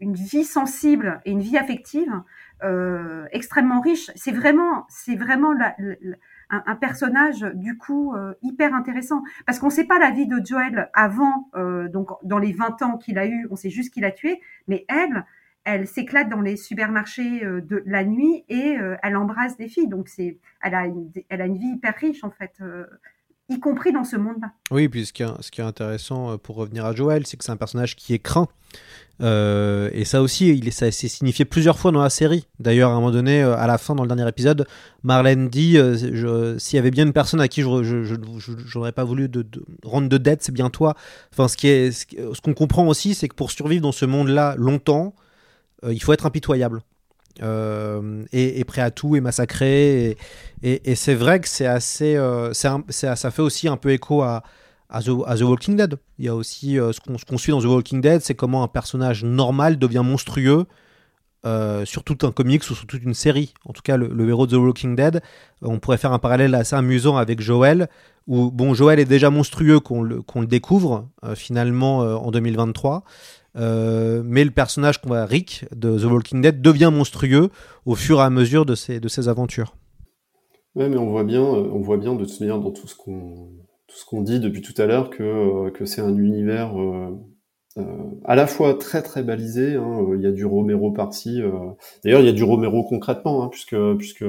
une 0.00 0.14
vie 0.14 0.44
sensible 0.44 1.20
et 1.24 1.30
une 1.30 1.40
vie 1.40 1.58
affective 1.58 2.22
euh, 2.62 3.26
extrêmement 3.32 3.80
riche. 3.80 4.10
C'est 4.14 4.32
vraiment, 4.32 4.86
c'est 4.88 5.16
vraiment 5.16 5.52
la, 5.52 5.74
un, 6.50 6.62
un, 6.66 6.76
personnage 6.76 7.40
du 7.54 7.76
coup 7.76 8.14
euh, 8.14 8.34
hyper 8.42 8.74
intéressant 8.74 9.22
parce 9.46 9.58
qu'on 9.58 9.66
ne 9.66 9.72
sait 9.72 9.86
pas 9.86 9.98
la 9.98 10.10
vie 10.10 10.26
de 10.26 10.40
Joël 10.44 10.90
avant, 10.94 11.48
euh, 11.54 11.88
donc 11.88 12.10
dans 12.22 12.38
les 12.38 12.52
20 12.52 12.82
ans 12.82 12.98
qu'il 12.98 13.18
a 13.18 13.26
eu, 13.26 13.48
on 13.50 13.56
sait 13.56 13.70
juste 13.70 13.92
qu'il 13.92 14.04
a 14.04 14.10
tué, 14.10 14.40
mais 14.68 14.84
elle, 14.88 15.24
elle 15.64 15.86
s'éclate 15.86 16.28
dans 16.28 16.40
les 16.40 16.56
supermarchés 16.56 17.44
euh, 17.44 17.60
de 17.60 17.82
la 17.86 18.04
nuit 18.04 18.44
et 18.48 18.78
euh, 18.78 18.96
elle 19.02 19.16
embrasse 19.16 19.56
des 19.56 19.68
filles. 19.68 19.88
Donc 19.88 20.08
c'est, 20.08 20.38
elle 20.62 20.74
a, 20.74 20.86
une, 20.86 21.10
elle 21.28 21.40
a 21.40 21.46
une 21.46 21.58
vie 21.58 21.72
hyper 21.74 21.94
riche 21.96 22.24
en 22.24 22.30
fait, 22.30 22.62
y 23.52 23.60
compris 23.60 23.92
dans 23.92 24.04
ce 24.04 24.16
monde-là. 24.16 24.52
Oui, 24.70 24.88
puis 24.88 25.06
ce 25.06 25.12
qui, 25.12 25.22
est, 25.22 25.64
intéressant 25.64 26.38
pour 26.38 26.56
revenir 26.56 26.84
à 26.84 26.94
Joël, 26.94 27.26
c'est 27.26 27.36
que 27.36 27.44
c'est 27.44 27.52
un 27.52 27.56
personnage 27.56 27.96
qui 27.96 28.14
est 28.14 28.18
craint. 28.18 28.48
Euh, 29.20 29.90
et 29.92 30.04
ça 30.04 30.22
aussi, 30.22 30.48
il, 30.48 30.72
ça 30.72 30.90
s'est 30.90 31.08
signifié 31.08 31.44
plusieurs 31.44 31.78
fois 31.78 31.92
dans 31.92 32.02
la 32.02 32.10
série. 32.10 32.48
D'ailleurs, 32.58 32.90
à 32.90 32.94
un 32.94 32.96
moment 32.96 33.10
donné, 33.12 33.42
à 33.42 33.66
la 33.66 33.78
fin, 33.78 33.94
dans 33.94 34.02
le 34.02 34.08
dernier 34.08 34.28
épisode, 34.28 34.66
Marlène 35.02 35.48
dit 35.48 35.78
euh, 35.78 36.58
s'il 36.58 36.76
y 36.76 36.78
avait 36.78 36.90
bien 36.90 37.04
une 37.04 37.12
personne 37.12 37.40
à 37.40 37.48
qui 37.48 37.62
je 37.62 38.78
n'aurais 38.78 38.92
pas 38.92 39.04
voulu 39.04 39.28
rendre 39.84 40.08
de 40.08 40.18
dette, 40.18 40.42
c'est 40.42 40.52
bien 40.52 40.70
toi. 40.70 40.94
Enfin, 41.32 41.48
ce 41.48 41.56
qu'on 41.56 41.92
ce, 41.92 42.34
ce 42.34 42.40
qu'on 42.40 42.54
comprend 42.54 42.86
aussi, 42.86 43.14
c'est 43.14 43.28
que 43.28 43.34
pour 43.34 43.50
survivre 43.50 43.82
dans 43.82 43.92
ce 43.92 44.06
monde-là 44.06 44.54
longtemps, 44.56 45.14
euh, 45.84 45.92
il 45.92 46.02
faut 46.02 46.12
être 46.12 46.26
impitoyable. 46.26 46.82
Euh, 47.40 48.24
et, 48.32 48.64
prêt 48.64 48.82
à 48.82 48.90
tout 48.90 49.16
et 49.16 49.20
massacré. 49.20 50.16
Et, 50.62 50.94
c'est 50.94 51.14
vrai 51.14 51.40
que 51.40 51.48
c'est 51.48 51.66
assez. 51.66 52.16
Euh, 52.16 52.52
un, 52.64 52.84
ça 52.88 53.30
fait 53.30 53.42
aussi 53.42 53.68
un 53.68 53.76
peu 53.76 53.90
écho 53.90 54.22
à, 54.22 54.42
à, 54.88 55.02
The, 55.02 55.42
Walking 55.42 55.76
Dead. 55.76 55.96
Il 56.18 56.26
y 56.26 56.28
a 56.28 56.34
aussi 56.34 56.78
euh, 56.78 56.92
ce 56.92 57.00
qu'on 57.00 57.16
qu 57.16 57.38
suit 57.38 57.52
dans 57.52 57.60
The 57.60 57.66
Walking 57.66 58.00
Dead 58.00 58.20
c'est 58.20 58.34
comment 58.34 58.62
un 58.62 58.68
personnage 58.68 59.24
normal 59.24 59.78
devient 59.78 60.02
monstrueux. 60.04 60.66
Sur 61.84 62.04
tout 62.04 62.18
un 62.24 62.30
comics 62.30 62.62
ou 62.70 62.74
sur 62.74 62.86
toute 62.86 63.02
une 63.02 63.14
série. 63.14 63.52
En 63.64 63.72
tout 63.72 63.82
cas, 63.82 63.96
le, 63.96 64.28
héros 64.28 64.46
de 64.46 64.52
The 64.52 64.60
Walking 64.60 64.94
Dead, 64.94 65.20
on 65.60 65.80
pourrait 65.80 65.98
faire 65.98 66.12
un 66.12 66.20
parallèle 66.20 66.54
assez 66.54 66.76
amusant 66.76 67.16
avec 67.16 67.40
Joel, 67.40 67.88
où 68.28 68.52
bon, 68.52 68.74
Joel 68.74 69.00
est 69.00 69.06
déjà 69.06 69.28
monstrueux 69.28 69.80
qu'on 69.80 70.02
le, 70.02 70.22
qu 70.22 70.38
le, 70.38 70.46
découvre 70.46 71.08
finalement 71.34 71.98
en 71.98 72.30
2023. 72.30 73.02
Euh, 73.56 74.22
mais 74.24 74.44
le 74.44 74.50
personnage 74.50 75.00
qu'on 75.00 75.10
va 75.10 75.26
Rick 75.26 75.66
de 75.74 75.98
The 75.98 76.04
Walking 76.04 76.40
Dead 76.40 76.62
devient 76.62 76.90
monstrueux 76.92 77.50
au 77.84 77.94
fur 77.94 78.18
et 78.18 78.22
à 78.22 78.30
mesure 78.30 78.64
de 78.64 78.74
ses, 78.74 79.00
de 79.00 79.08
ses 79.08 79.28
aventures. 79.28 79.74
Ouais, 80.74 80.88
mais 80.88 80.96
on 80.96 81.10
voit 81.10 81.24
bien, 81.24 81.42
on 81.42 81.80
voit 81.80 81.98
bien 81.98 82.14
de 82.14 82.24
toute 82.24 82.40
manière 82.40 82.58
dans 82.58 82.70
tout 82.70 82.88
ce 82.88 82.96
qu'on 82.96 83.50
tout 83.86 84.22
dit 84.22 84.40
depuis 84.40 84.62
tout 84.62 84.80
à 84.80 84.86
l'heure 84.86 85.10
que 85.10 85.68
que 85.70 85.84
c'est 85.84 86.00
un 86.00 86.16
univers 86.16 86.80
euh, 86.80 87.10
euh, 87.76 87.82
à 88.24 88.34
la 88.34 88.46
fois 88.46 88.72
très 88.74 89.02
très 89.02 89.22
balisé. 89.22 89.74
Hein, 89.74 90.06
il 90.14 90.22
y 90.22 90.26
a 90.26 90.32
du 90.32 90.46
Romero 90.46 90.90
par-ci. 90.90 91.42
D'ailleurs, 92.02 92.20
il 92.20 92.26
y 92.26 92.30
a 92.30 92.32
du 92.32 92.44
Romero 92.44 92.84
concrètement, 92.84 93.42
hein, 93.42 93.48
puisque 93.48 93.76
puisque 93.98 94.24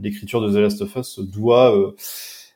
l'écriture 0.00 0.40
de 0.40 0.50
The 0.50 0.56
Last 0.56 0.82
of 0.82 0.96
Us 0.96 1.20
doit 1.20 1.94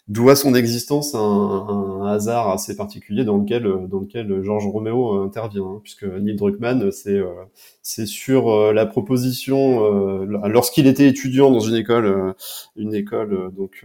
doit 0.08 0.36
son 0.36 0.54
existence 0.54 1.14
à 1.14 1.18
un, 1.18 2.06
hasard 2.06 2.48
assez 2.48 2.74
particulier 2.74 3.24
dans 3.24 3.36
lequel 3.36 3.64
dans 3.88 4.00
lequel 4.00 4.42
Georges 4.42 4.66
Roméo 4.66 5.22
intervient 5.22 5.64
hein, 5.64 5.80
puisque 5.82 6.04
Neil 6.04 6.36
Druckmann 6.36 6.90
c'est 6.90 7.18
euh, 7.18 7.44
c'est 7.82 8.06
sur 8.06 8.48
euh, 8.50 8.72
la 8.72 8.86
proposition 8.86 9.84
euh, 9.84 10.24
lorsqu'il 10.48 10.86
était 10.86 11.06
étudiant 11.06 11.50
dans 11.50 11.60
une 11.60 11.76
école 11.76 12.34
une 12.76 12.94
école 12.94 13.52
donc 13.54 13.84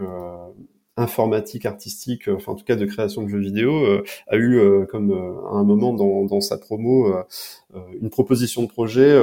informatique 0.95 1.65
artistique 1.65 2.27
enfin 2.27 2.51
en 2.51 2.55
tout 2.55 2.65
cas 2.65 2.75
de 2.75 2.85
création 2.85 3.23
de 3.23 3.27
jeux 3.27 3.39
vidéo 3.39 3.71
a 4.27 4.37
eu 4.37 4.85
comme 4.91 5.11
à 5.11 5.55
un 5.55 5.63
moment 5.63 5.91
dans, 5.93 6.25
dans 6.25 6.39
sa 6.39 6.57
promo 6.57 7.11
une 7.99 8.11
proposition 8.11 8.61
de 8.61 8.67
projet 8.67 9.19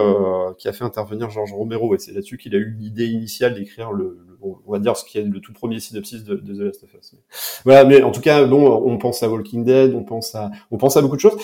qui 0.58 0.66
a 0.66 0.72
fait 0.72 0.82
intervenir 0.84 1.30
Georges 1.30 1.52
Romero 1.52 1.94
et 1.94 1.98
c'est 1.98 2.12
là-dessus 2.12 2.38
qu'il 2.38 2.56
a 2.56 2.58
eu 2.58 2.74
l'idée 2.76 3.06
initiale 3.06 3.54
d'écrire 3.54 3.92
le, 3.92 4.18
on 4.42 4.72
va 4.72 4.78
dire 4.78 4.96
ce 4.96 5.04
qui 5.04 5.18
est 5.18 5.22
le 5.22 5.40
tout 5.40 5.52
premier 5.52 5.80
synopsis 5.80 6.24
de, 6.24 6.36
de 6.36 6.54
The 6.54 6.58
Last 6.58 6.84
of 6.84 6.94
Us. 6.94 7.12
Mais, 7.12 7.20
voilà, 7.64 7.84
mais 7.84 8.02
en 8.02 8.10
tout 8.10 8.20
cas, 8.20 8.44
bon, 8.44 8.82
on 8.84 8.98
pense 8.98 9.22
à 9.22 9.28
Walking 9.28 9.64
Dead, 9.64 9.94
on 9.94 10.04
pense 10.04 10.34
à, 10.34 10.50
on 10.70 10.78
pense 10.78 10.96
à 10.96 11.02
beaucoup 11.02 11.16
de 11.16 11.20
choses. 11.20 11.36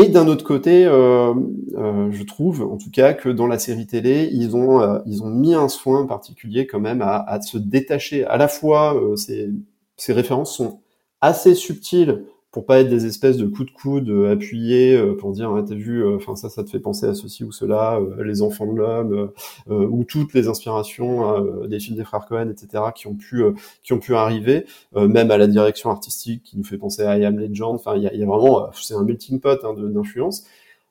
Et 0.00 0.08
d'un 0.08 0.28
autre 0.28 0.44
côté, 0.44 0.84
euh, 0.84 1.34
euh, 1.76 2.08
je 2.12 2.22
trouve, 2.22 2.62
en 2.62 2.76
tout 2.76 2.90
cas, 2.90 3.14
que 3.14 3.28
dans 3.28 3.48
la 3.48 3.58
série 3.58 3.86
télé, 3.86 4.28
ils 4.32 4.54
ont, 4.54 4.80
euh, 4.80 5.00
mis 5.24 5.54
un 5.54 5.68
soin 5.68 6.06
particulier 6.06 6.68
quand 6.68 6.78
même 6.78 7.02
à, 7.02 7.40
se 7.40 7.58
détacher. 7.58 8.24
À 8.24 8.36
la 8.36 8.46
fois, 8.46 8.96
ces 9.16 10.12
références 10.12 10.56
sont 10.56 10.80
assez 11.20 11.56
subtiles 11.56 12.24
pour 12.58 12.66
pas 12.66 12.80
être 12.80 12.88
des 12.88 13.06
espèces 13.06 13.36
de 13.36 13.46
coups 13.46 13.70
de 13.70 13.70
coude 13.70 14.08
euh, 14.10 14.32
appuyés 14.32 14.96
euh, 14.96 15.16
pour 15.16 15.30
dire 15.30 15.54
ah, 15.54 15.62
t'as 15.62 15.76
vu 15.76 16.04
euh, 16.04 16.16
enfin 16.16 16.34
ça 16.34 16.48
ça 16.48 16.64
te 16.64 16.70
fait 16.70 16.80
penser 16.80 17.06
à 17.06 17.14
ceci 17.14 17.44
ou 17.44 17.52
cela 17.52 18.00
les 18.18 18.42
enfants 18.42 18.66
de 18.66 18.76
l'homme 18.76 19.30
ou 19.68 20.02
toutes 20.02 20.34
les 20.34 20.48
inspirations 20.48 21.40
des 21.68 21.78
films 21.78 21.96
des 21.96 22.02
frères 22.02 22.26
Cohen 22.26 22.50
etc 22.50 22.86
qui 22.96 23.06
ont 23.06 23.14
pu 23.14 23.44
qui 23.84 23.92
ont 23.92 24.00
pu 24.00 24.16
arriver 24.16 24.66
même 24.96 25.30
à 25.30 25.38
la 25.38 25.46
direction 25.46 25.90
artistique 25.90 26.42
qui 26.42 26.58
nous 26.58 26.64
fait 26.64 26.78
penser 26.78 27.02
à 27.02 27.16
I 27.16 27.26
Am 27.26 27.38
Legend. 27.38 27.76
Enfin 27.76 27.94
il 27.96 28.02
y 28.02 28.08
a, 28.08 28.14
y 28.14 28.24
a, 28.24 28.26
vraiment 28.26 28.70
c'est 28.72 28.94
un 28.94 29.04
melting 29.04 29.38
pot 29.38 29.62
hein, 29.62 29.74
d'influence. 29.76 30.44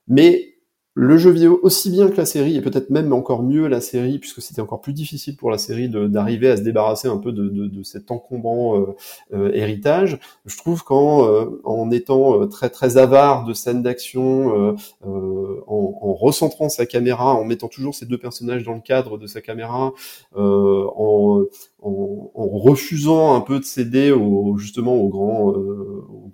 Mais 0.07 0.53
le 0.99 1.15
jeu 1.19 1.29
vidéo 1.29 1.59
aussi 1.61 1.91
bien 1.91 2.09
que 2.09 2.17
la 2.17 2.25
série, 2.25 2.57
et 2.57 2.61
peut-être 2.61 2.89
même 2.89 3.13
encore 3.13 3.43
mieux 3.43 3.67
la 3.67 3.81
série, 3.81 4.17
puisque 4.17 4.41
c'était 4.41 4.61
encore 4.61 4.81
plus 4.81 4.93
difficile 4.93 5.37
pour 5.37 5.51
la 5.51 5.59
série 5.59 5.89
d'arriver 5.89 6.49
à 6.49 6.57
se 6.57 6.63
débarrasser 6.63 7.07
un 7.07 7.17
peu 7.17 7.31
de, 7.31 7.49
de, 7.49 7.67
de 7.67 7.83
cet 7.83 8.09
encombrant 8.09 8.79
euh, 8.79 8.85
euh, 9.31 9.51
héritage. 9.53 10.19
Je 10.47 10.57
trouve 10.57 10.83
qu'en 10.83 11.27
euh, 11.27 11.61
en 11.65 11.91
étant 11.91 12.47
très 12.47 12.71
très 12.71 12.97
avare 12.97 13.45
de 13.45 13.53
scènes 13.53 13.83
d'action, 13.83 14.75
en, 15.05 15.67
en, 15.67 16.13
recentrant 16.15 16.67
sa 16.67 16.87
caméra, 16.87 17.35
en 17.35 17.45
mettant 17.45 17.67
toujours 17.67 17.93
ces 17.93 18.07
deux 18.07 18.17
personnages 18.17 18.63
dans 18.63 18.73
le 18.73 18.81
cadre 18.81 19.19
de 19.19 19.27
sa 19.27 19.39
caméra, 19.39 19.93
en, 20.35 20.87
en, 20.97 21.45
en, 21.83 22.47
refusant 22.57 23.35
un 23.35 23.41
peu 23.41 23.59
de 23.59 23.65
céder 23.65 24.11
au, 24.11 24.57
justement 24.57 24.95
aux 24.95 25.09
grands, 25.09 25.49
aux 25.49 26.26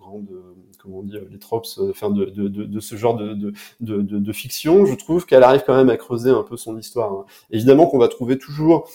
comment 0.83 0.99
on 0.99 1.03
dit, 1.03 1.17
les 1.31 1.39
tropes, 1.39 1.65
enfin 1.89 2.09
de, 2.09 2.79
ce 2.81 2.95
genre 2.95 3.15
de, 3.15 4.33
fiction, 4.33 4.85
je 4.85 4.95
trouve 4.95 5.25
qu'elle 5.25 5.43
arrive 5.43 5.63
quand 5.65 5.75
même 5.75 5.89
à 5.89 5.95
creuser 5.95 6.29
un 6.29 6.43
peu 6.43 6.57
son 6.57 6.77
histoire. 6.77 7.11
Hein. 7.13 7.25
Évidemment 7.51 7.87
qu'on 7.87 7.97
va 7.97 8.09
trouver 8.09 8.37
toujours 8.37 8.81
euh, 8.83 8.89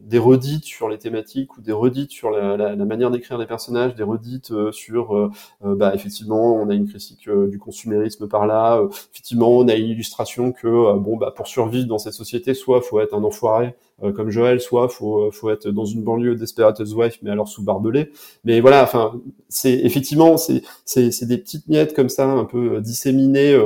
des 0.00 0.18
redites 0.18 0.64
sur 0.64 0.88
les 0.88 0.98
thématiques 0.98 1.56
ou 1.56 1.60
des 1.60 1.72
redites 1.72 2.10
sur 2.10 2.30
la, 2.30 2.56
la, 2.56 2.74
la 2.74 2.84
manière 2.84 3.10
d'écrire 3.10 3.38
les 3.38 3.46
personnages, 3.46 3.94
des 3.94 4.02
redites 4.02 4.50
euh, 4.50 4.72
sur, 4.72 5.16
euh, 5.16 5.30
bah, 5.62 5.94
effectivement, 5.94 6.54
on 6.54 6.68
a 6.68 6.74
une 6.74 6.88
critique 6.88 7.28
du 7.30 7.58
consumérisme 7.58 8.28
par 8.28 8.46
là, 8.46 8.82
effectivement, 9.12 9.50
on 9.50 9.68
a 9.68 9.74
une 9.74 9.88
illustration 9.88 10.52
que, 10.52 10.98
bon, 10.98 11.16
bah, 11.16 11.32
pour 11.34 11.46
survivre 11.46 11.86
dans 11.86 11.98
cette 11.98 12.14
société, 12.14 12.54
soit 12.54 12.80
faut 12.82 13.00
être 13.00 13.14
un 13.14 13.24
enfoiré 13.24 13.74
comme 14.14 14.30
Joël, 14.30 14.60
soit 14.60 14.88
faut, 14.88 15.30
faut 15.32 15.50
être 15.50 15.68
dans 15.70 15.84
une 15.84 16.04
banlieue 16.04 16.36
Desperate 16.36 16.80
Wife, 16.80 17.18
mais 17.22 17.30
alors 17.30 17.48
sous 17.48 17.64
barbelé. 17.64 18.12
Mais 18.44 18.60
voilà, 18.60 18.84
enfin, 18.84 19.20
c'est 19.48 19.72
effectivement, 19.72 20.36
c'est, 20.36 20.62
c'est, 20.84 21.10
c'est 21.10 21.26
des 21.26 21.38
petites 21.38 21.66
miettes 21.68 21.94
comme 21.94 22.08
ça, 22.08 22.30
un 22.30 22.44
peu 22.44 22.80
disséminées, 22.80 23.58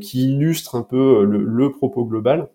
qui 0.00 0.32
illustrent 0.32 0.74
un 0.74 0.82
peu 0.82 1.24
le, 1.24 1.42
le 1.44 1.72
propos 1.72 2.04
global. 2.04 2.48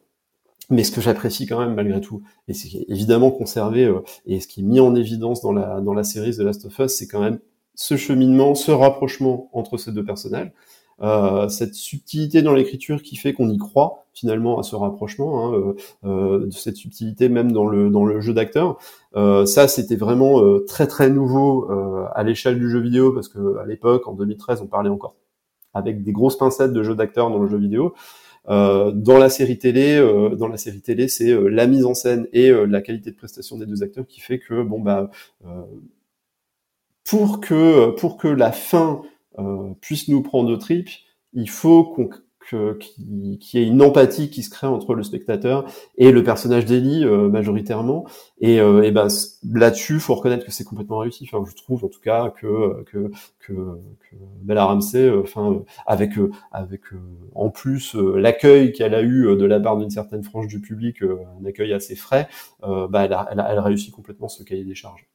Mais 0.69 0.83
ce 0.83 0.91
que 0.91 1.01
j'apprécie 1.01 1.45
quand 1.45 1.59
même 1.59 1.73
malgré 1.73 1.99
tout, 2.01 2.21
et 2.47 2.53
c'est 2.53 2.85
évidemment 2.87 3.31
conservé, 3.31 3.85
euh, 3.85 4.01
et 4.25 4.39
ce 4.39 4.47
qui 4.47 4.61
est 4.61 4.63
mis 4.63 4.79
en 4.79 4.95
évidence 4.95 5.41
dans 5.41 5.51
la, 5.51 5.81
dans 5.81 5.93
la 5.93 6.03
série 6.03 6.31
The 6.35 6.39
Last 6.39 6.65
of 6.65 6.77
Us, 6.79 6.91
c'est 6.91 7.07
quand 7.07 7.21
même 7.21 7.39
ce 7.75 7.95
cheminement, 7.95 8.55
ce 8.55 8.71
rapprochement 8.71 9.49
entre 9.53 9.77
ces 9.77 9.91
deux 9.91 10.03
personnages, 10.03 10.51
euh, 11.01 11.47
cette 11.47 11.75
subtilité 11.75 12.41
dans 12.41 12.53
l'écriture 12.53 13.01
qui 13.01 13.15
fait 13.15 13.33
qu'on 13.33 13.49
y 13.49 13.57
croit 13.57 14.05
finalement 14.13 14.59
à 14.59 14.63
ce 14.63 14.75
rapprochement, 14.75 15.45
hein, 15.45 15.53
euh, 15.53 15.75
euh 16.03 16.45
de 16.45 16.51
cette 16.51 16.75
subtilité 16.75 17.29
même 17.29 17.51
dans 17.51 17.67
le, 17.67 17.89
dans 17.89 18.05
le 18.05 18.19
jeu 18.19 18.33
d'acteur. 18.33 18.77
Euh, 19.15 19.45
ça, 19.45 19.67
c'était 19.67 19.95
vraiment 19.95 20.43
euh, 20.43 20.65
très 20.67 20.87
très 20.87 21.09
nouveau 21.09 21.69
à 22.13 22.23
l'échelle 22.23 22.59
du 22.59 22.69
jeu 22.69 22.79
vidéo, 22.79 23.13
parce 23.13 23.29
que 23.29 23.57
à 23.57 23.65
l'époque, 23.65 24.07
en 24.07 24.13
2013, 24.13 24.61
on 24.61 24.67
parlait 24.67 24.89
encore 24.89 25.15
avec 25.73 26.03
des 26.03 26.11
grosses 26.11 26.37
pincettes 26.37 26.73
de 26.73 26.83
jeu 26.83 26.95
d'acteur 26.95 27.29
dans 27.29 27.39
le 27.39 27.47
jeu 27.47 27.57
vidéo. 27.57 27.93
Euh, 28.47 28.91
dans 28.91 29.17
la 29.17 29.29
série 29.29 29.59
télé, 29.59 29.97
euh, 29.97 30.35
dans 30.35 30.47
la 30.47 30.57
série 30.57 30.81
télé, 30.81 31.07
c'est 31.07 31.31
euh, 31.31 31.49
la 31.49 31.67
mise 31.67 31.85
en 31.85 31.93
scène 31.93 32.27
et 32.33 32.49
la 32.51 32.81
qualité 32.81 33.11
de 33.11 33.15
prestation 33.15 33.57
des 33.57 33.65
deux 33.65 33.83
acteurs 33.83 34.07
qui 34.07 34.21
fait 34.21 34.39
que 34.39 34.63
bon 34.63 34.79
bah 34.79 35.09
pour 37.03 37.41
que 37.41 37.91
pour 37.91 38.17
que 38.17 38.27
la 38.27 38.51
fin 38.51 39.01
puisse 39.81 40.07
nous 40.07 40.21
prendre 40.21 40.51
au 40.51 40.57
trip, 40.57 40.89
il 41.33 41.49
faut 41.49 41.83
qu'on 41.83 42.09
que 42.49 42.77
qui, 42.77 43.57
ait 43.57 43.65
une 43.65 43.81
empathie 43.81 44.29
qui 44.29 44.43
se 44.43 44.49
crée 44.49 44.67
entre 44.67 44.93
le 44.93 45.03
spectateur 45.03 45.65
et 45.97 46.11
le 46.11 46.23
personnage 46.23 46.65
d'Ellie 46.65 47.05
majoritairement. 47.05 48.05
Et, 48.39 48.55
et 48.55 48.91
ben 48.91 49.07
là-dessus, 49.53 49.99
faut 49.99 50.15
reconnaître 50.15 50.45
que 50.45 50.51
c'est 50.51 50.63
complètement 50.63 50.99
réussi. 50.99 51.25
Je 51.25 51.55
trouve 51.55 51.85
en 51.85 51.89
tout 51.89 51.99
cas 51.99 52.29
que 52.29 52.83
que 52.83 53.11
que, 53.39 53.53
que 53.53 54.15
Bella 54.41 54.65
Ramsey, 54.65 55.09
enfin 55.11 55.63
avec 55.85 56.11
avec 56.51 56.81
en 57.35 57.49
plus 57.49 57.95
l'accueil 57.95 58.71
qu'elle 58.71 58.95
a 58.95 59.01
eu 59.01 59.35
de 59.35 59.45
la 59.45 59.59
part 59.59 59.77
d'une 59.77 59.89
certaine 59.89 60.23
frange 60.23 60.47
du 60.47 60.59
public, 60.59 61.01
un 61.01 61.45
accueil 61.45 61.73
assez 61.73 61.95
frais, 61.95 62.27
bah 62.61 63.05
elle 63.05 63.17
elle 63.31 63.39
a, 63.39 63.51
elle 63.51 63.59
réussi 63.59 63.91
complètement 63.91 64.27
ce 64.27 64.43
cahier 64.43 64.63
des 64.63 64.75
charges. 64.75 65.05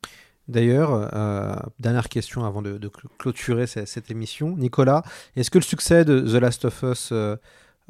D'ailleurs, 0.47 1.09
euh, 1.15 1.55
dernière 1.79 2.09
question 2.09 2.45
avant 2.45 2.61
de, 2.61 2.79
clôturer 3.19 3.67
cette, 3.67 4.11
émission. 4.11 4.57
Nicolas, 4.57 5.03
est-ce 5.37 5.51
que 5.51 5.59
le 5.59 5.65
succès 5.65 6.05
de 6.05 6.21
The 6.21 6.41
Last 6.41 6.67
of 6.67 6.83
Us 6.83 7.11
euh, 7.13 7.37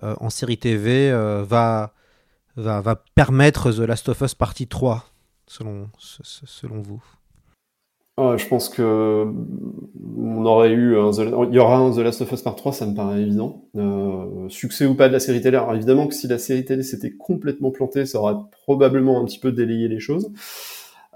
euh, 0.03 0.15
en 0.21 0.31
série 0.31 0.59
TV 0.59 1.11
va, 1.43 1.93
permettre 3.15 3.73
The 3.73 3.81
Last 3.81 4.09
of 4.09 4.21
Us 4.21 4.35
partie 4.35 4.69
3, 4.69 5.05
selon, 5.47 5.89
vous? 6.63 7.03
Ah, 8.17 8.37
Je 8.37 8.47
pense 8.47 8.69
que 8.69 9.27
on 10.17 10.45
aurait 10.45 10.71
eu 10.71 10.93
il 10.93 11.55
y 11.55 11.59
aura 11.59 11.79
un 11.79 11.91
The 11.91 11.99
Last 11.99 12.21
of 12.21 12.31
Us 12.31 12.43
part 12.43 12.55
3, 12.55 12.73
ça 12.73 12.87
me 12.87 12.95
paraît 12.95 13.21
évident. 13.21 13.65
succès 14.49 14.87
ou 14.87 14.95
pas 14.95 15.09
de 15.09 15.13
la 15.13 15.19
série 15.19 15.41
télé. 15.41 15.57
Alors 15.57 15.75
évidemment 15.75 16.07
que 16.07 16.15
si 16.15 16.29
la 16.29 16.39
série 16.39 16.65
télé 16.65 16.85
s'était 16.85 17.11
complètement 17.11 17.73
plantée, 17.73 18.07
ça 18.07 18.21
aurait 18.21 18.37
probablement 18.65 19.21
un 19.21 19.25
petit 19.25 19.41
peu 19.41 19.51
délayé 19.51 19.89
les 19.89 19.99
choses. 19.99 20.31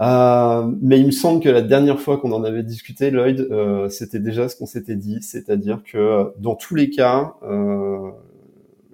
Euh, 0.00 0.70
mais 0.80 1.00
il 1.00 1.06
me 1.06 1.10
semble 1.10 1.42
que 1.42 1.48
la 1.48 1.62
dernière 1.62 2.00
fois 2.00 2.18
qu'on 2.18 2.30
en 2.32 2.44
avait 2.44 2.62
discuté, 2.62 3.10
Lloyd, 3.10 3.40
euh, 3.50 3.88
c'était 3.88 4.20
déjà 4.20 4.48
ce 4.48 4.54
qu'on 4.56 4.66
s'était 4.66 4.94
dit, 4.96 5.20
c'est-à-dire 5.22 5.82
que 5.84 6.32
dans 6.38 6.54
tous 6.54 6.76
les 6.76 6.88
cas, 6.90 7.34
euh, 7.42 8.10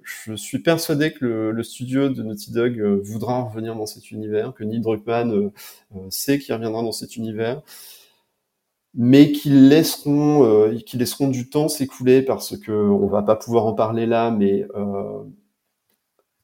je 0.02 0.34
suis 0.34 0.58
persuadé 0.60 1.12
que 1.12 1.24
le, 1.24 1.50
le, 1.52 1.62
studio 1.62 2.08
de 2.08 2.22
Naughty 2.22 2.52
Dog 2.52 2.78
euh, 2.80 3.00
voudra 3.04 3.42
revenir 3.42 3.74
dans 3.76 3.86
cet 3.86 4.10
univers, 4.12 4.54
que 4.54 4.64
Neil 4.64 4.80
Druckmann 4.80 5.32
euh, 5.32 5.50
sait 6.10 6.38
qu'il 6.38 6.54
reviendra 6.54 6.82
dans 6.82 6.92
cet 6.92 7.16
univers, 7.16 7.62
mais 8.94 9.32
qu'ils 9.32 9.68
laisseront, 9.68 10.70
qu'ils 10.86 11.00
laisseront 11.00 11.28
du 11.28 11.50
temps 11.50 11.68
s'écouler 11.68 12.22
parce 12.22 12.56
que 12.56 12.70
on 12.72 13.06
va 13.08 13.22
pas 13.22 13.36
pouvoir 13.36 13.66
en 13.66 13.74
parler 13.74 14.06
là, 14.06 14.30
mais 14.30 14.66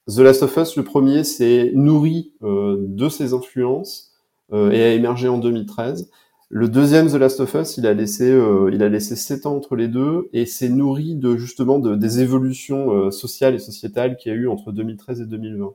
The 0.09 0.19
Last 0.19 0.43
of 0.43 0.57
Us, 0.57 0.77
le 0.77 0.85
premier, 0.85 1.23
c'est 1.25 1.71
nourri 1.75 2.33
de 2.43 3.09
ses 3.09 3.33
influences. 3.35 4.10
euh, 4.10 4.10
et 4.53 4.83
a 4.83 4.93
émergé 4.93 5.29
en 5.29 5.39
2013. 5.39 6.11
Le 6.53 6.69
deuxième 6.69 7.07
The 7.09 7.15
Last 7.15 7.39
of 7.39 7.55
Us, 7.55 7.77
il 7.77 7.87
a 7.87 7.95
laissé, 7.95 8.29
euh, 8.29 8.71
il 8.73 8.83
a 8.83 8.89
laissé 8.89 9.15
sept 9.15 9.47
ans 9.47 9.55
entre 9.55 9.77
les 9.77 9.87
deux 9.87 10.29
et 10.33 10.47
s'est 10.47 10.69
nourri 10.69 11.15
de 11.15 11.37
justement 11.37 11.79
de, 11.79 11.95
des 11.95 12.23
évolutions 12.23 12.91
euh, 12.93 13.13
sociales 13.13 13.55
et 13.55 13.61
sociétales 13.61 14.17
qu'il 14.17 14.33
y 14.33 14.35
a 14.35 14.39
eu 14.39 14.49
entre 14.49 14.73
2013 14.73 15.21
et 15.21 15.27
2020. 15.27 15.75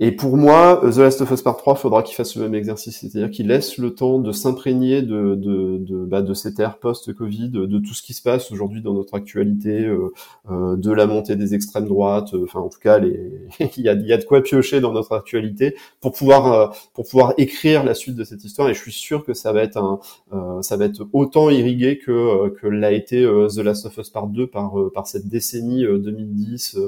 Et 0.00 0.12
pour 0.12 0.36
moi, 0.36 0.80
The 0.84 0.98
Last 0.98 1.20
of 1.22 1.30
Us 1.32 1.42
Part 1.42 1.56
3, 1.56 1.74
faudra 1.74 2.04
qu'il 2.04 2.14
fasse 2.14 2.36
le 2.36 2.42
même 2.42 2.54
exercice, 2.54 3.00
c'est-à-dire 3.00 3.32
qu'il 3.32 3.48
laisse 3.48 3.78
le 3.78 3.96
temps 3.96 4.20
de 4.20 4.30
s'imprégner 4.30 5.02
de, 5.02 5.34
de, 5.34 5.78
de, 5.78 6.04
bah, 6.04 6.22
de 6.22 6.34
cette 6.34 6.60
ère 6.60 6.78
post-Covid, 6.78 7.50
de 7.50 7.78
tout 7.80 7.94
ce 7.94 8.02
qui 8.02 8.14
se 8.14 8.22
passe 8.22 8.52
aujourd'hui 8.52 8.80
dans 8.80 8.94
notre 8.94 9.14
actualité, 9.14 9.86
euh, 9.86 10.12
euh, 10.52 10.76
de 10.76 10.92
la 10.92 11.06
montée 11.06 11.34
des 11.34 11.54
extrêmes 11.54 11.88
droites, 11.88 12.32
euh, 12.34 12.44
enfin 12.44 12.60
en 12.60 12.68
tout 12.68 12.78
cas, 12.78 13.00
il, 13.58 13.82
y 13.82 13.88
a, 13.88 13.94
il 13.94 14.06
y 14.06 14.12
a 14.12 14.18
de 14.18 14.24
quoi 14.24 14.40
piocher 14.40 14.80
dans 14.80 14.92
notre 14.92 15.16
actualité 15.16 15.74
pour 16.00 16.12
pouvoir 16.12 16.52
euh, 16.52 16.68
pour 16.94 17.04
pouvoir 17.08 17.34
écrire 17.36 17.82
la 17.82 17.94
suite 17.94 18.14
de 18.14 18.22
cette 18.22 18.44
histoire. 18.44 18.68
Et 18.68 18.74
je 18.74 18.80
suis 18.80 18.92
sûr 18.92 19.24
que 19.24 19.34
ça 19.34 19.52
va 19.52 19.64
être 19.64 19.78
un 19.78 19.98
euh, 20.32 20.62
ça 20.62 20.76
va 20.76 20.84
être 20.84 21.08
autant 21.12 21.50
irrigué 21.50 21.98
que 21.98 22.50
que 22.50 22.68
l'a 22.68 22.92
été 22.92 23.24
The 23.24 23.58
Last 23.58 23.86
of 23.86 23.98
Us 23.98 24.10
Part 24.10 24.28
2 24.28 24.46
par 24.46 24.74
par 24.94 25.08
cette 25.08 25.26
décennie 25.26 25.82
2010. 25.82 26.78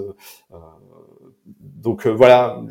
donc 1.82 2.06
voilà 2.06 2.62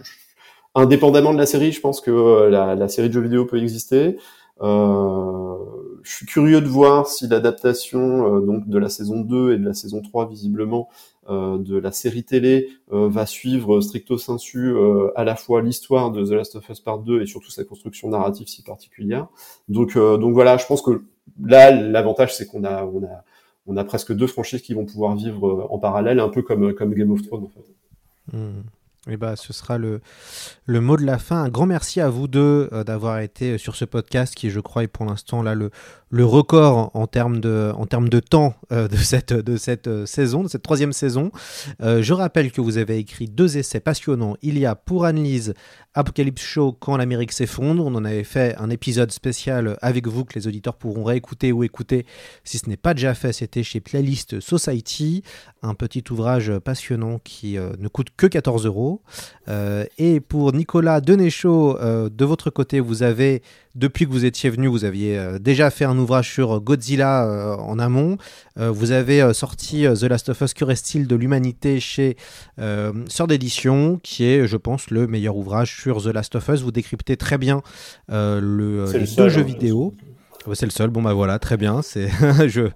indépendamment 0.75 1.33
de 1.33 1.37
la 1.37 1.45
série, 1.45 1.71
je 1.71 1.81
pense 1.81 2.01
que 2.01 2.11
euh, 2.11 2.49
la, 2.49 2.75
la, 2.75 2.87
série 2.87 3.09
de 3.09 3.13
jeux 3.13 3.21
vidéo 3.21 3.45
peut 3.45 3.61
exister. 3.61 4.17
Euh, 4.61 5.55
je 6.03 6.15
suis 6.15 6.25
curieux 6.25 6.61
de 6.61 6.67
voir 6.67 7.07
si 7.07 7.27
l'adaptation 7.27 8.37
euh, 8.37 8.39
donc 8.41 8.67
de 8.67 8.77
la 8.77 8.89
saison 8.89 9.21
2 9.21 9.53
et 9.53 9.57
de 9.57 9.65
la 9.65 9.73
saison 9.73 10.01
3 10.01 10.27
visiblement 10.27 10.89
euh, 11.29 11.57
de 11.57 11.77
la 11.77 11.91
série 11.91 12.23
télé 12.23 12.69
euh, 12.91 13.09
va 13.09 13.25
suivre 13.25 13.81
stricto 13.81 14.17
sensu 14.17 14.73
à 15.15 15.23
la 15.23 15.35
fois 15.35 15.61
l'histoire 15.61 16.11
de 16.11 16.25
The 16.25 16.31
Last 16.31 16.55
of 16.55 16.69
Us 16.69 16.79
Part 16.79 16.99
2 16.99 17.21
et 17.21 17.25
surtout 17.25 17.51
sa 17.51 17.63
construction 17.63 18.09
narrative 18.09 18.47
si 18.47 18.63
particulière. 18.63 19.27
Donc 19.67 19.95
donc 19.95 20.33
voilà, 20.33 20.57
je 20.57 20.65
pense 20.65 20.81
que 20.81 21.03
là 21.41 21.71
l'avantage 21.71 22.35
c'est 22.35 22.45
qu'on 22.45 22.63
a 22.63 22.83
on 22.85 23.03
a 23.03 23.23
on 23.67 23.77
a 23.77 23.83
presque 23.83 24.13
deux 24.13 24.27
franchises 24.27 24.61
qui 24.61 24.73
vont 24.73 24.85
pouvoir 24.85 25.15
vivre 25.15 25.67
en 25.69 25.77
parallèle, 25.77 26.19
un 26.19 26.29
peu 26.29 26.41
comme 26.41 26.73
comme 26.73 26.93
Game 26.93 27.11
of 27.11 27.21
Thrones 27.21 27.43
en 27.43 27.49
fait. 27.49 28.37
Mmh. 28.37 28.61
Et 29.07 29.15
bah, 29.15 29.35
ce 29.37 29.53
sera 29.53 29.77
le, 29.77 30.01
mot 30.67 30.97
de 30.97 31.05
la 31.05 31.17
fin. 31.17 31.43
Un 31.43 31.49
grand 31.49 31.65
merci 31.65 32.01
à 32.01 32.09
vous 32.09 32.27
deux 32.27 32.67
euh, 32.73 32.83
d'avoir 32.83 33.19
été 33.19 33.57
sur 33.57 33.75
ce 33.75 33.85
podcast 33.85 34.35
qui, 34.35 34.49
je 34.49 34.59
crois, 34.59 34.83
est 34.83 34.87
pour 34.87 35.05
l'instant 35.05 35.41
là 35.41 35.55
le, 35.55 35.71
record 36.25 36.91
en 36.93 37.07
termes 37.07 37.39
de, 37.39 37.71
en 37.75 37.85
termes 37.85 38.09
de 38.09 38.19
temps 38.19 38.55
euh, 38.73 38.87
de 38.89 38.97
cette, 38.97 39.31
euh, 39.31 40.05
saison, 40.05 40.43
de 40.43 40.49
cette 40.49 40.63
troisième 40.63 40.91
saison. 40.91 41.31
Je 41.79 42.13
rappelle 42.13 42.51
que 42.51 42.61
vous 42.61 42.77
avez 42.77 42.97
écrit 42.97 43.27
deux 43.27 43.57
essais 43.57 43.79
passionnants. 43.79 44.35
Il 44.41 44.57
y 44.57 44.65
a 44.65 44.75
pour 44.75 45.05
Annelise 45.05 45.53
Apocalypse 45.93 46.43
Show 46.43 46.73
quand 46.73 46.97
l'Amérique 46.97 47.31
s'effondre. 47.31 47.85
On 47.85 47.95
en 47.95 48.03
avait 48.03 48.23
fait 48.23 48.55
un 48.57 48.69
épisode 48.69 49.11
spécial 49.11 49.77
avec 49.81 50.07
vous 50.07 50.25
que 50.25 50.33
les 50.35 50.47
auditeurs 50.47 50.75
pourront 50.75 51.03
réécouter 51.03 51.51
ou 51.51 51.63
écouter 51.63 52.05
si 52.43 52.57
ce 52.57 52.67
n'est 52.67 52.77
pas 52.77 52.93
déjà 52.93 53.13
fait. 53.13 53.31
C'était 53.31 53.63
chez 53.63 53.79
Playlist 53.79 54.39
Society, 54.39 55.23
un 55.61 55.73
petit 55.73 56.03
ouvrage 56.11 56.51
passionnant 56.59 57.19
qui 57.23 57.57
ne 57.57 57.87
coûte 57.87 58.09
que 58.17 58.27
14 58.27 58.65
euros. 58.65 58.88
Et 59.97 60.19
pour 60.19 60.53
Nicolas 60.53 61.01
Denéchaud, 61.01 61.77
de 61.79 62.25
votre 62.25 62.49
côté, 62.49 62.79
vous 62.79 63.03
avez 63.03 63.41
depuis 63.75 64.05
que 64.05 64.11
vous 64.11 64.25
étiez 64.25 64.49
venu, 64.49 64.67
vous 64.67 64.83
aviez 64.83 65.17
euh, 65.17 65.39
déjà 65.39 65.69
fait 65.69 65.85
un 65.85 65.97
ouvrage 65.97 66.31
sur 66.31 66.59
Godzilla 66.59 67.25
euh, 67.25 67.55
en 67.55 67.79
amont. 67.79 68.17
Euh, 68.59 68.71
vous 68.71 68.91
avez 68.91 69.33
sorti 69.33 69.85
The 69.85 70.03
Last 70.03 70.29
of 70.29 70.41
Us, 70.41 70.53
que 70.53 70.65
reste-t-il 70.65 71.07
de 71.07 71.15
l'humanité 71.15 71.79
chez 71.79 72.17
Sœur 72.57 73.27
d'édition, 73.27 73.99
qui 74.01 74.25
est, 74.25 74.47
je 74.47 74.57
pense, 74.57 74.91
le 74.91 75.07
meilleur 75.07 75.35
ouvrage 75.37 75.79
sur 75.79 76.03
The 76.03 76.07
Last 76.07 76.35
of 76.35 76.47
Us. 76.49 76.61
Vous 76.61 76.71
décryptez 76.71 77.17
très 77.17 77.37
bien 77.37 77.61
le, 78.09 78.85
les 78.91 78.99
le 78.99 79.15
deux 79.15 79.29
jeux 79.29 79.41
vidéo. 79.41 79.93
C'est 80.53 80.65
le 80.65 80.71
seul. 80.71 80.89
Bon 80.89 81.01
bah 81.01 81.13
voilà, 81.13 81.37
très 81.37 81.57
bien. 81.57 81.81
C'est 81.81 82.09
je 82.47 82.69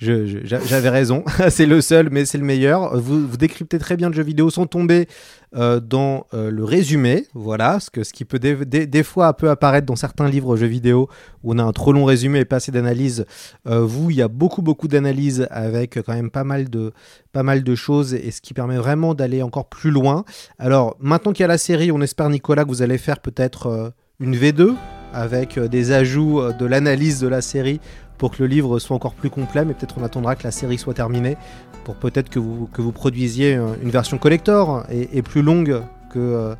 j'avais 0.00 0.88
raison. 0.88 1.24
c'est 1.50 1.66
le 1.66 1.80
seul, 1.80 2.08
mais 2.10 2.24
c'est 2.24 2.38
le 2.38 2.44
meilleur. 2.44 2.98
Vous, 2.98 3.36
décryptez 3.36 3.78
très 3.78 3.96
bien 3.96 4.08
le 4.08 4.14
jeu 4.14 4.22
vidéo 4.22 4.48
sans 4.48 4.66
tomber 4.66 5.06
euh, 5.54 5.78
dans 5.78 6.26
euh, 6.32 6.50
le 6.50 6.64
résumé. 6.64 7.26
Voilà, 7.34 7.78
ce, 7.80 7.90
qui 7.90 8.24
peut 8.24 8.38
des, 8.38 9.02
fois 9.02 9.26
apparaître 9.28 9.86
dans 9.86 9.96
certains 9.96 10.28
livres 10.28 10.56
jeux 10.56 10.66
vidéo 10.66 11.08
où 11.42 11.52
on 11.52 11.58
a 11.58 11.62
un 11.62 11.72
trop 11.72 11.92
long 11.92 12.06
résumé 12.06 12.40
et 12.40 12.44
pas 12.46 12.56
assez 12.56 12.72
d'analyse. 12.72 13.26
Euh, 13.66 13.80
vous, 13.80 14.10
il 14.10 14.16
y 14.16 14.22
a 14.22 14.28
beaucoup, 14.28 14.62
beaucoup 14.62 14.88
d'analyse 14.88 15.46
avec 15.50 15.98
quand 16.02 16.14
même 16.14 16.30
pas 16.30 16.44
mal 16.44 16.70
de, 16.70 16.92
pas 17.32 17.42
mal 17.42 17.62
de 17.62 17.74
choses 17.74 18.14
et 18.14 18.30
ce 18.30 18.40
qui 18.40 18.54
permet 18.54 18.78
vraiment 18.78 19.14
d'aller 19.14 19.42
encore 19.42 19.68
plus 19.68 19.90
loin. 19.90 20.24
Alors, 20.58 20.96
maintenant 20.98 21.32
qu'il 21.32 21.42
y 21.42 21.44
a 21.44 21.48
la 21.48 21.58
série, 21.58 21.92
on 21.92 22.00
espère, 22.00 22.30
Nicolas, 22.30 22.64
que 22.64 22.70
vous 22.70 22.82
allez 22.82 22.98
faire 22.98 23.20
peut-être 23.20 23.92
une 24.18 24.34
V2 24.34 24.74
avec 25.12 25.58
des 25.58 25.92
ajouts 25.92 26.40
de 26.58 26.64
l'analyse 26.64 27.20
de 27.20 27.28
la 27.28 27.42
série 27.42 27.80
pour 28.20 28.30
que 28.30 28.42
le 28.42 28.48
livre 28.48 28.78
soit 28.78 28.94
encore 28.94 29.14
plus 29.14 29.30
complet, 29.30 29.64
mais 29.64 29.74
peut-être 29.74 29.96
on 29.98 30.04
attendra 30.04 30.36
que 30.36 30.44
la 30.44 30.52
série 30.52 30.78
soit 30.78 30.94
terminée 30.94 31.36
pour 31.84 31.96
peut-être 31.96 32.28
que 32.28 32.38
vous, 32.38 32.68
que 32.72 32.82
vous 32.82 32.92
produisiez 32.92 33.54
une 33.54 33.90
version 33.90 34.18
collector 34.18 34.84
et, 34.90 35.22
plus 35.22 35.40
longue 35.40 35.82
que, 36.12 36.54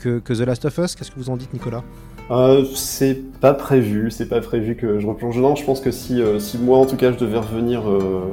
que, 0.00 0.18
que, 0.18 0.32
The 0.32 0.40
Last 0.40 0.64
of 0.64 0.76
Us. 0.78 0.96
Qu'est-ce 0.96 1.12
que 1.12 1.18
vous 1.18 1.30
en 1.30 1.36
dites, 1.36 1.54
Nicolas? 1.54 1.84
Euh, 2.30 2.64
c'est 2.74 3.22
pas 3.40 3.54
prévu, 3.54 4.10
c'est 4.10 4.28
pas 4.28 4.40
prévu 4.40 4.74
que 4.74 4.98
je 4.98 5.06
replonge 5.06 5.36
dedans. 5.36 5.54
Je 5.54 5.64
pense 5.64 5.80
que 5.80 5.92
si, 5.92 6.20
euh, 6.20 6.40
si 6.40 6.58
moi 6.58 6.78
en 6.78 6.86
tout 6.86 6.96
cas 6.96 7.12
je 7.12 7.18
devais 7.18 7.38
revenir 7.38 7.88
euh, 7.88 8.32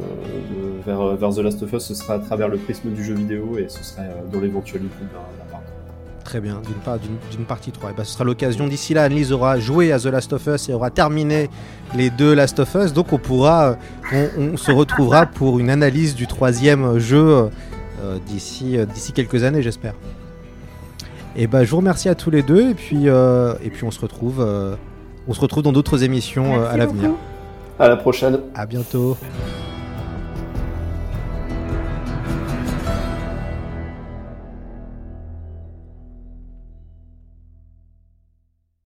vers, 0.84 1.16
vers 1.16 1.30
The 1.30 1.40
Last 1.40 1.62
of 1.62 1.72
Us, 1.74 1.84
ce 1.84 1.94
serait 1.94 2.14
à 2.14 2.20
travers 2.20 2.48
le 2.48 2.58
prisme 2.58 2.90
du 2.90 3.04
jeu 3.04 3.14
vidéo 3.14 3.58
et 3.60 3.70
ce 3.70 3.84
serait 3.84 4.10
dans 4.32 4.40
l'éventualité 4.40 4.96
d'un. 5.00 5.53
Très 6.24 6.40
bien, 6.40 6.62
d'une 7.32 7.46
partie 7.46 7.72
3. 7.72 7.92
Et 7.92 7.94
ben, 7.94 8.04
ce 8.04 8.14
sera 8.14 8.24
l'occasion. 8.24 8.68
D'ici 8.68 8.94
là, 8.94 9.04
Annelise 9.04 9.32
aura 9.32 9.60
joué 9.60 9.92
à 9.92 10.00
The 10.00 10.06
Last 10.06 10.34
of 10.34 10.48
Us 10.48 10.70
et 10.70 10.74
aura 10.74 10.90
terminé 10.90 11.50
les 11.96 12.10
deux 12.10 12.34
Last 12.34 12.60
of 12.60 12.74
Us. 12.76 12.94
Donc 12.94 13.12
on 13.12 13.18
pourra, 13.18 13.76
on, 14.14 14.30
on 14.54 14.58
se 14.58 14.72
retrouvera 14.72 15.26
pour 15.26 15.60
une 15.60 15.70
analyse 15.70 16.16
du 16.16 16.28
troisième 16.28 16.98
jeu 16.98 17.50
euh, 18.02 18.18
d'ici 18.26 18.78
d'ici 18.94 19.12
quelques 19.12 19.44
années, 19.44 19.62
j'espère. 19.62 19.94
Et 21.36 21.48
ben, 21.48 21.64
je 21.64 21.72
vous 21.72 21.78
remercie 21.78 22.10
à 22.10 22.16
tous 22.16 22.30
les 22.30 22.44
deux 22.44 22.70
et 22.70 22.74
puis, 22.74 23.10
euh, 23.10 23.54
et 23.64 23.70
puis 23.70 23.84
on 23.84 23.92
se 23.92 24.00
retrouve, 24.00 24.40
euh, 24.40 24.76
on 25.28 25.34
se 25.34 25.40
retrouve 25.40 25.64
dans 25.64 25.72
d'autres 25.72 26.04
émissions 26.04 26.64
à 26.64 26.78
l'avenir. 26.78 27.12
À 27.80 27.88
la 27.88 27.96
prochaine. 27.96 28.40
À 28.54 28.66
bientôt. 28.66 29.18